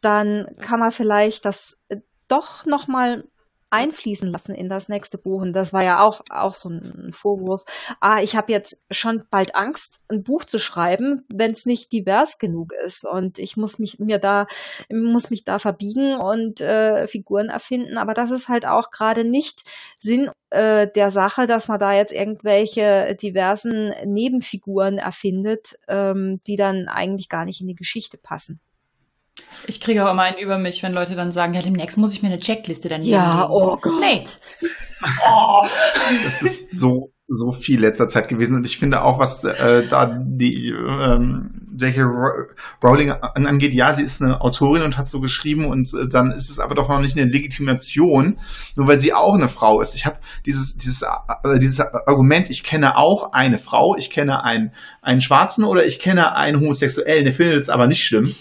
dann 0.00 0.46
kann 0.60 0.80
man 0.80 0.90
vielleicht 0.90 1.44
das 1.44 1.76
doch 2.26 2.64
noch 2.64 2.88
mal 2.88 3.24
einfließen 3.70 4.30
lassen 4.30 4.54
in 4.54 4.68
das 4.68 4.88
nächste 4.88 5.18
Buch. 5.18 5.42
Und 5.42 5.52
das 5.52 5.72
war 5.72 5.82
ja 5.82 6.00
auch, 6.02 6.20
auch 6.28 6.54
so 6.54 6.68
ein 6.68 7.12
Vorwurf. 7.12 7.64
Ah, 8.00 8.20
ich 8.20 8.36
habe 8.36 8.52
jetzt 8.52 8.82
schon 8.90 9.24
bald 9.30 9.54
Angst, 9.54 10.00
ein 10.08 10.22
Buch 10.22 10.44
zu 10.44 10.58
schreiben, 10.58 11.24
wenn 11.32 11.52
es 11.52 11.66
nicht 11.66 11.92
divers 11.92 12.38
genug 12.38 12.72
ist. 12.84 13.04
Und 13.04 13.38
ich 13.38 13.56
muss 13.56 13.78
mich 13.78 13.98
mir 13.98 14.18
da, 14.18 14.46
muss 14.90 15.30
mich 15.30 15.44
da 15.44 15.58
verbiegen 15.58 16.16
und 16.16 16.60
äh, 16.60 17.06
Figuren 17.06 17.48
erfinden. 17.48 17.96
Aber 17.96 18.14
das 18.14 18.30
ist 18.30 18.48
halt 18.48 18.66
auch 18.66 18.90
gerade 18.90 19.24
nicht 19.24 19.62
Sinn 19.98 20.30
äh, 20.50 20.88
der 20.88 21.10
Sache, 21.10 21.46
dass 21.46 21.68
man 21.68 21.78
da 21.78 21.94
jetzt 21.94 22.12
irgendwelche 22.12 23.16
diversen 23.20 23.94
Nebenfiguren 24.04 24.98
erfindet, 24.98 25.78
ähm, 25.88 26.40
die 26.46 26.56
dann 26.56 26.88
eigentlich 26.88 27.28
gar 27.28 27.44
nicht 27.44 27.60
in 27.60 27.68
die 27.68 27.74
Geschichte 27.74 28.18
passen. 28.18 28.60
Ich 29.66 29.80
kriege 29.80 30.04
auch 30.04 30.10
immer 30.10 30.22
einen 30.22 30.38
über 30.38 30.58
mich, 30.58 30.82
wenn 30.82 30.92
Leute 30.92 31.14
dann 31.14 31.30
sagen, 31.30 31.54
ja, 31.54 31.62
demnächst 31.62 31.98
muss 31.98 32.14
ich 32.14 32.22
mir 32.22 32.28
eine 32.28 32.38
Checkliste 32.38 32.88
dann 32.88 33.02
Ja, 33.02 33.48
oh 33.50 33.76
Gott. 33.80 34.38
Oh. 35.26 35.66
Das 36.24 36.42
ist 36.42 36.78
so, 36.78 37.12
so 37.26 37.52
viel 37.52 37.80
letzter 37.80 38.06
Zeit 38.06 38.28
gewesen. 38.28 38.56
Und 38.56 38.66
ich 38.66 38.78
finde 38.78 39.02
auch, 39.02 39.18
was 39.18 39.44
äh, 39.44 39.86
da 39.88 40.10
die 40.22 40.68
ähm, 40.70 41.68
J.K. 41.78 42.02
Rowling 42.82 43.12
angeht, 43.12 43.72
ja, 43.72 43.94
sie 43.94 44.02
ist 44.02 44.20
eine 44.20 44.40
Autorin 44.40 44.82
und 44.82 44.98
hat 44.98 45.08
so 45.08 45.20
geschrieben 45.20 45.66
und 45.66 45.88
äh, 45.94 46.08
dann 46.10 46.32
ist 46.32 46.50
es 46.50 46.58
aber 46.58 46.74
doch 46.74 46.88
noch 46.88 47.00
nicht 47.00 47.16
eine 47.16 47.30
Legitimation, 47.30 48.38
nur 48.76 48.88
weil 48.88 48.98
sie 48.98 49.14
auch 49.14 49.34
eine 49.34 49.48
Frau 49.48 49.80
ist. 49.80 49.94
Ich 49.94 50.04
habe 50.04 50.18
dieses, 50.44 50.76
dieses, 50.76 51.02
äh, 51.02 51.58
dieses 51.58 51.80
Argument, 51.80 52.50
ich 52.50 52.64
kenne 52.64 52.96
auch 52.96 53.32
eine 53.32 53.58
Frau, 53.58 53.94
ich 53.96 54.10
kenne 54.10 54.44
einen, 54.44 54.72
einen 55.00 55.20
Schwarzen 55.20 55.64
oder 55.64 55.86
ich 55.86 56.00
kenne 56.00 56.36
einen 56.36 56.60
Homosexuellen, 56.60 57.24
der 57.24 57.32
findet 57.32 57.60
es 57.60 57.70
aber 57.70 57.86
nicht 57.86 58.02
schlimm 58.04 58.34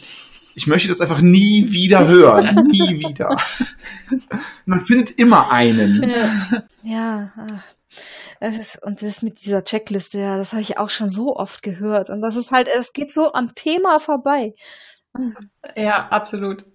ich 0.59 0.67
möchte 0.67 0.89
das 0.89 0.99
einfach 0.99 1.21
nie 1.21 1.71
wieder 1.71 2.05
hören. 2.05 2.67
nie 2.67 2.99
wieder. 2.99 3.29
Man 4.65 4.85
findet 4.85 5.11
immer 5.11 5.51
einen. 5.51 6.03
Ja, 6.83 7.31
ja 7.37 7.59
das 8.41 8.57
ist, 8.57 8.83
und 8.83 9.01
das 9.01 9.21
mit 9.21 9.41
dieser 9.41 9.63
Checkliste, 9.63 10.19
ja, 10.19 10.37
das 10.37 10.51
habe 10.51 10.61
ich 10.61 10.77
auch 10.77 10.89
schon 10.89 11.09
so 11.09 11.37
oft 11.37 11.63
gehört. 11.63 12.09
Und 12.09 12.19
das 12.19 12.35
ist 12.35 12.51
halt, 12.51 12.67
es 12.77 12.91
geht 12.91 13.11
so 13.11 13.31
am 13.31 13.55
Thema 13.55 13.99
vorbei. 13.99 14.53
Ja, 15.77 16.09
absolut. 16.09 16.65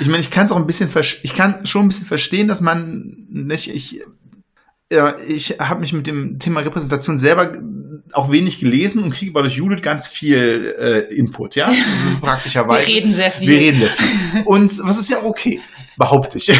Ich 0.00 0.08
meine, 0.08 0.20
ich 0.20 0.30
kann 0.30 0.46
es 0.46 0.50
auch 0.50 0.56
ein 0.56 0.66
bisschen, 0.66 0.90
ich 1.22 1.34
kann 1.34 1.66
schon 1.66 1.84
ein 1.84 1.88
bisschen 1.88 2.06
verstehen, 2.06 2.48
dass 2.48 2.62
man 2.62 3.26
nicht, 3.28 3.68
ich, 3.68 4.00
ja, 4.90 5.18
ich 5.18 5.56
habe 5.58 5.80
mich 5.80 5.92
mit 5.92 6.06
dem 6.06 6.38
Thema 6.38 6.60
Repräsentation 6.60 7.18
selber 7.18 7.52
auch 8.14 8.30
wenig 8.30 8.58
gelesen 8.58 9.02
und 9.02 9.12
kriege 9.12 9.32
aber 9.32 9.42
durch 9.42 9.56
Judith 9.56 9.82
ganz 9.82 10.08
viel 10.08 10.74
äh, 10.78 11.14
Input, 11.14 11.56
ja, 11.56 11.70
praktischerweise. 12.20 12.86
Wir 12.86 12.96
reden 12.96 13.12
sehr 13.12 13.30
viel. 13.30 13.48
Wir 13.48 13.58
reden 13.58 13.80
sehr 13.80 13.90
viel. 13.90 14.42
Und 14.46 14.70
was 14.84 14.98
ist 14.98 15.10
ja 15.10 15.22
okay, 15.24 15.60
behaupte 15.96 16.38
ich. 16.38 16.50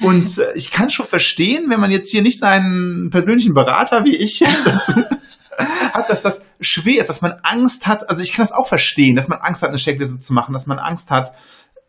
Und 0.00 0.38
äh, 0.38 0.52
ich 0.54 0.70
kann 0.70 0.90
schon 0.90 1.06
verstehen, 1.06 1.66
wenn 1.68 1.80
man 1.80 1.90
jetzt 1.90 2.10
hier 2.10 2.22
nicht 2.22 2.38
seinen 2.38 3.10
persönlichen 3.10 3.54
Berater 3.54 4.04
wie 4.04 4.16
ich 4.16 4.38
dazu 4.38 4.92
hat, 5.92 6.10
dass 6.10 6.22
das 6.22 6.44
schwer 6.60 7.00
ist, 7.00 7.08
dass 7.08 7.22
man 7.22 7.34
Angst 7.42 7.86
hat. 7.86 8.08
Also 8.08 8.22
ich 8.22 8.32
kann 8.32 8.42
das 8.42 8.52
auch 8.52 8.66
verstehen, 8.66 9.14
dass 9.14 9.28
man 9.28 9.38
Angst 9.38 9.62
hat, 9.62 9.68
eine 9.68 9.78
Checkliste 9.78 10.18
zu 10.18 10.32
machen, 10.32 10.52
dass 10.52 10.66
man 10.66 10.78
Angst 10.78 11.10
hat, 11.10 11.32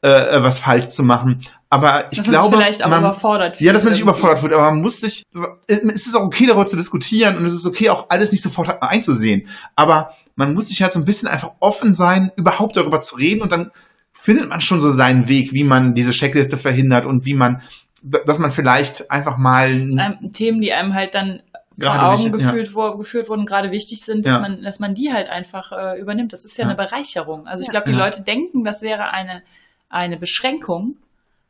äh, 0.03 0.09
äh 0.09 0.43
was 0.43 0.59
falsch 0.59 0.89
zu 0.89 1.03
machen. 1.03 1.41
Aber 1.71 2.11
ich 2.11 2.17
dass 2.17 2.27
glaube, 2.27 2.33
man 2.33 2.41
sich 2.41 2.51
vielleicht 2.51 2.83
auch 2.83 2.89
man, 2.89 2.99
überfordert 3.01 3.61
Ja, 3.61 3.73
dass 3.73 3.83
man 3.83 3.93
sich 3.93 4.01
überfordert 4.01 4.41
wird, 4.41 4.53
aber 4.53 4.71
man 4.71 4.81
muss 4.81 5.01
sich, 5.01 5.23
es 5.67 6.07
ist 6.07 6.15
auch 6.15 6.23
okay, 6.23 6.47
darüber 6.47 6.65
zu 6.65 6.75
diskutieren 6.75 7.37
und 7.37 7.45
es 7.45 7.53
ist 7.53 7.67
okay, 7.67 7.89
auch 7.89 8.07
alles 8.09 8.31
nicht 8.31 8.41
sofort 8.41 8.81
einzusehen. 8.81 9.47
Aber 9.75 10.13
man 10.35 10.55
muss 10.55 10.69
sich 10.69 10.81
halt 10.81 10.91
so 10.91 10.99
ein 10.99 11.05
bisschen 11.05 11.27
einfach 11.27 11.51
offen 11.59 11.93
sein, 11.93 12.31
überhaupt 12.37 12.75
darüber 12.75 13.01
zu 13.01 13.15
reden 13.15 13.41
und 13.43 13.51
dann 13.51 13.71
findet 14.13 14.49
man 14.49 14.61
schon 14.61 14.81
so 14.81 14.91
seinen 14.91 15.27
Weg, 15.29 15.53
wie 15.53 15.63
man 15.63 15.93
diese 15.93 16.11
Checkliste 16.11 16.57
verhindert 16.57 17.05
und 17.05 17.25
wie 17.25 17.35
man, 17.35 17.61
dass 18.01 18.39
man 18.39 18.51
vielleicht 18.51 19.11
einfach 19.11 19.37
mal 19.37 19.85
Themen, 20.33 20.61
die 20.61 20.73
einem 20.73 20.95
halt 20.95 21.13
dann 21.13 21.41
vor 21.79 22.03
Augen 22.03 22.31
geführt, 22.31 22.69
ja. 22.69 22.73
wo, 22.73 22.97
geführt 22.97 23.29
wurden, 23.29 23.45
gerade 23.45 23.71
wichtig 23.71 24.01
sind, 24.01 24.25
dass 24.25 24.33
ja. 24.33 24.39
man, 24.39 24.63
dass 24.63 24.79
man 24.79 24.95
die 24.95 25.13
halt 25.13 25.29
einfach 25.29 25.71
äh, 25.71 25.99
übernimmt. 25.99 26.33
Das 26.33 26.45
ist 26.45 26.57
ja, 26.57 26.63
ja. 26.63 26.69
eine 26.69 26.75
Bereicherung. 26.75 27.47
Also 27.47 27.63
ich 27.63 27.69
glaube, 27.69 27.89
die 27.89 27.95
Leute 27.95 28.21
denken, 28.21 28.63
das 28.63 28.81
wäre 28.81 29.11
eine 29.11 29.43
eine 29.89 30.17
Beschränkung, 30.17 30.95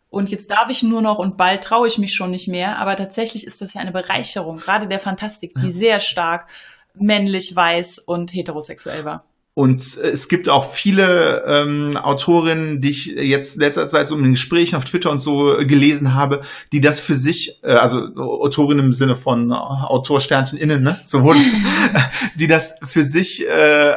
und 0.09 0.29
jetzt 0.29 0.49
darf 0.49 0.69
ich 0.69 0.81
nur 0.81 1.01
noch 1.01 1.19
und 1.19 1.37
bald 1.37 1.63
traue 1.63 1.87
ich 1.87 1.97
mich 1.97 2.13
schon 2.13 2.31
nicht 2.31 2.47
mehr. 2.47 2.79
Aber 2.79 2.95
tatsächlich 2.95 3.45
ist 3.45 3.61
das 3.61 3.75
ja 3.75 3.81
eine 3.81 3.91
Bereicherung, 3.91 4.57
gerade 4.57 4.87
der 4.87 4.99
Fantastik, 4.99 5.53
die 5.61 5.71
sehr 5.71 5.99
stark 5.99 6.47
männlich, 6.95 7.55
weiß 7.55 7.99
und 7.99 8.33
heterosexuell 8.33 9.05
war. 9.05 9.25
Und 9.53 9.97
es 9.97 10.29
gibt 10.29 10.47
auch 10.47 10.71
viele 10.71 11.43
ähm, 11.45 11.97
Autorinnen, 11.97 12.79
die 12.79 12.91
ich 12.91 13.07
jetzt 13.07 13.57
letzter 13.57 13.89
Zeit 13.89 14.07
so 14.07 14.15
in 14.15 14.23
den 14.23 14.31
Gesprächen 14.31 14.77
auf 14.77 14.85
Twitter 14.85 15.11
und 15.11 15.19
so 15.19 15.57
gelesen 15.67 16.13
habe, 16.13 16.41
die 16.71 16.79
das 16.79 17.01
für 17.01 17.15
sich, 17.15 17.61
äh, 17.61 17.73
also 17.73 17.99
Autorinnen 18.15 18.85
im 18.85 18.93
Sinne 18.93 19.15
von 19.15 19.51
Autorsternchen 19.51 20.57
innen, 20.57 20.81
ne, 20.81 20.97
so 21.03 21.23
wurde, 21.23 21.39
die 22.35 22.47
das 22.47 22.79
für 22.85 23.03
sich 23.03 23.45
äh, 23.45 23.95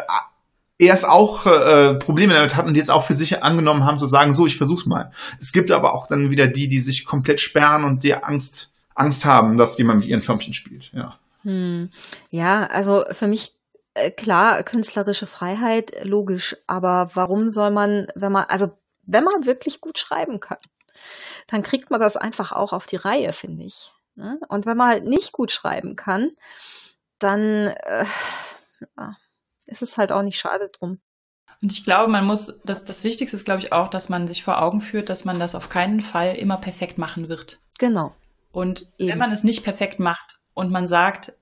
erst 0.79 1.07
auch 1.07 1.47
äh, 1.47 1.95
Probleme 1.95 2.35
damit 2.35 2.57
hatten 2.57 2.69
und 2.69 2.77
jetzt 2.77 2.91
auch 2.91 3.05
für 3.05 3.15
sich 3.15 3.43
angenommen 3.43 3.85
haben, 3.85 3.99
zu 3.99 4.07
sagen, 4.07 4.35
so, 4.35 4.47
ich 4.47 4.57
versuch's 4.57 4.87
mal. 4.87 5.13
Es 5.39 5.53
gibt 5.53 5.71
aber 5.71 5.95
auch 5.95 6.07
dann 6.09 6.31
wieder 6.31 6.47
die, 6.47 6.69
die 6.69 6.81
sich 6.81 7.05
komplett 7.05 7.41
sperren 7.41 7.85
und 7.85 8.03
die 8.03 8.15
Angst, 8.15 8.73
Angst 8.95 9.25
haben, 9.25 9.59
dass 9.59 9.79
jemand 9.79 10.01
mit 10.01 10.09
ihren 10.09 10.23
Förmchen 10.23 10.55
spielt, 10.55 10.93
ja. 10.93 11.19
Hm. 11.43 11.91
Ja, 12.31 12.67
also 12.67 13.05
für 13.11 13.27
mich 13.27 13.53
äh, 13.95 14.11
klar, 14.11 14.63
künstlerische 14.63 15.27
Freiheit, 15.27 15.93
logisch, 16.05 16.57
aber 16.67 17.11
warum 17.15 17.51
soll 17.51 17.71
man, 17.71 18.07
wenn 18.15 18.33
man, 18.33 18.45
also 18.49 18.71
wenn 19.03 19.25
man 19.25 19.45
wirklich 19.45 19.81
gut 19.81 19.99
schreiben 19.99 20.41
kann, 20.41 20.59
dann 21.49 21.63
kriegt 21.63 21.91
man 21.91 22.01
das 22.01 22.17
einfach 22.17 22.53
auch 22.53 22.73
auf 22.73 22.87
die 22.87 22.97
Reihe, 22.97 23.33
finde 23.33 23.65
ich. 23.65 23.93
Ne? 24.15 24.39
Und 24.49 24.67
wenn 24.67 24.77
man 24.77 24.91
halt 24.91 25.05
nicht 25.05 25.33
gut 25.33 25.53
schreiben 25.53 25.97
kann, 25.97 26.31
dann 27.19 27.69
äh, 27.85 28.05
ja, 28.97 29.17
ist 29.73 29.83
es 29.83 29.99
halt 29.99 30.13
auch 30.13 30.23
nicht 30.23 30.39
schade 30.39 30.71
drum. 30.73 31.01
Und 31.63 31.73
ich 31.73 31.85
glaube, 31.85 32.11
man 32.11 32.25
muss, 32.25 32.61
das, 32.65 32.85
das 32.85 33.05
Wichtigste 33.05 33.37
ist, 33.37 33.45
glaube 33.45 33.61
ich, 33.61 33.73
auch, 33.73 33.89
dass 33.89 34.09
man 34.09 34.27
sich 34.27 34.43
vor 34.43 34.61
Augen 34.61 34.81
führt, 34.81 35.09
dass 35.09 35.25
man 35.25 35.39
das 35.39 35.55
auf 35.55 35.69
keinen 35.69 36.01
Fall 36.01 36.35
immer 36.35 36.57
perfekt 36.57 36.99
machen 36.99 37.29
wird. 37.29 37.61
Genau. 37.79 38.15
Und 38.51 38.87
Eben. 38.99 39.11
wenn 39.11 39.19
man 39.19 39.33
es 39.33 39.45
nicht 39.45 39.63
perfekt 39.63 40.01
macht 40.01 40.41
und 40.55 40.71
man 40.71 40.87
sagt, 40.87 41.33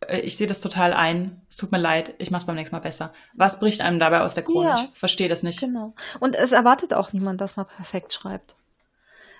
äh, 0.00 0.20
ich 0.20 0.36
sehe 0.36 0.46
das 0.46 0.60
total 0.60 0.94
ein, 0.94 1.42
es 1.50 1.58
tut 1.58 1.72
mir 1.72 1.78
leid, 1.78 2.14
ich 2.18 2.30
mache 2.30 2.40
es 2.40 2.46
beim 2.46 2.56
nächsten 2.56 2.74
Mal 2.74 2.80
besser. 2.80 3.12
Was 3.36 3.60
bricht 3.60 3.82
einem 3.82 3.98
dabei 3.98 4.22
aus 4.22 4.34
der 4.34 4.44
Krone? 4.44 4.68
Ja, 4.68 4.88
ich 4.90 4.98
verstehe 4.98 5.28
das 5.28 5.42
nicht. 5.42 5.60
Genau. 5.60 5.94
Und 6.20 6.34
es 6.34 6.52
erwartet 6.52 6.94
auch 6.94 7.12
niemand, 7.12 7.40
dass 7.42 7.56
man 7.56 7.66
perfekt 7.66 8.14
schreibt. 8.14 8.56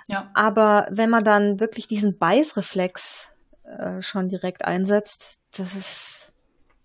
Ja. 0.07 0.31
Aber 0.35 0.87
wenn 0.91 1.11
man 1.11 1.25
dann 1.25 1.61
wirklich 1.61 1.89
diesen 1.89 2.19
Beißreflex 2.19 3.33
äh, 3.65 4.03
schon 4.03 4.29
direkt 4.29 4.65
einsetzt, 4.65 5.41
das 5.57 5.75
ist 5.75 6.28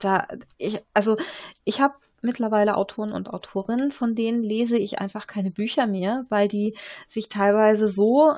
da, 0.03 0.27
ich, 0.57 0.79
also 0.93 1.17
ich 1.63 1.81
habe 1.81 1.95
mittlerweile 2.21 2.77
Autoren 2.77 3.11
und 3.11 3.29
Autorinnen, 3.29 3.91
von 3.91 4.15
denen 4.15 4.43
lese 4.43 4.77
ich 4.77 4.99
einfach 4.99 5.27
keine 5.27 5.51
Bücher 5.51 5.87
mehr, 5.87 6.25
weil 6.29 6.47
die 6.47 6.75
sich 7.07 7.29
teilweise 7.29 7.89
so 7.89 8.33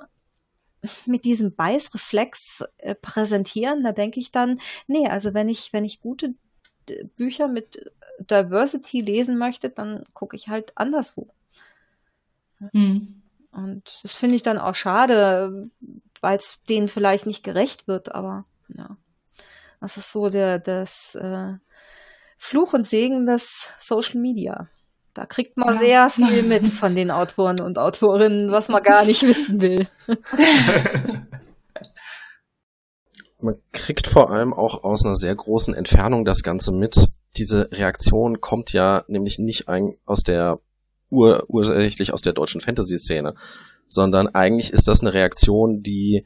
mit 1.06 1.24
diesem 1.26 1.56
Beißreflex 1.56 2.64
äh, 2.78 2.96
präsentieren, 2.96 3.84
da 3.84 3.92
denke 3.92 4.20
ich 4.20 4.32
dann, 4.32 4.60
nee, 4.88 5.08
also 5.08 5.34
wenn 5.34 5.50
ich, 5.50 5.74
wenn 5.74 5.86
ich 5.86 6.02
gute 6.02 6.36
Bücher 7.16 7.48
mit 7.48 7.92
Diversity 8.20 9.02
lesen 9.02 9.38
möchte, 9.38 9.70
dann 9.70 10.04
gucke 10.14 10.36
ich 10.36 10.48
halt 10.48 10.78
anderswo. 10.78 11.30
Hm. 12.72 13.22
Und 13.52 14.00
das 14.04 14.14
finde 14.14 14.36
ich 14.36 14.42
dann 14.42 14.58
auch 14.58 14.76
schade, 14.76 15.70
weil 16.22 16.38
es 16.38 16.62
denen 16.70 16.88
vielleicht 16.88 17.26
nicht 17.26 17.44
gerecht 17.44 17.88
wird, 17.88 18.14
aber 18.14 18.46
ja. 18.70 18.98
Das 19.86 19.98
ist 19.98 20.12
so 20.14 20.30
der, 20.30 20.58
das 20.58 21.14
äh, 21.14 21.54
Fluch 22.40 22.74
und 22.74 22.88
Segen 22.88 23.28
des 23.28 23.68
Social 23.80 24.20
Media. 24.20 24.68
Da 25.14 25.28
kriegt 25.28 25.58
man 25.58 25.76
ja. 25.76 26.10
sehr 26.10 26.10
viel 26.10 26.42
mit 26.42 26.68
von 26.68 26.96
den 26.96 27.12
Autoren 27.12 27.60
und 27.60 27.78
Autorinnen, 27.78 28.52
was 28.52 28.68
man 28.68 28.82
gar 28.82 29.06
nicht 29.06 29.22
wissen 29.22 29.62
will. 29.62 29.88
man 33.40 33.58
kriegt 33.74 34.08
vor 34.08 34.32
allem 34.32 34.56
auch 34.56 34.84
aus 34.84 35.06
einer 35.06 35.16
sehr 35.16 35.36
großen 35.36 35.76
Entfernung 35.76 36.26
das 36.26 36.42
Ganze 36.42 36.72
mit. 36.72 37.08
Diese 37.38 37.70
Reaktion 37.72 38.42
kommt 38.42 38.74
ja 38.74 39.04
nämlich 39.08 39.38
nicht 39.38 39.70
ein, 39.70 40.00
aus 40.08 40.24
der 40.24 40.62
ur, 41.12 41.46
ursächlich 41.48 42.12
aus 42.12 42.24
der 42.24 42.34
deutschen 42.34 42.60
Fantasy-Szene, 42.60 43.36
sondern 43.88 44.30
eigentlich 44.30 44.74
ist 44.74 44.88
das 44.88 45.02
eine 45.02 45.14
Reaktion, 45.14 45.84
die 45.84 46.26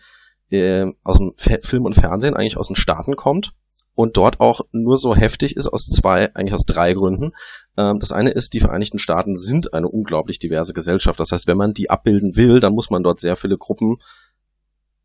äh, 0.52 0.86
aus 1.04 1.18
dem 1.18 1.34
Film 1.36 1.86
und 1.86 1.95
Fernsehen, 1.95 2.36
eigentlich 2.36 2.58
aus 2.58 2.68
den 2.68 2.76
Staaten 2.76 3.16
kommt 3.16 3.54
und 4.00 4.16
dort 4.16 4.39
auch 4.39 4.62
nur 4.72 4.95
so 4.95 5.14
heftig 5.14 5.58
ist 5.58 5.68
aus 5.68 5.86
zwei, 5.89 6.34
eigentlich 6.34 6.54
aus 6.54 6.64
drei 6.66 6.93
Gründen. 6.93 7.32
Ähm, 7.78 8.00
das 8.00 8.14
eine 8.14 8.30
ist, 8.30 8.54
die 8.54 8.62
Vereinigten 8.62 8.97
Staaten 8.97 9.36
sind 9.36 9.74
eine 9.74 9.89
unglaublich 9.89 10.39
diverse 10.39 10.74
Gesellschaft. 10.74 11.20
Das 11.20 11.34
heißt, 11.34 11.47
wenn 11.47 11.58
man 11.58 11.74
die 11.74 11.89
abbilden 11.89 12.38
will, 12.38 12.62
dann 12.62 12.72
muss 12.72 12.89
man 12.89 13.04
dort 13.04 13.20
sehr 13.20 13.36
viele 13.36 13.58
Gruppen 13.58 13.97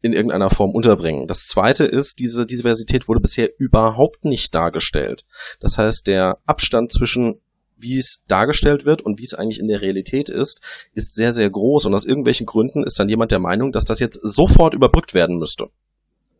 in 0.01 0.13
irgendeiner 0.13 0.49
Form 0.49 0.71
unterbringen. 0.71 1.27
Das 1.27 1.47
zweite 1.49 1.85
ist, 1.85 2.21
diese 2.21 2.47
Diversität 2.47 3.09
wurde 3.09 3.21
bisher 3.21 3.49
überhaupt 3.59 4.25
nicht 4.25 4.55
dargestellt. 4.55 5.25
Das 5.59 5.77
heißt, 5.77 6.07
der 6.07 6.39
Abstand 6.47 6.93
zwischen 6.93 7.41
wie 7.77 7.99
es 7.99 8.23
dargestellt 8.29 8.85
wird 8.85 9.03
und 9.03 9.19
wie 9.19 9.25
es 9.25 9.35
eigentlich 9.35 9.61
in 9.61 9.69
der 9.69 9.83
Realität 9.83 10.29
ist, 10.29 10.61
ist 10.95 11.15
sehr, 11.15 11.33
sehr 11.33 11.51
groß. 11.51 11.87
Und 11.87 11.95
aus 11.95 12.05
irgendwelchen 12.05 12.47
Gründen 12.47 12.83
ist 12.83 12.99
dann 12.99 13.09
jemand 13.09 13.31
der 13.31 13.41
Meinung, 13.41 13.73
dass 13.73 13.85
das 13.85 13.99
jetzt 13.99 14.19
sofort 14.23 14.75
überbrückt 14.75 15.15
werden 15.15 15.39
müsste. 15.39 15.67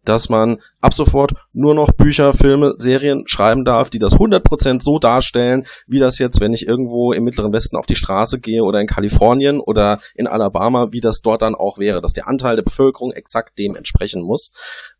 Dass 0.05 0.29
man 0.29 0.59
ab 0.83 0.93
sofort 0.93 1.33
nur 1.55 1.75
noch 1.75 1.91
Bücher, 1.91 2.35
Filme, 2.35 2.75
Serien 2.77 3.25
schreiben 3.27 3.65
darf, 3.65 3.89
die 3.89 3.99
das 3.99 4.17
100% 4.17 4.83
so 4.83 4.99
darstellen, 4.99 5.65
wie 5.87 5.99
das 5.99 6.19
jetzt, 6.19 6.41
wenn 6.41 6.53
ich 6.53 6.67
irgendwo 6.67 7.13
im 7.13 7.25
Mittleren 7.25 7.55
Westen 7.55 7.77
auf 7.77 7.87
die 7.87 7.97
Straße 7.97 8.39
gehe 8.39 8.63
oder 8.63 8.81
in 8.81 8.87
Kalifornien 8.87 9.61
oder 9.61 9.99
in 10.15 10.27
Alabama, 10.27 10.89
wie 10.91 11.01
das 11.01 11.23
dort 11.23 11.41
dann 11.41 11.55
auch 11.55 11.79
wäre, 11.79 12.03
dass 12.03 12.13
der 12.13 12.29
Anteil 12.29 12.57
der 12.57 12.65
Bevölkerung 12.65 13.13
exakt 13.13 13.59
dem 13.59 13.77
entsprechen 13.77 14.23
muss. 14.23 14.53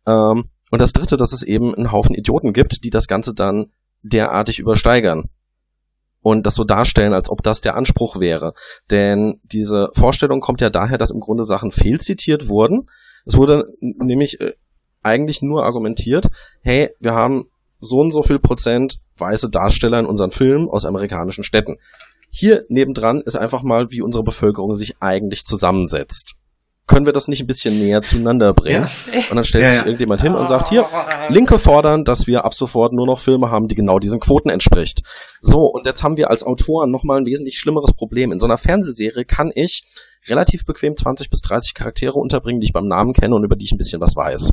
Ähm, 0.07 0.45
und 0.71 0.81
das 0.81 0.91
Dritte, 0.91 1.17
dass 1.17 1.33
es 1.33 1.43
eben 1.43 1.75
einen 1.75 1.91
Haufen 1.91 2.15
Idioten 2.15 2.51
gibt, 2.51 2.83
die 2.83 2.89
das 2.89 3.07
Ganze 3.07 3.35
dann 3.35 3.71
derartig 4.01 4.57
übersteigern 4.57 5.29
und 6.25 6.47
das 6.47 6.55
so 6.55 6.63
darstellen, 6.63 7.13
als 7.13 7.29
ob 7.29 7.43
das 7.43 7.61
der 7.61 7.75
Anspruch 7.75 8.19
wäre. 8.19 8.53
Denn 8.89 9.39
diese 9.43 9.89
Vorstellung 9.93 10.39
kommt 10.39 10.59
ja 10.59 10.71
daher, 10.71 10.97
dass 10.97 11.11
im 11.11 11.19
Grunde 11.19 11.43
Sachen 11.43 11.71
fehlzitiert 11.71 12.49
wurden. 12.49 12.89
Es 13.27 13.37
wurde 13.37 13.65
nämlich 13.79 14.41
äh, 14.41 14.53
eigentlich 15.03 15.43
nur 15.43 15.65
argumentiert, 15.65 16.29
hey, 16.61 16.89
wir 16.99 17.13
haben 17.13 17.45
so 17.79 17.97
und 17.97 18.11
so 18.11 18.23
viel 18.23 18.39
Prozent 18.39 18.97
weiße 19.19 19.51
Darsteller 19.51 19.99
in 19.99 20.07
unseren 20.07 20.31
Filmen 20.31 20.67
aus 20.67 20.87
amerikanischen 20.87 21.43
Städten. 21.43 21.75
Hier 22.31 22.65
nebendran 22.69 23.21
ist 23.21 23.35
einfach 23.35 23.61
mal, 23.61 23.91
wie 23.91 24.01
unsere 24.01 24.23
Bevölkerung 24.23 24.73
sich 24.73 24.95
eigentlich 25.01 25.45
zusammensetzt. 25.45 26.33
Können 26.87 27.05
wir 27.05 27.13
das 27.13 27.27
nicht 27.27 27.41
ein 27.41 27.47
bisschen 27.47 27.79
näher 27.79 28.01
zueinander 28.03 28.53
bringen? 28.53 28.87
Ja. 29.11 29.19
Und 29.29 29.35
dann 29.35 29.43
stellt 29.43 29.63
ja, 29.63 29.69
sich 29.69 29.79
ja. 29.79 29.85
irgendjemand 29.85 30.21
hin 30.21 30.35
und 30.35 30.47
sagt, 30.47 30.69
hier, 30.69 30.85
Linke 31.29 31.57
fordern, 31.57 32.03
dass 32.03 32.27
wir 32.27 32.45
ab 32.45 32.53
sofort 32.53 32.93
nur 32.93 33.07
noch 33.07 33.19
Filme 33.19 33.49
haben, 33.49 33.67
die 33.67 33.75
genau 33.75 33.97
diesen 33.99 34.19
Quoten 34.19 34.49
entspricht. 34.49 35.01
So, 35.41 35.59
und 35.61 35.85
jetzt 35.85 36.03
haben 36.03 36.17
wir 36.17 36.29
als 36.29 36.43
Autoren 36.43 36.91
nochmal 36.91 37.19
ein 37.19 37.25
wesentlich 37.25 37.57
schlimmeres 37.57 37.93
Problem. 37.93 38.31
In 38.31 38.39
so 38.39 38.45
einer 38.45 38.57
Fernsehserie 38.57 39.25
kann 39.25 39.51
ich 39.55 39.83
relativ 40.27 40.65
bequem 40.65 40.95
20 40.95 41.29
bis 41.29 41.41
30 41.41 41.73
Charaktere 41.73 42.19
unterbringen, 42.19 42.59
die 42.59 42.65
ich 42.65 42.73
beim 42.73 42.87
Namen 42.87 43.13
kenne 43.13 43.35
und 43.35 43.43
über 43.43 43.55
die 43.55 43.65
ich 43.65 43.71
ein 43.71 43.77
bisschen 43.77 44.01
was 44.01 44.15
weiß. 44.15 44.51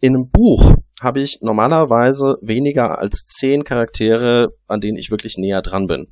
In 0.00 0.14
einem 0.14 0.30
Buch 0.30 0.74
habe 1.00 1.20
ich 1.20 1.38
normalerweise 1.42 2.36
weniger 2.40 2.98
als 2.98 3.24
10 3.26 3.64
Charaktere, 3.64 4.48
an 4.66 4.80
denen 4.80 4.98
ich 4.98 5.10
wirklich 5.10 5.38
näher 5.38 5.62
dran 5.62 5.86
bin. 5.86 6.08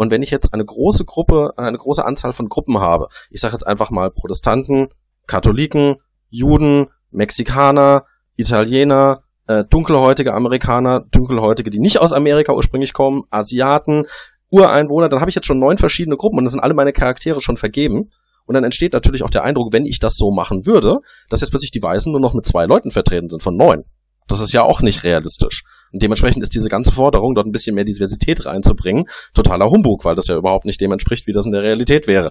Und 0.00 0.10
wenn 0.10 0.22
ich 0.22 0.30
jetzt 0.30 0.54
eine 0.54 0.64
große 0.64 1.04
Gruppe, 1.04 1.52
eine 1.58 1.76
große 1.76 2.02
Anzahl 2.02 2.32
von 2.32 2.48
Gruppen 2.48 2.80
habe, 2.80 3.08
ich 3.28 3.42
sage 3.42 3.52
jetzt 3.52 3.66
einfach 3.66 3.90
mal 3.90 4.10
Protestanten, 4.10 4.88
Katholiken, 5.26 5.96
Juden, 6.30 6.86
Mexikaner, 7.10 8.06
Italiener, 8.34 9.24
äh, 9.46 9.62
dunkelhäutige 9.68 10.32
Amerikaner, 10.32 11.04
dunkelhäutige, 11.10 11.68
die 11.68 11.80
nicht 11.80 12.00
aus 12.00 12.14
Amerika 12.14 12.54
ursprünglich 12.54 12.94
kommen, 12.94 13.24
Asiaten, 13.28 14.06
Ureinwohner, 14.48 15.10
dann 15.10 15.20
habe 15.20 15.28
ich 15.28 15.34
jetzt 15.34 15.46
schon 15.46 15.58
neun 15.58 15.76
verschiedene 15.76 16.16
Gruppen 16.16 16.38
und 16.38 16.44
dann 16.44 16.52
sind 16.52 16.60
alle 16.60 16.72
meine 16.72 16.94
Charaktere 16.94 17.42
schon 17.42 17.58
vergeben. 17.58 18.08
Und 18.46 18.54
dann 18.54 18.64
entsteht 18.64 18.94
natürlich 18.94 19.22
auch 19.22 19.28
der 19.28 19.44
Eindruck, 19.44 19.74
wenn 19.74 19.84
ich 19.84 19.98
das 19.98 20.16
so 20.16 20.30
machen 20.30 20.64
würde, 20.64 21.00
dass 21.28 21.42
jetzt 21.42 21.50
plötzlich 21.50 21.72
die 21.72 21.82
Weißen 21.82 22.10
nur 22.10 22.22
noch 22.22 22.32
mit 22.32 22.46
zwei 22.46 22.64
Leuten 22.64 22.90
vertreten 22.90 23.28
sind 23.28 23.42
von 23.42 23.54
neun. 23.54 23.84
Das 24.28 24.40
ist 24.40 24.52
ja 24.52 24.62
auch 24.62 24.80
nicht 24.80 25.04
realistisch. 25.04 25.64
Und 25.92 26.02
dementsprechend 26.02 26.42
ist 26.42 26.54
diese 26.54 26.68
ganze 26.68 26.92
Forderung, 26.92 27.34
dort 27.34 27.46
ein 27.46 27.52
bisschen 27.52 27.74
mehr 27.74 27.84
Diversität 27.84 28.46
reinzubringen, 28.46 29.06
totaler 29.34 29.70
Humbug, 29.70 30.04
weil 30.04 30.14
das 30.14 30.28
ja 30.28 30.36
überhaupt 30.36 30.64
nicht 30.64 30.80
dem 30.80 30.92
entspricht, 30.92 31.26
wie 31.26 31.32
das 31.32 31.46
in 31.46 31.52
der 31.52 31.62
Realität 31.62 32.06
wäre. 32.06 32.30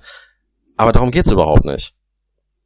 Aber 0.77 0.91
darum 0.91 1.11
geht's 1.11 1.31
überhaupt 1.31 1.65
nicht. 1.65 1.94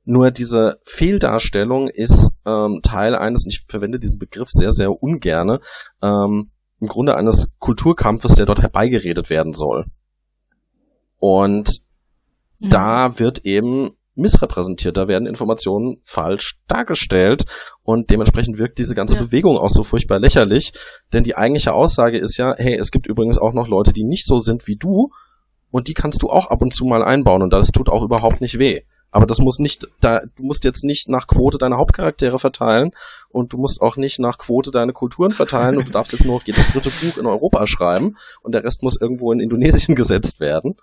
Nur 0.05 0.31
diese 0.31 0.79
Fehldarstellung 0.83 1.87
ist 1.87 2.31
ähm, 2.45 2.81
Teil 2.83 3.15
eines, 3.15 3.45
und 3.45 3.53
ich 3.53 3.63
verwende 3.67 3.99
diesen 3.99 4.19
Begriff 4.19 4.49
sehr, 4.49 4.71
sehr 4.71 5.01
ungerne, 5.01 5.59
ähm, 6.01 6.51
im 6.79 6.87
Grunde 6.87 7.15
eines 7.15 7.53
Kulturkampfes, 7.59 8.35
der 8.35 8.45
dort 8.45 8.61
herbeigeredet 8.61 9.29
werden 9.29 9.53
soll. 9.53 9.85
Und 11.17 11.81
mhm. 12.59 12.69
da 12.69 13.17
wird 13.17 13.45
eben 13.45 13.91
missrepräsentiert. 14.15 14.97
Da 14.97 15.07
werden 15.07 15.27
Informationen 15.27 15.97
falsch 16.03 16.59
dargestellt 16.67 17.45
und 17.83 18.09
dementsprechend 18.09 18.57
wirkt 18.57 18.79
diese 18.79 18.95
ganze 18.95 19.15
ja. 19.15 19.21
Bewegung 19.21 19.57
auch 19.57 19.69
so 19.69 19.83
furchtbar 19.83 20.19
lächerlich. 20.19 20.73
Denn 21.11 21.23
die 21.23 21.35
eigentliche 21.35 21.73
Aussage 21.73 22.17
ist 22.17 22.37
ja, 22.37 22.55
hey, 22.57 22.75
es 22.75 22.91
gibt 22.91 23.07
übrigens 23.07 23.37
auch 23.37 23.53
noch 23.53 23.67
Leute, 23.67 23.93
die 23.93 24.03
nicht 24.03 24.25
so 24.25 24.37
sind 24.37 24.67
wie 24.67 24.75
du 24.75 25.09
und 25.71 25.87
die 25.87 25.93
kannst 25.93 26.21
du 26.21 26.29
auch 26.29 26.47
ab 26.47 26.61
und 26.61 26.73
zu 26.73 26.85
mal 26.85 27.03
einbauen 27.03 27.41
und 27.41 27.51
das 27.51 27.71
tut 27.71 27.89
auch 27.89 28.03
überhaupt 28.03 28.41
nicht 28.41 28.59
weh. 28.59 28.81
Aber 29.13 29.27
das 29.27 29.37
muss 29.37 29.59
nicht, 29.59 29.87
da, 30.01 30.21
du 30.35 30.43
musst 30.43 30.65
jetzt 30.65 30.83
nicht 30.83 31.07
nach 31.07 31.27
Quote 31.27 31.59
deine 31.59 31.77
Hauptcharaktere 31.77 32.39
verteilen 32.39 32.91
und 33.29 33.53
du 33.53 33.57
musst 33.57 33.79
auch 33.79 33.95
nicht 33.95 34.17
nach 34.17 34.39
Quote 34.39 34.71
deine 34.71 34.91
Kulturen 34.91 35.33
verteilen 35.33 35.77
und 35.77 35.87
du 35.87 35.91
darfst 35.91 36.13
jetzt 36.13 36.25
nur 36.25 36.37
noch 36.37 36.47
jedes 36.47 36.65
dritte 36.67 36.89
Buch 36.89 37.19
in 37.19 37.27
Europa 37.27 37.67
schreiben 37.67 38.17
und 38.41 38.55
der 38.55 38.63
Rest 38.63 38.81
muss 38.81 38.99
irgendwo 38.99 39.31
in 39.31 39.39
Indonesien 39.39 39.95
gesetzt 39.95 40.39
werden. 40.39 40.75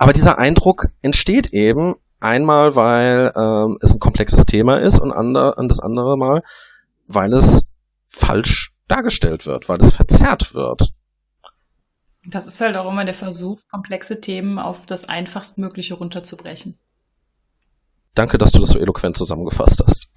Aber 0.00 0.14
dieser 0.14 0.38
Eindruck 0.38 0.86
entsteht 1.02 1.52
eben 1.52 1.94
einmal, 2.20 2.74
weil 2.74 3.34
ähm, 3.36 3.76
es 3.82 3.92
ein 3.92 4.00
komplexes 4.00 4.46
Thema 4.46 4.76
ist 4.76 4.98
und, 4.98 5.12
ander, 5.12 5.58
und 5.58 5.68
das 5.68 5.78
andere 5.78 6.16
Mal, 6.16 6.42
weil 7.06 7.34
es 7.34 7.66
falsch 8.08 8.72
dargestellt 8.88 9.44
wird, 9.44 9.68
weil 9.68 9.76
es 9.78 9.92
verzerrt 9.92 10.54
wird. 10.54 10.94
Das 12.24 12.46
ist 12.46 12.62
halt 12.62 12.78
auch 12.78 12.90
immer 12.90 13.04
der 13.04 13.12
Versuch, 13.12 13.60
komplexe 13.70 14.22
Themen 14.22 14.58
auf 14.58 14.86
das 14.86 15.06
einfachstmögliche 15.06 15.92
runterzubrechen. 15.92 16.78
Danke, 18.14 18.38
dass 18.38 18.52
du 18.52 18.60
das 18.60 18.70
so 18.70 18.78
eloquent 18.78 19.18
zusammengefasst 19.18 19.84
hast. 19.86 20.08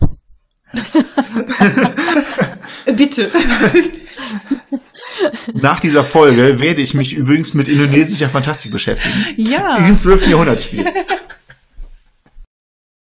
Bitte. 2.86 3.32
Nach 5.54 5.80
dieser 5.80 6.04
Folge 6.04 6.60
werde 6.60 6.82
ich 6.82 6.94
mich 6.94 7.14
übrigens 7.14 7.54
mit 7.54 7.68
indonesischer 7.68 8.30
Fantastik 8.30 8.72
beschäftigen. 8.72 9.36
Ja. 9.38 9.78
Im 9.78 9.98
12. 9.98 10.28
Jahrhundert 10.28 10.62
spielen. 10.62 10.88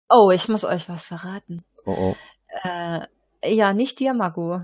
Oh, 0.10 0.32
ich 0.32 0.48
muss 0.48 0.64
euch 0.64 0.88
was 0.88 1.06
verraten. 1.06 1.64
Oh, 1.86 1.92
oh. 1.92 2.16
Äh, 2.64 3.02
ja, 3.54 3.74
nicht 3.74 4.00
dir, 4.00 4.14
Mago. 4.14 4.62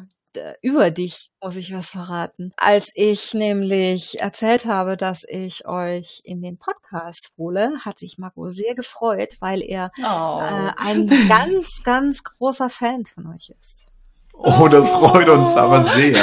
Über 0.61 0.89
dich 0.89 1.29
muss 1.43 1.57
ich 1.57 1.73
was 1.73 1.91
verraten. 1.91 2.53
Als 2.57 2.91
ich 2.95 3.35
nämlich 3.35 4.19
erzählt 4.19 4.65
habe, 4.65 4.97
dass 4.97 5.23
ich 5.27 5.67
euch 5.67 6.21
in 6.23 6.41
den 6.41 6.57
Podcast 6.57 7.33
hole, 7.37 7.77
hat 7.85 7.99
sich 7.99 8.17
Mago 8.17 8.49
sehr 8.49 8.73
gefreut, 8.73 9.37
weil 9.41 9.61
er 9.61 9.91
oh. 9.99 10.39
äh, 10.41 10.71
ein 10.77 11.07
ganz, 11.27 11.83
ganz 11.83 12.23
großer 12.23 12.69
Fan 12.69 13.05
von 13.05 13.27
euch 13.27 13.53
ist. 13.61 13.92
Oh, 14.33 14.67
das 14.67 14.89
freut 14.89 15.29
uns 15.29 15.55
aber 15.55 15.83
sehr. 15.83 16.17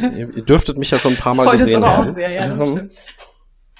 Ihr, 0.00 0.36
ihr 0.36 0.44
dürftet 0.44 0.78
mich 0.78 0.90
ja 0.90 0.98
schon 0.98 1.12
ein 1.12 1.18
paar 1.18 1.34
Mal 1.34 1.50
gesehen 1.50 1.84
haben. 1.84 2.10
Sehr, 2.10 2.30
ja, 2.30 2.46
das 2.46 2.62
stimmt. 2.62 2.92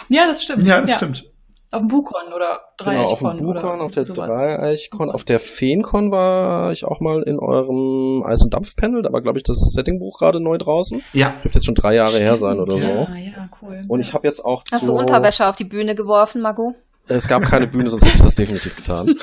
Ja, 0.09 0.27
das 0.27 0.43
stimmt. 0.43 0.67
Ja, 0.67 0.81
das 0.81 0.91
ja. 0.91 0.97
stimmt. 0.97 1.25
Auf 1.71 1.81
dem 1.81 1.89
Bukon 1.89 2.33
oder 2.35 2.61
Dreieichkon. 2.79 3.03
Genau, 3.03 3.13
auf 3.13 3.37
dem 3.37 3.47
Bukon, 3.47 3.81
auf 3.83 3.93
der 3.93 4.05
Dreieichkon. 4.05 5.11
Auf 5.11 5.25
der 5.25 5.39
Feenkon 5.39 6.11
war 6.11 6.73
ich 6.73 6.87
auch 6.87 7.01
mal 7.01 7.23
in 7.23 7.39
eurem 7.39 8.23
Eis- 8.25 8.43
und 8.43 8.55
Dampfpanel. 8.55 9.03
Da 9.03 9.13
war, 9.13 9.21
glaube 9.21 9.39
ich, 9.39 9.45
das 9.45 9.59
Settingbuch 9.75 10.19
gerade 10.19 10.41
neu 10.41 10.57
draußen. 10.57 11.03
Ja. 11.13 11.35
Dürfte 11.43 11.59
jetzt 11.59 11.67
schon 11.67 11.75
drei 11.75 11.95
Jahre 11.95 12.19
her 12.19 12.39
sein 12.39 12.59
oder 12.59 12.73
so. 12.73 12.89
Ja, 12.89 13.15
ja, 13.15 13.51
cool. 13.61 13.85
Und 13.87 14.01
ich 14.01 14.15
habe 14.15 14.27
jetzt 14.27 14.43
auch 14.43 14.65
Hast 14.73 14.89
du 14.89 14.95
Unterwäsche 14.95 15.47
auf 15.47 15.57
die 15.57 15.65
Bühne 15.65 15.95
geworfen, 15.95 16.41
Margot? 16.41 16.75
Es 17.09 17.27
gab 17.27 17.43
keine 17.47 17.67
Bühne, 17.67 17.89
sonst 17.89 18.05
hätte 18.05 18.17
ich 18.17 18.23
das 18.23 18.35
definitiv 18.35 18.77
getan. 18.77 19.15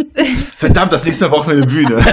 Verdammt, 0.56 0.92
das 0.92 1.04
nächste 1.04 1.28
Mal 1.28 1.36
brauchen 1.36 1.50
wir 1.50 1.62
eine 1.62 1.66
Bühne. 1.66 2.04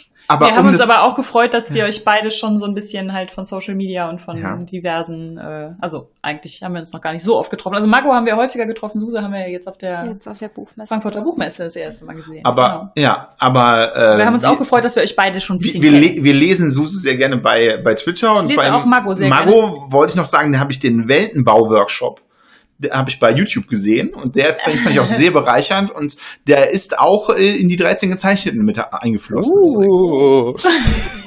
Aber 0.26 0.46
wir 0.46 0.56
haben 0.56 0.68
uns 0.68 0.80
aber 0.80 1.02
auch 1.02 1.14
gefreut, 1.14 1.52
dass 1.52 1.72
wir 1.72 1.84
euch 1.84 2.04
beide 2.04 2.30
schon 2.30 2.56
so 2.58 2.64
ein 2.64 2.74
bisschen 2.74 3.12
halt 3.12 3.30
von 3.30 3.44
Social 3.44 3.74
Media 3.74 4.08
und 4.08 4.20
von 4.20 4.40
ja. 4.40 4.56
diversen, 4.56 5.36
äh, 5.36 5.72
also 5.80 6.10
eigentlich 6.22 6.62
haben 6.62 6.72
wir 6.72 6.80
uns 6.80 6.92
noch 6.92 7.00
gar 7.00 7.12
nicht 7.12 7.22
so 7.22 7.36
oft 7.36 7.50
getroffen. 7.50 7.74
Also 7.74 7.88
Marco 7.88 8.12
haben 8.12 8.24
wir 8.24 8.36
häufiger 8.36 8.66
getroffen, 8.66 8.98
Suse 8.98 9.20
haben 9.20 9.32
wir 9.32 9.40
ja 9.40 9.48
jetzt 9.48 9.68
auf 9.68 9.76
der, 9.76 10.04
jetzt 10.06 10.26
auf 10.26 10.38
der 10.38 10.48
Buchmesse. 10.48 10.88
Frankfurter 10.88 11.20
Buchmesse 11.20 11.64
das 11.64 11.76
erste 11.76 12.06
Mal 12.06 12.14
gesehen. 12.14 12.44
Aber 12.44 12.62
genau. 12.62 13.06
ja, 13.06 13.28
aber 13.38 13.94
äh, 13.94 14.18
wir 14.18 14.26
haben 14.26 14.34
uns 14.34 14.44
auch 14.44 14.58
gefreut, 14.58 14.84
dass 14.84 14.96
wir 14.96 15.02
euch 15.02 15.14
beide 15.14 15.40
schon 15.40 15.56
ein 15.56 15.60
bisschen 15.60 15.82
wir, 15.82 15.92
wir, 15.92 16.24
wir 16.24 16.34
lesen 16.34 16.70
Suse 16.70 16.98
sehr 16.98 17.16
gerne 17.16 17.36
bei 17.36 17.80
bei 17.82 17.94
Twitter 17.94 18.32
ich 18.32 18.40
und 18.40 18.48
lese 18.48 18.62
bei 18.62 18.72
auch 18.72 18.86
Mago 18.86 19.12
sehr 19.12 19.28
Mago 19.28 19.50
gerne. 19.50 19.92
wollte 19.92 20.12
ich 20.12 20.16
noch 20.16 20.24
sagen, 20.24 20.52
da 20.52 20.58
habe 20.58 20.72
ich 20.72 20.80
den 20.80 21.06
Weltenbau-Workshop 21.08 22.22
habe 22.90 23.10
ich 23.10 23.20
bei 23.20 23.30
YouTube 23.30 23.68
gesehen 23.68 24.12
und 24.14 24.36
der 24.36 24.54
fand, 24.54 24.80
fand 24.80 24.90
ich 24.90 25.00
auch 25.00 25.06
sehr 25.06 25.30
bereichernd 25.32 25.90
und 25.90 26.16
der 26.46 26.70
ist 26.70 26.98
auch 26.98 27.30
äh, 27.30 27.56
in 27.56 27.68
die 27.68 27.76
13 27.76 28.10
Gezeichneten 28.10 28.64
mit 28.64 28.78
eingeflossen. 28.78 29.54
Uh. 29.62 30.56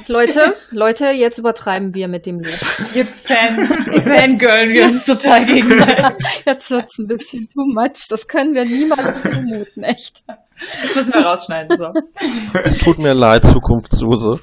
Leute, 0.09 0.55
Leute, 0.71 1.07
jetzt 1.07 1.37
übertreiben 1.37 1.93
wir 1.93 2.07
mit 2.07 2.25
dem 2.25 2.39
Lob. 2.39 2.53
Jetzt 2.93 3.27
fan, 3.27 3.67
fangirlen 3.67 4.69
wir 4.69 4.85
uns 4.85 5.05
total 5.05 5.45
gegenseitig. 5.45 6.43
Jetzt 6.45 6.71
wird's 6.71 6.97
ein 6.97 7.07
bisschen 7.07 7.49
too 7.49 7.65
much. 7.73 8.07
Das 8.09 8.25
können 8.25 8.55
wir 8.55 8.63
niemandem 8.63 9.15
vermuten, 9.15 9.83
echt. 9.83 10.23
Das 10.27 10.95
müssen 10.95 11.13
wir 11.13 11.25
rausschneiden, 11.25 11.77
so. 11.77 11.91
Es 12.63 12.77
tut 12.77 12.99
mir 12.99 13.13
leid, 13.13 13.43
Zukunftssuse. 13.43 14.39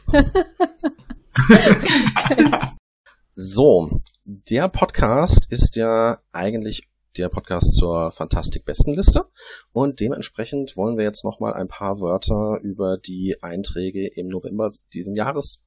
so, 3.34 4.00
der 4.26 4.68
Podcast 4.68 5.46
ist 5.50 5.76
ja 5.76 6.18
eigentlich 6.32 6.82
der 7.16 7.28
Podcast 7.28 7.74
zur 7.74 8.10
Fantastik-Bestenliste. 8.10 9.24
Und 9.72 10.00
dementsprechend 10.00 10.76
wollen 10.76 10.96
wir 10.96 11.04
jetzt 11.04 11.24
nochmal 11.24 11.54
ein 11.54 11.68
paar 11.68 12.00
Wörter 12.00 12.60
über 12.62 12.98
die 12.98 13.36
Einträge 13.42 14.06
im 14.06 14.28
November 14.28 14.70
diesen 14.92 15.16
Jahres 15.16 15.64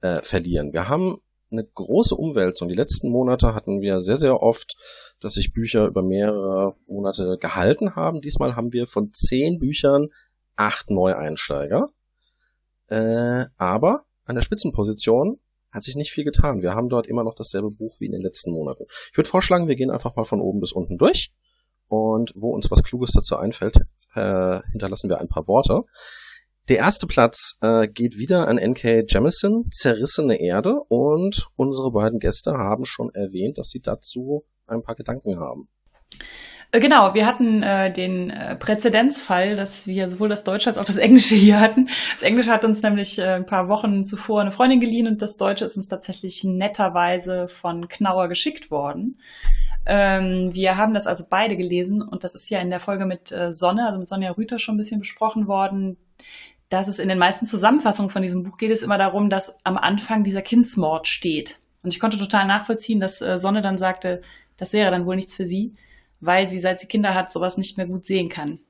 äh, 0.00 0.20
verlieren. 0.22 0.72
Wir 0.72 0.88
haben 0.88 1.18
eine 1.50 1.64
große 1.64 2.14
Umwälzung. 2.14 2.68
Die 2.68 2.74
letzten 2.74 3.10
Monate 3.10 3.54
hatten 3.54 3.80
wir 3.80 4.00
sehr, 4.00 4.16
sehr 4.16 4.42
oft, 4.42 4.76
dass 5.20 5.34
sich 5.34 5.52
Bücher 5.52 5.86
über 5.86 6.02
mehrere 6.02 6.76
Monate 6.86 7.38
gehalten 7.38 7.96
haben. 7.96 8.20
Diesmal 8.20 8.56
haben 8.56 8.72
wir 8.72 8.86
von 8.86 9.12
zehn 9.12 9.58
Büchern 9.58 10.08
acht 10.56 10.90
Neueinsteiger. 10.90 11.90
Äh, 12.88 13.46
aber 13.56 14.04
an 14.24 14.36
der 14.36 14.42
Spitzenposition 14.42 15.40
hat 15.72 15.84
sich 15.84 15.96
nicht 15.96 16.10
viel 16.10 16.24
getan. 16.24 16.62
Wir 16.62 16.74
haben 16.74 16.88
dort 16.88 17.06
immer 17.06 17.24
noch 17.24 17.34
dasselbe 17.34 17.70
Buch 17.70 17.96
wie 17.98 18.06
in 18.06 18.12
den 18.12 18.22
letzten 18.22 18.52
Monaten. 18.52 18.84
Ich 19.10 19.16
würde 19.16 19.28
vorschlagen, 19.28 19.68
wir 19.68 19.76
gehen 19.76 19.90
einfach 19.90 20.16
mal 20.16 20.24
von 20.24 20.40
oben 20.40 20.60
bis 20.60 20.72
unten 20.72 20.98
durch. 20.98 21.32
Und 21.88 22.32
wo 22.36 22.50
uns 22.54 22.70
was 22.70 22.82
Kluges 22.84 23.12
dazu 23.12 23.36
einfällt, 23.36 23.78
äh, 24.14 24.60
hinterlassen 24.70 25.08
wir 25.10 25.20
ein 25.20 25.28
paar 25.28 25.48
Worte. 25.48 25.82
Der 26.68 26.78
erste 26.78 27.08
Platz 27.08 27.58
äh, 27.62 27.88
geht 27.88 28.16
wieder 28.16 28.46
an 28.46 28.58
N.K. 28.58 29.04
Jemison, 29.08 29.68
Zerrissene 29.72 30.40
Erde. 30.40 30.76
Und 30.88 31.48
unsere 31.56 31.90
beiden 31.90 32.20
Gäste 32.20 32.52
haben 32.52 32.84
schon 32.84 33.10
erwähnt, 33.12 33.58
dass 33.58 33.70
sie 33.70 33.80
dazu 33.80 34.44
ein 34.68 34.82
paar 34.82 34.94
Gedanken 34.94 35.40
haben. 35.40 35.68
Äh, 36.72 36.80
genau, 36.80 37.14
wir 37.14 37.26
hatten 37.26 37.62
äh, 37.62 37.92
den 37.92 38.30
äh, 38.30 38.56
Präzedenzfall, 38.56 39.56
dass 39.56 39.86
wir 39.86 40.08
sowohl 40.08 40.28
das 40.28 40.44
Deutsche 40.44 40.70
als 40.70 40.78
auch 40.78 40.84
das 40.84 40.98
Englische 40.98 41.34
hier 41.36 41.60
hatten. 41.60 41.88
Das 42.12 42.22
Englische 42.22 42.52
hat 42.52 42.64
uns 42.64 42.82
nämlich 42.82 43.18
äh, 43.18 43.34
ein 43.34 43.46
paar 43.46 43.68
Wochen 43.68 44.04
zuvor 44.04 44.40
eine 44.40 44.50
Freundin 44.50 44.80
geliehen 44.80 45.06
und 45.06 45.22
das 45.22 45.36
Deutsche 45.36 45.64
ist 45.64 45.76
uns 45.76 45.88
tatsächlich 45.88 46.44
netterweise 46.44 47.48
von 47.48 47.88
Knauer 47.88 48.28
geschickt 48.28 48.70
worden. 48.70 49.18
Ähm, 49.86 50.50
wir 50.52 50.76
haben 50.76 50.94
das 50.94 51.06
also 51.06 51.24
beide 51.28 51.56
gelesen 51.56 52.02
und 52.02 52.22
das 52.22 52.34
ist 52.34 52.50
ja 52.50 52.60
in 52.60 52.70
der 52.70 52.80
Folge 52.80 53.06
mit 53.06 53.32
äh, 53.32 53.52
Sonne, 53.52 53.86
also 53.86 53.98
mit 53.98 54.08
Sonja 54.08 54.30
Rüther 54.32 54.58
schon 54.58 54.74
ein 54.74 54.78
bisschen 54.78 55.00
besprochen 55.00 55.46
worden, 55.48 55.96
dass 56.68 56.86
es 56.86 56.98
in 57.00 57.08
den 57.08 57.18
meisten 57.18 57.46
Zusammenfassungen 57.46 58.10
von 58.10 58.22
diesem 58.22 58.44
Buch 58.44 58.56
geht 58.58 58.70
es 58.70 58.82
immer 58.82 58.98
darum, 58.98 59.30
dass 59.30 59.58
am 59.64 59.76
Anfang 59.76 60.22
dieser 60.22 60.42
Kindsmord 60.42 61.08
steht. 61.08 61.58
Und 61.82 61.92
ich 61.92 61.98
konnte 61.98 62.18
total 62.18 62.46
nachvollziehen, 62.46 63.00
dass 63.00 63.20
äh, 63.22 63.38
Sonne 63.38 63.62
dann 63.62 63.78
sagte, 63.78 64.22
das 64.58 64.74
wäre 64.74 64.90
dann 64.90 65.06
wohl 65.06 65.16
nichts 65.16 65.34
für 65.34 65.46
sie, 65.46 65.74
weil 66.20 66.48
sie, 66.48 66.58
seit 66.58 66.80
sie 66.80 66.86
Kinder 66.86 67.14
hat, 67.14 67.30
sowas 67.30 67.56
nicht 67.56 67.76
mehr 67.76 67.86
gut 67.86 68.06
sehen 68.06 68.28
kann. 68.28 68.60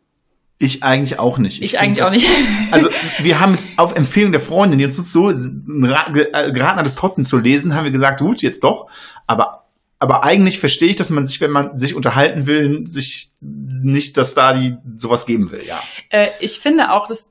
Ich 0.58 0.82
eigentlich 0.82 1.18
auch 1.18 1.38
nicht. 1.38 1.62
Ich, 1.62 1.74
ich 1.74 1.80
eigentlich 1.80 2.02
auch 2.02 2.10
nicht. 2.10 2.28
Also 2.70 2.88
wir 3.18 3.40
haben 3.40 3.52
jetzt 3.52 3.78
auf 3.78 3.96
Empfehlung 3.96 4.30
der 4.30 4.40
Freundin 4.40 4.78
jetzt 4.78 4.96
so 4.96 5.22
geraten, 5.24 6.84
das 6.84 6.94
trotzdem 6.94 7.24
zu 7.24 7.38
lesen, 7.38 7.74
haben 7.74 7.84
wir 7.84 7.90
gesagt, 7.90 8.20
gut, 8.20 8.42
jetzt 8.42 8.62
doch. 8.62 8.88
Aber 9.26 9.60
aber 10.00 10.24
eigentlich 10.24 10.60
verstehe 10.60 10.88
ich, 10.88 10.96
dass 10.96 11.10
man 11.10 11.26
sich, 11.26 11.42
wenn 11.42 11.50
man 11.50 11.76
sich 11.76 11.94
unterhalten 11.94 12.46
will, 12.46 12.86
sich 12.86 13.32
nicht, 13.40 14.16
dass 14.16 14.34
da 14.34 14.54
die 14.54 14.76
sowas 14.96 15.26
geben 15.26 15.52
will, 15.52 15.62
ja. 15.66 15.80
Äh, 16.08 16.28
ich 16.40 16.58
finde 16.58 16.92
auch, 16.92 17.06
dass 17.06 17.30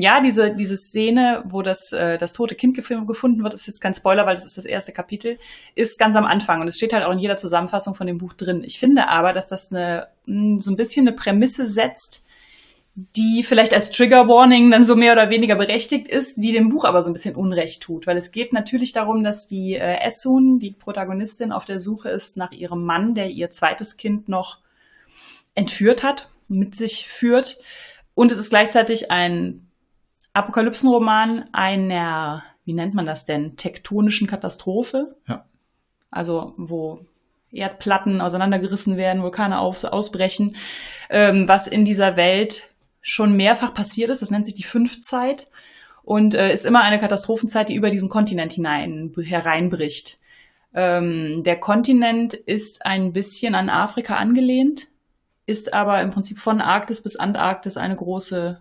ja, 0.00 0.20
diese, 0.20 0.52
diese 0.52 0.76
Szene, 0.76 1.44
wo 1.46 1.62
das, 1.62 1.92
äh, 1.92 2.18
das 2.18 2.32
tote 2.32 2.56
Kind 2.56 2.76
gefunden 2.76 3.44
wird, 3.44 3.54
ist 3.54 3.68
jetzt 3.68 3.80
kein 3.80 3.94
Spoiler, 3.94 4.26
weil 4.26 4.34
das 4.34 4.44
ist 4.44 4.56
das 4.56 4.64
erste 4.64 4.92
Kapitel, 4.92 5.38
ist 5.76 6.00
ganz 6.00 6.16
am 6.16 6.24
Anfang 6.24 6.60
und 6.60 6.66
es 6.66 6.76
steht 6.76 6.92
halt 6.92 7.04
auch 7.04 7.12
in 7.12 7.20
jeder 7.20 7.36
Zusammenfassung 7.36 7.94
von 7.94 8.08
dem 8.08 8.18
Buch 8.18 8.32
drin. 8.32 8.64
Ich 8.64 8.80
finde 8.80 9.08
aber, 9.08 9.32
dass 9.32 9.46
das 9.46 9.70
eine, 9.70 10.08
mm, 10.26 10.58
so 10.58 10.72
ein 10.72 10.76
bisschen 10.76 11.06
eine 11.06 11.14
Prämisse 11.14 11.64
setzt, 11.64 12.26
die 12.94 13.44
vielleicht 13.44 13.72
als 13.72 13.92
Trigger 13.92 14.26
Warning 14.26 14.70
dann 14.72 14.82
so 14.82 14.96
mehr 14.96 15.12
oder 15.12 15.30
weniger 15.30 15.54
berechtigt 15.54 16.08
ist, 16.08 16.42
die 16.42 16.50
dem 16.50 16.68
Buch 16.68 16.84
aber 16.84 17.00
so 17.02 17.10
ein 17.10 17.14
bisschen 17.14 17.36
Unrecht 17.36 17.82
tut, 17.82 18.08
weil 18.08 18.16
es 18.16 18.32
geht 18.32 18.52
natürlich 18.52 18.92
darum, 18.92 19.22
dass 19.22 19.46
die 19.46 19.74
äh, 19.74 20.04
Essun, 20.04 20.58
die 20.58 20.72
Protagonistin, 20.72 21.52
auf 21.52 21.66
der 21.66 21.78
Suche 21.78 22.10
ist 22.10 22.36
nach 22.36 22.50
ihrem 22.50 22.84
Mann, 22.84 23.14
der 23.14 23.28
ihr 23.28 23.50
zweites 23.50 23.96
Kind 23.96 24.28
noch 24.28 24.58
entführt 25.54 26.02
hat, 26.02 26.30
mit 26.48 26.74
sich 26.74 27.06
führt 27.06 27.58
und 28.14 28.32
es 28.32 28.38
ist 28.38 28.50
gleichzeitig 28.50 29.10
ein 29.10 29.68
Apokalypsenroman 30.32 31.48
einer, 31.52 32.42
wie 32.64 32.74
nennt 32.74 32.94
man 32.94 33.06
das 33.06 33.24
denn, 33.24 33.56
tektonischen 33.56 34.26
Katastrophe. 34.26 35.16
Ja. 35.28 35.44
Also 36.10 36.54
wo 36.56 37.06
Erdplatten 37.50 38.20
auseinandergerissen 38.20 38.96
werden, 38.96 39.22
Vulkane 39.22 39.58
auf, 39.58 39.84
ausbrechen, 39.84 40.56
ähm, 41.10 41.48
was 41.48 41.66
in 41.66 41.84
dieser 41.84 42.16
Welt 42.16 42.70
schon 43.02 43.36
mehrfach 43.36 43.74
passiert 43.74 44.10
ist. 44.10 44.22
Das 44.22 44.30
nennt 44.30 44.46
sich 44.46 44.54
die 44.54 44.62
Fünfzeit 44.62 45.48
und 46.02 46.34
äh, 46.34 46.52
ist 46.52 46.64
immer 46.64 46.82
eine 46.82 46.98
Katastrophenzeit, 46.98 47.68
die 47.68 47.74
über 47.74 47.90
diesen 47.90 48.08
Kontinent 48.08 48.52
hinein 48.52 49.12
hereinbricht. 49.16 50.18
Ähm, 50.74 51.42
der 51.44 51.60
Kontinent 51.60 52.32
ist 52.32 52.86
ein 52.86 53.12
bisschen 53.12 53.54
an 53.54 53.68
Afrika 53.68 54.16
angelehnt 54.16 54.88
ist 55.52 55.74
aber 55.74 56.00
im 56.00 56.10
Prinzip 56.10 56.38
von 56.38 56.60
Arktis 56.62 57.02
bis 57.02 57.16
Antarktis 57.16 57.76
eine 57.76 57.94
große 57.94 58.58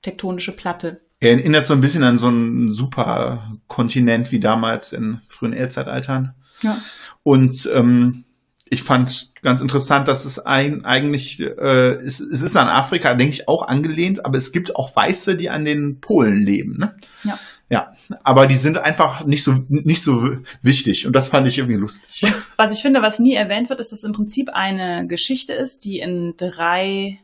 tektonische 0.00 0.52
Platte. 0.56 1.02
Er 1.20 1.32
erinnert 1.32 1.66
so 1.66 1.74
ein 1.74 1.80
bisschen 1.80 2.02
an 2.02 2.18
so 2.18 2.26
einen 2.26 2.70
Superkontinent 2.72 4.32
wie 4.32 4.40
damals 4.40 4.92
in 4.92 5.20
frühen 5.28 5.52
Erdzeitaltern. 5.52 6.34
Ja. 6.62 6.78
Und 7.22 7.70
ähm, 7.72 8.24
ich 8.64 8.82
fand 8.82 9.30
ganz 9.42 9.60
interessant, 9.60 10.08
dass 10.08 10.24
es 10.24 10.38
ein, 10.38 10.86
eigentlich, 10.86 11.38
äh, 11.40 11.94
es, 11.96 12.20
es 12.20 12.42
ist 12.42 12.56
an 12.56 12.68
Afrika, 12.68 13.14
denke 13.14 13.34
ich, 13.34 13.46
auch 13.46 13.68
angelehnt, 13.68 14.24
aber 14.24 14.38
es 14.38 14.50
gibt 14.50 14.74
auch 14.74 14.96
Weiße, 14.96 15.36
die 15.36 15.50
an 15.50 15.66
den 15.66 16.00
Polen 16.00 16.42
leben. 16.42 16.78
Ne? 16.78 16.96
Ja. 17.22 17.38
Ja, 17.72 17.94
aber 18.22 18.46
die 18.46 18.56
sind 18.56 18.76
einfach 18.76 19.24
nicht 19.24 19.42
so, 19.42 19.54
nicht 19.70 20.02
so 20.02 20.36
wichtig 20.60 21.06
und 21.06 21.16
das 21.16 21.30
fand 21.30 21.46
ich 21.46 21.56
irgendwie 21.56 21.78
lustig. 21.78 22.30
Was 22.56 22.70
ich 22.70 22.82
finde, 22.82 23.00
was 23.00 23.18
nie 23.18 23.32
erwähnt 23.32 23.70
wird, 23.70 23.80
ist, 23.80 23.92
dass 23.92 24.00
es 24.00 24.04
im 24.04 24.12
Prinzip 24.12 24.50
eine 24.50 25.06
Geschichte 25.06 25.54
ist, 25.54 25.86
die 25.86 25.98
in 25.98 26.34
drei 26.36 27.18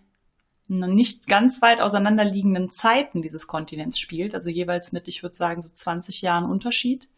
nicht 0.68 1.26
ganz 1.26 1.60
weit 1.60 1.82
auseinanderliegenden 1.82 2.70
Zeiten 2.70 3.20
dieses 3.20 3.46
Kontinents 3.46 3.98
spielt, 3.98 4.34
also 4.34 4.48
jeweils 4.48 4.90
mit, 4.92 5.06
ich 5.06 5.22
würde 5.22 5.36
sagen, 5.36 5.60
so 5.60 5.68
20 5.68 6.22
Jahren 6.22 6.46
Unterschied. 6.46 7.08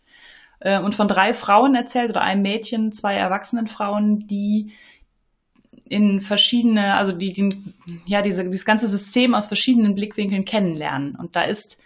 Äh, 0.58 0.80
und 0.80 0.96
von 0.96 1.06
drei 1.06 1.32
Frauen 1.32 1.76
erzählt 1.76 2.10
oder 2.10 2.22
einem 2.22 2.42
Mädchen, 2.42 2.90
zwei 2.90 3.14
erwachsenen 3.14 3.68
Frauen, 3.68 4.26
die 4.26 4.72
in 5.88 6.20
verschiedene, 6.20 6.94
also 6.94 7.12
die, 7.12 7.32
die 7.32 7.56
ja, 8.06 8.22
diese, 8.22 8.44
dieses 8.44 8.64
ganze 8.64 8.88
System 8.88 9.34
aus 9.36 9.46
verschiedenen 9.46 9.94
Blickwinkeln 9.94 10.44
kennenlernen. 10.44 11.14
Und 11.14 11.36
da 11.36 11.42
ist 11.42 11.78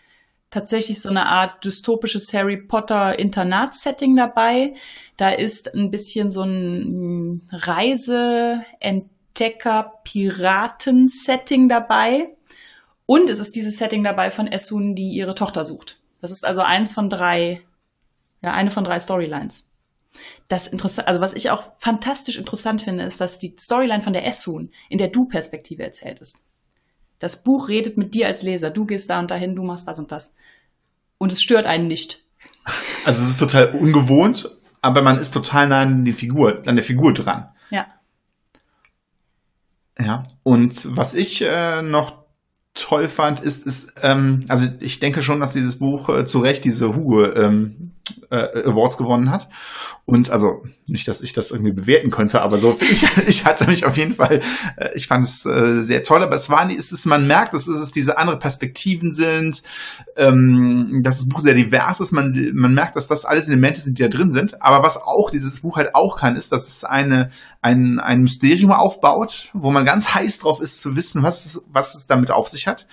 tatsächlich 0.55 1.03
so 1.03 1.09
eine 1.09 1.27
Art 1.27 1.65
dystopisches 1.65 2.33
Harry 2.33 2.57
Potter 2.57 3.19
Internatssetting 3.19 4.15
dabei. 4.15 4.75
Da 5.17 5.31
ist 5.31 5.75
ein 5.75 5.91
bisschen 5.91 6.31
so 6.31 6.45
ein 6.45 7.43
Reise, 7.51 8.65
Entdecker, 8.79 10.01
Piraten-Setting 10.05 11.69
dabei. 11.69 12.29
Und 13.05 13.29
es 13.29 13.41
ist 13.41 13.57
dieses 13.57 13.77
Setting 13.79 14.05
dabei 14.05 14.31
von 14.31 14.47
Essun, 14.47 14.95
die 14.95 15.11
ihre 15.11 15.35
Tochter 15.35 15.65
sucht. 15.65 15.99
Das 16.21 16.31
ist 16.31 16.45
also 16.45 16.63
eins 16.63 16.95
von 16.95 17.11
drei, 17.11 17.61
ja, 18.41 18.53
eine 18.53 18.71
von 18.71 18.85
drei 18.85 19.01
Storylines. 19.01 19.69
Das 20.47 20.69
interessant, 20.69 21.09
also 21.09 21.21
was 21.21 21.35
ich 21.35 21.51
auch 21.51 21.73
fantastisch 21.79 22.39
interessant 22.39 22.83
finde, 22.83 23.03
ist, 23.03 23.21
dass 23.21 23.41
die 23.41 23.57
Storyline 23.59 24.03
von 24.05 24.13
der 24.13 24.25
Essun 24.25 24.71
in 24.89 24.99
der 24.99 25.09
Du-Perspektive 25.09 25.83
erzählt 25.83 26.21
ist. 26.21 26.39
Das 27.19 27.43
Buch 27.43 27.69
redet 27.69 27.97
mit 27.97 28.15
dir 28.15 28.27
als 28.27 28.43
Leser. 28.43 28.71
Du 28.71 28.85
gehst 28.85 29.11
da 29.11 29.21
und 29.21 29.31
dahin, 29.31 29.57
du 29.57 29.63
machst 29.63 29.89
das 29.89 29.99
und 29.99 30.13
das. 30.13 30.35
Und 31.19 31.33
es 31.33 31.43
stört 31.43 31.67
einen 31.67 31.87
nicht. 31.87 32.23
Also 33.05 33.23
es 33.23 33.31
ist 33.31 33.41
total 33.41 33.73
ungewohnt, 33.73 34.51
aber 34.81 35.03
man 35.03 35.19
ist 35.19 35.33
total 35.33 35.69
nah 35.69 35.83
an, 35.83 36.05
die 36.05 36.13
Figur, 36.13 36.63
an 36.67 36.77
der 36.77 36.85
Figur 36.85 37.13
dran. 37.13 37.49
Ja. 37.71 37.87
Ja. 39.99 40.25
Und 40.43 40.97
was 40.97 41.15
ich 41.15 41.43
äh, 41.43 41.83
noch 41.83 42.24
toll 42.75 43.09
fand, 43.09 43.41
ist, 43.41 43.67
ist 43.67 43.95
ähm, 44.03 44.41
also 44.49 44.67
ich 44.81 44.99
denke 44.99 45.23
schon, 45.23 45.41
dass 45.41 45.53
dieses 45.53 45.77
Buch 45.79 46.09
äh, 46.09 46.25
zu 46.25 46.41
Recht 46.41 46.65
diese 46.65 46.95
Hugo 46.95 47.25
ähm, 47.25 47.93
äh, 48.31 48.69
Awards 48.69 48.97
gewonnen 48.97 49.31
hat. 49.31 49.49
Und 50.07 50.29
also 50.31 50.63
nicht, 50.87 51.09
dass 51.09 51.23
ich 51.23 51.33
das 51.33 51.51
irgendwie 51.51 51.73
bewerten 51.73 52.11
könnte, 52.11 52.43
aber 52.43 52.59
so 52.59 52.77
ich, 52.81 53.07
ich 53.27 53.45
hatte 53.45 53.67
mich 53.71 53.87
auf 53.87 53.97
jeden 53.97 54.15
Fall, 54.15 54.41
äh, 54.77 54.91
ich 54.95 55.07
fand 55.07 55.25
es 55.25 55.47
äh, 55.47 55.81
sehr 55.81 56.03
toll, 56.03 56.23
aber 56.23 56.35
es 56.35 56.51
war 56.51 56.71
ist 56.71 56.93
es, 56.93 57.07
man 57.07 57.27
merkt, 57.27 57.55
dass 57.55 57.69
es 57.69 57.91
diese 57.91 58.19
andere 58.19 58.39
Perspektiven 58.39 59.13
sind, 59.13 59.63
ähm, 60.17 61.01
dass 61.03 61.21
das 61.21 61.29
Buch 61.29 61.41
sehr 61.41 61.55
divers 61.55 62.01
ist, 62.01 62.13
man, 62.13 62.51
man 62.55 62.75
merkt, 62.75 62.97
dass 62.97 63.07
das 63.07 63.25
alles 63.25 63.47
Elemente 63.47 63.81
sind, 63.81 63.99
die 63.99 64.03
da 64.03 64.09
drin 64.09 64.33
sind. 64.33 64.61
Aber 64.61 64.85
was 64.85 65.01
auch 65.01 65.31
dieses 65.31 65.61
Buch 65.61 65.77
halt 65.77 65.95
auch 65.95 66.17
kann, 66.17 66.37
ist, 66.37 66.53
dass 66.53 66.67
es 66.69 66.85
eine, 66.85 67.31
ein, 67.65 67.99
ein 67.99 68.23
Mysterium 68.23 68.71
aufbaut, 68.71 69.51
wo 69.55 69.71
man 69.71 69.85
ganz 69.85 70.15
heiß 70.15 70.39
drauf 70.39 70.61
ist 70.61 70.81
zu 70.81 70.97
wissen, 70.97 71.23
was, 71.23 71.63
was 71.69 71.95
es 71.95 72.07
damit 72.07 72.31
auf 72.31 72.49
sich 72.49 72.67
hat 72.67 72.87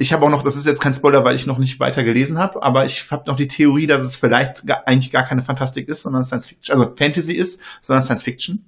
ich 0.00 0.12
habe 0.12 0.24
auch 0.24 0.30
noch, 0.30 0.44
das 0.44 0.56
ist 0.56 0.66
jetzt 0.66 0.80
kein 0.80 0.94
Spoiler, 0.94 1.24
weil 1.24 1.34
ich 1.34 1.46
noch 1.46 1.58
nicht 1.58 1.80
weiter 1.80 2.04
gelesen 2.04 2.38
habe, 2.38 2.62
aber 2.62 2.86
ich 2.86 3.10
habe 3.10 3.24
noch 3.26 3.36
die 3.36 3.48
Theorie, 3.48 3.88
dass 3.88 4.02
es 4.02 4.16
vielleicht 4.16 4.64
gar, 4.64 4.86
eigentlich 4.86 5.10
gar 5.10 5.24
keine 5.24 5.42
Fantastik 5.42 5.88
ist, 5.88 6.02
sondern 6.02 6.24
Science 6.24 6.46
Fiction, 6.46 6.72
also 6.72 6.94
Fantasy 6.94 7.34
ist, 7.34 7.60
sondern 7.80 8.04
Science 8.04 8.22
Fiction. 8.22 8.64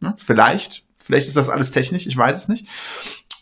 Ne? 0.00 0.14
Vielleicht, 0.16 0.84
vielleicht 0.98 1.28
ist 1.28 1.36
das 1.36 1.50
alles 1.50 1.70
technisch, 1.70 2.06
ich 2.06 2.16
weiß 2.16 2.34
es 2.34 2.48
nicht. 2.48 2.66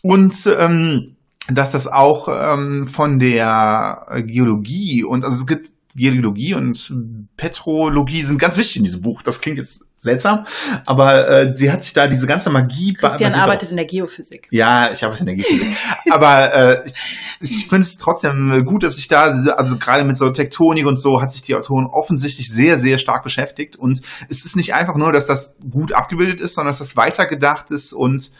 Und 0.01 0.53
ähm, 0.57 1.15
dass 1.47 1.71
das 1.71 1.87
auch 1.87 2.27
ähm, 2.29 2.87
von 2.87 3.19
der 3.19 4.05
Geologie 4.25 5.05
und 5.05 5.23
also 5.23 5.37
es 5.37 5.47
gibt 5.47 5.67
Geologie 5.95 6.53
und 6.53 6.93
Petrologie 7.35 8.23
sind 8.23 8.37
ganz 8.37 8.57
wichtig 8.57 8.77
in 8.77 8.83
diesem 8.83 9.01
Buch. 9.01 9.23
Das 9.23 9.41
klingt 9.41 9.57
jetzt 9.57 9.85
seltsam, 9.95 10.45
aber 10.85 11.27
äh, 11.27 11.55
sie 11.55 11.71
hat 11.71 11.83
sich 11.83 11.93
da 11.93 12.07
diese 12.07 12.27
ganze 12.27 12.49
Magie. 12.49 12.93
Christian 12.93 13.33
arbeitet 13.33 13.67
auf, 13.67 13.71
in 13.71 13.77
der 13.77 13.85
Geophysik. 13.85 14.47
Ja, 14.51 14.91
ich 14.91 15.03
arbeite 15.03 15.21
in 15.21 15.25
der 15.25 15.35
Geophysik. 15.35 15.75
aber 16.11 16.53
äh, 16.53 16.85
ich, 17.41 17.51
ich 17.51 17.67
finde 17.67 17.81
es 17.81 17.97
trotzdem 17.97 18.63
gut, 18.65 18.83
dass 18.83 18.95
sich 18.95 19.07
da, 19.07 19.23
also 19.23 19.77
gerade 19.77 20.03
mit 20.03 20.15
so 20.15 20.29
Tektonik 20.29 20.85
und 20.85 21.01
so, 21.01 21.21
hat 21.21 21.31
sich 21.31 21.41
die 21.41 21.55
Autorin 21.55 21.87
offensichtlich 21.87 22.49
sehr, 22.51 22.77
sehr 22.77 22.97
stark 22.97 23.23
beschäftigt. 23.23 23.75
Und 23.75 24.01
es 24.29 24.45
ist 24.45 24.55
nicht 24.55 24.73
einfach 24.73 24.95
nur, 24.95 25.11
dass 25.11 25.25
das 25.27 25.57
gut 25.69 25.91
abgebildet 25.91 26.39
ist, 26.39 26.55
sondern 26.55 26.71
dass 26.71 26.79
das 26.79 26.95
weitergedacht 26.95 27.71
ist 27.71 27.93
und 27.93 28.31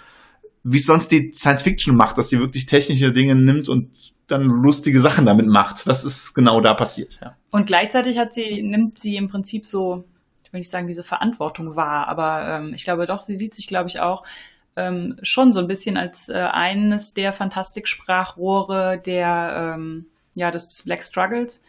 wie 0.64 0.78
es 0.78 0.86
sonst 0.86 1.12
die 1.12 1.32
Science 1.34 1.64
Fiction 1.64 1.96
macht, 1.96 2.18
dass 2.18 2.30
sie 2.30 2.40
wirklich 2.40 2.66
technische 2.66 3.12
Dinge 3.12 3.36
nimmt 3.36 3.70
und 3.70 4.14
dann 4.32 4.44
lustige 4.44 5.00
Sachen 5.00 5.26
damit 5.26 5.48
macht. 5.48 5.88
Das 5.88 6.04
ist 6.04 6.34
genau 6.34 6.62
da 6.62 6.74
passiert, 6.74 7.20
ja. 7.22 7.36
Und 7.52 7.68
gleichzeitig 7.68 8.18
hat 8.18 8.34
sie, 8.34 8.62
nimmt 8.62 9.00
sie 9.00 9.16
im 9.16 9.30
Prinzip 9.30 9.68
so, 9.68 10.04
ich 10.44 10.54
will 10.54 10.60
nicht 10.60 10.72
sagen, 10.72 10.88
diese 10.88 11.04
Verantwortung 11.04 11.76
wahr, 11.76 12.08
aber 12.08 12.48
ähm, 12.48 12.74
ich 12.74 12.84
glaube 12.84 13.06
doch, 13.06 13.22
sie 13.22 13.36
sieht 13.36 13.54
sich, 13.54 13.68
glaube 13.68 13.90
ich, 13.90 14.00
auch 14.00 14.24
ähm, 14.76 15.18
schon 15.22 15.52
so 15.52 15.60
ein 15.60 15.68
bisschen 15.68 15.98
als 15.98 16.30
äh, 16.30 16.48
eines 16.52 17.14
der 17.14 17.34
Fantastiksprachrohre 17.34 19.02
der, 19.04 19.76
ähm, 19.76 20.06
ja, 20.36 20.52
des, 20.52 20.70
des 20.70 20.84
Black 20.84 21.04
Struggles 21.04 21.62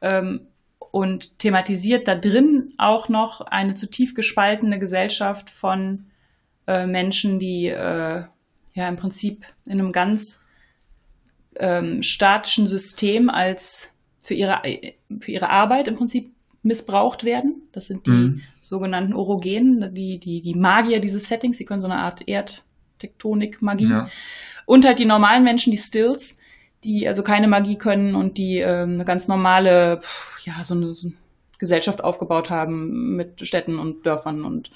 ähm, 0.00 0.46
und 0.78 1.38
thematisiert 1.38 2.06
da 2.06 2.14
drin 2.14 2.74
auch 2.78 3.08
noch 3.08 3.40
eine 3.40 3.74
zu 3.74 3.90
tief 3.90 4.14
gespaltene 4.14 4.78
Gesellschaft 4.78 5.50
von 5.50 6.06
äh, 6.66 6.86
Menschen, 6.86 7.38
die 7.38 7.68
äh, 7.68 8.24
ja 8.74 8.88
im 8.88 8.96
Prinzip 8.96 9.44
in 9.64 9.72
einem 9.72 9.92
ganz 9.92 10.41
ähm, 11.56 12.02
statischen 12.02 12.66
System 12.66 13.30
als 13.30 13.92
für 14.22 14.34
ihre, 14.34 14.62
für 15.20 15.30
ihre 15.30 15.50
Arbeit 15.50 15.88
im 15.88 15.96
Prinzip 15.96 16.32
missbraucht 16.62 17.24
werden. 17.24 17.62
Das 17.72 17.86
sind 17.86 18.06
die 18.06 18.10
mhm. 18.10 18.40
sogenannten 18.60 19.14
Orogenen, 19.14 19.92
die, 19.94 20.18
die, 20.18 20.40
die 20.40 20.54
Magier 20.54 21.00
dieses 21.00 21.26
Settings. 21.26 21.58
Sie 21.58 21.64
können 21.64 21.80
so 21.80 21.88
eine 21.88 21.98
Art 21.98 22.26
Erdtektonik-Magie. 22.26 23.90
Ja. 23.90 24.08
Und 24.64 24.84
halt 24.84 25.00
die 25.00 25.04
normalen 25.04 25.42
Menschen, 25.42 25.72
die 25.72 25.78
Stills, 25.78 26.38
die 26.84 27.08
also 27.08 27.22
keine 27.22 27.48
Magie 27.48 27.76
können 27.76 28.14
und 28.14 28.38
die 28.38 28.58
ähm, 28.58 28.92
eine 28.92 29.04
ganz 29.04 29.28
normale, 29.28 30.00
ja, 30.44 30.62
so 30.62 30.74
eine, 30.74 30.94
so 30.94 31.08
eine 31.08 31.16
Gesellschaft 31.58 32.02
aufgebaut 32.02 32.50
haben 32.50 33.16
mit 33.16 33.46
Städten 33.46 33.78
und 33.78 34.06
Dörfern 34.06 34.44
und 34.44 34.70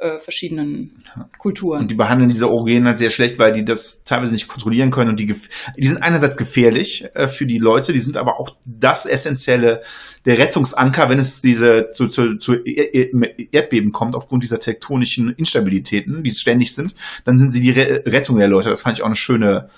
äh, 0.00 0.18
verschiedenen 0.18 0.96
Kulturen. 1.38 1.82
Und 1.82 1.90
die 1.90 1.94
behandeln 1.94 2.30
diese 2.30 2.48
Orogenen 2.48 2.86
halt 2.86 2.98
sehr 2.98 3.10
schlecht, 3.10 3.38
weil 3.38 3.52
die 3.52 3.64
das 3.64 4.04
teilweise 4.04 4.32
nicht 4.32 4.48
kontrollieren 4.48 4.90
können 4.90 5.10
und 5.10 5.20
die, 5.20 5.26
die 5.26 5.86
sind 5.86 6.02
einerseits 6.02 6.36
gefährlich 6.36 7.04
äh, 7.14 7.28
für 7.28 7.46
die 7.46 7.58
Leute, 7.58 7.92
die 7.92 7.98
sind 7.98 8.16
aber 8.16 8.40
auch 8.40 8.56
das 8.64 9.06
essentielle, 9.06 9.82
der 10.26 10.38
Rettungsanker, 10.38 11.08
wenn 11.08 11.18
es 11.18 11.40
diese 11.40 11.88
zu, 11.88 12.06
zu, 12.06 12.36
zu 12.36 12.54
Erdbeben 12.54 13.92
kommt 13.92 14.14
aufgrund 14.14 14.42
dieser 14.42 14.60
tektonischen 14.60 15.30
Instabilitäten, 15.30 16.22
die 16.22 16.30
ständig 16.30 16.74
sind, 16.74 16.94
dann 17.24 17.38
sind 17.38 17.52
sie 17.52 17.60
die 17.60 17.70
Re 17.70 18.02
Rettung 18.06 18.36
der 18.36 18.48
Leute. 18.48 18.68
Das 18.68 18.82
fand 18.82 18.98
ich 18.98 19.02
auch 19.02 19.06
eine 19.06 19.16
schöne 19.16 19.70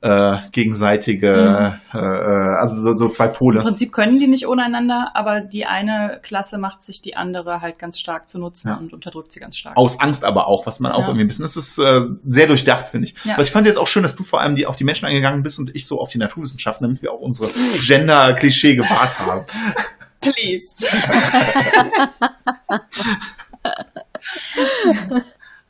äh, 0.00 0.36
gegenseitige, 0.52 1.78
mhm. 1.92 1.98
äh, 1.98 2.02
also 2.02 2.80
so, 2.80 2.94
so 2.94 3.08
zwei 3.08 3.28
Pole. 3.28 3.58
Im 3.58 3.64
Prinzip 3.64 3.92
können 3.92 4.18
die 4.18 4.28
nicht 4.28 4.46
ohne 4.46 4.64
einander, 4.64 5.10
aber 5.14 5.40
die 5.40 5.66
eine 5.66 6.20
Klasse 6.22 6.58
macht 6.58 6.82
sich 6.82 7.02
die 7.02 7.16
andere 7.16 7.60
halt 7.60 7.78
ganz 7.78 7.98
stark 7.98 8.28
zu 8.28 8.38
nutzen 8.38 8.68
ja. 8.68 8.76
und 8.76 8.92
unterdrückt 8.92 9.32
sie 9.32 9.40
ganz 9.40 9.56
stark. 9.56 9.76
Aus 9.76 10.00
Angst 10.00 10.24
aber 10.24 10.46
auch, 10.46 10.66
was 10.66 10.78
man 10.78 10.92
auch 10.92 11.00
ja. 11.00 11.06
irgendwie 11.06 11.24
ein 11.24 11.28
bisschen, 11.28 11.42
das 11.42 11.56
ist 11.56 11.78
äh, 11.78 12.02
sehr 12.24 12.46
durchdacht, 12.46 12.88
finde 12.88 13.08
ich. 13.08 13.14
Ja. 13.24 13.34
Aber 13.34 13.42
ich 13.42 13.50
fand 13.50 13.66
jetzt 13.66 13.78
auch 13.78 13.88
schön, 13.88 14.02
dass 14.02 14.14
du 14.14 14.22
vor 14.22 14.40
allem 14.40 14.54
die, 14.56 14.66
auf 14.66 14.76
die 14.76 14.84
Menschen 14.84 15.06
eingegangen 15.06 15.42
bist 15.42 15.58
und 15.58 15.74
ich 15.74 15.86
so 15.86 16.00
auf 16.00 16.10
die 16.10 16.18
Naturwissenschaften, 16.18 16.86
damit 16.86 17.02
wir 17.02 17.12
auch 17.12 17.20
unsere 17.20 17.50
Gender-Klischee 17.80 18.76
gewahrt 18.76 19.18
haben. 19.18 19.44
Please. 20.20 20.74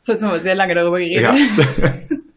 so, 0.00 0.12
jetzt 0.12 0.22
haben 0.22 0.32
wir 0.32 0.40
sehr 0.40 0.54
lange 0.54 0.74
darüber 0.74 0.98
geredet. 0.98 1.22
Ja. 1.22 1.34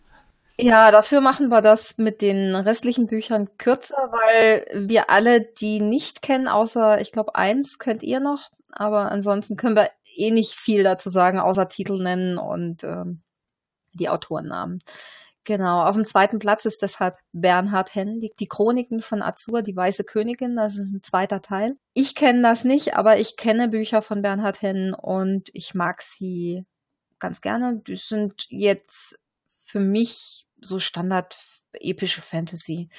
Ja, 0.62 0.92
dafür 0.92 1.22
machen 1.22 1.50
wir 1.50 1.62
das 1.62 1.98
mit 1.98 2.22
den 2.22 2.56
restlichen 2.56 3.08
Büchern 3.08 3.50
kürzer, 3.58 4.12
weil 4.12 4.88
wir 4.88 5.10
alle 5.10 5.42
die 5.42 5.80
nicht 5.80 6.22
kennen, 6.22 6.48
außer 6.48 7.02
ich 7.02 7.12
glaube 7.12 7.36
eins 7.36 7.80
könnt 7.80 8.04
ihr 8.04 8.20
noch, 8.20 8.50
aber 8.72 9.12
ansonsten 9.12 9.56
können 9.56 9.76
wir 9.76 9.90
eh 10.18 10.30
nicht 10.30 10.54
viel 10.54 10.84
dazu 10.84 11.10
sagen, 11.10 11.40
außer 11.40 11.68
Titel 11.68 12.02
nennen 12.02 12.38
und 12.38 12.84
ähm, 12.84 13.24
die 13.94 14.10
Autorennamen. 14.10 14.80
Genau, 15.44 15.84
auf 15.84 15.96
dem 15.96 16.06
zweiten 16.06 16.38
Platz 16.38 16.66
ist 16.66 16.84
deshalb 16.84 17.16
Bernhard 17.32 17.96
Henn, 17.96 18.20
die, 18.20 18.48
Chroniken 18.48 19.02
von 19.02 19.24
Azur, 19.24 19.64
die 19.64 19.76
Weiße 19.76 20.04
Königin, 20.04 20.56
das 20.56 20.76
ist 20.76 20.94
ein 20.94 21.02
zweiter 21.02 21.42
Teil. 21.42 21.78
Ich 21.96 22.14
kenne 22.14 22.44
das 22.44 22.64
nicht, 22.64 22.96
aber 22.96 23.18
ich 23.18 23.38
kenne 23.38 23.70
Bücher 23.70 24.04
von 24.04 24.22
Bernhard 24.22 24.62
Henn 24.62 24.94
und 24.94 25.50
ich 25.54 25.74
mag 25.74 26.04
sie 26.04 26.64
ganz 27.18 27.42
gerne. 27.42 27.82
Die 27.88 27.96
sind 27.96 28.46
jetzt 28.50 29.18
für 29.58 29.80
mich 29.80 30.48
so 30.62 30.80
Standard 30.80 31.36
epische 31.74 32.22
Fantasy. 32.22 32.90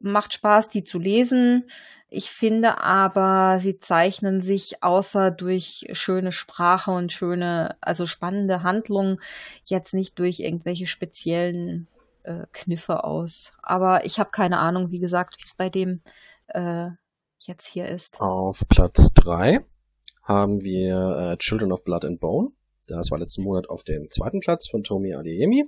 Macht 0.00 0.32
Spaß, 0.32 0.68
die 0.68 0.82
zu 0.82 0.98
lesen. 0.98 1.70
Ich 2.08 2.30
finde 2.30 2.82
aber, 2.82 3.58
sie 3.60 3.78
zeichnen 3.78 4.42
sich 4.42 4.82
außer 4.82 5.30
durch 5.30 5.88
schöne 5.92 6.32
Sprache 6.32 6.90
und 6.90 7.12
schöne, 7.12 7.76
also 7.80 8.06
spannende 8.06 8.62
Handlungen 8.62 9.18
jetzt 9.64 9.94
nicht 9.94 10.18
durch 10.18 10.40
irgendwelche 10.40 10.86
speziellen 10.86 11.88
äh, 12.24 12.46
Kniffe 12.52 13.04
aus. 13.04 13.52
Aber 13.62 14.04
ich 14.04 14.18
habe 14.18 14.30
keine 14.30 14.58
Ahnung, 14.58 14.90
wie 14.90 14.98
gesagt, 14.98 15.36
wie 15.38 15.44
es 15.46 15.54
bei 15.54 15.68
dem 15.68 16.02
äh, 16.48 16.88
jetzt 17.38 17.66
hier 17.66 17.88
ist. 17.88 18.20
Auf 18.20 18.64
Platz 18.68 19.12
drei 19.14 19.64
haben 20.22 20.62
wir 20.62 21.32
äh, 21.32 21.36
Children 21.38 21.72
of 21.72 21.84
Blood 21.84 22.04
and 22.04 22.20
Bone. 22.20 22.50
Das 22.86 23.10
war 23.10 23.18
letzten 23.18 23.42
Monat 23.42 23.68
auf 23.70 23.84
dem 23.84 24.10
zweiten 24.10 24.40
Platz 24.40 24.68
von 24.68 24.82
Tomi 24.82 25.14
Adeyemi. 25.14 25.64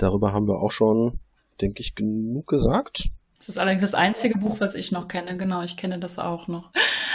Darüber 0.00 0.32
haben 0.32 0.48
wir 0.48 0.60
auch 0.60 0.70
schon, 0.70 1.20
denke 1.60 1.82
ich, 1.82 1.94
genug 1.94 2.46
gesagt. 2.46 3.10
Das 3.36 3.48
ist 3.48 3.58
allerdings 3.58 3.82
das 3.82 3.94
einzige 3.94 4.38
Buch, 4.38 4.60
was 4.60 4.74
ich 4.74 4.92
noch 4.92 5.08
kenne. 5.08 5.36
Genau, 5.36 5.62
ich 5.62 5.76
kenne 5.76 5.98
das 5.98 6.18
auch 6.18 6.48
noch. 6.48 6.70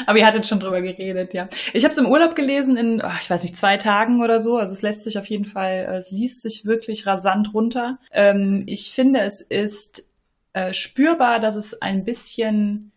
Aber 0.05 0.19
ihr 0.19 0.25
hattet 0.25 0.45
schon 0.45 0.59
drüber 0.59 0.81
geredet, 0.81 1.33
ja. 1.33 1.47
Ich 1.73 1.83
habe 1.83 1.91
es 1.91 1.97
im 1.97 2.07
Urlaub 2.07 2.35
gelesen 2.35 2.77
in, 2.77 3.01
ach, 3.01 3.21
ich 3.21 3.29
weiß 3.29 3.41
nicht, 3.41 3.55
zwei 3.55 3.77
Tagen 3.77 4.21
oder 4.23 4.39
so. 4.39 4.57
Also 4.57 4.73
es 4.73 4.83
lässt 4.83 5.03
sich 5.03 5.17
auf 5.17 5.25
jeden 5.25 5.45
Fall, 5.45 5.87
äh, 5.89 5.97
es 5.97 6.11
liest 6.11 6.41
sich 6.41 6.65
wirklich 6.65 7.07
rasant 7.07 7.53
runter. 7.53 7.97
Ähm, 8.11 8.63
ich 8.67 8.91
finde, 8.91 9.21
es 9.21 9.41
ist 9.41 10.09
äh, 10.53 10.73
spürbar, 10.73 11.39
dass 11.39 11.55
es 11.55 11.81
ein 11.81 12.05
bisschen 12.05 12.91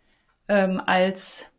ähm, 0.49 0.83
als 0.85 1.51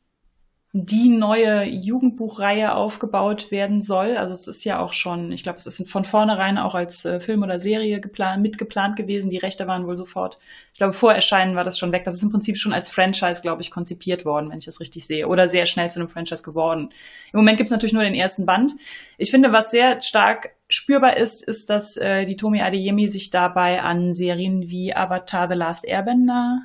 die 0.72 1.10
neue 1.10 1.64
Jugendbuchreihe 1.64 2.76
aufgebaut 2.76 3.50
werden 3.50 3.82
soll. 3.82 4.18
Also 4.18 4.36
es 4.36 4.48
ist 4.48 4.64
ja 4.66 4.80
auch 4.80 4.94
schon, 4.94 5.32
ich 5.32 5.42
glaube, 5.42 5.58
es 5.58 5.66
ist 5.66 5.90
von 5.90 6.04
vornherein 6.04 6.60
auch 6.60 6.76
als 6.76 7.06
äh, 7.06 7.20
Film 7.20 7.42
oder 7.42 7.60
Serie 7.60 8.00
geplant, 8.00 8.44
mitgeplant 8.44 8.96
gewesen. 8.96 9.32
Die 9.32 9.40
Rechte 9.40 9.66
waren 9.66 9.88
wohl 9.88 9.98
sofort, 9.98 10.38
ich 10.72 10.78
glaube, 10.78 10.94
vor 10.94 11.12
Erscheinen 11.12 11.56
war 11.56 11.64
das 11.64 11.80
schon 11.80 11.92
weg. 11.92 12.04
Das 12.04 12.14
ist 12.14 12.22
im 12.22 12.30
Prinzip 12.30 12.56
schon 12.56 12.72
als 12.72 12.88
Franchise, 12.88 13.42
glaube 13.42 13.64
ich, 13.64 13.72
konzipiert 13.72 14.26
worden, 14.26 14.52
wenn 14.52 14.60
ich 14.60 14.66
das 14.66 14.80
richtig 14.80 15.08
sehe. 15.08 15.28
Oder 15.28 15.48
sehr 15.48 15.66
schnell 15.66 15.90
zu 15.90 16.00
einem 16.00 16.10
Franchise 16.10 16.44
geworden. 16.44 16.92
Im 17.34 17.38
Moment 17.40 17.58
gibt 17.58 17.70
es 17.70 17.72
natürlich 17.72 17.94
nur 17.94 18.04
den 18.04 18.14
ersten 18.14 18.46
Band. 18.46 18.74
Ich 19.18 19.32
finde, 19.32 19.52
was 19.52 19.72
sehr 19.72 20.00
stark 20.02 20.52
spürbar 20.68 21.18
ist, 21.18 21.42
ist, 21.42 21.72
dass 21.72 21.98
äh, 21.98 22.26
die 22.26 22.36
Tomi 22.36 22.62
Adeyemi 22.62 23.08
sich 23.08 23.32
dabei 23.32 23.82
an 23.82 24.14
Serien 24.14 24.70
wie 24.70 24.96
Avatar 24.96 25.48
The 25.48 25.56
Last 25.56 25.84
Airbender 25.88 26.60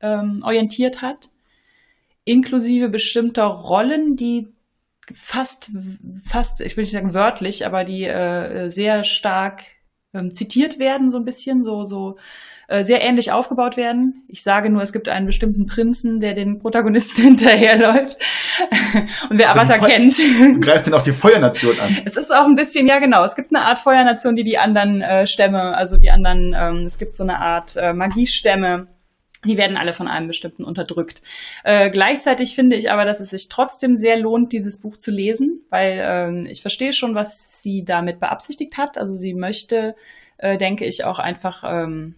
ähm, 0.00 0.40
orientiert 0.42 1.02
hat 1.02 1.28
inklusive 2.24 2.88
bestimmter 2.88 3.44
Rollen, 3.44 4.16
die 4.16 4.48
fast, 5.12 5.70
fast, 6.24 6.60
ich 6.60 6.76
will 6.76 6.84
nicht 6.84 6.92
sagen 6.92 7.14
wörtlich, 7.14 7.66
aber 7.66 7.84
die 7.84 8.04
äh, 8.04 8.68
sehr 8.68 9.04
stark 9.04 9.62
ähm, 10.14 10.32
zitiert 10.32 10.78
werden, 10.78 11.10
so 11.10 11.18
ein 11.18 11.24
bisschen, 11.24 11.64
so, 11.64 11.84
so 11.84 12.16
äh, 12.68 12.84
sehr 12.84 13.04
ähnlich 13.04 13.30
aufgebaut 13.30 13.76
werden. 13.76 14.24
Ich 14.28 14.42
sage 14.42 14.70
nur, 14.70 14.80
es 14.80 14.92
gibt 14.92 15.08
einen 15.08 15.26
bestimmten 15.26 15.66
Prinzen, 15.66 16.20
der 16.20 16.32
den 16.32 16.60
Protagonisten 16.60 17.22
hinterherläuft. 17.22 18.16
Und 19.28 19.38
wer 19.38 19.50
Avatar 19.50 19.86
kennt. 19.86 20.16
Greift 20.60 20.86
den 20.86 20.94
auch 20.94 21.02
die 21.02 21.12
Feuernation 21.12 21.78
an. 21.80 21.98
Es 22.04 22.16
ist 22.16 22.34
auch 22.34 22.46
ein 22.46 22.54
bisschen, 22.54 22.86
ja 22.86 23.00
genau, 23.00 23.24
es 23.24 23.36
gibt 23.36 23.54
eine 23.54 23.66
Art 23.66 23.80
Feuernation, 23.80 24.34
die 24.34 24.44
die 24.44 24.56
anderen 24.56 25.02
äh, 25.02 25.26
Stämme, 25.26 25.76
also 25.76 25.98
die 25.98 26.10
anderen, 26.10 26.54
ähm, 26.56 26.86
es 26.86 26.98
gibt 26.98 27.14
so 27.16 27.22
eine 27.22 27.38
Art 27.38 27.76
äh, 27.76 27.92
Magiestämme, 27.92 28.86
die 29.44 29.56
werden 29.56 29.76
alle 29.76 29.94
von 29.94 30.08
einem 30.08 30.28
bestimmten 30.28 30.64
unterdrückt. 30.64 31.22
Äh, 31.64 31.90
gleichzeitig 31.90 32.54
finde 32.54 32.76
ich 32.76 32.90
aber, 32.90 33.04
dass 33.04 33.20
es 33.20 33.30
sich 33.30 33.48
trotzdem 33.48 33.96
sehr 33.96 34.18
lohnt, 34.18 34.52
dieses 34.52 34.80
Buch 34.80 34.96
zu 34.96 35.10
lesen, 35.10 35.62
weil 35.70 36.02
ähm, 36.02 36.46
ich 36.48 36.62
verstehe 36.62 36.92
schon, 36.92 37.14
was 37.14 37.62
sie 37.62 37.84
damit 37.84 38.20
beabsichtigt 38.20 38.76
hat. 38.76 38.98
Also 38.98 39.14
sie 39.14 39.34
möchte, 39.34 39.94
äh, 40.38 40.58
denke 40.58 40.84
ich, 40.84 41.04
auch 41.04 41.18
einfach 41.18 41.64
ähm, 41.66 42.16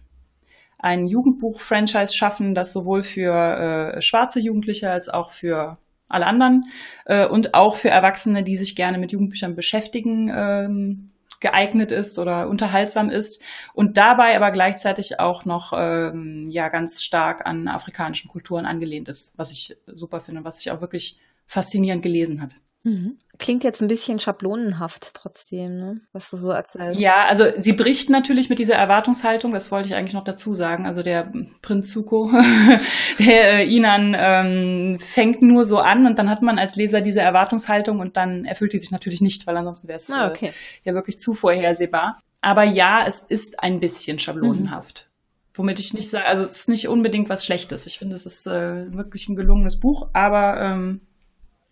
ein 0.79 1.07
Jugendbuch-Franchise 1.07 2.15
schaffen, 2.15 2.53
das 2.53 2.71
sowohl 2.71 3.03
für 3.03 3.95
äh, 3.95 4.01
schwarze 4.01 4.39
Jugendliche 4.39 4.91
als 4.91 5.09
auch 5.09 5.31
für 5.31 5.77
alle 6.07 6.25
anderen 6.25 6.65
äh, 7.05 7.27
und 7.27 7.53
auch 7.53 7.75
für 7.75 7.89
Erwachsene, 7.89 8.43
die 8.43 8.55
sich 8.55 8.75
gerne 8.75 8.97
mit 8.97 9.11
Jugendbüchern 9.11 9.55
beschäftigen, 9.55 10.31
ähm, 10.33 11.11
geeignet 11.39 11.91
ist 11.91 12.17
oder 12.19 12.47
unterhaltsam 12.49 13.09
ist 13.09 13.41
und 13.73 13.97
dabei 13.97 14.35
aber 14.35 14.51
gleichzeitig 14.51 15.19
auch 15.19 15.45
noch 15.45 15.73
ähm, 15.75 16.45
ja 16.47 16.69
ganz 16.69 17.03
stark 17.03 17.45
an 17.45 17.67
afrikanischen 17.67 18.29
Kulturen 18.29 18.65
angelehnt 18.65 19.07
ist, 19.07 19.37
was 19.37 19.51
ich 19.51 19.77
super 19.85 20.19
finde, 20.19 20.43
was 20.43 20.57
sich 20.57 20.71
auch 20.71 20.81
wirklich 20.81 21.19
faszinierend 21.45 22.03
gelesen 22.03 22.41
hat. 22.41 22.55
Mhm. 22.83 23.17
Klingt 23.39 23.63
jetzt 23.63 23.81
ein 23.81 23.87
bisschen 23.87 24.19
schablonenhaft 24.19 25.13
trotzdem, 25.13 25.77
ne? 25.77 26.01
was 26.11 26.29
du 26.31 26.37
so 26.37 26.49
erzählst. 26.49 26.99
Ja, 26.99 27.25
also 27.25 27.45
sie 27.57 27.73
bricht 27.73 28.09
natürlich 28.09 28.49
mit 28.49 28.59
dieser 28.59 28.75
Erwartungshaltung, 28.75 29.53
das 29.53 29.71
wollte 29.71 29.89
ich 29.89 29.95
eigentlich 29.95 30.13
noch 30.13 30.23
dazu 30.23 30.55
sagen. 30.55 30.85
Also 30.85 31.03
der 31.03 31.31
Prinz 31.61 31.91
Zuko, 31.91 32.31
der 33.19 33.59
äh, 33.59 33.75
Inan, 33.75 34.15
ähm, 34.17 34.99
fängt 34.99 35.41
nur 35.43 35.65
so 35.65 35.77
an 35.77 36.05
und 36.07 36.17
dann 36.17 36.29
hat 36.29 36.41
man 36.41 36.57
als 36.57 36.75
Leser 36.75 37.01
diese 37.01 37.21
Erwartungshaltung 37.21 37.99
und 37.99 38.17
dann 38.17 38.45
erfüllt 38.45 38.73
die 38.73 38.79
sich 38.79 38.91
natürlich 38.91 39.21
nicht, 39.21 39.45
weil 39.45 39.57
ansonsten 39.57 39.87
wäre 39.87 39.97
es 39.97 40.09
ah, 40.09 40.27
okay. 40.29 40.47
äh, 40.47 40.51
ja 40.89 40.93
wirklich 40.93 41.19
zu 41.19 41.33
vorhersehbar. 41.33 42.17
Aber 42.41 42.63
ja, 42.63 43.05
es 43.05 43.19
ist 43.19 43.61
ein 43.61 43.79
bisschen 43.79 44.19
schablonenhaft. 44.19 45.07
Mhm. 45.07 45.57
Womit 45.57 45.79
ich 45.79 45.93
nicht 45.93 46.09
sage, 46.09 46.25
also 46.25 46.43
es 46.43 46.57
ist 46.57 46.69
nicht 46.69 46.87
unbedingt 46.87 47.29
was 47.29 47.43
Schlechtes. 47.43 47.87
Ich 47.87 47.97
finde, 47.97 48.15
es 48.15 48.25
ist 48.25 48.45
äh, 48.45 48.93
wirklich 48.93 49.27
ein 49.27 49.35
gelungenes 49.35 49.79
Buch, 49.79 50.09
aber 50.13 50.61
ähm, 50.61 51.01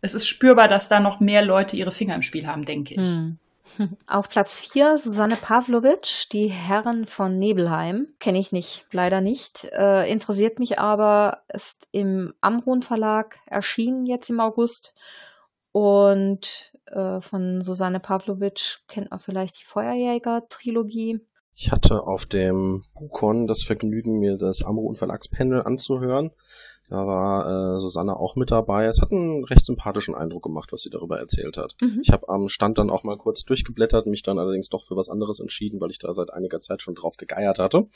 es 0.06 0.14
ist 0.14 0.28
spürbar, 0.28 0.68
dass 0.68 0.88
da 0.88 1.00
noch 1.00 1.20
mehr 1.20 1.42
Leute 1.42 1.76
ihre 1.76 1.92
Finger 1.92 2.16
im 2.16 2.22
Spiel 2.22 2.48
haben, 2.48 2.64
denke 2.64 2.94
ich. 2.94 3.12
Hm. 3.12 3.40
Auf 4.08 4.30
Platz 4.30 4.58
4 4.58 4.98
Susanne 4.98 5.36
Pavlovic, 5.36 6.30
die 6.32 6.48
Herren 6.48 7.08
von 7.08 7.38
Nebelheim. 7.40 8.08
Kenne 8.20 8.38
ich 8.38 8.52
nicht, 8.52 8.86
leider 8.92 9.22
nicht. 9.22 9.66
Äh, 9.74 10.10
interessiert 10.10 10.60
mich 10.60 10.80
aber, 10.80 11.40
ist 11.52 11.88
im 11.92 12.34
Amrun 12.42 12.84
Verlag 12.84 13.40
erschienen 13.48 14.06
jetzt 14.06 14.30
im 14.30 14.40
August. 14.40 14.94
Und 15.72 16.72
äh, 16.86 17.20
von 17.20 17.62
Susanne 17.62 18.00
Pavlovic 18.00 18.78
kennt 18.88 19.10
man 19.10 19.20
vielleicht 19.20 19.60
die 19.60 19.66
Feuerjäger-Trilogie. 19.66 21.20
Ich 21.56 21.72
hatte 21.72 22.04
auf 22.04 22.26
dem 22.26 22.84
Bukon 22.94 23.48
das 23.48 23.64
Vergnügen, 23.64 24.20
mir 24.20 24.38
das 24.38 24.62
Amro 24.62 24.86
und 24.86 24.98
Verlagspanel 24.98 25.64
anzuhören. 25.64 26.32
Da 26.88 27.08
war 27.08 27.78
äh, 27.78 27.80
Susanne 27.80 28.16
auch 28.16 28.36
mit 28.36 28.52
dabei. 28.52 28.86
Es 28.86 29.02
hat 29.02 29.12
einen 29.12 29.44
recht 29.44 29.66
sympathischen 29.66 30.14
Eindruck 30.14 30.44
gemacht, 30.44 30.72
was 30.72 30.82
sie 30.82 30.92
darüber 30.92 31.18
erzählt 31.18 31.58
hat. 31.58 31.76
Mhm. 31.82 32.00
Ich 32.04 32.12
habe 32.12 32.30
am 32.30 32.48
Stand 32.48 32.78
dann 32.78 32.92
auch 32.92 33.04
mal 33.04 33.18
kurz 33.18 33.44
durchgeblättert, 33.44 34.06
mich 34.06 34.22
dann 34.22 34.38
allerdings 34.38 34.70
doch 34.70 34.84
für 34.84 34.96
was 34.96 35.10
anderes 35.10 35.40
entschieden, 35.40 35.82
weil 35.82 35.90
ich 35.90 35.98
da 35.98 36.14
seit 36.14 36.32
einiger 36.32 36.60
Zeit 36.60 36.84
schon 36.84 36.94
drauf 36.94 37.18
gegeiert 37.18 37.58
hatte. 37.58 37.88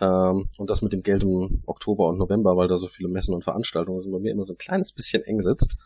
Ähm, 0.00 0.48
und 0.58 0.70
das 0.70 0.82
mit 0.82 0.92
dem 0.92 1.02
Geld 1.02 1.24
im 1.24 1.62
Oktober 1.66 2.08
und 2.08 2.18
November, 2.18 2.56
weil 2.56 2.68
da 2.68 2.76
so 2.76 2.86
viele 2.86 3.08
Messen 3.08 3.34
und 3.34 3.42
Veranstaltungen 3.42 4.00
sind, 4.00 4.12
bei 4.12 4.20
mir 4.20 4.30
immer 4.30 4.44
so 4.44 4.54
ein 4.54 4.58
kleines 4.58 4.92
bisschen 4.92 5.22
eng 5.24 5.40
sitzt. 5.40 5.76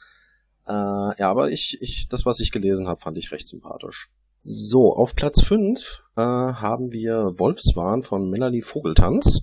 Äh, 0.66 0.72
ja, 0.72 1.30
aber 1.30 1.50
ich, 1.50 1.78
ich, 1.80 2.08
das, 2.08 2.26
was 2.26 2.40
ich 2.40 2.52
gelesen 2.52 2.88
habe, 2.88 3.00
fand 3.00 3.16
ich 3.16 3.32
recht 3.32 3.48
sympathisch. 3.48 4.10
So, 4.44 4.92
auf 4.94 5.16
Platz 5.16 5.42
5 5.42 6.02
äh, 6.16 6.20
haben 6.20 6.92
wir 6.92 7.38
Wolfswahn 7.38 8.02
von 8.02 8.28
Melanie 8.28 8.60
Vogeltanz. 8.60 9.40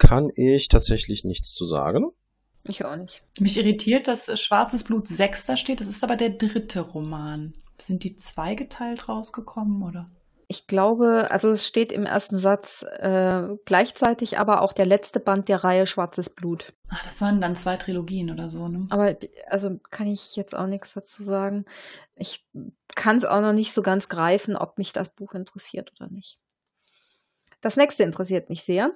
Kann 0.00 0.32
ich 0.34 0.68
tatsächlich 0.68 1.24
nichts 1.24 1.52
zu 1.52 1.66
sagen. 1.66 2.06
Ich 2.64 2.84
auch 2.86 2.96
nicht. 2.96 3.22
Mich 3.38 3.58
irritiert, 3.58 4.08
dass 4.08 4.40
Schwarzes 4.40 4.82
Blut 4.82 5.06
Sechster 5.06 5.58
steht. 5.58 5.80
Das 5.80 5.88
ist 5.88 6.02
aber 6.02 6.16
der 6.16 6.30
dritte 6.30 6.80
Roman. 6.80 7.52
Sind 7.78 8.02
die 8.02 8.16
zweigeteilt 8.16 9.10
rausgekommen, 9.10 9.82
oder? 9.82 10.10
Ich 10.48 10.66
glaube, 10.66 11.28
also 11.30 11.50
es 11.50 11.66
steht 11.66 11.92
im 11.92 12.06
ersten 12.06 12.36
Satz 12.36 12.82
äh, 12.82 13.42
gleichzeitig 13.66 14.38
aber 14.38 14.62
auch 14.62 14.72
der 14.72 14.86
letzte 14.86 15.20
Band 15.20 15.48
der 15.48 15.62
Reihe 15.64 15.86
Schwarzes 15.86 16.30
Blut. 16.30 16.72
Ach, 16.88 17.06
das 17.06 17.20
waren 17.20 17.42
dann 17.42 17.54
zwei 17.54 17.76
Trilogien 17.76 18.30
oder 18.30 18.50
so, 18.50 18.68
ne? 18.68 18.86
Aber 18.88 19.14
also 19.48 19.78
kann 19.90 20.06
ich 20.06 20.34
jetzt 20.34 20.54
auch 20.54 20.66
nichts 20.66 20.94
dazu 20.94 21.22
sagen. 21.22 21.66
Ich 22.16 22.48
kann 22.94 23.18
es 23.18 23.26
auch 23.26 23.42
noch 23.42 23.52
nicht 23.52 23.74
so 23.74 23.82
ganz 23.82 24.08
greifen, 24.08 24.56
ob 24.56 24.78
mich 24.78 24.92
das 24.92 25.14
Buch 25.14 25.34
interessiert 25.34 25.92
oder 26.00 26.10
nicht. 26.10 26.38
Das 27.60 27.76
nächste 27.76 28.02
interessiert 28.02 28.48
mich 28.48 28.62
sehr. 28.64 28.92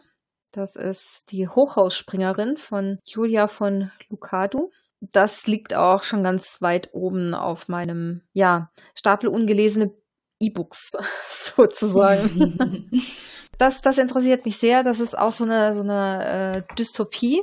Das 0.55 0.77
ist 0.77 1.33
die 1.33 1.49
Hochhausspringerin 1.49 2.57
von 2.57 2.99
Julia 3.05 3.49
von 3.49 3.91
Lucado. 4.09 4.71
Das 5.01 5.49
liegt 5.49 5.75
auch 5.75 6.05
schon 6.05 6.23
ganz 6.23 6.63
weit 6.63 6.91
oben 6.93 7.35
auf 7.35 7.69
meinem, 7.69 8.23
ja, 8.33 8.71
Stapel 8.95 9.29
ungelesene 9.29 9.93
E-Books 10.41 10.93
sozusagen. 11.29 12.57
das, 13.59 13.81
das 13.81 13.99
interessiert 13.99 14.45
mich 14.45 14.57
sehr. 14.57 14.85
Das 14.85 15.01
ist 15.01 15.19
auch 15.19 15.33
so 15.33 15.43
eine, 15.43 15.75
so 15.75 15.83
eine 15.83 16.25
äh, 16.69 16.75
Dystopie. 16.79 17.43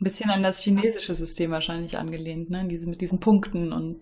Ein 0.00 0.04
bisschen 0.04 0.30
an 0.30 0.44
das 0.44 0.60
chinesische 0.60 1.16
System 1.16 1.50
wahrscheinlich 1.50 1.98
angelehnt, 1.98 2.48
ne? 2.48 2.66
Diese, 2.68 2.86
mit 2.86 3.00
diesen 3.00 3.18
Punkten 3.18 3.72
und 3.72 4.00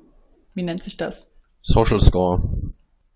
wie 0.54 0.62
nennt 0.62 0.82
sich 0.82 0.98
das? 0.98 1.32
Social 1.62 1.98
Score. 1.98 2.42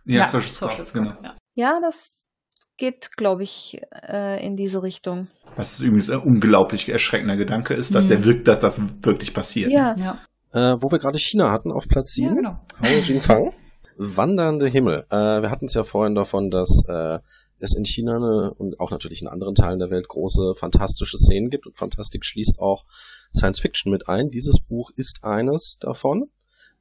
Ja, 0.06 0.20
ja 0.20 0.26
Social, 0.26 0.52
Social 0.52 0.86
Score, 0.86 1.04
genau. 1.04 1.22
Ja. 1.22 1.36
ja, 1.54 1.80
das 1.82 2.26
geht, 2.82 3.16
glaube 3.16 3.44
ich, 3.44 3.80
äh, 4.08 4.44
in 4.44 4.56
diese 4.56 4.82
Richtung. 4.82 5.28
Was 5.54 5.78
übrigens 5.78 6.10
ein 6.10 6.18
unglaublich 6.18 6.88
erschreckender 6.88 7.36
Gedanke 7.36 7.74
ist, 7.74 7.94
dass 7.94 8.06
mhm. 8.06 8.08
der 8.08 8.24
wirkt, 8.24 8.48
dass 8.48 8.58
das 8.58 8.80
wirklich 9.02 9.32
passiert. 9.32 9.70
Ja. 9.70 9.94
ja. 9.94 10.18
Äh, 10.52 10.76
wo 10.80 10.90
wir 10.90 10.98
gerade 10.98 11.16
China 11.16 11.52
hatten 11.52 11.70
auf 11.70 11.86
Platz 11.86 12.14
7. 12.14 12.28
Ja, 12.28 12.34
genau. 12.34 12.58
Hao 12.82 12.98
Jingfang. 13.00 13.52
Wandernde 13.98 14.66
Himmel. 14.66 15.04
Äh, 15.10 15.42
wir 15.42 15.50
hatten 15.50 15.66
es 15.66 15.74
ja 15.74 15.84
vorhin 15.84 16.16
davon, 16.16 16.50
dass 16.50 16.82
äh, 16.88 17.20
es 17.60 17.76
in 17.76 17.84
China 17.84 18.16
eine, 18.16 18.54
und 18.54 18.80
auch 18.80 18.90
natürlich 18.90 19.22
in 19.22 19.28
anderen 19.28 19.54
Teilen 19.54 19.78
der 19.78 19.90
Welt 19.90 20.08
große 20.08 20.54
fantastische 20.56 21.18
Szenen 21.18 21.50
gibt 21.50 21.68
und 21.68 21.76
Fantastik 21.76 22.24
schließt 22.24 22.58
auch 22.58 22.84
Science 23.32 23.60
Fiction 23.60 23.92
mit 23.92 24.08
ein. 24.08 24.30
Dieses 24.30 24.58
Buch 24.58 24.90
ist 24.96 25.20
eines 25.22 25.76
davon. 25.78 26.24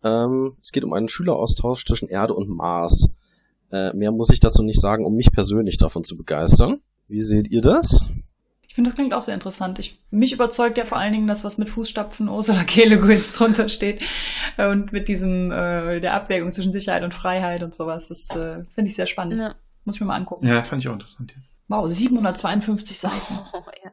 Ähm, 0.04 0.58
es 0.64 0.72
geht 0.72 0.84
um 0.84 0.94
einen 0.94 1.10
Schüleraustausch 1.10 1.86
zwischen 1.86 2.08
Erde 2.08 2.34
und 2.34 2.50
Mars. 2.50 3.08
Äh, 3.72 3.94
mehr 3.94 4.12
muss 4.12 4.30
ich 4.30 4.40
dazu 4.40 4.64
nicht 4.64 4.80
sagen, 4.80 5.06
um 5.06 5.16
mich 5.16 5.32
persönlich 5.32 5.78
davon 5.78 6.04
zu 6.04 6.18
begeistern. 6.18 6.82
Wie 7.08 7.22
seht 7.22 7.50
ihr 7.50 7.62
das? 7.62 8.06
Ich 8.68 8.76
finde, 8.76 8.90
das 8.90 8.96
klingt 8.96 9.14
auch 9.14 9.22
sehr 9.22 9.34
interessant. 9.34 9.80
Ich, 9.80 10.02
mich 10.12 10.32
überzeugt 10.32 10.78
ja 10.78 10.86
vor 10.86 10.98
allen 10.98 11.12
Dingen 11.12 11.28
das, 11.28 11.44
was 11.44 11.58
mit 11.58 11.70
Fußstapfen 11.70 12.30
Ursula 12.30 12.64
K. 12.64 12.86
Le 12.86 13.00
Guins 13.00 13.34
drunter 13.34 13.68
steht. 13.68 14.02
Äh, 14.58 14.70
und 14.70 14.94
mit 14.94 15.08
diesem, 15.08 15.52
äh, 15.52 16.00
der 16.00 16.14
Abwägung 16.14 16.54
zwischen 16.54 16.72
Sicherheit 16.72 17.04
und 17.04 17.14
Freiheit 17.14 17.64
und 17.64 17.76
sowas. 17.76 18.08
Das 18.08 18.30
äh, 18.30 18.64
finde 18.74 18.90
ich 18.90 18.96
sehr 18.96 19.08
spannend. 19.08 19.40
Ja. 19.40 19.56
Muss 19.84 19.96
ich 19.96 20.02
mir 20.02 20.08
mal 20.08 20.16
angucken. 20.16 20.48
Ja, 20.48 20.64
fand 20.64 20.82
ich 20.82 20.88
auch 20.88 20.94
interessant 20.94 21.34
jetzt. 21.36 21.50
Wow, 21.68 21.90
752 21.90 23.00
Seiten. 23.00 23.40
Oh, 23.54 23.62
ja. 23.84 23.92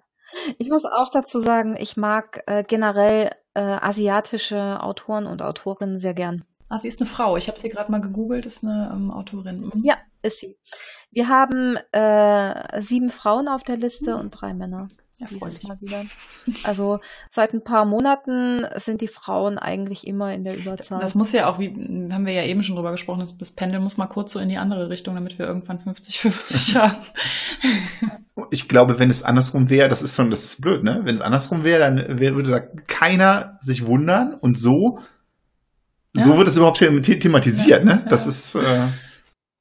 Ich 0.58 0.68
muss 0.68 0.84
auch 0.84 1.10
dazu 1.10 1.40
sagen, 1.40 1.76
ich 1.78 1.96
mag 1.96 2.42
äh, 2.46 2.62
generell 2.62 3.30
äh, 3.54 3.60
asiatische 3.60 4.80
Autoren 4.82 5.26
und 5.26 5.42
Autorinnen 5.42 5.98
sehr 5.98 6.14
gern. 6.14 6.44
Ah, 6.68 6.78
sie 6.78 6.88
ist 6.88 7.00
eine 7.00 7.08
Frau. 7.08 7.36
Ich 7.36 7.48
habe 7.48 7.58
sie 7.58 7.68
gerade 7.68 7.90
mal 7.90 8.00
gegoogelt, 8.00 8.44
ist 8.44 8.64
eine 8.64 8.90
ähm, 8.92 9.10
Autorin. 9.10 9.60
Mhm. 9.60 9.82
Ja, 9.84 9.96
ist 10.22 10.40
sie. 10.40 10.56
Wir 11.10 11.28
haben 11.28 11.76
äh, 11.92 12.80
sieben 12.80 13.10
Frauen 13.10 13.48
auf 13.48 13.62
der 13.62 13.76
Liste 13.76 14.14
mhm. 14.14 14.20
und 14.20 14.30
drei 14.30 14.52
Männer. 14.52 14.88
Ja, 15.20 15.26
dieses 15.28 15.64
Mal 15.64 15.76
wieder. 15.80 16.04
Also 16.62 17.00
seit 17.28 17.52
ein 17.52 17.64
paar 17.64 17.84
Monaten 17.84 18.64
sind 18.76 19.00
die 19.00 19.08
Frauen 19.08 19.58
eigentlich 19.58 20.06
immer 20.06 20.32
in 20.32 20.44
der 20.44 20.56
Überzahl. 20.56 21.00
Das 21.00 21.16
muss 21.16 21.32
ja 21.32 21.50
auch, 21.50 21.58
wie 21.58 21.70
haben 22.12 22.24
wir 22.24 22.32
ja 22.32 22.44
eben 22.44 22.62
schon 22.62 22.76
drüber 22.76 22.92
gesprochen, 22.92 23.18
das, 23.18 23.36
das 23.36 23.50
Pendel 23.50 23.80
muss 23.80 23.96
mal 23.96 24.06
kurz 24.06 24.32
so 24.32 24.38
in 24.38 24.48
die 24.48 24.58
andere 24.58 24.90
Richtung, 24.90 25.16
damit 25.16 25.36
wir 25.36 25.46
irgendwann 25.46 25.78
50-50 25.78 26.74
haben. 26.80 26.96
Ich 28.52 28.68
glaube, 28.68 29.00
wenn 29.00 29.10
es 29.10 29.24
andersrum 29.24 29.70
wäre, 29.70 29.88
das 29.88 30.04
ist 30.04 30.14
schon, 30.14 30.30
das 30.30 30.44
ist 30.44 30.60
blöd, 30.60 30.84
ne? 30.84 31.00
Wenn 31.02 31.16
es 31.16 31.20
andersrum 31.20 31.64
wäre, 31.64 31.80
dann 31.80 32.20
würde 32.20 32.48
da 32.48 32.60
keiner 32.86 33.58
sich 33.60 33.88
wundern 33.88 34.34
und 34.34 34.56
so 34.56 35.00
ja. 36.18 36.24
so 36.24 36.36
wird 36.36 36.48
es 36.48 36.56
überhaupt 36.56 36.78
thematisiert, 36.78 37.68
ja, 37.68 37.84
ne? 37.84 38.06
Das 38.08 38.24
ja. 38.24 38.30
ist. 38.30 38.54
Äh 38.54 38.88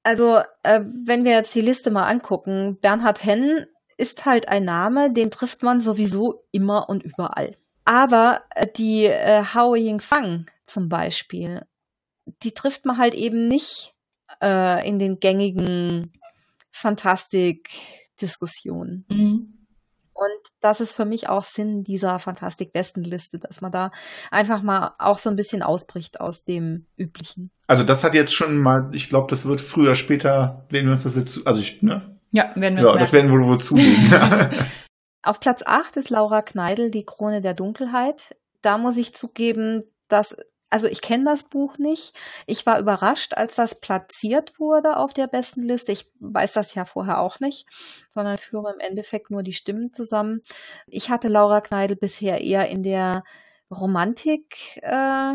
also, 0.04 0.40
äh, 0.64 0.82
wenn 1.06 1.26
wir 1.26 1.32
jetzt 1.32 1.54
die 1.54 1.62
Liste 1.62 1.92
mal 1.92 2.08
angucken, 2.08 2.78
Bernhard 2.82 3.26
Henn 3.26 3.66
ist 3.98 4.26
halt 4.26 4.48
ein 4.48 4.64
Name, 4.64 5.12
den 5.12 5.32
trifft 5.32 5.64
man 5.64 5.82
sowieso 5.82 6.46
immer 6.52 6.88
und 6.88 7.04
überall. 7.04 7.58
Aber 7.84 8.44
äh, 8.56 8.68
die 8.76 9.06
äh, 9.06 9.44
Hao 9.54 9.76
Yingfang 9.76 10.46
zum 10.66 10.88
Beispiel, 10.88 11.66
die 12.44 12.54
trifft 12.54 12.86
man 12.86 12.98
halt 12.98 13.16
eben 13.16 13.48
nicht 13.48 13.96
äh, 14.42 14.88
in 14.88 15.00
den 15.00 15.20
gängigen 15.20 16.14
Fantastik-Diskussionen. 16.72 19.06
Mhm. 19.10 19.57
Und 20.18 20.52
das 20.62 20.82
ist 20.82 20.96
für 20.96 21.06
mich 21.06 21.30
auch 21.30 21.44
Sinn 21.44 21.84
dieser 21.84 22.18
Fantastik-Bestenliste, 22.18 23.38
dass 23.38 23.62
man 23.62 23.72
da 23.72 23.92
einfach 24.32 24.64
mal 24.64 24.94
auch 24.98 25.20
so 25.20 25.30
ein 25.30 25.36
bisschen 25.36 25.62
ausbricht 25.62 26.20
aus 26.20 26.44
dem 26.44 26.88
Üblichen. 26.98 27.52
Also 27.68 27.84
das 27.84 28.04
hat 28.04 28.16
jetzt 28.16 28.34
schon 28.34 28.58
mal, 28.58 28.90
ich 28.94 29.10
glaube, 29.10 29.28
das 29.30 29.46
wird 29.46 29.62
früher, 29.62 29.96
später, 29.96 30.66
werden 30.70 30.88
wir 30.88 30.94
uns 30.94 31.04
das 31.04 31.16
jetzt, 31.16 31.46
also 31.46 31.60
ich, 31.60 31.84
ne? 31.84 32.18
Ja, 32.32 32.52
werden 32.56 32.78
wir 32.78 32.84
uns 32.84 32.94
Ja, 32.94 32.98
das 32.98 33.14
werden 33.14 33.32
wir 33.32 33.46
wohl 33.46 33.60
zulegen. 33.60 34.12
Auf 35.22 35.40
Platz 35.40 35.62
8 35.64 35.98
ist 35.98 36.10
Laura 36.10 36.42
Kneidel, 36.42 36.90
die 36.90 37.06
Krone 37.06 37.42
der 37.42 37.54
Dunkelheit. 37.54 38.36
Da 38.64 38.80
muss 38.80 38.98
ich 38.98 39.14
zugeben, 39.14 39.84
dass 40.08 40.36
also 40.70 40.88
ich 40.88 41.02
kenne 41.02 41.24
das 41.26 41.46
Buch 41.46 41.78
nicht. 41.78 42.14
Ich 42.46 42.66
war 42.66 42.80
überrascht, 42.80 43.34
als 43.36 43.56
das 43.56 43.80
platziert 43.80 44.60
wurde 44.60 44.98
auf 44.98 45.14
der 45.14 45.28
besten 45.28 45.62
Liste. 45.62 45.92
Ich 45.92 46.12
weiß 46.20 46.54
das 46.54 46.76
ja 46.76 46.86
vorher 46.86 47.20
auch 47.20 47.40
nicht, 47.40 47.66
sondern 48.10 48.38
führe 48.38 48.74
im 48.74 48.80
Endeffekt 48.80 49.32
nur 49.32 49.44
die 49.44 49.54
Stimmen 49.54 49.94
zusammen. 49.94 50.42
Ich 50.88 51.10
hatte 51.10 51.28
Laura 51.28 51.62
Kneidel 51.62 51.98
bisher 51.98 52.42
eher 52.42 52.68
in 52.70 52.84
der 52.84 53.24
Romantik, 53.72 54.80
äh, 54.82 55.34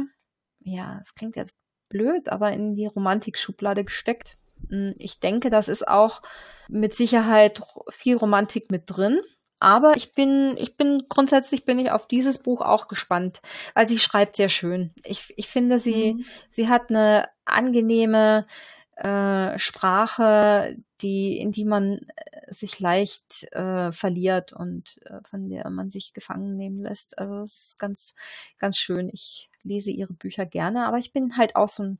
ja, 0.64 0.98
es 1.00 1.14
klingt 1.14 1.36
jetzt 1.36 1.54
blöd, 1.88 2.28
aber 2.28 2.52
in 2.52 2.74
die 2.74 2.86
Romantik-Schublade 2.86 3.84
gesteckt. 3.84 4.38
Hm, 4.68 4.94
ich 4.98 5.20
denke, 5.20 5.50
das 5.50 5.68
ist 5.68 5.86
auch 5.86 6.22
mit 6.68 6.94
Sicherheit 6.94 7.62
viel 7.90 8.16
Romantik 8.16 8.70
mit 8.70 8.84
drin. 8.86 9.20
Aber 9.62 9.96
ich 9.96 10.10
bin, 10.10 10.56
ich 10.58 10.76
bin 10.76 11.04
grundsätzlich 11.08 11.64
bin 11.64 11.78
ich 11.78 11.92
auf 11.92 12.08
dieses 12.08 12.38
Buch 12.38 12.62
auch 12.62 12.88
gespannt, 12.88 13.40
weil 13.74 13.86
sie 13.86 14.00
schreibt 14.00 14.34
sehr 14.34 14.48
schön. 14.48 14.90
Ich, 15.04 15.32
ich 15.36 15.46
finde, 15.46 15.78
sie, 15.78 16.14
mhm. 16.14 16.24
sie 16.50 16.68
hat 16.68 16.90
eine 16.90 17.28
angenehme 17.44 18.44
äh, 18.96 19.58
Sprache, 19.58 20.76
die, 21.00 21.38
in 21.38 21.52
die 21.52 21.64
man 21.64 21.98
äh, 22.16 22.52
sich 22.52 22.78
leicht 22.80 23.52
äh, 23.52 23.90
verliert 23.92 24.52
und 24.52 24.98
äh, 25.06 25.20
von 25.28 25.48
der 25.48 25.68
man 25.70 25.88
sich 25.88 26.12
gefangen 26.12 26.56
nehmen 26.56 26.82
lässt. 26.82 27.18
Also 27.18 27.42
es 27.42 27.68
ist 27.68 27.78
ganz, 27.78 28.14
ganz 28.58 28.78
schön. 28.78 29.10
Ich 29.12 29.48
lese 29.64 29.90
ihre 29.90 30.12
Bücher 30.12 30.44
gerne, 30.44 30.86
aber 30.86 30.98
ich 30.98 31.12
bin 31.12 31.36
halt 31.36 31.56
auch 31.56 31.68
so 31.68 31.82
ein 31.82 31.98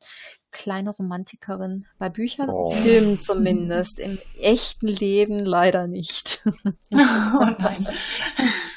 kleine 0.50 0.90
Romantikerin. 0.90 1.86
Bei 1.98 2.08
Büchern, 2.08 2.50
oh. 2.50 2.70
Filmen 2.70 3.20
zumindest. 3.20 3.98
Im 3.98 4.18
echten 4.40 4.88
Leben 4.88 5.38
leider 5.38 5.86
nicht. 5.86 6.40
oh 6.92 7.46
nein. 7.58 7.86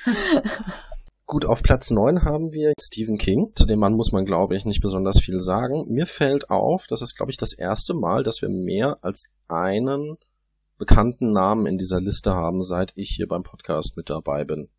Gut, 1.28 1.46
auf 1.46 1.64
Platz 1.64 1.90
9 1.90 2.24
haben 2.24 2.54
wir 2.54 2.74
Stephen 2.80 3.18
King. 3.18 3.52
Zu 3.56 3.66
dem 3.66 3.80
Mann 3.80 3.96
muss 3.96 4.12
man, 4.12 4.26
glaube 4.26 4.56
ich, 4.56 4.64
nicht 4.64 4.80
besonders 4.80 5.20
viel 5.20 5.40
sagen. 5.40 5.86
Mir 5.88 6.06
fällt 6.06 6.52
auf, 6.52 6.86
das 6.86 7.02
ist, 7.02 7.16
glaube 7.16 7.32
ich, 7.32 7.38
das 7.38 7.52
erste 7.52 7.96
Mal, 7.96 8.22
dass 8.22 8.44
wir 8.44 8.50
mehr 8.50 9.04
als 9.04 9.24
einen 9.48 10.18
bekannten 10.78 11.32
Namen 11.32 11.66
in 11.66 11.80
dieser 11.80 12.00
Liste 12.00 12.36
haben, 12.36 12.62
seit 12.62 12.94
ich 12.96 13.10
hier 13.10 13.28
beim 13.28 13.42
Podcast 13.42 13.98
mit 13.98 14.12
dabei 14.12 14.44
bin. 14.44 14.70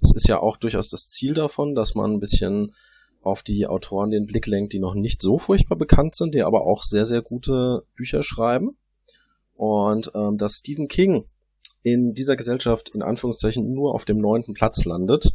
Das 0.00 0.12
ist 0.12 0.26
ja 0.26 0.40
auch 0.40 0.56
durchaus 0.56 0.88
das 0.88 1.08
Ziel 1.08 1.34
davon, 1.34 1.76
dass 1.76 1.94
man 1.94 2.14
ein 2.14 2.20
bisschen 2.20 2.74
auf 3.22 3.44
die 3.44 3.68
Autoren 3.68 4.10
den 4.10 4.26
Blick 4.26 4.48
lenkt, 4.48 4.72
die 4.72 4.80
noch 4.80 4.94
nicht 4.94 5.22
so 5.22 5.38
furchtbar 5.38 5.78
bekannt 5.78 6.16
sind, 6.16 6.34
die 6.34 6.42
aber 6.42 6.62
auch 6.62 6.82
sehr, 6.82 7.06
sehr 7.06 7.22
gute 7.22 7.84
Bücher 7.94 8.24
schreiben. 8.24 8.76
Und 9.54 10.10
ähm, 10.16 10.36
dass 10.36 10.54
Stephen 10.54 10.88
King 10.88 11.26
in 11.82 12.12
dieser 12.12 12.36
Gesellschaft 12.36 12.90
in 12.90 13.02
Anführungszeichen 13.02 13.72
nur 13.72 13.94
auf 13.94 14.04
dem 14.04 14.18
neunten 14.18 14.54
Platz 14.54 14.84
landet, 14.84 15.32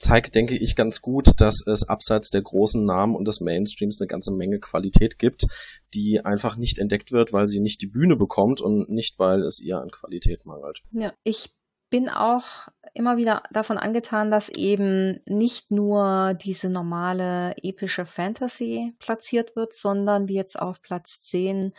zeigt, 0.00 0.34
denke 0.34 0.56
ich, 0.56 0.76
ganz 0.76 1.02
gut, 1.02 1.40
dass 1.40 1.64
es 1.66 1.88
abseits 1.88 2.30
der 2.30 2.42
großen 2.42 2.84
Namen 2.84 3.14
und 3.14 3.28
des 3.28 3.40
Mainstreams 3.40 4.00
eine 4.00 4.08
ganze 4.08 4.32
Menge 4.32 4.58
Qualität 4.58 5.18
gibt, 5.18 5.46
die 5.94 6.24
einfach 6.24 6.56
nicht 6.56 6.78
entdeckt 6.78 7.12
wird, 7.12 7.32
weil 7.32 7.46
sie 7.48 7.60
nicht 7.60 7.82
die 7.82 7.86
Bühne 7.86 8.16
bekommt 8.16 8.60
und 8.60 8.88
nicht, 8.88 9.18
weil 9.18 9.40
es 9.40 9.60
ihr 9.60 9.78
an 9.78 9.90
Qualität 9.90 10.46
mangelt. 10.46 10.82
Ja, 10.90 11.12
ich 11.22 11.50
bin 11.90 12.08
auch 12.08 12.68
immer 12.94 13.16
wieder 13.16 13.42
davon 13.52 13.76
angetan, 13.76 14.30
dass 14.30 14.48
eben 14.48 15.20
nicht 15.26 15.70
nur 15.70 16.34
diese 16.34 16.70
normale 16.70 17.54
epische 17.62 18.06
Fantasy 18.06 18.94
platziert 18.98 19.54
wird, 19.54 19.72
sondern 19.72 20.28
wie 20.28 20.34
jetzt 20.34 20.58
auf 20.58 20.80
Platz 20.80 21.20
10 21.22 21.72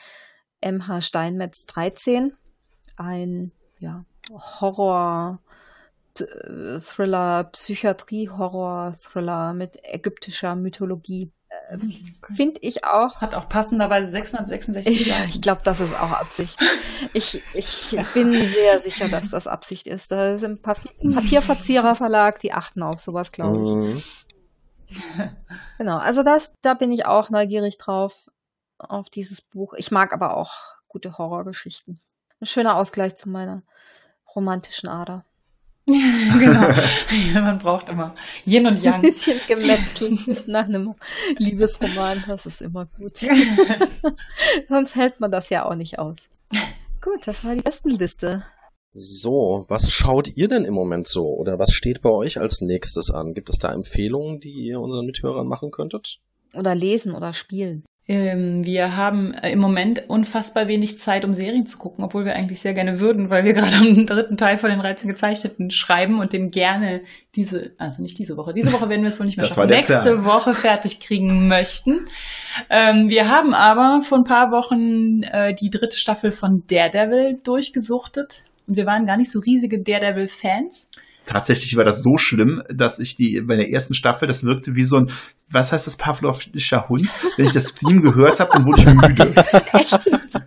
MH 0.63 1.01
Steinmetz 1.01 1.65
13, 1.65 2.33
ein 2.97 3.51
ja, 3.79 4.05
Horror 4.31 5.39
Thriller, 6.25 7.45
Psychiatrie-Horror-Thriller 7.45 9.53
mit 9.53 9.77
ägyptischer 9.83 10.55
Mythologie. 10.55 11.31
Äh, 11.69 11.77
Finde 12.33 12.59
ich 12.61 12.85
auch. 12.85 13.21
Hat 13.21 13.33
auch 13.33 13.49
passenderweise 13.49 14.11
666 14.11 15.07
Jahre. 15.07 15.25
ich 15.29 15.41
glaube, 15.41 15.61
das 15.63 15.79
ist 15.79 15.93
auch 15.93 16.11
Absicht. 16.11 16.57
Ich, 17.13 17.41
ich 17.55 17.97
bin 18.13 18.31
sehr 18.47 18.79
sicher, 18.79 19.09
dass 19.09 19.31
das 19.31 19.47
Absicht 19.47 19.87
ist. 19.87 20.11
Da 20.11 20.37
sind 20.37 20.61
Papier 20.61 20.91
Papierverzierer 21.13 21.95
Verlag, 21.95 22.39
die 22.39 22.53
achten 22.53 22.83
auf 22.83 22.99
sowas, 22.99 23.31
glaube 23.31 23.63
ich. 23.63 23.73
Mhm. 23.73 24.01
Genau, 25.77 25.97
also 25.97 26.21
das, 26.21 26.53
da 26.61 26.75
bin 26.75 26.91
ich 26.91 27.05
auch 27.05 27.29
neugierig 27.29 27.77
drauf, 27.79 28.29
auf 28.77 29.09
dieses 29.09 29.41
Buch. 29.41 29.73
Ich 29.73 29.91
mag 29.91 30.13
aber 30.13 30.37
auch 30.37 30.53
gute 30.87 31.17
Horrorgeschichten. 31.17 31.99
Ein 32.39 32.45
schöner 32.45 32.75
Ausgleich 32.75 33.15
zu 33.15 33.29
meiner 33.29 33.63
romantischen 34.35 34.89
Ader. 34.89 35.25
genau. 36.39 36.67
Man 37.33 37.59
braucht 37.59 37.89
immer 37.89 38.15
Yin 38.45 38.67
und 38.67 38.81
Yang. 38.81 38.95
Ein 38.95 39.01
bisschen 39.01 39.39
Gemetzel 39.47 40.17
nach 40.45 40.65
einem 40.65 40.93
Liebesroman, 41.37 42.23
das 42.27 42.45
ist 42.45 42.61
immer 42.61 42.85
gut. 42.85 43.17
Sonst 44.69 44.95
hält 44.95 45.19
man 45.19 45.31
das 45.31 45.49
ja 45.49 45.65
auch 45.65 45.75
nicht 45.75 45.99
aus. 45.99 46.29
Gut, 47.01 47.25
das 47.25 47.43
war 47.43 47.55
die 47.55 47.61
Bestenliste. 47.61 48.43
So, 48.93 49.65
was 49.69 49.91
schaut 49.91 50.35
ihr 50.35 50.49
denn 50.49 50.65
im 50.65 50.73
Moment 50.73 51.07
so? 51.07 51.23
Oder 51.23 51.57
was 51.57 51.71
steht 51.71 52.01
bei 52.01 52.09
euch 52.09 52.39
als 52.39 52.61
nächstes 52.61 53.09
an? 53.09 53.33
Gibt 53.33 53.49
es 53.49 53.57
da 53.57 53.71
Empfehlungen, 53.73 54.39
die 54.39 54.51
ihr 54.51 54.79
unseren 54.79 55.05
Mithörern 55.05 55.47
machen 55.47 55.71
könntet? 55.71 56.19
Oder 56.53 56.75
lesen 56.75 57.15
oder 57.15 57.33
spielen? 57.33 57.85
Ähm, 58.11 58.65
wir 58.65 58.97
haben 58.97 59.33
äh, 59.35 59.53
im 59.53 59.59
Moment 59.59 60.09
unfassbar 60.09 60.67
wenig 60.67 60.99
Zeit, 60.99 61.23
um 61.23 61.33
Serien 61.33 61.65
zu 61.65 61.77
gucken, 61.77 62.03
obwohl 62.03 62.25
wir 62.25 62.35
eigentlich 62.35 62.59
sehr 62.59 62.73
gerne 62.73 62.99
würden, 62.99 63.29
weil 63.29 63.45
wir 63.45 63.53
gerade 63.53 63.77
am 63.77 64.05
dritten 64.05 64.35
Teil 64.35 64.57
von 64.57 64.69
den 64.69 64.79
13 64.79 65.07
Gezeichneten 65.07 65.71
schreiben 65.71 66.19
und 66.19 66.33
den 66.33 66.49
gerne 66.49 67.03
diese, 67.35 67.71
also 67.77 68.01
nicht 68.03 68.19
diese 68.19 68.35
Woche, 68.35 68.53
diese 68.53 68.73
Woche 68.73 68.89
werden 68.89 69.03
wir 69.03 69.07
es 69.07 69.17
wohl 69.17 69.27
nicht 69.27 69.37
mehr 69.37 69.45
das 69.45 69.55
schaffen, 69.55 69.69
nächste 69.69 70.01
Plan. 70.01 70.25
Woche 70.25 70.53
fertig 70.55 70.99
kriegen 70.99 71.47
möchten. 71.47 72.09
Ähm, 72.69 73.07
wir 73.07 73.29
haben 73.29 73.53
aber 73.53 74.01
vor 74.01 74.17
ein 74.17 74.25
paar 74.25 74.51
Wochen 74.51 75.23
äh, 75.23 75.53
die 75.53 75.69
dritte 75.69 75.95
Staffel 75.95 76.33
von 76.33 76.63
Daredevil 76.69 77.39
durchgesuchter 77.41 78.25
und 78.67 78.75
wir 78.75 78.85
waren 78.85 79.05
gar 79.05 79.15
nicht 79.15 79.31
so 79.31 79.39
riesige 79.39 79.81
Daredevil-Fans 79.81 80.89
tatsächlich 81.31 81.75
war 81.77 81.85
das 81.85 82.03
so 82.03 82.17
schlimm, 82.17 82.61
dass 82.69 82.99
ich 82.99 83.15
die 83.15 83.41
bei 83.41 83.55
der 83.55 83.69
ersten 83.69 83.93
Staffel, 83.93 84.27
das 84.27 84.43
wirkte 84.43 84.75
wie 84.75 84.83
so 84.83 84.97
ein, 84.97 85.07
was 85.49 85.71
heißt 85.71 85.87
das, 85.87 85.97
Pavlovscher 85.97 86.89
Hund? 86.89 87.07
Wenn 87.37 87.45
ich 87.45 87.53
das 87.53 87.73
Team 87.73 88.01
gehört 88.01 88.39
habe, 88.39 88.51
dann 88.53 88.65
wurde 88.65 88.81
ich 88.81 88.87
müde. 88.87 89.33
Echt? 89.73 90.40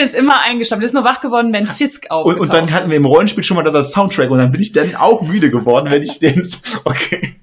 Ist 0.00 0.14
jetzt 0.14 0.14
immer 0.14 0.40
eingeschlafen. 0.40 0.82
Ist 0.82 0.94
nur 0.94 1.04
wach 1.04 1.20
geworden, 1.20 1.52
wenn 1.52 1.66
Fisk 1.66 2.06
auf. 2.10 2.24
Und, 2.24 2.40
und 2.40 2.54
dann 2.54 2.72
hatten 2.72 2.88
wir 2.88 2.96
im 2.96 3.04
Rollenspiel 3.04 3.44
schon 3.44 3.56
mal 3.56 3.62
das 3.62 3.74
als 3.74 3.92
Soundtrack 3.92 4.30
und 4.30 4.38
dann 4.38 4.50
bin 4.50 4.62
ich 4.62 4.72
dann 4.72 4.94
auch 4.96 5.20
müde 5.22 5.50
geworden, 5.50 5.90
wenn 5.90 6.02
ich 6.02 6.18
den. 6.18 6.40
Okay. 6.84 7.36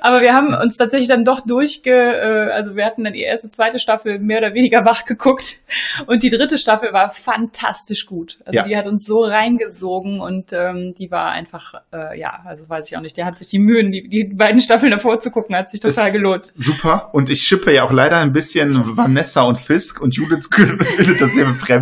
Aber 0.00 0.20
wir 0.20 0.34
haben 0.34 0.54
uns 0.54 0.76
tatsächlich 0.76 1.08
dann 1.08 1.24
doch 1.24 1.40
durchge, 1.40 1.90
äh, 1.90 2.52
also 2.52 2.76
wir 2.76 2.84
hatten 2.84 3.04
dann 3.04 3.12
die 3.12 3.22
erste, 3.22 3.50
zweite 3.50 3.78
Staffel 3.78 4.18
mehr 4.18 4.38
oder 4.38 4.54
weniger 4.54 4.84
wach 4.84 5.04
geguckt 5.04 5.62
und 6.06 6.22
die 6.22 6.30
dritte 6.30 6.58
Staffel 6.58 6.92
war 6.92 7.10
fantastisch 7.10 8.06
gut. 8.06 8.38
Also 8.44 8.58
ja. 8.58 8.62
die 8.64 8.76
hat 8.76 8.86
uns 8.86 9.04
so 9.04 9.20
reingesogen 9.20 10.20
und 10.20 10.52
ähm, 10.52 10.94
die 10.98 11.10
war 11.10 11.30
einfach, 11.30 11.74
äh, 11.92 12.18
ja, 12.18 12.40
also 12.44 12.68
weiß 12.68 12.90
ich 12.90 12.96
auch 12.96 13.02
nicht, 13.02 13.16
der 13.16 13.26
hat 13.26 13.38
sich 13.38 13.48
die 13.48 13.58
Mühen, 13.58 13.92
die, 13.92 14.08
die 14.08 14.24
beiden 14.34 14.60
Staffeln 14.60 14.90
davor 14.90 15.20
zu 15.20 15.30
gucken, 15.30 15.56
hat 15.56 15.70
sich 15.70 15.80
total 15.80 16.08
Ist 16.08 16.14
gelohnt. 16.14 16.52
Super 16.54 17.10
und 17.12 17.30
ich 17.30 17.42
schippe 17.42 17.72
ja 17.72 17.84
auch 17.84 17.92
leider 17.92 18.18
ein 18.18 18.32
bisschen 18.32 18.96
Vanessa 18.96 19.42
und 19.42 19.58
Fisk 19.58 20.00
und 20.00 20.14
Judith 20.14 20.48
findet 20.52 21.20
das 21.20 21.32
sehr 21.32 21.46
befremdlich. 21.46 21.73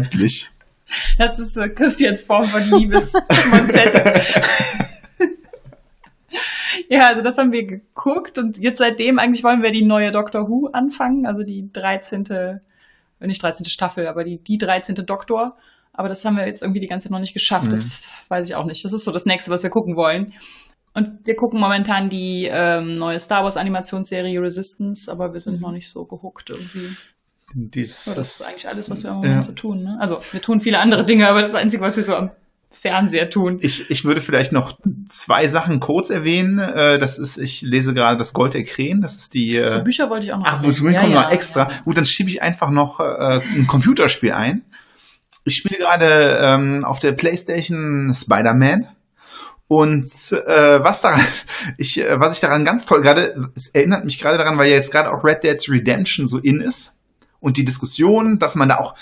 Das 1.19 1.39
ist 1.39 1.57
äh, 1.57 1.69
Christians 1.69 2.23
Form 2.23 2.45
von 2.45 2.63
Liebesmonzette. 2.63 4.21
Ja, 6.89 7.09
also 7.09 7.23
das 7.23 7.39
haben 7.39 7.53
wir 7.53 7.65
geguckt 7.65 8.39
und 8.39 8.59
jetzt 8.59 8.79
seitdem 8.79 9.19
eigentlich 9.19 9.45
wollen 9.45 9.63
wir 9.63 9.71
die 9.71 9.85
neue 9.85 10.11
Doctor 10.11 10.49
Who 10.49 10.69
anfangen, 10.73 11.27
also 11.27 11.43
die 11.43 11.71
13. 11.73 12.27
Äh, 12.27 12.59
nicht 13.21 13.43
13. 13.43 13.67
Staffel, 13.67 14.07
aber 14.09 14.25
die, 14.25 14.39
die 14.39 14.59
13. 14.59 14.95
Doktor. 15.07 15.57
Aber 15.95 16.09
das 16.09 16.25
haben 16.25 16.37
wir 16.37 16.47
jetzt 16.47 16.63
irgendwie 16.63 16.81
die 16.81 16.87
ganze 16.87 17.05
Zeit 17.05 17.13
noch 17.13 17.19
nicht 17.19 17.35
geschafft. 17.35 17.67
Mhm. 17.67 17.71
Das 17.71 18.09
weiß 18.29 18.49
ich 18.49 18.55
auch 18.57 18.65
nicht. 18.65 18.85
Das 18.85 18.93
ist 18.93 19.05
so 19.05 19.13
das 19.13 19.27
nächste, 19.27 19.51
was 19.51 19.63
wir 19.63 19.71
gucken 19.71 19.97
wollen. 19.97 20.33
Und 20.95 21.25
wir 21.25 21.37
gucken 21.37 21.61
momentan 21.61 22.11
die 22.11 22.49
ähm, 22.51 22.97
neue 22.97 23.19
Star 23.19 23.43
Wars 23.43 23.57
Animationsserie 23.57 24.41
Resistance, 24.41 25.11
aber 25.11 25.33
wir 25.33 25.41
sind 25.41 25.57
mhm. 25.57 25.61
noch 25.61 25.73
nicht 25.73 25.91
so 25.91 26.05
gehuckt 26.05 26.51
irgendwie. 26.51 26.97
Dies, 27.55 28.07
ja, 28.07 28.15
das 28.15 28.41
ist 28.41 28.43
eigentlich 28.47 28.69
alles, 28.69 28.91
was 28.91 29.03
wir 29.03 29.11
im 29.11 29.17
Moment 29.17 29.35
ja. 29.35 29.43
so 29.43 29.53
tun. 29.53 29.83
Ne? 29.83 29.97
Also 30.01 30.21
wir 30.31 30.41
tun 30.41 30.61
viele 30.61 30.79
andere 30.79 31.05
Dinge, 31.05 31.29
aber 31.29 31.43
das 31.43 31.55
Einzige, 31.55 31.83
was 31.83 31.97
wir 31.97 32.05
so 32.05 32.15
am 32.17 32.31
Fernseher 32.71 33.31
tun. 33.31 33.59
Ich, 33.61 33.91
ich 33.91 34.05
würde 34.05 34.21
vielleicht 34.21 34.53
noch 34.53 34.79
zwei 35.07 35.47
Sachen 35.47 35.79
kurz 35.79 36.11
erwähnen. 36.11 36.59
Äh, 36.59 36.99
das 36.99 37.19
ist, 37.19 37.37
ich 37.37 37.63
lese 37.63 37.95
gerade 37.95 38.17
das 38.17 38.33
Gold 38.33 38.55
der 38.55 38.65
Krähen. 38.65 39.01
Das 39.03 39.17
ist 39.17 39.35
die. 39.35 39.57
Äh, 39.57 39.69
so 39.69 39.83
Bücher 39.83 40.09
wollte 40.09 40.25
ich 40.25 40.33
auch 40.33 40.39
noch. 40.39 40.47
Ach, 40.47 40.63
wozu 40.63 40.89
ja, 40.89 41.01
kommt 41.01 41.13
ja, 41.13 41.23
noch 41.23 41.31
extra? 41.31 41.69
Ja. 41.69 41.81
Gut, 41.85 41.97
dann 41.97 42.05
schiebe 42.05 42.31
ich 42.31 42.43
einfach 42.43 42.71
noch 42.71 42.99
äh, 43.01 43.41
ein 43.57 43.67
Computerspiel 43.67 44.33
ein. 44.33 44.63
Ich 45.45 45.57
spiele 45.57 45.79
gerade 45.79 46.39
ähm, 46.41 46.85
auf 46.85 47.01
der 47.01 47.13
PlayStation 47.13 48.13
Spider-Man. 48.15 48.89
Und 49.69 50.05
äh, 50.33 50.83
was 50.83 51.01
daran, 51.03 51.25
ich, 51.79 52.01
äh, 52.01 52.19
was 52.19 52.35
ich 52.35 52.41
daran 52.41 52.65
ganz 52.65 52.87
toll 52.87 53.03
gerade, 53.03 53.51
es 53.55 53.69
erinnert 53.69 54.05
mich 54.05 54.19
gerade 54.19 54.39
daran, 54.39 54.57
weil 54.59 54.69
ja 54.69 54.77
jetzt 54.77 54.93
gerade 54.93 55.13
auch 55.13 55.25
Red 55.25 55.45
Dead 55.45 55.59
Redemption 55.69 56.27
so 56.27 56.39
in 56.39 56.61
ist 56.61 56.95
und 57.43 57.59
die 57.59 57.65
Diskussion, 57.65 58.39
dass 58.39 58.55
man 58.55 58.71
da 58.71 58.79
auch 58.79 58.95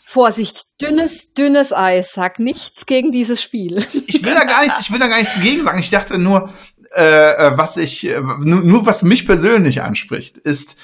Vorsicht, 0.00 0.80
dünnes, 0.80 1.34
dünnes 1.34 1.72
Eis, 1.72 2.12
sag 2.12 2.38
nichts 2.38 2.86
gegen 2.86 3.10
dieses 3.10 3.42
Spiel. 3.42 3.76
Ich 4.06 4.22
will 4.22 4.34
da 4.34 4.44
gar 4.44 4.62
nichts, 4.62 4.80
ich 4.80 4.92
will 4.92 5.00
da 5.00 5.08
gar 5.08 5.18
nichts 5.18 5.40
gegen 5.40 5.64
sagen. 5.64 5.78
Ich 5.78 5.90
dachte 5.90 6.18
nur, 6.18 6.50
äh, 6.94 7.02
äh 7.02 7.58
was 7.58 7.76
ich, 7.76 8.06
äh, 8.06 8.20
nur, 8.20 8.62
nur 8.62 8.86
was 8.86 9.02
mich 9.02 9.26
persönlich 9.26 9.82
anspricht, 9.82 10.38
ist, 10.38 10.76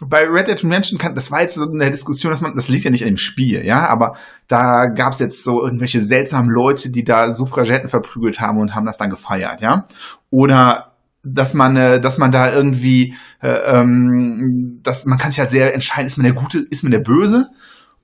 bei 0.00 0.26
Red 0.26 0.48
Dead 0.48 0.64
Redemption 0.64 0.98
kann, 0.98 1.14
das 1.14 1.30
war 1.30 1.42
jetzt 1.42 1.54
so 1.54 1.62
eine 1.62 1.90
Diskussion, 1.90 2.32
dass 2.32 2.40
man, 2.40 2.56
das 2.56 2.68
liegt 2.68 2.84
ja 2.84 2.90
nicht 2.90 3.02
an 3.02 3.10
dem 3.10 3.18
Spiel, 3.18 3.64
ja, 3.64 3.86
aber 3.88 4.16
da 4.48 4.86
gab 4.86 5.12
es 5.12 5.20
jetzt 5.20 5.44
so 5.44 5.62
irgendwelche 5.62 6.00
seltsamen 6.00 6.50
Leute, 6.50 6.90
die 6.90 7.04
da 7.04 7.30
Suffragetten 7.30 7.88
verprügelt 7.88 8.40
haben 8.40 8.58
und 8.58 8.74
haben 8.74 8.86
das 8.86 8.98
dann 8.98 9.10
gefeiert, 9.10 9.60
ja. 9.60 9.86
Oder 10.30 10.91
dass 11.22 11.54
man, 11.54 11.76
äh, 11.76 12.00
dass 12.00 12.18
man 12.18 12.32
da 12.32 12.52
irgendwie, 12.52 13.14
äh, 13.40 13.48
ähm, 13.48 14.80
dass 14.82 15.04
man 15.06 15.18
kann 15.18 15.30
sich 15.30 15.40
halt 15.40 15.50
sehr 15.50 15.74
entscheiden, 15.74 16.06
ist 16.06 16.16
man 16.16 16.24
der 16.24 16.34
Gute, 16.34 16.58
ist 16.58 16.82
man 16.82 16.92
der 16.92 17.00
Böse? 17.00 17.48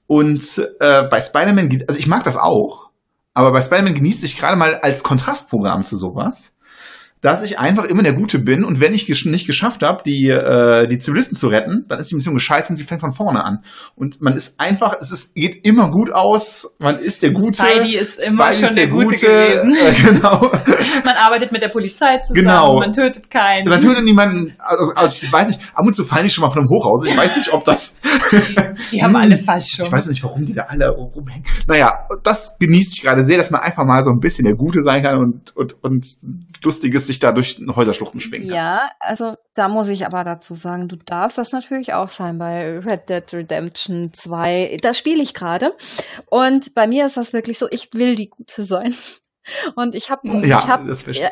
Und 0.07 0.59
äh, 0.81 1.03
bei 1.11 1.21
Spider-Man, 1.21 1.85
also 1.87 1.99
ich 1.99 2.07
mag 2.07 2.25
das 2.25 2.37
auch, 2.37 2.91
aber 3.35 3.53
bei 3.53 3.61
Spider-Man 3.61 3.95
genieße 3.95 4.25
ich 4.25 4.39
gerade 4.39 4.57
mal 4.57 4.77
als 4.77 5.03
Kontrastprogramm 5.03 5.83
zu 5.83 5.97
sowas, 5.97 6.57
dass 7.21 7.43
ich 7.43 7.59
einfach 7.59 7.85
immer 7.85 8.03
der 8.03 8.13
Gute 8.13 8.39
bin 8.39 8.65
und 8.65 8.81
wenn 8.81 8.95
ich 8.95 9.07
gesch 9.07 9.25
nicht 9.27 9.47
geschafft 9.47 9.83
habe, 9.83 10.03
die, 10.05 10.29
äh, 10.29 10.87
die 10.87 10.99
Zivilisten 10.99 11.37
zu 11.37 11.49
retten, 11.49 11.85
dann 11.89 11.99
ist 11.99 12.11
die 12.11 12.15
Mission 12.15 12.35
gescheitert 12.35 12.71
und 12.71 12.77
sie 12.77 12.85
fängt 12.85 13.01
von 13.01 13.13
vorne 13.13 13.45
an. 13.45 13.65
Und 13.97 14.21
man 14.23 14.35
ist 14.35 14.61
einfach, 14.61 14.95
es 15.01 15.11
ist, 15.11 15.35
geht 15.35 15.67
immer 15.67 15.91
gut 15.91 16.13
aus, 16.13 16.73
man 16.79 17.01
ist 17.01 17.23
der 17.23 17.33
Gute. 17.33 17.57
Spidey 17.57 17.97
ist 17.97 18.19
immer 18.29 18.45
Spidey 18.45 18.55
schon 18.55 18.69
ist 18.69 18.77
der, 18.77 18.87
der 18.87 18.95
Gute, 18.95 19.07
Gute, 19.07 19.27
gewesen. 19.27 19.73
Äh, 19.73 20.13
genau. 20.13 20.41
man 21.05 21.17
arbeitet 21.17 21.51
mit 21.51 21.63
der 21.63 21.69
Polizei 21.69 22.19
zusammen, 22.19 22.45
genau. 22.45 22.79
man 22.79 22.93
tötet 22.93 23.29
keinen. 23.31 23.69
Man 23.69 23.81
tötet 23.81 24.05
niemanden, 24.05 24.55
also, 24.59 24.93
also 24.95 25.27
ich 25.27 25.33
weiß 25.33 25.49
nicht, 25.49 25.61
ab 25.75 25.85
und 25.85 25.95
zu 25.95 26.05
fallen 26.05 26.25
die 26.25 26.31
schon 26.31 26.43
mal 26.43 26.51
von 26.51 26.63
einem 26.63 26.71
Hochhaus, 26.71 27.07
ich 27.07 27.17
weiß 27.17 27.37
nicht, 27.37 27.53
ob 27.53 27.65
das... 27.65 27.99
die 28.93 29.03
haben 29.03 29.17
alle 29.17 29.39
falsch 29.39 29.73
schon. 29.77 29.87
Ich 29.87 29.93
weiß 29.93 30.07
nicht, 30.07 30.23
warum 30.23 30.47
die 30.47 30.55
da 30.55 30.63
alle 30.69 30.91
rumhängen. 30.91 31.45
Naja, 31.67 32.07
das 32.23 32.57
genieße 32.61 32.93
ich 32.95 33.03
gerade 33.03 33.25
sehr, 33.25 33.39
dass 33.39 33.51
man 33.51 33.61
einfach 33.61 33.85
mal 33.85 34.03
so 34.03 34.11
ein 34.11 34.21
bisschen 34.21 34.45
der 34.45 34.55
Gute 34.55 34.83
sein 34.83 35.03
kann 35.03 35.19
und, 35.19 35.57
und, 35.57 35.83
und 35.83 36.07
lustiges 36.63 37.08
sich 37.09 37.19
da 37.19 37.33
durch 37.33 37.61
Häuserschluchten 37.75 38.21
schwingen. 38.21 38.49
Ja, 38.49 38.89
also 39.01 39.35
da 39.55 39.69
muss 39.69 39.89
ich 39.89 40.07
aber 40.07 40.23
dazu 40.23 40.55
sagen, 40.55 40.87
du 40.87 40.97
darfst 40.97 41.37
das 41.37 41.53
natürlich 41.53 41.93
auch 41.95 42.09
sein 42.09 42.39
bei 42.39 42.79
Red 42.79 43.09
Dead 43.09 43.25
Redemption 43.33 44.13
2. 44.13 44.79
Da 44.81 44.95
spiele 44.95 45.23
ich 45.23 45.35
gerade. 45.35 45.75
Und 46.31 46.75
bei 46.75 46.87
mir 46.87 47.07
ist 47.07 47.17
das 47.17 47.33
wirklich 47.33 47.59
so, 47.59 47.67
ich 47.71 47.89
will 47.93 48.15
die 48.15 48.31
Gute 48.31 48.63
sein. 48.63 48.95
Und 49.75 49.95
ich 49.95 50.11
habe 50.11 50.29
ja, 50.47 50.59
ich 50.59 50.69
hab 50.69 50.87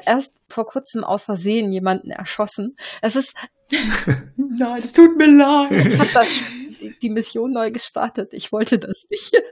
erst 0.06 0.32
vor 0.48 0.66
kurzem 0.66 1.04
aus 1.04 1.24
Versehen 1.24 1.70
jemanden 1.72 2.10
erschossen. 2.10 2.74
Es 3.02 3.14
ist 3.14 3.34
Nein, 4.36 4.82
es 4.82 4.92
tut 4.92 5.16
mir 5.16 5.26
leid. 5.26 5.70
Ich 5.72 5.98
habe 5.98 6.10
das 6.14 6.40
die, 6.80 6.98
die 6.98 7.10
Mission 7.10 7.52
neu 7.52 7.70
gestartet. 7.70 8.32
Ich 8.32 8.52
wollte 8.52 8.78
das 8.78 9.04
nicht. 9.10 9.32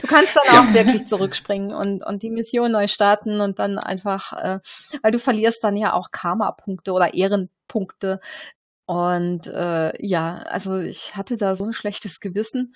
Du 0.00 0.06
kannst 0.06 0.36
dann 0.36 0.56
auch 0.56 0.68
ja. 0.68 0.74
wirklich 0.74 1.06
zurückspringen 1.06 1.74
und, 1.74 2.04
und 2.04 2.22
die 2.22 2.30
Mission 2.30 2.70
neu 2.70 2.86
starten 2.86 3.40
und 3.40 3.58
dann 3.58 3.78
einfach, 3.78 4.32
äh, 4.32 4.60
weil 5.02 5.10
du 5.10 5.18
verlierst 5.18 5.64
dann 5.64 5.76
ja 5.76 5.94
auch 5.94 6.10
Karma-Punkte 6.12 6.92
oder 6.92 7.14
Ehrenpunkte. 7.14 8.20
Und 8.86 9.46
äh, 9.46 9.92
ja, 10.06 10.36
also 10.48 10.78
ich 10.78 11.16
hatte 11.16 11.36
da 11.36 11.56
so 11.56 11.64
ein 11.64 11.72
schlechtes 11.72 12.20
Gewissen, 12.20 12.72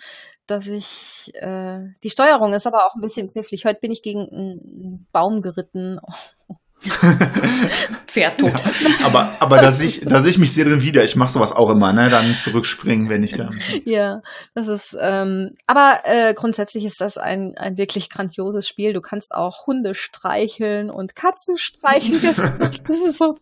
dass 0.46 0.66
ich 0.66 1.32
äh, 1.34 1.92
die 2.02 2.10
Steuerung 2.10 2.54
ist 2.54 2.66
aber 2.66 2.86
auch 2.86 2.94
ein 2.94 3.02
bisschen 3.02 3.30
knifflig. 3.30 3.64
Heute 3.66 3.80
bin 3.80 3.92
ich 3.92 4.02
gegen 4.02 4.28
einen 4.28 5.06
Baum 5.12 5.42
geritten. 5.42 6.00
Pferd 8.06 8.38
tot. 8.38 8.52
Ja, 8.52 9.06
aber 9.06 9.32
aber 9.40 9.58
da 9.58 9.72
sehe 9.72 9.88
ich, 9.88 10.00
da 10.00 10.20
sehe 10.20 10.30
ich 10.30 10.38
mich 10.38 10.52
sehr 10.52 10.64
drin 10.64 10.80
wieder. 10.80 11.02
Ich 11.02 11.16
mache 11.16 11.32
sowas 11.32 11.52
auch 11.52 11.70
immer, 11.70 11.92
ne? 11.92 12.08
Dann 12.08 12.36
zurückspringen, 12.36 13.08
wenn 13.08 13.22
ich 13.22 13.32
da. 13.32 13.50
ja, 13.84 14.20
das 14.54 14.68
ist. 14.68 14.96
Ähm, 15.00 15.56
aber 15.66 16.00
äh, 16.04 16.34
grundsätzlich 16.34 16.84
ist 16.84 17.00
das 17.00 17.18
ein 17.18 17.56
ein 17.56 17.78
wirklich 17.78 18.08
grandioses 18.08 18.68
Spiel. 18.68 18.92
Du 18.92 19.00
kannst 19.00 19.32
auch 19.32 19.66
Hunde 19.66 19.94
streicheln 19.94 20.90
und 20.90 21.16
Katzen 21.16 21.58
streicheln. 21.58 22.22
Das, 22.22 22.36
das 22.58 22.96
ist 22.96 23.18
so 23.18 23.36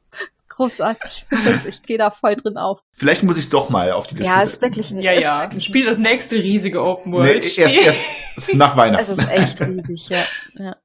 großartig. 0.48 1.26
Ich 1.68 1.82
gehe 1.82 1.98
da 1.98 2.10
voll 2.10 2.36
drin 2.36 2.56
auf. 2.56 2.80
Vielleicht 2.94 3.22
muss 3.22 3.36
ich 3.36 3.44
es 3.44 3.50
doch 3.50 3.68
mal 3.68 3.92
auf 3.92 4.06
die 4.06 4.14
Liste 4.14 4.30
Ja, 4.30 4.42
ist 4.42 4.62
wirklich 4.62 4.90
ein, 4.90 5.00
Ja, 5.00 5.12
ja. 5.12 5.40
Wirklich 5.42 5.64
Spiel 5.64 5.84
das 5.84 5.98
nächste 5.98 6.36
riesige 6.36 6.82
Open 6.82 7.12
World. 7.12 7.44
Nee, 7.44 7.62
erst, 7.62 7.76
erst 7.76 8.54
nach 8.54 8.76
Weihnachten. 8.76 9.02
Es 9.02 9.10
ist 9.10 9.28
echt 9.28 9.60
riesig, 9.60 10.08
ja. 10.08 10.24
ja. 10.58 10.76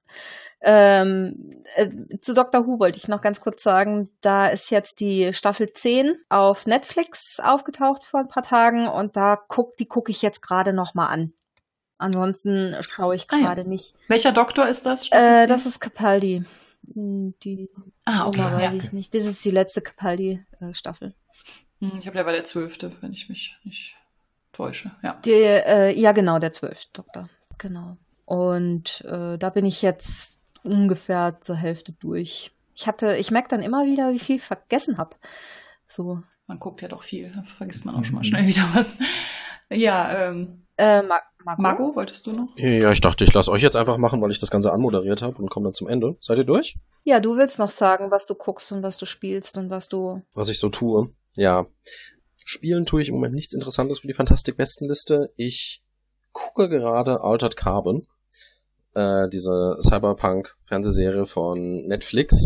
Ähm, 0.64 1.50
äh, 1.76 1.90
zu 2.20 2.36
Doctor 2.36 2.68
Who 2.68 2.80
wollte 2.80 2.98
ich 2.98 3.08
noch 3.08 3.22
ganz 3.22 3.42
kurz 3.42 3.64
sagen, 3.64 4.10
da 4.22 4.48
ist 4.48 4.70
jetzt 4.70 5.00
die 5.00 5.34
Staffel 5.34 5.74
10 5.74 6.16
auf 6.30 6.68
Netflix 6.68 7.40
aufgetaucht 7.44 8.06
vor 8.06 8.20
ein 8.20 8.28
paar 8.28 8.44
Tagen 8.44 8.88
und 8.88 9.16
da 9.16 9.40
guck, 9.48 9.76
die 9.78 9.88
gucke 9.88 10.12
ich 10.12 10.22
jetzt 10.22 10.42
gerade 10.42 10.72
noch 10.72 10.94
mal 10.94 11.08
an. 11.08 11.34
Ansonsten 11.98 12.76
schaue 12.82 13.16
ich 13.16 13.28
gerade 13.28 13.62
ah, 13.62 13.64
ja. 13.64 13.70
nicht. 13.70 13.96
Welcher 14.08 14.32
Doktor 14.32 14.68
ist 14.68 14.86
das? 14.86 15.12
Äh, 15.12 15.48
das 15.48 15.66
ist 15.66 15.80
Capaldi. 15.80 16.44
Hm, 16.94 17.36
die 17.44 17.70
ah, 18.06 18.28
okay. 18.28 18.42
Nummer 18.42 18.58
weiß 18.58 18.74
ja. 18.74 18.80
ich 18.80 18.92
nicht. 18.92 19.14
Das 19.14 19.26
ist 19.26 19.44
die 19.46 19.52
letzte 19.52 19.82
Capaldi-Staffel. 19.82 21.14
Hm, 21.80 21.98
ich 22.00 22.06
habe 22.06 22.16
der 22.16 22.26
war 22.26 22.34
der 22.34 22.44
zwölfte, 22.44 22.92
wenn 23.02 23.14
ich 23.14 23.30
mich 23.30 23.56
nicht 23.64 23.96
täusche. 24.52 24.92
Ja, 25.04 25.14
die, 25.26 25.32
äh, 25.32 26.00
ja 26.00 26.12
genau, 26.12 26.40
der 26.40 26.52
zwölfte 26.52 26.90
Doktor. 26.94 27.30
Genau. 27.58 27.98
Und 28.26 29.02
äh, 29.06 29.38
da 29.38 29.50
bin 29.50 29.66
ich 29.66 29.82
jetzt 29.82 30.41
ungefähr 30.64 31.40
zur 31.42 31.56
Hälfte 31.56 31.94
durch. 31.94 32.52
Ich 32.76 32.88
hatte, 32.88 33.16
ich 33.18 33.32
merke 33.32 33.50
dann 33.50 33.62
immer 33.62 33.86
wieder, 33.86 34.12
wie 34.14 34.20
viel 34.20 34.38
ich 34.38 34.42
vergessen 34.42 34.98
habe. 34.98 35.16
So. 35.86 36.22
Man 36.48 36.60
guckt 36.60 36.82
ja 36.82 36.88
doch 36.88 37.04
viel, 37.04 37.32
da 37.32 37.44
vergisst 37.44 37.86
man 37.86 37.96
auch 37.96 38.04
schon 38.04 38.16
mal 38.16 38.24
schnell 38.24 38.48
wieder 38.48 38.68
was. 38.74 38.96
Ja, 39.70 40.30
ähm. 40.30 40.66
Äh, 40.78 41.04
Ma 41.04 41.20
Marco? 41.44 41.62
Marco, 41.62 41.96
wolltest 41.96 42.26
du 42.28 42.34
noch? 42.34 42.50
Ja, 42.56 42.92
ich 42.92 43.02
dachte, 43.02 43.24
ich 43.24 43.34
lasse 43.34 43.52
euch 43.52 43.62
jetzt 43.62 43.76
einfach 43.76 43.98
machen, 43.98 44.22
weil 44.22 44.32
ich 44.32 44.40
das 44.40 44.52
Ganze 44.52 44.72
anmoderiert 44.72 45.22
habe 45.22 45.38
und 45.38 45.50
komme 45.50 45.66
dann 45.66 45.74
zum 45.74 45.88
Ende. 45.88 46.18
Seid 46.22 46.38
ihr 46.38 46.44
durch? 46.44 46.78
Ja, 47.04 47.20
du 47.20 47.36
willst 47.36 47.60
noch 47.60 47.70
sagen, 47.70 48.12
was 48.12 48.26
du 48.26 48.36
guckst 48.36 48.72
und 48.72 48.84
was 48.84 48.98
du 48.98 49.06
spielst 49.06 49.58
und 49.58 49.70
was 49.70 49.90
du. 49.90 50.22
Was 50.34 50.50
ich 50.50 50.60
so 50.60 50.70
tue. 50.70 51.14
Ja. 51.36 51.66
Spielen 52.44 52.86
tue 52.86 53.02
ich 53.02 53.10
im 53.10 53.16
Moment 53.16 53.36
nichts 53.36 53.54
Interessantes 53.54 54.00
für 54.00 54.08
die 54.08 54.14
Fantastik-Bestenliste. 54.14 55.32
Ich 55.36 55.84
gucke 56.32 56.70
gerade 56.70 57.22
Altered 57.22 57.56
Carbon 57.56 58.08
äh, 58.94 59.30
diese 59.30 59.78
Cyberpunk-Fernsehserie 59.82 61.26
von 61.26 61.88
Netflix. 61.88 62.46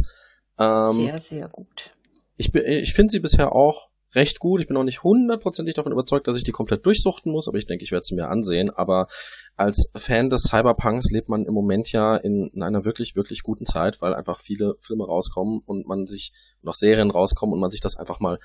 Ähm, 0.60 0.94
sehr, 0.94 1.20
sehr 1.20 1.48
gut. 1.50 1.92
Ich, 2.38 2.54
ich 2.54 2.94
finde 2.94 3.12
sie 3.12 3.20
bisher 3.20 3.54
auch 3.54 3.90
recht 4.16 4.40
gut. 4.40 4.62
Ich 4.62 4.68
bin 4.68 4.76
noch 4.76 4.84
nicht 4.84 5.04
hundertprozentig 5.04 5.76
davon 5.76 5.92
überzeugt, 5.92 6.28
dass 6.28 6.38
ich 6.38 6.44
die 6.44 6.52
komplett 6.52 6.86
durchsuchten 6.86 7.32
muss, 7.32 7.48
aber 7.48 7.58
ich 7.58 7.68
denke, 7.68 7.84
ich 7.84 7.92
werde 7.92 8.06
sie 8.06 8.16
mir 8.16 8.30
ansehen. 8.30 8.70
Aber 8.70 9.08
als 9.56 9.90
Fan 9.96 10.30
des 10.30 10.44
Cyberpunks 10.44 11.12
lebt 11.12 11.30
man 11.30 11.46
im 11.46 11.54
Moment 11.54 11.92
ja 11.92 12.16
in, 12.16 12.50
in, 12.54 12.64
einer 12.64 12.86
wirklich, 12.86 13.16
wirklich 13.16 13.44
guten 13.44 13.66
Zeit, 13.66 14.02
weil 14.02 14.14
einfach 14.14 14.40
viele 14.40 14.76
Filme 14.80 15.06
rauskommen 15.06 15.62
und 15.66 15.88
man 15.88 16.08
sich 16.08 16.32
noch 16.62 16.74
Serien 16.74 17.12
rauskommen 17.12 17.54
und 17.54 17.60
man 17.60 17.72
sich 17.72 17.82
das 17.82 17.98
einfach 17.98 18.20
mal 18.20 18.40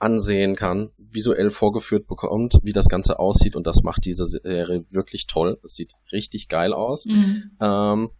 ansehen 0.00 0.56
kann, 0.56 0.90
visuell 0.98 1.50
vorgeführt 1.50 2.06
bekommt, 2.06 2.58
wie 2.62 2.72
das 2.72 2.88
Ganze 2.88 3.18
aussieht 3.18 3.54
und 3.54 3.66
das 3.66 3.82
macht 3.82 4.04
diese 4.04 4.26
Serie 4.26 4.84
wirklich 4.90 5.26
toll. 5.26 5.58
Es 5.62 5.74
sieht 5.74 5.92
richtig 6.10 6.48
geil 6.48 6.72
aus. 6.72 7.06
Mhm. 7.06 7.50
Ähm, 7.60 8.10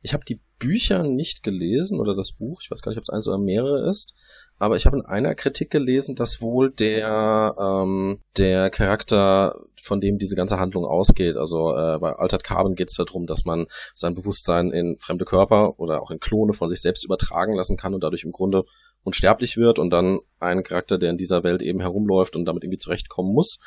ich 0.00 0.14
habe 0.14 0.24
die 0.24 0.40
Bücher 0.58 1.04
nicht 1.04 1.42
gelesen 1.42 2.00
oder 2.00 2.16
das 2.16 2.32
Buch, 2.32 2.60
ich 2.62 2.70
weiß 2.70 2.82
gar 2.82 2.90
nicht, 2.90 2.98
ob 2.98 3.04
es 3.04 3.10
eins 3.10 3.28
oder 3.28 3.38
mehrere 3.38 3.88
ist, 3.88 4.14
aber 4.58 4.76
ich 4.76 4.86
habe 4.86 4.96
in 4.96 5.04
einer 5.04 5.34
Kritik 5.34 5.70
gelesen, 5.70 6.16
dass 6.16 6.42
wohl 6.42 6.70
der 6.70 7.54
ähm, 7.58 8.18
der 8.36 8.70
Charakter, 8.70 9.54
von 9.80 10.00
dem 10.00 10.18
diese 10.18 10.34
ganze 10.34 10.58
Handlung 10.58 10.84
ausgeht, 10.84 11.36
also 11.36 11.76
äh, 11.76 11.98
bei 11.98 12.12
Altered 12.12 12.42
Carbon 12.42 12.74
geht 12.74 12.88
es 12.88 12.96
darum, 12.96 13.26
dass 13.26 13.44
man 13.44 13.66
sein 13.94 14.14
Bewusstsein 14.14 14.72
in 14.72 14.98
fremde 14.98 15.24
Körper 15.24 15.78
oder 15.78 16.02
auch 16.02 16.10
in 16.10 16.18
Klone 16.18 16.52
von 16.52 16.68
sich 16.70 16.80
selbst 16.80 17.04
übertragen 17.04 17.54
lassen 17.54 17.76
kann 17.76 17.94
und 17.94 18.02
dadurch 18.02 18.24
im 18.24 18.32
Grunde 18.32 18.64
unsterblich 19.02 19.56
wird 19.56 19.78
und 19.78 19.90
dann 19.90 20.18
ein 20.38 20.62
Charakter, 20.62 20.98
der 20.98 21.10
in 21.10 21.16
dieser 21.16 21.44
Welt 21.44 21.62
eben 21.62 21.80
herumläuft 21.80 22.36
und 22.36 22.44
damit 22.44 22.64
irgendwie 22.64 22.78
zurechtkommen 22.78 23.32
muss 23.32 23.58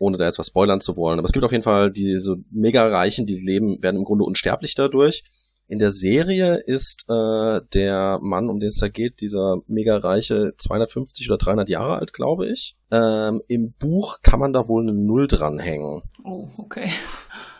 ohne 0.00 0.16
da 0.16 0.24
jetzt 0.24 0.38
was 0.38 0.46
spoilern 0.46 0.80
zu 0.80 0.96
wollen. 0.96 1.18
Aber 1.18 1.26
es 1.26 1.32
gibt 1.32 1.44
auf 1.44 1.52
jeden 1.52 1.64
Fall 1.64 1.90
diese 1.90 2.36
mega 2.50 2.82
Reichen, 2.86 3.26
die 3.26 3.38
leben, 3.38 3.82
werden 3.82 3.98
im 3.98 4.04
Grunde 4.04 4.24
unsterblich 4.24 4.74
dadurch. 4.74 5.24
In 5.68 5.78
der 5.78 5.90
Serie 5.90 6.56
ist 6.56 7.06
äh, 7.08 7.60
der 7.72 8.18
Mann, 8.20 8.50
um 8.50 8.58
den 8.58 8.68
es 8.68 8.78
da 8.78 8.88
geht, 8.88 9.20
dieser 9.20 9.58
mega 9.66 9.96
reiche 9.96 10.52
250 10.58 11.30
oder 11.30 11.38
300 11.38 11.68
Jahre 11.68 11.96
alt, 11.98 12.12
glaube 12.12 12.46
ich. 12.48 12.76
Ähm, 12.90 13.42
Im 13.48 13.72
Buch 13.78 14.18
kann 14.22 14.40
man 14.40 14.52
da 14.52 14.68
wohl 14.68 14.82
eine 14.82 14.92
Null 14.92 15.28
dranhängen. 15.28 16.02
Oh, 16.24 16.48
okay. 16.58 16.90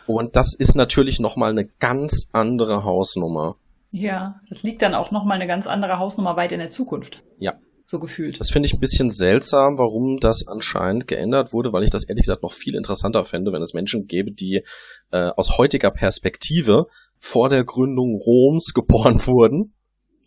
Und 0.05 0.35
das 0.35 0.53
ist 0.53 0.75
natürlich 0.75 1.19
nochmal 1.19 1.51
eine 1.51 1.65
ganz 1.65 2.27
andere 2.33 2.83
Hausnummer. 2.83 3.55
Ja, 3.95 4.41
das 4.49 4.63
liegt 4.63 4.81
dann 4.81 4.95
auch 4.95 5.11
nochmal 5.11 5.35
eine 5.35 5.45
ganz 5.45 5.67
andere 5.67 5.99
Hausnummer 5.99 6.35
weit 6.35 6.51
in 6.51 6.57
der 6.57 6.71
Zukunft. 6.71 7.23
Ja. 7.37 7.53
So 7.85 7.99
gefühlt. 7.99 8.39
Das 8.39 8.49
finde 8.49 8.65
ich 8.65 8.73
ein 8.73 8.79
bisschen 8.79 9.11
seltsam, 9.11 9.77
warum 9.77 10.17
das 10.19 10.47
anscheinend 10.47 11.07
geändert 11.07 11.53
wurde, 11.53 11.73
weil 11.73 11.83
ich 11.83 11.91
das 11.91 12.03
ehrlich 12.03 12.23
gesagt 12.23 12.41
noch 12.41 12.53
viel 12.53 12.75
interessanter 12.75 13.23
fände, 13.23 13.51
wenn 13.51 13.61
es 13.61 13.75
Menschen 13.75 14.07
gäbe, 14.07 14.31
die 14.31 14.63
äh, 15.11 15.29
aus 15.35 15.59
heutiger 15.59 15.91
Perspektive 15.91 16.87
vor 17.19 17.49
der 17.49 17.63
Gründung 17.65 18.19
Roms 18.19 18.71
geboren 18.73 19.23
wurden 19.27 19.75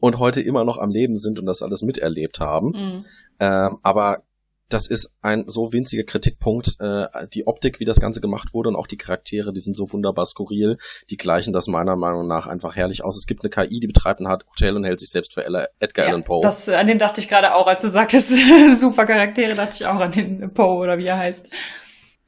und 0.00 0.20
heute 0.20 0.42
immer 0.42 0.64
noch 0.64 0.78
am 0.78 0.90
Leben 0.90 1.16
sind 1.16 1.40
und 1.40 1.46
das 1.46 1.62
alles 1.62 1.82
miterlebt 1.82 2.38
haben. 2.38 2.68
Mhm. 2.68 3.04
Ähm, 3.40 3.78
aber 3.82 4.22
das 4.68 4.88
ist 4.88 5.14
ein 5.22 5.44
so 5.46 5.72
winziger 5.72 6.04
Kritikpunkt. 6.04 6.76
Äh, 6.80 7.06
die 7.32 7.46
Optik, 7.46 7.78
wie 7.78 7.84
das 7.84 8.00
Ganze 8.00 8.20
gemacht 8.20 8.52
wurde 8.52 8.70
und 8.70 8.76
auch 8.76 8.86
die 8.86 8.96
Charaktere, 8.96 9.52
die 9.52 9.60
sind 9.60 9.76
so 9.76 9.84
wunderbar 9.92 10.26
skurril. 10.26 10.76
Die 11.10 11.16
gleichen 11.16 11.52
das 11.52 11.68
meiner 11.68 11.96
Meinung 11.96 12.26
nach 12.26 12.46
einfach 12.46 12.74
herrlich 12.74 13.04
aus. 13.04 13.16
Es 13.16 13.26
gibt 13.26 13.42
eine 13.42 13.50
KI, 13.50 13.80
die 13.80 13.86
betreibt 13.86 14.20
ein 14.20 14.28
Hotel 14.28 14.76
und 14.76 14.84
hält 14.84 14.98
sich 14.98 15.10
selbst 15.10 15.34
für 15.34 15.44
Edgar 15.44 16.06
ja, 16.06 16.10
Allan 16.10 16.24
Poe. 16.24 16.42
Das, 16.42 16.68
an 16.68 16.86
den 16.86 16.98
dachte 16.98 17.20
ich 17.20 17.28
gerade 17.28 17.54
auch, 17.54 17.66
als 17.66 17.82
du 17.82 17.88
sagtest, 17.88 18.32
super 18.80 19.06
Charaktere, 19.06 19.54
dachte 19.54 19.74
ich 19.74 19.86
auch 19.86 20.00
an 20.00 20.10
den 20.10 20.52
Poe 20.52 20.78
oder 20.78 20.98
wie 20.98 21.06
er 21.06 21.18
heißt. 21.18 21.46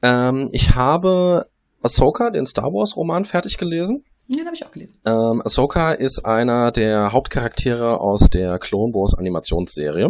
Ähm, 0.01 0.47
ich 0.53 0.75
habe 0.75 1.45
Ahsoka, 1.83 2.29
den 2.29 2.45
Star 2.45 2.65
Wars 2.65 2.95
Roman, 2.95 3.25
fertig 3.25 3.57
gelesen. 3.57 4.05
Den 4.27 4.45
habe 4.45 4.55
ich 4.55 4.65
auch 4.65 4.71
gelesen. 4.71 4.99
Ähm, 5.05 5.41
Ahsoka 5.43 5.91
ist 5.91 6.23
einer 6.23 6.71
der 6.71 7.11
Hauptcharaktere 7.11 7.99
aus 7.99 8.29
der 8.29 8.59
Clone 8.59 8.93
Wars 8.93 9.15
Animationsserie. 9.17 10.09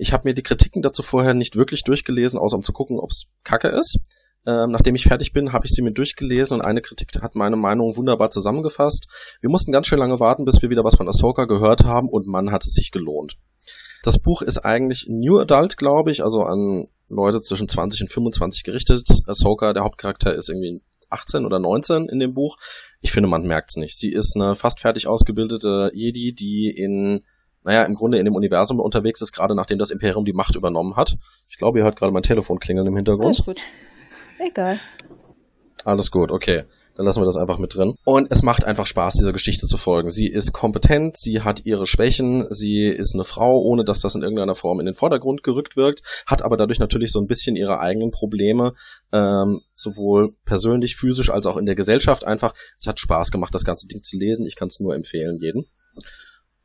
Ich 0.00 0.14
habe 0.14 0.26
mir 0.26 0.32
die 0.32 0.42
Kritiken 0.42 0.80
dazu 0.80 1.02
vorher 1.02 1.34
nicht 1.34 1.56
wirklich 1.56 1.84
durchgelesen, 1.84 2.38
außer 2.38 2.56
um 2.56 2.62
zu 2.62 2.72
gucken, 2.72 2.98
ob's 2.98 3.26
Kacke 3.44 3.68
ist. 3.68 3.98
Ähm, 4.46 4.70
nachdem 4.70 4.94
ich 4.94 5.04
fertig 5.04 5.34
bin, 5.34 5.52
habe 5.52 5.66
ich 5.66 5.72
sie 5.72 5.82
mir 5.82 5.92
durchgelesen 5.92 6.54
und 6.54 6.64
eine 6.64 6.80
Kritik 6.80 7.10
hat 7.20 7.34
meine 7.34 7.56
Meinung 7.56 7.94
wunderbar 7.98 8.30
zusammengefasst. 8.30 9.36
Wir 9.42 9.50
mussten 9.50 9.72
ganz 9.72 9.86
schön 9.86 9.98
lange 9.98 10.18
warten, 10.18 10.46
bis 10.46 10.62
wir 10.62 10.70
wieder 10.70 10.84
was 10.84 10.94
von 10.94 11.06
Ahsoka 11.06 11.44
gehört 11.44 11.84
haben 11.84 12.08
und 12.08 12.26
man 12.26 12.50
hat 12.50 12.64
es 12.64 12.72
sich 12.72 12.90
gelohnt. 12.90 13.36
Das 14.02 14.18
Buch 14.18 14.40
ist 14.40 14.64
eigentlich 14.64 15.06
New 15.10 15.38
Adult, 15.38 15.76
glaube 15.76 16.10
ich, 16.10 16.24
also 16.24 16.40
an 16.44 16.86
Leute 17.10 17.42
zwischen 17.42 17.68
20 17.68 18.00
und 18.02 18.08
25 18.08 18.64
gerichtet. 18.64 19.06
Ahsoka, 19.26 19.74
der 19.74 19.84
Hauptcharakter, 19.84 20.34
ist 20.34 20.48
irgendwie 20.48 20.80
18 21.10 21.44
oder 21.44 21.58
19 21.58 22.08
in 22.08 22.20
dem 22.20 22.32
Buch. 22.32 22.56
Ich 23.02 23.12
finde, 23.12 23.28
man 23.28 23.42
merkt's 23.42 23.76
nicht. 23.76 23.98
Sie 23.98 24.10
ist 24.10 24.34
eine 24.34 24.54
fast 24.54 24.80
fertig 24.80 25.06
ausgebildete 25.06 25.90
Jedi, 25.92 26.32
die 26.32 26.72
in 26.74 27.20
naja, 27.64 27.84
im 27.84 27.94
Grunde 27.94 28.18
in 28.18 28.24
dem 28.24 28.34
Universum 28.34 28.80
unterwegs 28.80 29.20
ist, 29.20 29.32
gerade 29.32 29.54
nachdem 29.54 29.78
das 29.78 29.90
Imperium 29.90 30.24
die 30.24 30.32
Macht 30.32 30.56
übernommen 30.56 30.96
hat. 30.96 31.16
Ich 31.50 31.58
glaube, 31.58 31.78
ihr 31.78 31.84
hört 31.84 31.96
gerade 31.96 32.12
mein 32.12 32.22
Telefon 32.22 32.58
klingeln 32.58 32.86
im 32.86 32.96
Hintergrund. 32.96 33.26
Alles 33.26 33.44
gut. 33.44 33.60
Egal. 34.38 34.80
Alles 35.84 36.10
gut, 36.10 36.30
okay. 36.30 36.64
Dann 36.96 37.06
lassen 37.06 37.22
wir 37.22 37.26
das 37.26 37.36
einfach 37.36 37.58
mit 37.58 37.74
drin. 37.74 37.94
Und 38.04 38.26
es 38.30 38.42
macht 38.42 38.64
einfach 38.64 38.86
Spaß, 38.86 39.14
dieser 39.14 39.32
Geschichte 39.32 39.66
zu 39.66 39.78
folgen. 39.78 40.10
Sie 40.10 40.26
ist 40.26 40.52
kompetent, 40.52 41.16
sie 41.16 41.40
hat 41.40 41.64
ihre 41.64 41.86
Schwächen, 41.86 42.46
sie 42.50 42.88
ist 42.88 43.14
eine 43.14 43.24
Frau, 43.24 43.58
ohne 43.62 43.84
dass 43.84 44.00
das 44.00 44.16
in 44.16 44.22
irgendeiner 44.22 44.54
Form 44.54 44.80
in 44.80 44.86
den 44.86 44.94
Vordergrund 44.94 45.42
gerückt 45.42 45.76
wirkt, 45.76 46.02
hat 46.26 46.42
aber 46.42 46.58
dadurch 46.58 46.78
natürlich 46.78 47.12
so 47.12 47.20
ein 47.20 47.26
bisschen 47.26 47.56
ihre 47.56 47.78
eigenen 47.80 48.10
Probleme, 48.10 48.74
ähm, 49.12 49.60
sowohl 49.74 50.34
persönlich, 50.44 50.96
physisch 50.96 51.30
als 51.30 51.46
auch 51.46 51.56
in 51.56 51.64
der 51.64 51.74
Gesellschaft 51.74 52.26
einfach. 52.26 52.52
Es 52.78 52.86
hat 52.86 53.00
Spaß 53.00 53.30
gemacht, 53.30 53.54
das 53.54 53.64
ganze 53.64 53.86
Ding 53.86 54.02
zu 54.02 54.18
lesen. 54.18 54.44
Ich 54.44 54.56
kann 54.56 54.68
es 54.68 54.78
nur 54.80 54.94
empfehlen, 54.94 55.38
jeden. 55.40 55.64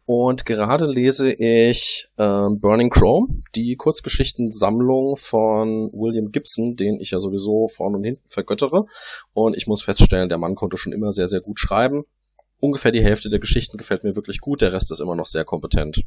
Und 0.05 0.45
gerade 0.45 0.85
lese 0.85 1.33
ich 1.33 2.09
äh, 2.17 2.47
Burning 2.51 2.91
Chrome, 2.91 3.41
die 3.55 3.75
Kurzgeschichtensammlung 3.75 5.17
von 5.17 5.89
William 5.93 6.31
Gibson, 6.31 6.75
den 6.75 6.99
ich 6.99 7.11
ja 7.11 7.19
sowieso 7.19 7.67
vorn 7.67 7.95
und 7.95 8.03
hinten 8.03 8.29
vergöttere. 8.29 8.85
Und 9.33 9.57
ich 9.57 9.65
muss 9.65 9.81
feststellen, 9.81 10.29
der 10.29 10.37
Mann 10.37 10.53
konnte 10.53 10.77
schon 10.77 10.93
immer 10.93 11.11
sehr, 11.11 11.27
sehr 11.27 11.41
gut 11.41 11.59
schreiben. 11.59 12.03
Ungefähr 12.59 12.91
die 12.91 13.03
Hälfte 13.03 13.29
der 13.29 13.39
Geschichten 13.39 13.77
gefällt 13.77 14.03
mir 14.03 14.15
wirklich 14.15 14.41
gut, 14.41 14.61
der 14.61 14.73
Rest 14.73 14.91
ist 14.91 15.01
immer 15.01 15.15
noch 15.15 15.25
sehr 15.25 15.43
kompetent. 15.43 16.03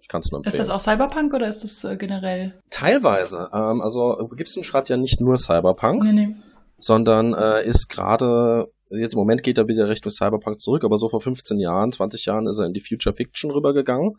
Ich 0.00 0.08
kann 0.08 0.20
es 0.20 0.30
nur 0.30 0.38
empfehlen. 0.38 0.60
Ist 0.60 0.68
das 0.68 0.70
auch 0.70 0.80
Cyberpunk 0.80 1.32
oder 1.32 1.48
ist 1.48 1.62
das 1.62 1.84
äh, 1.84 1.96
generell? 1.96 2.54
Teilweise. 2.70 3.48
Ähm, 3.52 3.80
also 3.80 4.28
Gibson 4.36 4.64
schreibt 4.64 4.88
ja 4.88 4.96
nicht 4.96 5.20
nur 5.20 5.38
Cyberpunk, 5.38 6.02
nee, 6.02 6.12
nee. 6.12 6.36
sondern 6.78 7.32
äh, 7.32 7.64
ist 7.64 7.88
gerade 7.88 8.68
Jetzt 8.90 9.14
im 9.14 9.18
Moment 9.18 9.42
geht 9.42 9.58
er 9.58 9.66
wieder 9.66 9.88
Richtung 9.88 10.12
Cyberpunk 10.12 10.60
zurück, 10.60 10.84
aber 10.84 10.96
so 10.96 11.08
vor 11.08 11.20
15 11.20 11.58
Jahren, 11.58 11.90
20 11.90 12.26
Jahren 12.26 12.46
ist 12.46 12.58
er 12.58 12.66
in 12.66 12.72
die 12.72 12.80
Future 12.80 13.14
Fiction 13.14 13.50
rübergegangen. 13.50 14.16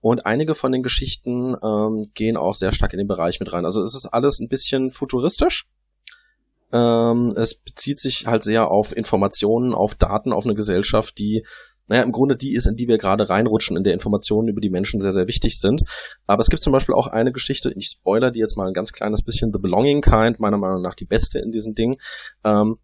Und 0.00 0.26
einige 0.26 0.54
von 0.54 0.72
den 0.72 0.82
Geschichten 0.82 1.56
ähm, 1.62 2.02
gehen 2.14 2.36
auch 2.36 2.54
sehr 2.54 2.72
stark 2.72 2.92
in 2.92 2.98
den 2.98 3.06
Bereich 3.06 3.38
mit 3.38 3.52
rein. 3.52 3.64
Also 3.64 3.82
es 3.82 3.94
ist 3.94 4.06
alles 4.06 4.40
ein 4.40 4.48
bisschen 4.48 4.90
futuristisch. 4.90 5.66
Ähm, 6.72 7.32
es 7.36 7.54
bezieht 7.54 8.00
sich 8.00 8.26
halt 8.26 8.42
sehr 8.42 8.70
auf 8.70 8.94
Informationen, 8.94 9.72
auf 9.72 9.94
Daten, 9.94 10.32
auf 10.32 10.44
eine 10.44 10.54
Gesellschaft, 10.54 11.18
die 11.18 11.44
naja, 11.88 12.02
im 12.02 12.12
Grunde 12.12 12.36
die 12.36 12.54
ist, 12.54 12.66
in 12.66 12.76
die 12.76 12.86
wir 12.86 12.98
gerade 12.98 13.30
reinrutschen, 13.30 13.76
in 13.76 13.82
der 13.82 13.94
Informationen 13.94 14.48
über 14.48 14.60
die 14.60 14.68
Menschen 14.68 15.00
sehr, 15.00 15.12
sehr 15.12 15.26
wichtig 15.26 15.58
sind. 15.58 15.84
Aber 16.26 16.40
es 16.40 16.50
gibt 16.50 16.62
zum 16.62 16.72
Beispiel 16.72 16.94
auch 16.94 17.06
eine 17.06 17.32
Geschichte, 17.32 17.72
ich 17.74 17.86
spoiler 17.86 18.30
die 18.30 18.40
jetzt 18.40 18.56
mal 18.58 18.68
ein 18.68 18.74
ganz 18.74 18.92
kleines 18.92 19.22
bisschen, 19.22 19.52
The 19.54 19.58
Belonging 19.58 20.02
Kind, 20.02 20.38
meiner 20.38 20.58
Meinung 20.58 20.82
nach 20.82 20.94
die 20.94 21.06
beste 21.06 21.38
in 21.38 21.50
diesem 21.50 21.74
Ding. 21.74 21.98
Ähm, 22.44 22.76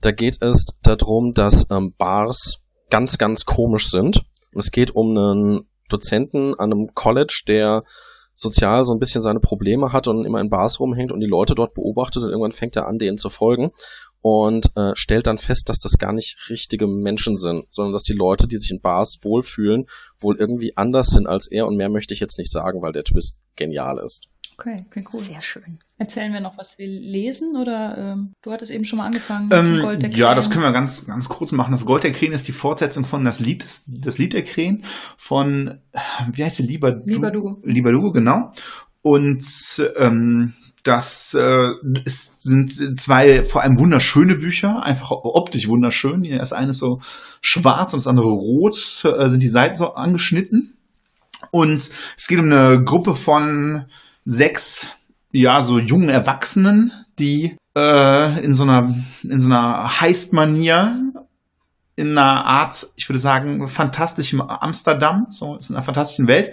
da 0.00 0.12
geht 0.12 0.40
es 0.40 0.66
darum, 0.82 1.34
dass 1.34 1.66
ähm, 1.70 1.94
Bars 1.96 2.62
ganz, 2.90 3.18
ganz 3.18 3.44
komisch 3.44 3.88
sind. 3.88 4.24
es 4.54 4.70
geht 4.70 4.90
um 4.94 5.16
einen 5.16 5.68
Dozenten 5.88 6.54
an 6.54 6.72
einem 6.72 6.94
College, 6.94 7.42
der 7.46 7.84
sozial 8.34 8.84
so 8.84 8.94
ein 8.94 8.98
bisschen 8.98 9.22
seine 9.22 9.40
Probleme 9.40 9.92
hat 9.92 10.08
und 10.08 10.24
immer 10.24 10.40
in 10.40 10.48
Bars 10.48 10.80
rumhängt 10.80 11.12
und 11.12 11.20
die 11.20 11.26
Leute 11.26 11.54
dort 11.54 11.74
beobachtet 11.74 12.22
und 12.22 12.30
irgendwann 12.30 12.52
fängt 12.52 12.76
er 12.76 12.86
an, 12.86 12.98
denen 12.98 13.18
zu 13.18 13.28
folgen 13.28 13.70
und 14.22 14.70
äh, 14.76 14.92
stellt 14.94 15.26
dann 15.26 15.38
fest, 15.38 15.68
dass 15.68 15.78
das 15.78 15.98
gar 15.98 16.12
nicht 16.12 16.48
richtige 16.48 16.86
Menschen 16.86 17.36
sind, 17.36 17.66
sondern 17.70 17.92
dass 17.92 18.02
die 18.02 18.14
Leute, 18.14 18.48
die 18.48 18.58
sich 18.58 18.70
in 18.70 18.80
Bars 18.80 19.18
wohlfühlen, 19.22 19.86
wohl 20.18 20.36
irgendwie 20.36 20.76
anders 20.76 21.08
sind 21.08 21.26
als 21.26 21.48
er 21.48 21.66
und 21.66 21.76
mehr 21.76 21.90
möchte 21.90 22.14
ich 22.14 22.20
jetzt 22.20 22.38
nicht 22.38 22.50
sagen, 22.50 22.82
weil 22.82 22.92
der 22.92 23.04
Twist 23.04 23.38
genial 23.56 23.98
ist. 23.98 24.26
Okay, 24.60 24.84
okay, 24.90 25.04
cool. 25.10 25.18
Sehr 25.18 25.40
schön. 25.40 25.78
Erzählen 25.96 26.34
wir 26.34 26.40
noch, 26.40 26.58
was 26.58 26.78
wir 26.78 26.86
lesen 26.86 27.56
oder 27.56 27.96
ähm, 27.96 28.34
du 28.42 28.52
hattest 28.52 28.70
eben 28.70 28.84
schon 28.84 28.98
mal 28.98 29.06
angefangen? 29.06 29.48
Ähm, 29.52 29.80
Gold 29.80 30.02
der 30.02 30.10
ja, 30.10 30.34
das 30.34 30.50
können 30.50 30.64
wir 30.64 30.72
ganz, 30.72 31.06
ganz 31.06 31.30
kurz 31.30 31.52
machen. 31.52 31.70
Das 31.70 31.86
Gold 31.86 32.04
der 32.04 32.12
Krähen 32.12 32.32
ist 32.32 32.46
die 32.46 32.52
Fortsetzung 32.52 33.06
von 33.06 33.24
das 33.24 33.40
Lied, 33.40 33.64
das 33.86 34.18
Lied 34.18 34.34
der 34.34 34.42
Krähen 34.42 34.84
von, 35.16 35.80
wie 36.32 36.44
heißt 36.44 36.58
sie, 36.58 36.64
Lieber 36.64 37.00
Lieber 37.04 37.30
Dugo. 37.30 37.62
Lieber 37.64 37.90
Dugo, 37.90 38.12
genau. 38.12 38.52
Und 39.00 39.42
ähm, 39.96 40.52
das 40.82 41.34
äh, 41.38 41.70
ist, 42.04 42.42
sind 42.42 43.00
zwei 43.00 43.46
vor 43.46 43.62
allem 43.62 43.78
wunderschöne 43.78 44.36
Bücher, 44.36 44.82
einfach 44.82 45.10
optisch 45.10 45.68
wunderschön. 45.68 46.24
Das 46.36 46.52
eine 46.52 46.70
ist 46.70 46.78
so 46.78 47.00
schwarz 47.40 47.94
und 47.94 48.00
das 48.00 48.06
andere 48.06 48.28
rot, 48.28 49.04
äh, 49.04 49.28
sind 49.30 49.42
die 49.42 49.48
Seiten 49.48 49.76
so 49.76 49.94
angeschnitten. 49.94 50.76
Und 51.50 51.90
es 52.16 52.26
geht 52.28 52.38
um 52.38 52.52
eine 52.52 52.84
Gruppe 52.84 53.14
von 53.14 53.86
sechs, 54.30 54.92
ja, 55.32 55.60
so 55.60 55.78
jungen 55.78 56.08
Erwachsenen, 56.08 56.92
die 57.18 57.56
äh, 57.76 58.44
in 58.44 58.54
so 58.54 58.62
einer, 58.62 58.94
in 59.22 59.40
so 59.40 59.46
einer 59.46 60.00
Heist-Manier 60.00 60.96
in 61.96 62.16
einer 62.16 62.46
Art, 62.46 62.86
ich 62.96 63.08
würde 63.08 63.18
sagen, 63.18 63.66
fantastischem 63.66 64.40
Amsterdam, 64.40 65.26
so 65.28 65.56
in 65.56 65.74
einer 65.74 65.82
fantastischen 65.82 66.28
Welt, 66.28 66.52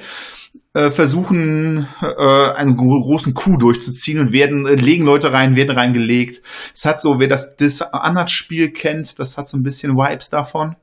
äh, 0.73 0.89
versuchen, 0.89 1.87
äh, 2.01 2.51
einen 2.51 2.75
großen 2.75 3.33
Coup 3.33 3.57
durchzuziehen 3.57 4.19
und 4.19 4.33
werden, 4.33 4.65
äh, 4.65 4.75
legen 4.75 5.05
Leute 5.05 5.31
rein, 5.31 5.55
werden 5.55 5.77
reingelegt. 5.77 6.41
Es 6.73 6.83
hat 6.83 6.99
so, 6.99 7.19
wer 7.19 7.29
das 7.29 7.55
Dishonored-Spiel 7.55 8.71
kennt, 8.71 9.19
das 9.19 9.37
hat 9.37 9.47
so 9.47 9.55
ein 9.55 9.63
bisschen 9.63 9.93
Vibes 9.93 10.29
davon. 10.29 10.75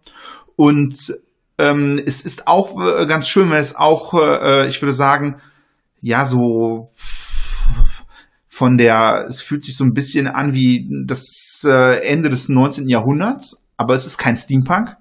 Und 0.57 1.15
ähm, 1.59 2.01
es 2.05 2.25
ist 2.25 2.49
auch 2.49 2.81
äh, 2.81 3.07
ganz 3.07 3.29
schön, 3.29 3.51
weil 3.51 3.61
es 3.61 3.77
auch, 3.77 4.15
äh, 4.15 4.67
ich 4.69 4.81
würde 4.81 4.95
sagen, 4.95 5.41
ja, 6.05 6.27
so 6.27 6.91
von 8.47 8.77
der, 8.77 9.27
es 9.29 9.41
fühlt 9.41 9.65
sich 9.65 9.77
so 9.77 9.85
ein 9.85 9.95
bisschen 9.95 10.29
an 10.29 10.55
wie 10.55 10.89
das 11.07 11.65
äh, 11.67 12.07
Ende 12.07 12.29
des 12.29 12.49
19. 12.49 12.89
Jahrhunderts, 12.89 13.65
aber 13.77 13.95
es 13.95 14.07
ist 14.07 14.19
kein 14.19 14.37
Steampunk. 14.37 14.97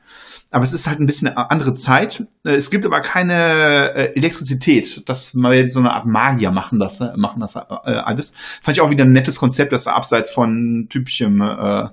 Aber 0.50 0.64
es 0.64 0.72
ist 0.72 0.88
halt 0.88 1.00
ein 1.00 1.08
bisschen 1.08 1.30
eine 1.30 1.50
andere 1.50 1.74
Zeit. 1.74 2.28
Äh, 2.46 2.52
es 2.52 2.70
gibt 2.70 2.86
aber 2.86 3.02
keine 3.02 3.94
äh, 3.96 4.16
Elektrizität. 4.16 5.04
Das 5.10 5.34
mal 5.34 5.70
so 5.72 5.80
eine 5.80 5.92
Art 5.92 6.06
Magier 6.06 6.52
machen 6.52 6.80
das, 6.80 7.00
machen 7.16 7.42
das 7.42 7.58
alles. 7.58 8.34
Fand 8.62 8.78
ich 8.78 8.82
auch 8.82 8.92
wieder 8.92 9.04
ein 9.04 9.12
nettes 9.12 9.40
Konzept, 9.40 9.74
das 9.74 9.88
abseits 9.88 10.32
von 10.32 10.88
typischem 10.90 11.42
äh, 11.42 11.90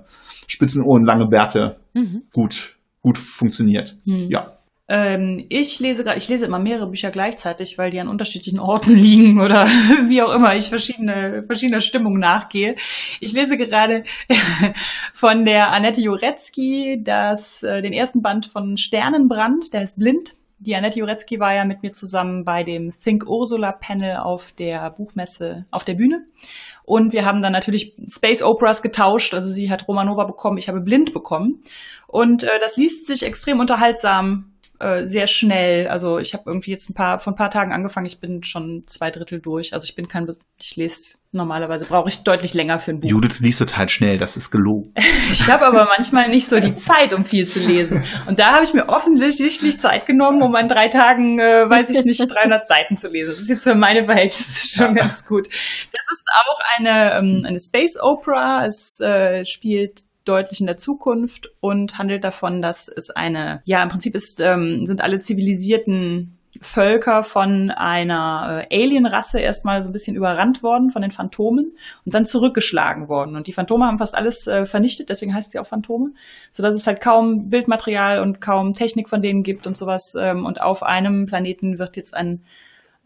Spitzenohren, 0.47 1.03
lange 1.03 1.27
Bärte 1.27 1.77
mhm. 1.93 2.23
gut, 2.31 2.77
gut 3.01 3.17
funktioniert. 3.17 3.97
Mhm. 4.05 4.29
Ja. 4.29 4.60
Ähm, 4.93 5.45
ich 5.47 5.79
lese 5.79 6.03
gerade, 6.03 6.17
ich 6.17 6.27
lese 6.27 6.45
immer 6.45 6.59
mehrere 6.59 6.89
Bücher 6.89 7.11
gleichzeitig, 7.11 7.77
weil 7.77 7.91
die 7.91 8.01
an 8.01 8.09
unterschiedlichen 8.09 8.59
Orten 8.59 8.93
liegen 8.95 9.39
oder 9.39 9.65
wie 10.07 10.21
auch 10.21 10.35
immer 10.35 10.53
ich 10.53 10.67
verschiedene, 10.67 11.43
verschiedene 11.45 11.79
Stimmungen 11.79 12.19
nachgehe. 12.19 12.75
Ich 13.21 13.31
lese 13.31 13.55
gerade 13.55 14.03
von 15.13 15.45
der 15.45 15.71
Annette 15.71 16.01
Jurecki 16.01 17.01
das, 17.01 17.63
äh, 17.63 17.81
den 17.81 17.93
ersten 17.93 18.21
Band 18.21 18.47
von 18.47 18.75
Sternenbrand, 18.75 19.71
der 19.71 19.83
ist 19.83 19.97
blind. 19.97 20.33
Die 20.59 20.75
Annette 20.75 20.99
Jurecki 20.99 21.39
war 21.39 21.55
ja 21.55 21.63
mit 21.63 21.83
mir 21.83 21.93
zusammen 21.93 22.43
bei 22.43 22.63
dem 22.63 22.91
Think 22.91 23.29
Ursula 23.29 23.71
Panel 23.71 24.17
auf 24.17 24.51
der 24.51 24.91
Buchmesse 24.91 25.67
auf 25.71 25.85
der 25.85 25.93
Bühne. 25.93 26.25
Und 26.83 27.13
wir 27.13 27.23
haben 27.23 27.41
dann 27.41 27.53
natürlich 27.53 27.95
Space 28.09 28.43
Operas 28.43 28.81
getauscht. 28.81 29.33
Also 29.33 29.47
sie 29.47 29.71
hat 29.71 29.87
Romanova 29.87 30.25
bekommen, 30.25 30.57
ich 30.57 30.67
habe 30.67 30.81
Blind 30.81 31.13
bekommen. 31.13 31.63
Und 32.07 32.43
äh, 32.43 32.59
das 32.59 32.75
liest 32.75 33.07
sich 33.07 33.23
extrem 33.23 33.61
unterhaltsam 33.61 34.50
äh, 34.81 35.05
sehr 35.05 35.27
schnell. 35.27 35.87
Also 35.87 36.17
ich 36.17 36.33
habe 36.33 36.43
irgendwie 36.47 36.71
jetzt 36.71 36.89
ein 36.89 36.93
paar 36.93 37.19
von 37.19 37.33
ein 37.33 37.37
paar 37.37 37.49
Tagen 37.49 37.71
angefangen. 37.73 38.05
Ich 38.05 38.19
bin 38.19 38.43
schon 38.43 38.83
zwei 38.87 39.11
Drittel 39.11 39.39
durch. 39.39 39.73
Also 39.73 39.85
ich 39.85 39.95
bin 39.95 40.07
kein, 40.07 40.27
ich 40.59 40.75
lese 40.75 41.21
normalerweise 41.33 41.85
brauche 41.85 42.09
ich 42.09 42.23
deutlich 42.23 42.53
länger 42.53 42.77
für 42.79 42.91
ein 42.91 42.99
Buch. 42.99 43.09
Judith 43.09 43.39
liest 43.39 43.59
total 43.59 43.87
schnell. 43.87 44.17
Das 44.17 44.35
ist 44.35 44.51
gelogen. 44.51 44.93
ich 45.31 45.47
habe 45.49 45.65
aber 45.65 45.85
manchmal 45.97 46.29
nicht 46.29 46.47
so 46.47 46.59
die 46.59 46.73
Zeit, 46.73 47.13
um 47.13 47.23
viel 47.23 47.47
zu 47.47 47.67
lesen. 47.67 48.03
Und 48.27 48.39
da 48.39 48.53
habe 48.53 48.65
ich 48.65 48.73
mir 48.73 48.87
offensichtlich 48.89 49.79
Zeit 49.79 50.05
genommen, 50.05 50.41
um 50.41 50.53
an 50.55 50.67
drei 50.67 50.89
Tagen, 50.89 51.39
äh, 51.39 51.69
weiß 51.69 51.89
ich 51.91 52.03
nicht, 52.03 52.19
300 52.19 52.67
Seiten 52.67 52.97
zu 52.97 53.07
lesen. 53.07 53.31
Das 53.31 53.39
ist 53.39 53.49
jetzt 53.49 53.63
für 53.63 53.75
meine 53.75 54.03
Verhältnisse 54.03 54.67
schon 54.75 54.93
ganz 54.93 55.25
gut. 55.25 55.47
Das 55.47 56.05
ist 56.11 56.23
auch 56.33 56.59
eine 56.77 57.13
ähm, 57.17 57.43
eine 57.45 57.59
Space 57.59 57.97
Opera. 58.01 58.65
Es 58.65 58.99
äh, 58.99 59.45
spielt 59.45 60.03
deutlich 60.25 60.59
in 60.59 60.67
der 60.67 60.77
Zukunft 60.77 61.49
und 61.59 61.97
handelt 61.97 62.23
davon, 62.23 62.61
dass 62.61 62.87
es 62.87 63.09
eine, 63.09 63.61
ja, 63.65 63.81
im 63.81 63.89
Prinzip 63.89 64.15
ist, 64.15 64.39
ähm, 64.39 64.85
sind 64.85 65.01
alle 65.01 65.19
zivilisierten 65.19 66.37
Völker 66.59 67.23
von 67.23 67.71
einer 67.71 68.65
äh, 68.69 68.83
Alienrasse 68.83 69.39
erstmal 69.39 69.81
so 69.81 69.89
ein 69.89 69.93
bisschen 69.93 70.15
überrannt 70.15 70.61
worden 70.61 70.89
von 70.89 71.01
den 71.01 71.11
Phantomen 71.11 71.71
und 72.05 72.13
dann 72.13 72.25
zurückgeschlagen 72.25 73.07
worden. 73.07 73.35
Und 73.35 73.47
die 73.47 73.53
Phantome 73.53 73.85
haben 73.85 73.97
fast 73.97 74.15
alles 74.15 74.47
äh, 74.47 74.65
vernichtet, 74.65 75.09
deswegen 75.09 75.33
heißt 75.33 75.51
sie 75.51 75.59
auch 75.59 75.65
Phantome, 75.65 76.11
sodass 76.51 76.75
es 76.75 76.87
halt 76.87 76.99
kaum 76.99 77.49
Bildmaterial 77.49 78.19
und 78.19 78.41
kaum 78.41 78.73
Technik 78.73 79.07
von 79.07 79.21
denen 79.21 79.43
gibt 79.43 79.65
und 79.65 79.77
sowas. 79.77 80.13
Ähm, 80.19 80.45
und 80.45 80.61
auf 80.61 80.83
einem 80.83 81.25
Planeten 81.25 81.79
wird 81.79 81.95
jetzt 81.95 82.15
ein 82.15 82.43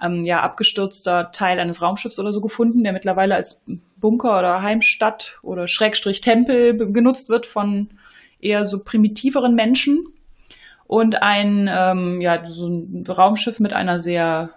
ähm, 0.01 0.23
ja, 0.23 0.41
abgestürzter 0.41 1.31
Teil 1.31 1.59
eines 1.59 1.81
Raumschiffs 1.81 2.19
oder 2.19 2.33
so 2.33 2.41
gefunden, 2.41 2.83
der 2.83 2.93
mittlerweile 2.93 3.35
als 3.35 3.65
Bunker 3.97 4.37
oder 4.37 4.61
Heimstatt 4.61 5.37
oder 5.41 5.67
Schrägstrich 5.67 6.21
Tempel 6.21 6.91
genutzt 6.91 7.29
wird 7.29 7.45
von 7.45 7.89
eher 8.39 8.65
so 8.65 8.83
primitiveren 8.83 9.55
Menschen. 9.55 10.05
Und 10.87 11.23
ein, 11.23 11.69
ähm, 11.71 12.21
ja, 12.21 12.45
so 12.45 12.67
ein 12.67 13.03
Raumschiff 13.07 13.59
mit 13.59 13.73
einer 13.73 13.97
sehr 13.99 14.51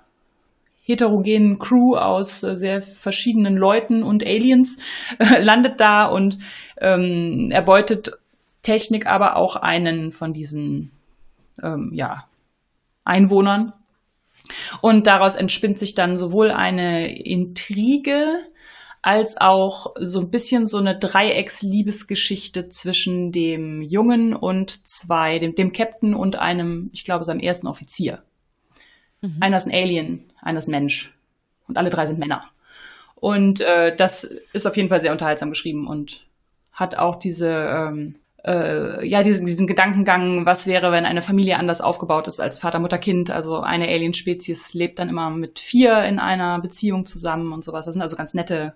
heterogenen 0.83 1.59
Crew 1.59 1.97
aus 1.97 2.43
äh, 2.43 2.57
sehr 2.57 2.83
verschiedenen 2.83 3.57
Leuten 3.57 4.03
und 4.03 4.25
Aliens 4.25 4.79
äh, 5.19 5.43
landet 5.43 5.81
da 5.81 6.07
und 6.07 6.39
ähm, 6.81 7.51
erbeutet 7.51 8.13
Technik 8.63 9.07
aber 9.07 9.37
auch 9.37 9.57
einen 9.57 10.13
von 10.13 10.33
diesen 10.33 10.91
ähm, 11.63 11.91
ja, 11.93 12.27
Einwohnern 13.05 13.73
und 14.81 15.07
daraus 15.07 15.35
entspinnt 15.35 15.79
sich 15.79 15.95
dann 15.95 16.19
sowohl 16.19 16.51
eine 16.51 17.17
Intrige 17.17 18.41
als 19.03 19.41
auch 19.41 19.95
so 20.01 20.21
ein 20.21 20.31
bisschen 20.31 20.67
so 20.67 20.79
eine 20.79 20.99
Dreiecksliebesgeschichte 20.99 22.69
zwischen 22.69 23.33
dem 23.33 23.83
Jungen 23.83 24.35
und 24.35 24.87
zwei, 24.87 25.39
dem, 25.39 25.55
dem 25.55 25.73
Captain 25.73 26.15
und 26.15 26.39
einem, 26.39 26.91
ich 26.93 27.05
glaube, 27.05 27.25
seinem 27.25 27.41
ersten 27.41 27.69
Offizier. 27.69 28.23
Mhm. 29.21 29.37
Einer 29.41 29.57
ist 29.57 29.67
ein 29.67 29.75
Alien, 29.75 30.25
einer 30.43 30.59
ist 30.59 30.69
ein 30.69 30.73
Mensch. 30.73 31.15
Und 31.69 31.77
alle 31.77 31.91
drei 31.91 32.07
sind 32.07 32.19
Männer. 32.19 32.45
Und 33.15 33.61
äh, 33.61 33.95
das 33.95 34.25
ist 34.25 34.67
auf 34.67 34.77
jeden 34.77 34.89
Fall 34.89 35.01
sehr 35.01 35.13
unterhaltsam 35.13 35.51
geschrieben 35.51 35.87
und 35.87 36.27
hat 36.73 36.97
auch 36.97 37.17
diese 37.17 37.49
ähm, 37.49 38.15
äh, 38.45 39.07
ja, 39.07 39.23
diesen, 39.23 39.47
diesen 39.47 39.67
Gedankengang, 39.67 40.47
was 40.47 40.67
wäre, 40.67 40.93
wenn 40.93 41.05
eine 41.05 41.23
Familie 41.23 41.59
anders 41.59 41.81
aufgebaut 41.81 42.29
ist 42.29 42.41
als 42.41 42.59
Vater, 42.59 42.79
Mutter, 42.79 42.99
Kind. 42.99 43.31
Also 43.31 43.61
eine 43.61 43.89
Alien-Spezies 43.89 44.75
lebt 44.75 44.99
dann 44.99 45.09
immer 45.09 45.31
mit 45.31 45.59
vier 45.59 46.05
in 46.05 46.19
einer 46.19 46.61
Beziehung 46.61 47.05
zusammen 47.05 47.53
und 47.53 47.65
sowas. 47.65 47.87
Das 47.87 47.95
sind 47.95 48.03
also 48.03 48.17
ganz 48.17 48.35
nette, 48.35 48.75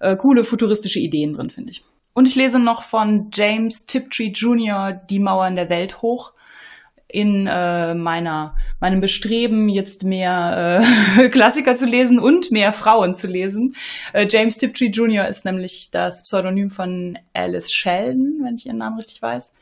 äh, 0.00 0.16
coole, 0.16 0.44
futuristische 0.44 1.00
Ideen 1.00 1.32
drin, 1.32 1.50
finde 1.50 1.70
ich. 1.70 1.84
Und 2.14 2.26
ich 2.26 2.36
lese 2.36 2.58
noch 2.58 2.82
von 2.82 3.30
James 3.32 3.86
Tiptree 3.86 4.28
Jr. 4.28 4.92
Die 4.92 5.18
Mauern 5.18 5.56
der 5.56 5.70
Welt 5.70 6.02
hoch 6.02 6.32
in 7.12 7.46
äh, 7.46 7.94
meiner 7.94 8.56
meinem 8.80 9.00
Bestreben 9.00 9.68
jetzt 9.68 10.02
mehr 10.02 10.82
äh, 11.18 11.28
Klassiker 11.28 11.74
zu 11.74 11.86
lesen 11.86 12.18
und 12.18 12.50
mehr 12.50 12.72
Frauen 12.72 13.14
zu 13.14 13.26
lesen. 13.26 13.74
Äh, 14.14 14.26
James 14.28 14.56
Tiptree 14.56 14.86
Jr. 14.86 15.28
ist 15.28 15.44
nämlich 15.44 15.90
das 15.90 16.24
Pseudonym 16.24 16.70
von 16.70 17.18
Alice 17.34 17.70
Sheldon, 17.70 18.40
wenn 18.42 18.54
ich 18.54 18.66
ihren 18.66 18.78
Namen 18.78 18.96
richtig 18.96 19.20
weiß. 19.20 19.52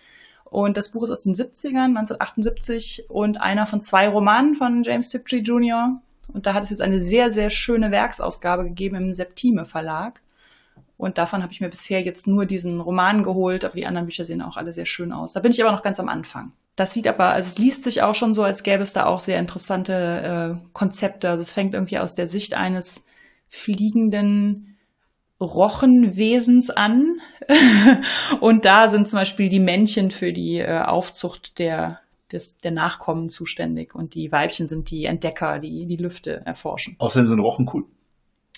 Und 0.45 0.77
das 0.77 0.93
Buch 0.93 1.03
ist 1.03 1.11
aus 1.11 1.25
den 1.25 1.35
70ern, 1.35 1.97
1978 1.97 3.07
und 3.09 3.41
einer 3.41 3.67
von 3.67 3.81
zwei 3.81 4.09
Romanen 4.09 4.55
von 4.55 4.85
James 4.85 5.11
Tiptree 5.11 5.39
Jr. 5.39 6.01
Und 6.33 6.47
da 6.47 6.55
hat 6.55 6.63
es 6.63 6.71
jetzt 6.71 6.83
eine 6.83 7.01
sehr, 7.01 7.31
sehr 7.31 7.51
schöne 7.51 7.91
Werksausgabe 7.91 8.65
gegeben 8.65 8.97
im 8.97 9.13
Septime 9.13 9.65
Verlag. 9.67 10.21
Und 10.97 11.19
davon 11.19 11.43
habe 11.43 11.53
ich 11.53 11.61
mir 11.61 11.71
bisher 11.71 12.03
jetzt 12.03 12.27
nur 12.27 12.47
diesen 12.47 12.81
Roman 12.81 13.23
geholt, 13.23 13.65
aber 13.65 13.75
die 13.75 13.87
anderen 13.87 14.07
Bücher 14.07 14.25
sehen 14.25 14.43
auch 14.43 14.57
alle 14.57 14.73
sehr 14.73 14.87
schön 14.87 15.13
aus. 15.13 15.33
Da 15.33 15.41
bin 15.41 15.51
ich 15.51 15.63
aber 15.63 15.73
noch 15.73 15.83
ganz 15.83 15.99
am 15.99 16.09
Anfang. 16.09 16.53
Das 16.81 16.95
sieht 16.95 17.07
aber, 17.07 17.27
also 17.27 17.47
es 17.47 17.59
liest 17.59 17.85
sich 17.85 18.01
auch 18.01 18.15
schon 18.15 18.33
so, 18.33 18.43
als 18.43 18.63
gäbe 18.63 18.83
es 18.83 18.95
da 18.95 19.05
auch 19.05 19.21
sehr 19.21 19.39
interessante 19.39 20.57
äh, 20.59 20.63
Konzepte. 20.73 21.29
Also 21.29 21.43
es 21.43 21.53
fängt 21.53 21.75
irgendwie 21.75 21.99
aus 21.99 22.15
der 22.15 22.25
Sicht 22.25 22.55
eines 22.55 23.05
fliegenden 23.51 24.79
Rochenwesens 25.39 26.71
an. 26.71 27.21
und 28.41 28.65
da 28.65 28.89
sind 28.89 29.11
zum 29.11 29.19
Beispiel 29.19 29.51
die 29.51 29.61
Männchen 29.61 30.11
für 30.11 30.33
die 30.33 30.57
äh, 30.57 30.81
Aufzucht 30.81 31.59
der, 31.59 32.01
des, 32.33 32.61
der 32.61 32.71
Nachkommen 32.71 33.29
zuständig. 33.29 33.95
Und 33.95 34.15
die 34.15 34.33
Weibchen 34.33 34.67
sind 34.67 34.91
die 34.91 35.05
Entdecker, 35.05 35.59
die 35.59 35.85
die 35.85 35.97
Lüfte 35.97 36.41
erforschen. 36.47 36.97
Außerdem 36.99 37.29
sind 37.29 37.41
Rochen 37.41 37.69
cool. 37.75 37.85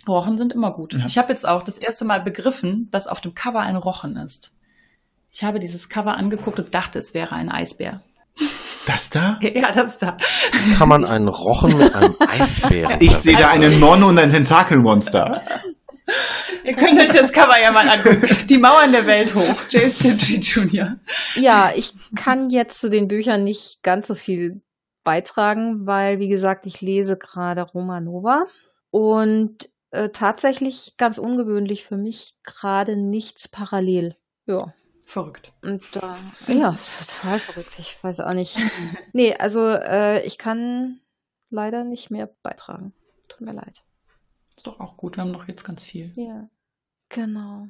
Rochen 0.07 0.39
sind 0.39 0.53
immer 0.53 0.73
gut. 0.73 0.95
Ja. 0.95 1.07
Ich 1.07 1.19
habe 1.19 1.31
jetzt 1.31 1.45
auch 1.45 1.65
das 1.65 1.77
erste 1.77 2.05
Mal 2.05 2.21
begriffen, 2.21 2.87
dass 2.93 3.09
auf 3.09 3.21
dem 3.21 3.35
Cover 3.35 3.59
ein 3.59 3.75
Rochen 3.75 4.15
ist. 4.15 4.53
Ich 5.33 5.43
habe 5.43 5.59
dieses 5.59 5.89
Cover 5.89 6.17
angeguckt 6.17 6.61
und 6.61 6.73
dachte, 6.73 7.01
es 7.01 7.15
wäre 7.15 7.35
ein 7.35 7.49
Eisbär. 7.49 8.03
Das 8.87 9.11
da? 9.11 9.39
Ja, 9.55 9.71
das 9.73 9.99
da. 9.99 10.17
Kann 10.77 10.89
man 10.89 11.05
einen 11.05 11.29
Rochen 11.29 11.77
mit 11.77 11.95
einem 11.95 12.15
Eisbären 12.29 12.97
Ich 13.01 13.15
sehe 13.15 13.37
da 13.37 13.51
eine 13.51 13.71
Nonne 13.71 14.07
und 14.07 14.19
ein 14.19 14.31
Tentakelmonster. 14.31 15.43
Ihr 16.65 16.75
könnt 16.75 16.99
euch 16.99 17.11
das 17.11 17.33
Cover 17.33 17.61
ja 17.61 17.73
mal 17.73 17.89
angucken. 17.89 18.47
Die 18.49 18.59
Mauern 18.59 18.93
der 18.93 19.07
Welt 19.07 19.35
hoch. 19.35 19.57
James 19.69 19.99
Tiptree 19.99 20.37
Jr. 20.37 20.97
Ja, 21.35 21.73
ich 21.75 21.95
kann 22.17 22.51
jetzt 22.51 22.81
zu 22.81 22.89
den 22.89 23.09
Büchern 23.09 23.45
nicht 23.45 23.83
ganz 23.83 24.07
so 24.07 24.15
viel 24.15 24.63
beitragen, 25.05 25.87
weil, 25.87 26.19
wie 26.19 26.29
gesagt, 26.29 26.67
ich 26.67 26.81
lese 26.81 27.17
gerade 27.17 27.63
Romanova 27.63 28.45
und 28.91 29.71
äh, 29.91 30.11
tatsächlich 30.11 30.95
ganz 30.97 31.19
ungewöhnlich 31.19 31.85
für 31.85 31.97
mich 31.97 32.37
gerade 32.45 32.97
nichts 32.97 33.49
parallel. 33.49 34.17
Ja. 34.47 34.73
Verrückt. 35.13 35.53
Und 35.61 35.85
äh, 35.97 36.53
ja, 36.55 36.75
total 36.75 37.39
verrückt. 37.39 37.75
Ich 37.79 38.03
weiß 38.03 38.21
auch 38.21 38.33
nicht. 38.33 38.57
Nee, 39.13 39.35
also 39.35 39.69
äh, 39.69 40.25
ich 40.25 40.39
kann 40.39 41.01
leider 41.51 41.85
nicht 41.85 42.11
mehr 42.11 42.31
beitragen. 42.43 42.95
Tut 43.29 43.43
mir 43.43 43.53
leid. 43.53 43.83
Ist 44.57 44.67
doch 44.67 44.81
auch 44.81 44.97
gut, 44.97 45.19
wir 45.19 45.25
haben 45.25 45.35
doch 45.35 45.47
jetzt 45.47 45.65
ganz 45.65 45.85
viel. 45.85 46.11
Ja. 46.17 46.49
Genau. 47.11 47.67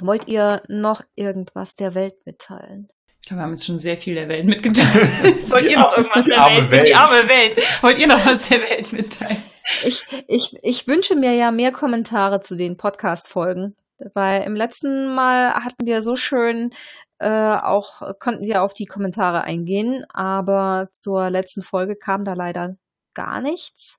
Wollt 0.00 0.28
ihr 0.28 0.62
noch 0.68 1.02
irgendwas 1.14 1.76
der 1.76 1.94
Welt 1.94 2.24
mitteilen? 2.24 2.88
Ich 3.20 3.28
glaube, 3.28 3.40
wir 3.40 3.44
haben 3.44 3.50
jetzt 3.50 3.66
schon 3.66 3.76
sehr 3.76 3.98
viel 3.98 4.14
der 4.14 4.28
Welt 4.30 4.46
mitgeteilt. 4.46 4.88
Wollt 5.50 5.66
ihr 5.66 5.78
noch 5.78 5.94
irgendwas 5.94 6.24
der 6.24 6.36
Welt? 6.38 6.70
Welt? 6.70 6.86
Die 6.86 6.94
arme 6.94 7.28
Welt. 7.28 7.82
Wollt 7.82 7.98
ihr 7.98 8.06
noch 8.06 8.24
was 8.24 8.48
der 8.48 8.60
Welt 8.62 8.94
mitteilen? 8.94 9.42
Ich, 9.84 10.06
ich, 10.26 10.56
ich 10.62 10.86
wünsche 10.86 11.16
mir 11.16 11.34
ja 11.34 11.50
mehr 11.50 11.70
Kommentare 11.70 12.40
zu 12.40 12.56
den 12.56 12.78
Podcast-Folgen. 12.78 13.76
Weil 14.14 14.42
im 14.42 14.54
letzten 14.54 15.14
Mal 15.14 15.54
hatten 15.54 15.86
wir 15.86 16.02
so 16.02 16.16
schön 16.16 16.70
äh, 17.18 17.56
auch 17.56 18.18
konnten 18.18 18.44
wir 18.44 18.62
auf 18.62 18.74
die 18.74 18.86
Kommentare 18.86 19.42
eingehen, 19.42 20.04
aber 20.10 20.88
zur 20.92 21.30
letzten 21.30 21.62
Folge 21.62 21.96
kam 21.96 22.24
da 22.24 22.34
leider 22.34 22.76
gar 23.14 23.40
nichts. 23.40 23.98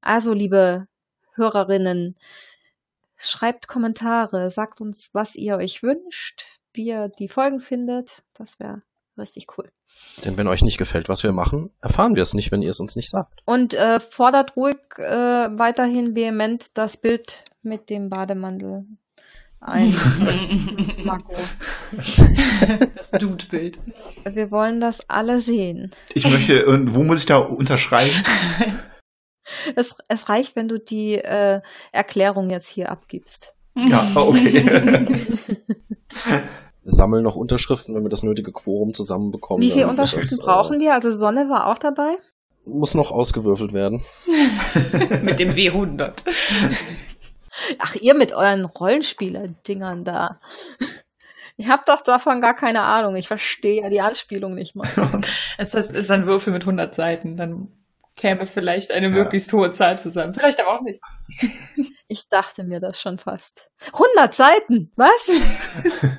Also, 0.00 0.32
liebe 0.32 0.86
Hörerinnen, 1.34 2.14
schreibt 3.16 3.68
Kommentare, 3.68 4.50
sagt 4.50 4.80
uns, 4.80 5.10
was 5.12 5.34
ihr 5.34 5.56
euch 5.56 5.82
wünscht, 5.82 6.60
wie 6.72 6.86
ihr 6.86 7.08
die 7.08 7.28
Folgen 7.28 7.60
findet. 7.60 8.22
Das 8.34 8.60
wäre 8.60 8.82
richtig 9.18 9.46
cool. 9.58 9.68
Denn 10.24 10.38
wenn 10.38 10.46
euch 10.46 10.62
nicht 10.62 10.78
gefällt, 10.78 11.08
was 11.08 11.24
wir 11.24 11.32
machen, 11.32 11.70
erfahren 11.82 12.14
wir 12.14 12.22
es 12.22 12.32
nicht, 12.34 12.52
wenn 12.52 12.62
ihr 12.62 12.70
es 12.70 12.80
uns 12.80 12.96
nicht 12.96 13.10
sagt. 13.10 13.42
Und 13.44 13.74
äh, 13.74 13.98
fordert 14.00 14.56
ruhig 14.56 14.78
äh, 14.96 15.48
weiterhin 15.58 16.14
vehement 16.14 16.78
das 16.78 16.96
Bild 16.96 17.44
mit 17.62 17.90
dem 17.90 18.08
Bademantel 18.08 18.86
ein 19.60 19.94
Marco. 21.04 21.34
Das 22.96 23.10
Dude-Bild. 23.10 23.78
Wir 24.30 24.50
wollen 24.50 24.80
das 24.80 25.08
alle 25.08 25.40
sehen. 25.40 25.90
Ich 26.14 26.28
möchte, 26.28 26.66
und 26.66 26.94
wo 26.94 27.02
muss 27.02 27.20
ich 27.20 27.26
da 27.26 27.38
unterschreiben? 27.38 28.14
Es, 29.74 29.96
es 30.08 30.28
reicht, 30.28 30.54
wenn 30.54 30.68
du 30.68 30.78
die 30.78 31.16
äh, 31.16 31.60
Erklärung 31.90 32.50
jetzt 32.50 32.68
hier 32.68 32.88
abgibst. 32.88 33.54
Ja, 33.74 34.08
okay. 34.14 34.64
Wir 36.82 36.92
sammeln 36.92 37.24
noch 37.24 37.34
Unterschriften, 37.36 37.94
wenn 37.94 38.02
wir 38.02 38.08
das 38.08 38.22
nötige 38.22 38.52
Quorum 38.52 38.94
zusammenbekommen. 38.94 39.62
Wie 39.62 39.70
viele 39.70 39.88
Unterschriften 39.88 40.38
das, 40.38 40.46
brauchen 40.46 40.80
wir? 40.80 40.94
Also 40.94 41.10
Sonne 41.10 41.48
war 41.48 41.66
auch 41.66 41.78
dabei? 41.78 42.16
Muss 42.64 42.94
noch 42.94 43.10
ausgewürfelt 43.10 43.72
werden. 43.72 44.02
Mit 45.22 45.40
dem 45.40 45.50
W100. 45.50 46.24
Ach, 47.78 47.94
ihr 47.96 48.14
mit 48.14 48.32
euren 48.32 48.64
Rollenspieler-Dingern 48.64 50.04
da. 50.04 50.38
Ich 51.56 51.68
hab 51.68 51.84
doch 51.86 52.00
davon 52.00 52.40
gar 52.40 52.54
keine 52.54 52.82
Ahnung. 52.82 53.16
Ich 53.16 53.28
verstehe 53.28 53.82
ja 53.82 53.90
die 53.90 54.00
Anspielung 54.00 54.54
nicht 54.54 54.74
mal. 54.74 54.88
es 55.58 55.74
ist 55.74 56.10
ein 56.10 56.26
Würfel 56.26 56.52
mit 56.52 56.62
100 56.62 56.94
Seiten. 56.94 57.36
Dann 57.36 57.68
käme 58.16 58.46
vielleicht 58.46 58.92
eine 58.92 59.08
ja. 59.08 59.12
möglichst 59.12 59.52
hohe 59.52 59.72
Zahl 59.72 59.98
zusammen. 59.98 60.34
Vielleicht 60.34 60.60
aber 60.60 60.78
auch 60.78 60.82
nicht. 60.82 61.00
Ich 62.12 62.28
dachte 62.28 62.64
mir 62.64 62.80
das 62.80 63.00
schon 63.00 63.18
fast. 63.18 63.70
100 63.92 64.34
Seiten? 64.34 64.90
Was? 64.96 65.30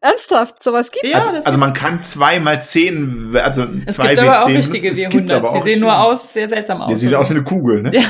Ernsthaft, 0.00 0.62
sowas 0.62 0.92
gibt 0.92 1.04
ja, 1.04 1.18
also, 1.18 1.42
also 1.42 1.58
man 1.58 1.72
kann 1.72 2.00
zwei 2.00 2.38
mal 2.38 2.60
zehn, 2.60 3.36
also 3.36 3.66
es 3.86 3.96
zwei 3.96 4.14
gibt 4.14 4.20
aber 4.20 4.44
auch 4.44 4.48
richtige 4.48 4.90
W100. 4.90 5.52
Sie 5.52 5.62
sehen 5.62 5.80
nur 5.80 5.98
aus, 5.98 6.32
sehr 6.32 6.48
seltsam 6.48 6.80
aus. 6.80 6.90
Die 6.90 6.94
sehen 6.94 7.14
aus 7.16 7.28
wie 7.28 7.34
eine 7.34 7.42
Kugel, 7.42 7.82
ne? 7.82 7.90
Ja. 7.92 8.02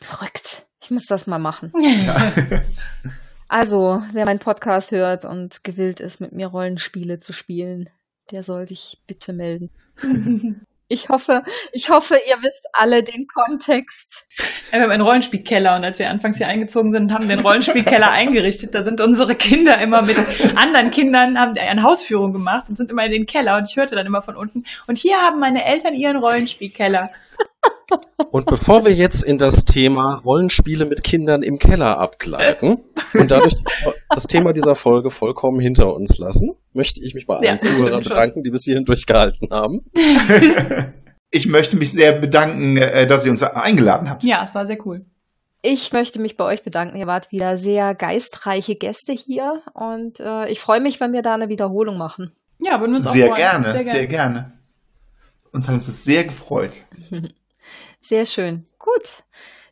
Verrückt. 0.00 0.51
Ich 0.82 0.90
muss 0.90 1.06
das 1.06 1.28
mal 1.28 1.38
machen. 1.38 1.72
Ja. 1.80 2.32
also, 3.48 4.02
wer 4.12 4.26
meinen 4.26 4.40
Podcast 4.40 4.90
hört 4.90 5.24
und 5.24 5.62
gewillt 5.62 6.00
ist, 6.00 6.20
mit 6.20 6.32
mir 6.32 6.48
Rollenspiele 6.48 7.20
zu 7.20 7.32
spielen, 7.32 7.88
der 8.32 8.42
soll 8.42 8.66
sich 8.66 8.98
bitte 9.06 9.32
melden. 9.32 9.70
Ich 10.88 11.08
hoffe, 11.08 11.42
ich 11.72 11.88
hoffe, 11.88 12.16
ihr 12.28 12.36
wisst 12.42 12.66
alle 12.74 13.02
den 13.02 13.26
Kontext. 13.26 14.28
Ja, 14.70 14.76
wir 14.76 14.82
haben 14.82 14.90
einen 14.90 15.00
Rollenspielkeller 15.00 15.74
und 15.74 15.84
als 15.84 15.98
wir 15.98 16.10
anfangs 16.10 16.36
hier 16.36 16.48
eingezogen 16.48 16.92
sind, 16.92 17.14
haben 17.14 17.28
wir 17.28 17.32
einen 17.32 17.46
Rollenspielkeller 17.46 18.10
eingerichtet. 18.10 18.74
Da 18.74 18.82
sind 18.82 19.00
unsere 19.00 19.34
Kinder 19.34 19.80
immer 19.80 20.02
mit 20.02 20.18
anderen 20.54 20.90
Kindern, 20.90 21.40
haben 21.40 21.56
eine 21.56 21.82
Hausführung 21.82 22.34
gemacht 22.34 22.68
und 22.68 22.76
sind 22.76 22.90
immer 22.90 23.06
in 23.06 23.12
den 23.12 23.24
Keller 23.24 23.56
und 23.56 23.70
ich 23.70 23.76
hörte 23.76 23.94
dann 23.96 24.04
immer 24.04 24.20
von 24.20 24.36
unten. 24.36 24.64
Und 24.86 24.98
hier 24.98 25.16
haben 25.16 25.40
meine 25.40 25.64
Eltern 25.64 25.94
ihren 25.94 26.18
Rollenspielkeller. 26.18 27.08
Und 28.30 28.46
bevor 28.46 28.84
wir 28.84 28.92
jetzt 28.92 29.22
in 29.22 29.38
das 29.38 29.64
Thema 29.64 30.14
Rollenspiele 30.24 30.86
mit 30.86 31.02
Kindern 31.02 31.42
im 31.42 31.58
Keller 31.58 31.98
abgleiten 31.98 32.78
und 33.14 33.30
dadurch 33.30 33.54
das 34.08 34.26
Thema 34.26 34.52
dieser 34.52 34.74
Folge 34.74 35.10
vollkommen 35.10 35.60
hinter 35.60 35.94
uns 35.94 36.18
lassen, 36.18 36.54
möchte 36.72 37.02
ich 37.02 37.14
mich 37.14 37.26
bei 37.26 37.36
allen 37.36 37.44
ja, 37.44 37.56
Zuhörern 37.56 38.02
bedanken, 38.02 38.42
die 38.42 38.50
bis 38.50 38.64
hierhin 38.64 38.84
durchgehalten 38.84 39.48
haben. 39.50 39.80
Ich 41.34 41.46
möchte 41.46 41.78
mich 41.78 41.90
sehr 41.90 42.12
bedanken, 42.12 42.76
äh, 42.76 43.06
dass 43.06 43.24
ihr 43.24 43.30
uns 43.30 43.42
eingeladen 43.42 44.10
habt. 44.10 44.22
Ja, 44.22 44.44
es 44.44 44.54
war 44.54 44.66
sehr 44.66 44.76
cool. 44.84 45.00
Ich 45.62 45.90
möchte 45.92 46.20
mich 46.20 46.36
bei 46.36 46.44
euch 46.44 46.62
bedanken. 46.62 46.96
Ihr 46.98 47.06
wart 47.06 47.32
wieder 47.32 47.56
sehr 47.56 47.94
geistreiche 47.94 48.74
Gäste 48.76 49.12
hier 49.12 49.62
und 49.72 50.20
äh, 50.20 50.50
ich 50.50 50.60
freue 50.60 50.80
mich, 50.80 51.00
wenn 51.00 51.14
wir 51.14 51.22
da 51.22 51.34
eine 51.34 51.48
Wiederholung 51.48 51.96
machen. 51.96 52.32
Ja, 52.58 52.78
würden 52.80 52.92
wir 52.92 52.96
uns 52.96 53.10
sehr 53.10 53.32
auch 53.32 53.36
gerne, 53.36 53.72
sehr 53.72 53.84
gerne, 53.84 53.90
sehr 53.90 54.06
gerne. 54.06 54.52
Uns 55.52 55.68
hat 55.68 55.76
es 55.76 56.04
sehr 56.04 56.24
gefreut. 56.24 56.72
Sehr 58.02 58.26
schön. 58.26 58.64
Gut. 58.78 59.24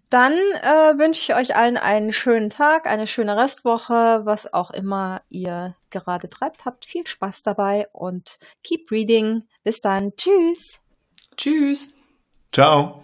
Dann 0.09 0.33
äh, 0.33 0.99
wünsche 0.99 1.21
ich 1.21 1.39
euch 1.39 1.55
allen 1.55 1.77
einen 1.77 2.13
schönen 2.13 2.51
Tag, 2.51 2.89
eine 2.89 3.07
schöne 3.07 3.37
Restwoche, 3.37 4.23
was 4.25 4.53
auch 4.53 4.71
immer 4.71 5.23
ihr 5.29 5.77
gerade 5.91 6.29
treibt. 6.29 6.65
Habt 6.65 6.85
viel 6.85 7.07
Spaß 7.07 7.45
dabei 7.45 7.87
und 7.93 8.39
keep 8.65 8.91
reading. 8.91 9.45
Bis 9.63 9.81
dann. 9.81 10.13
Tschüss. 10.17 10.81
Tschüss. 11.37 11.95
Ciao. 12.53 13.00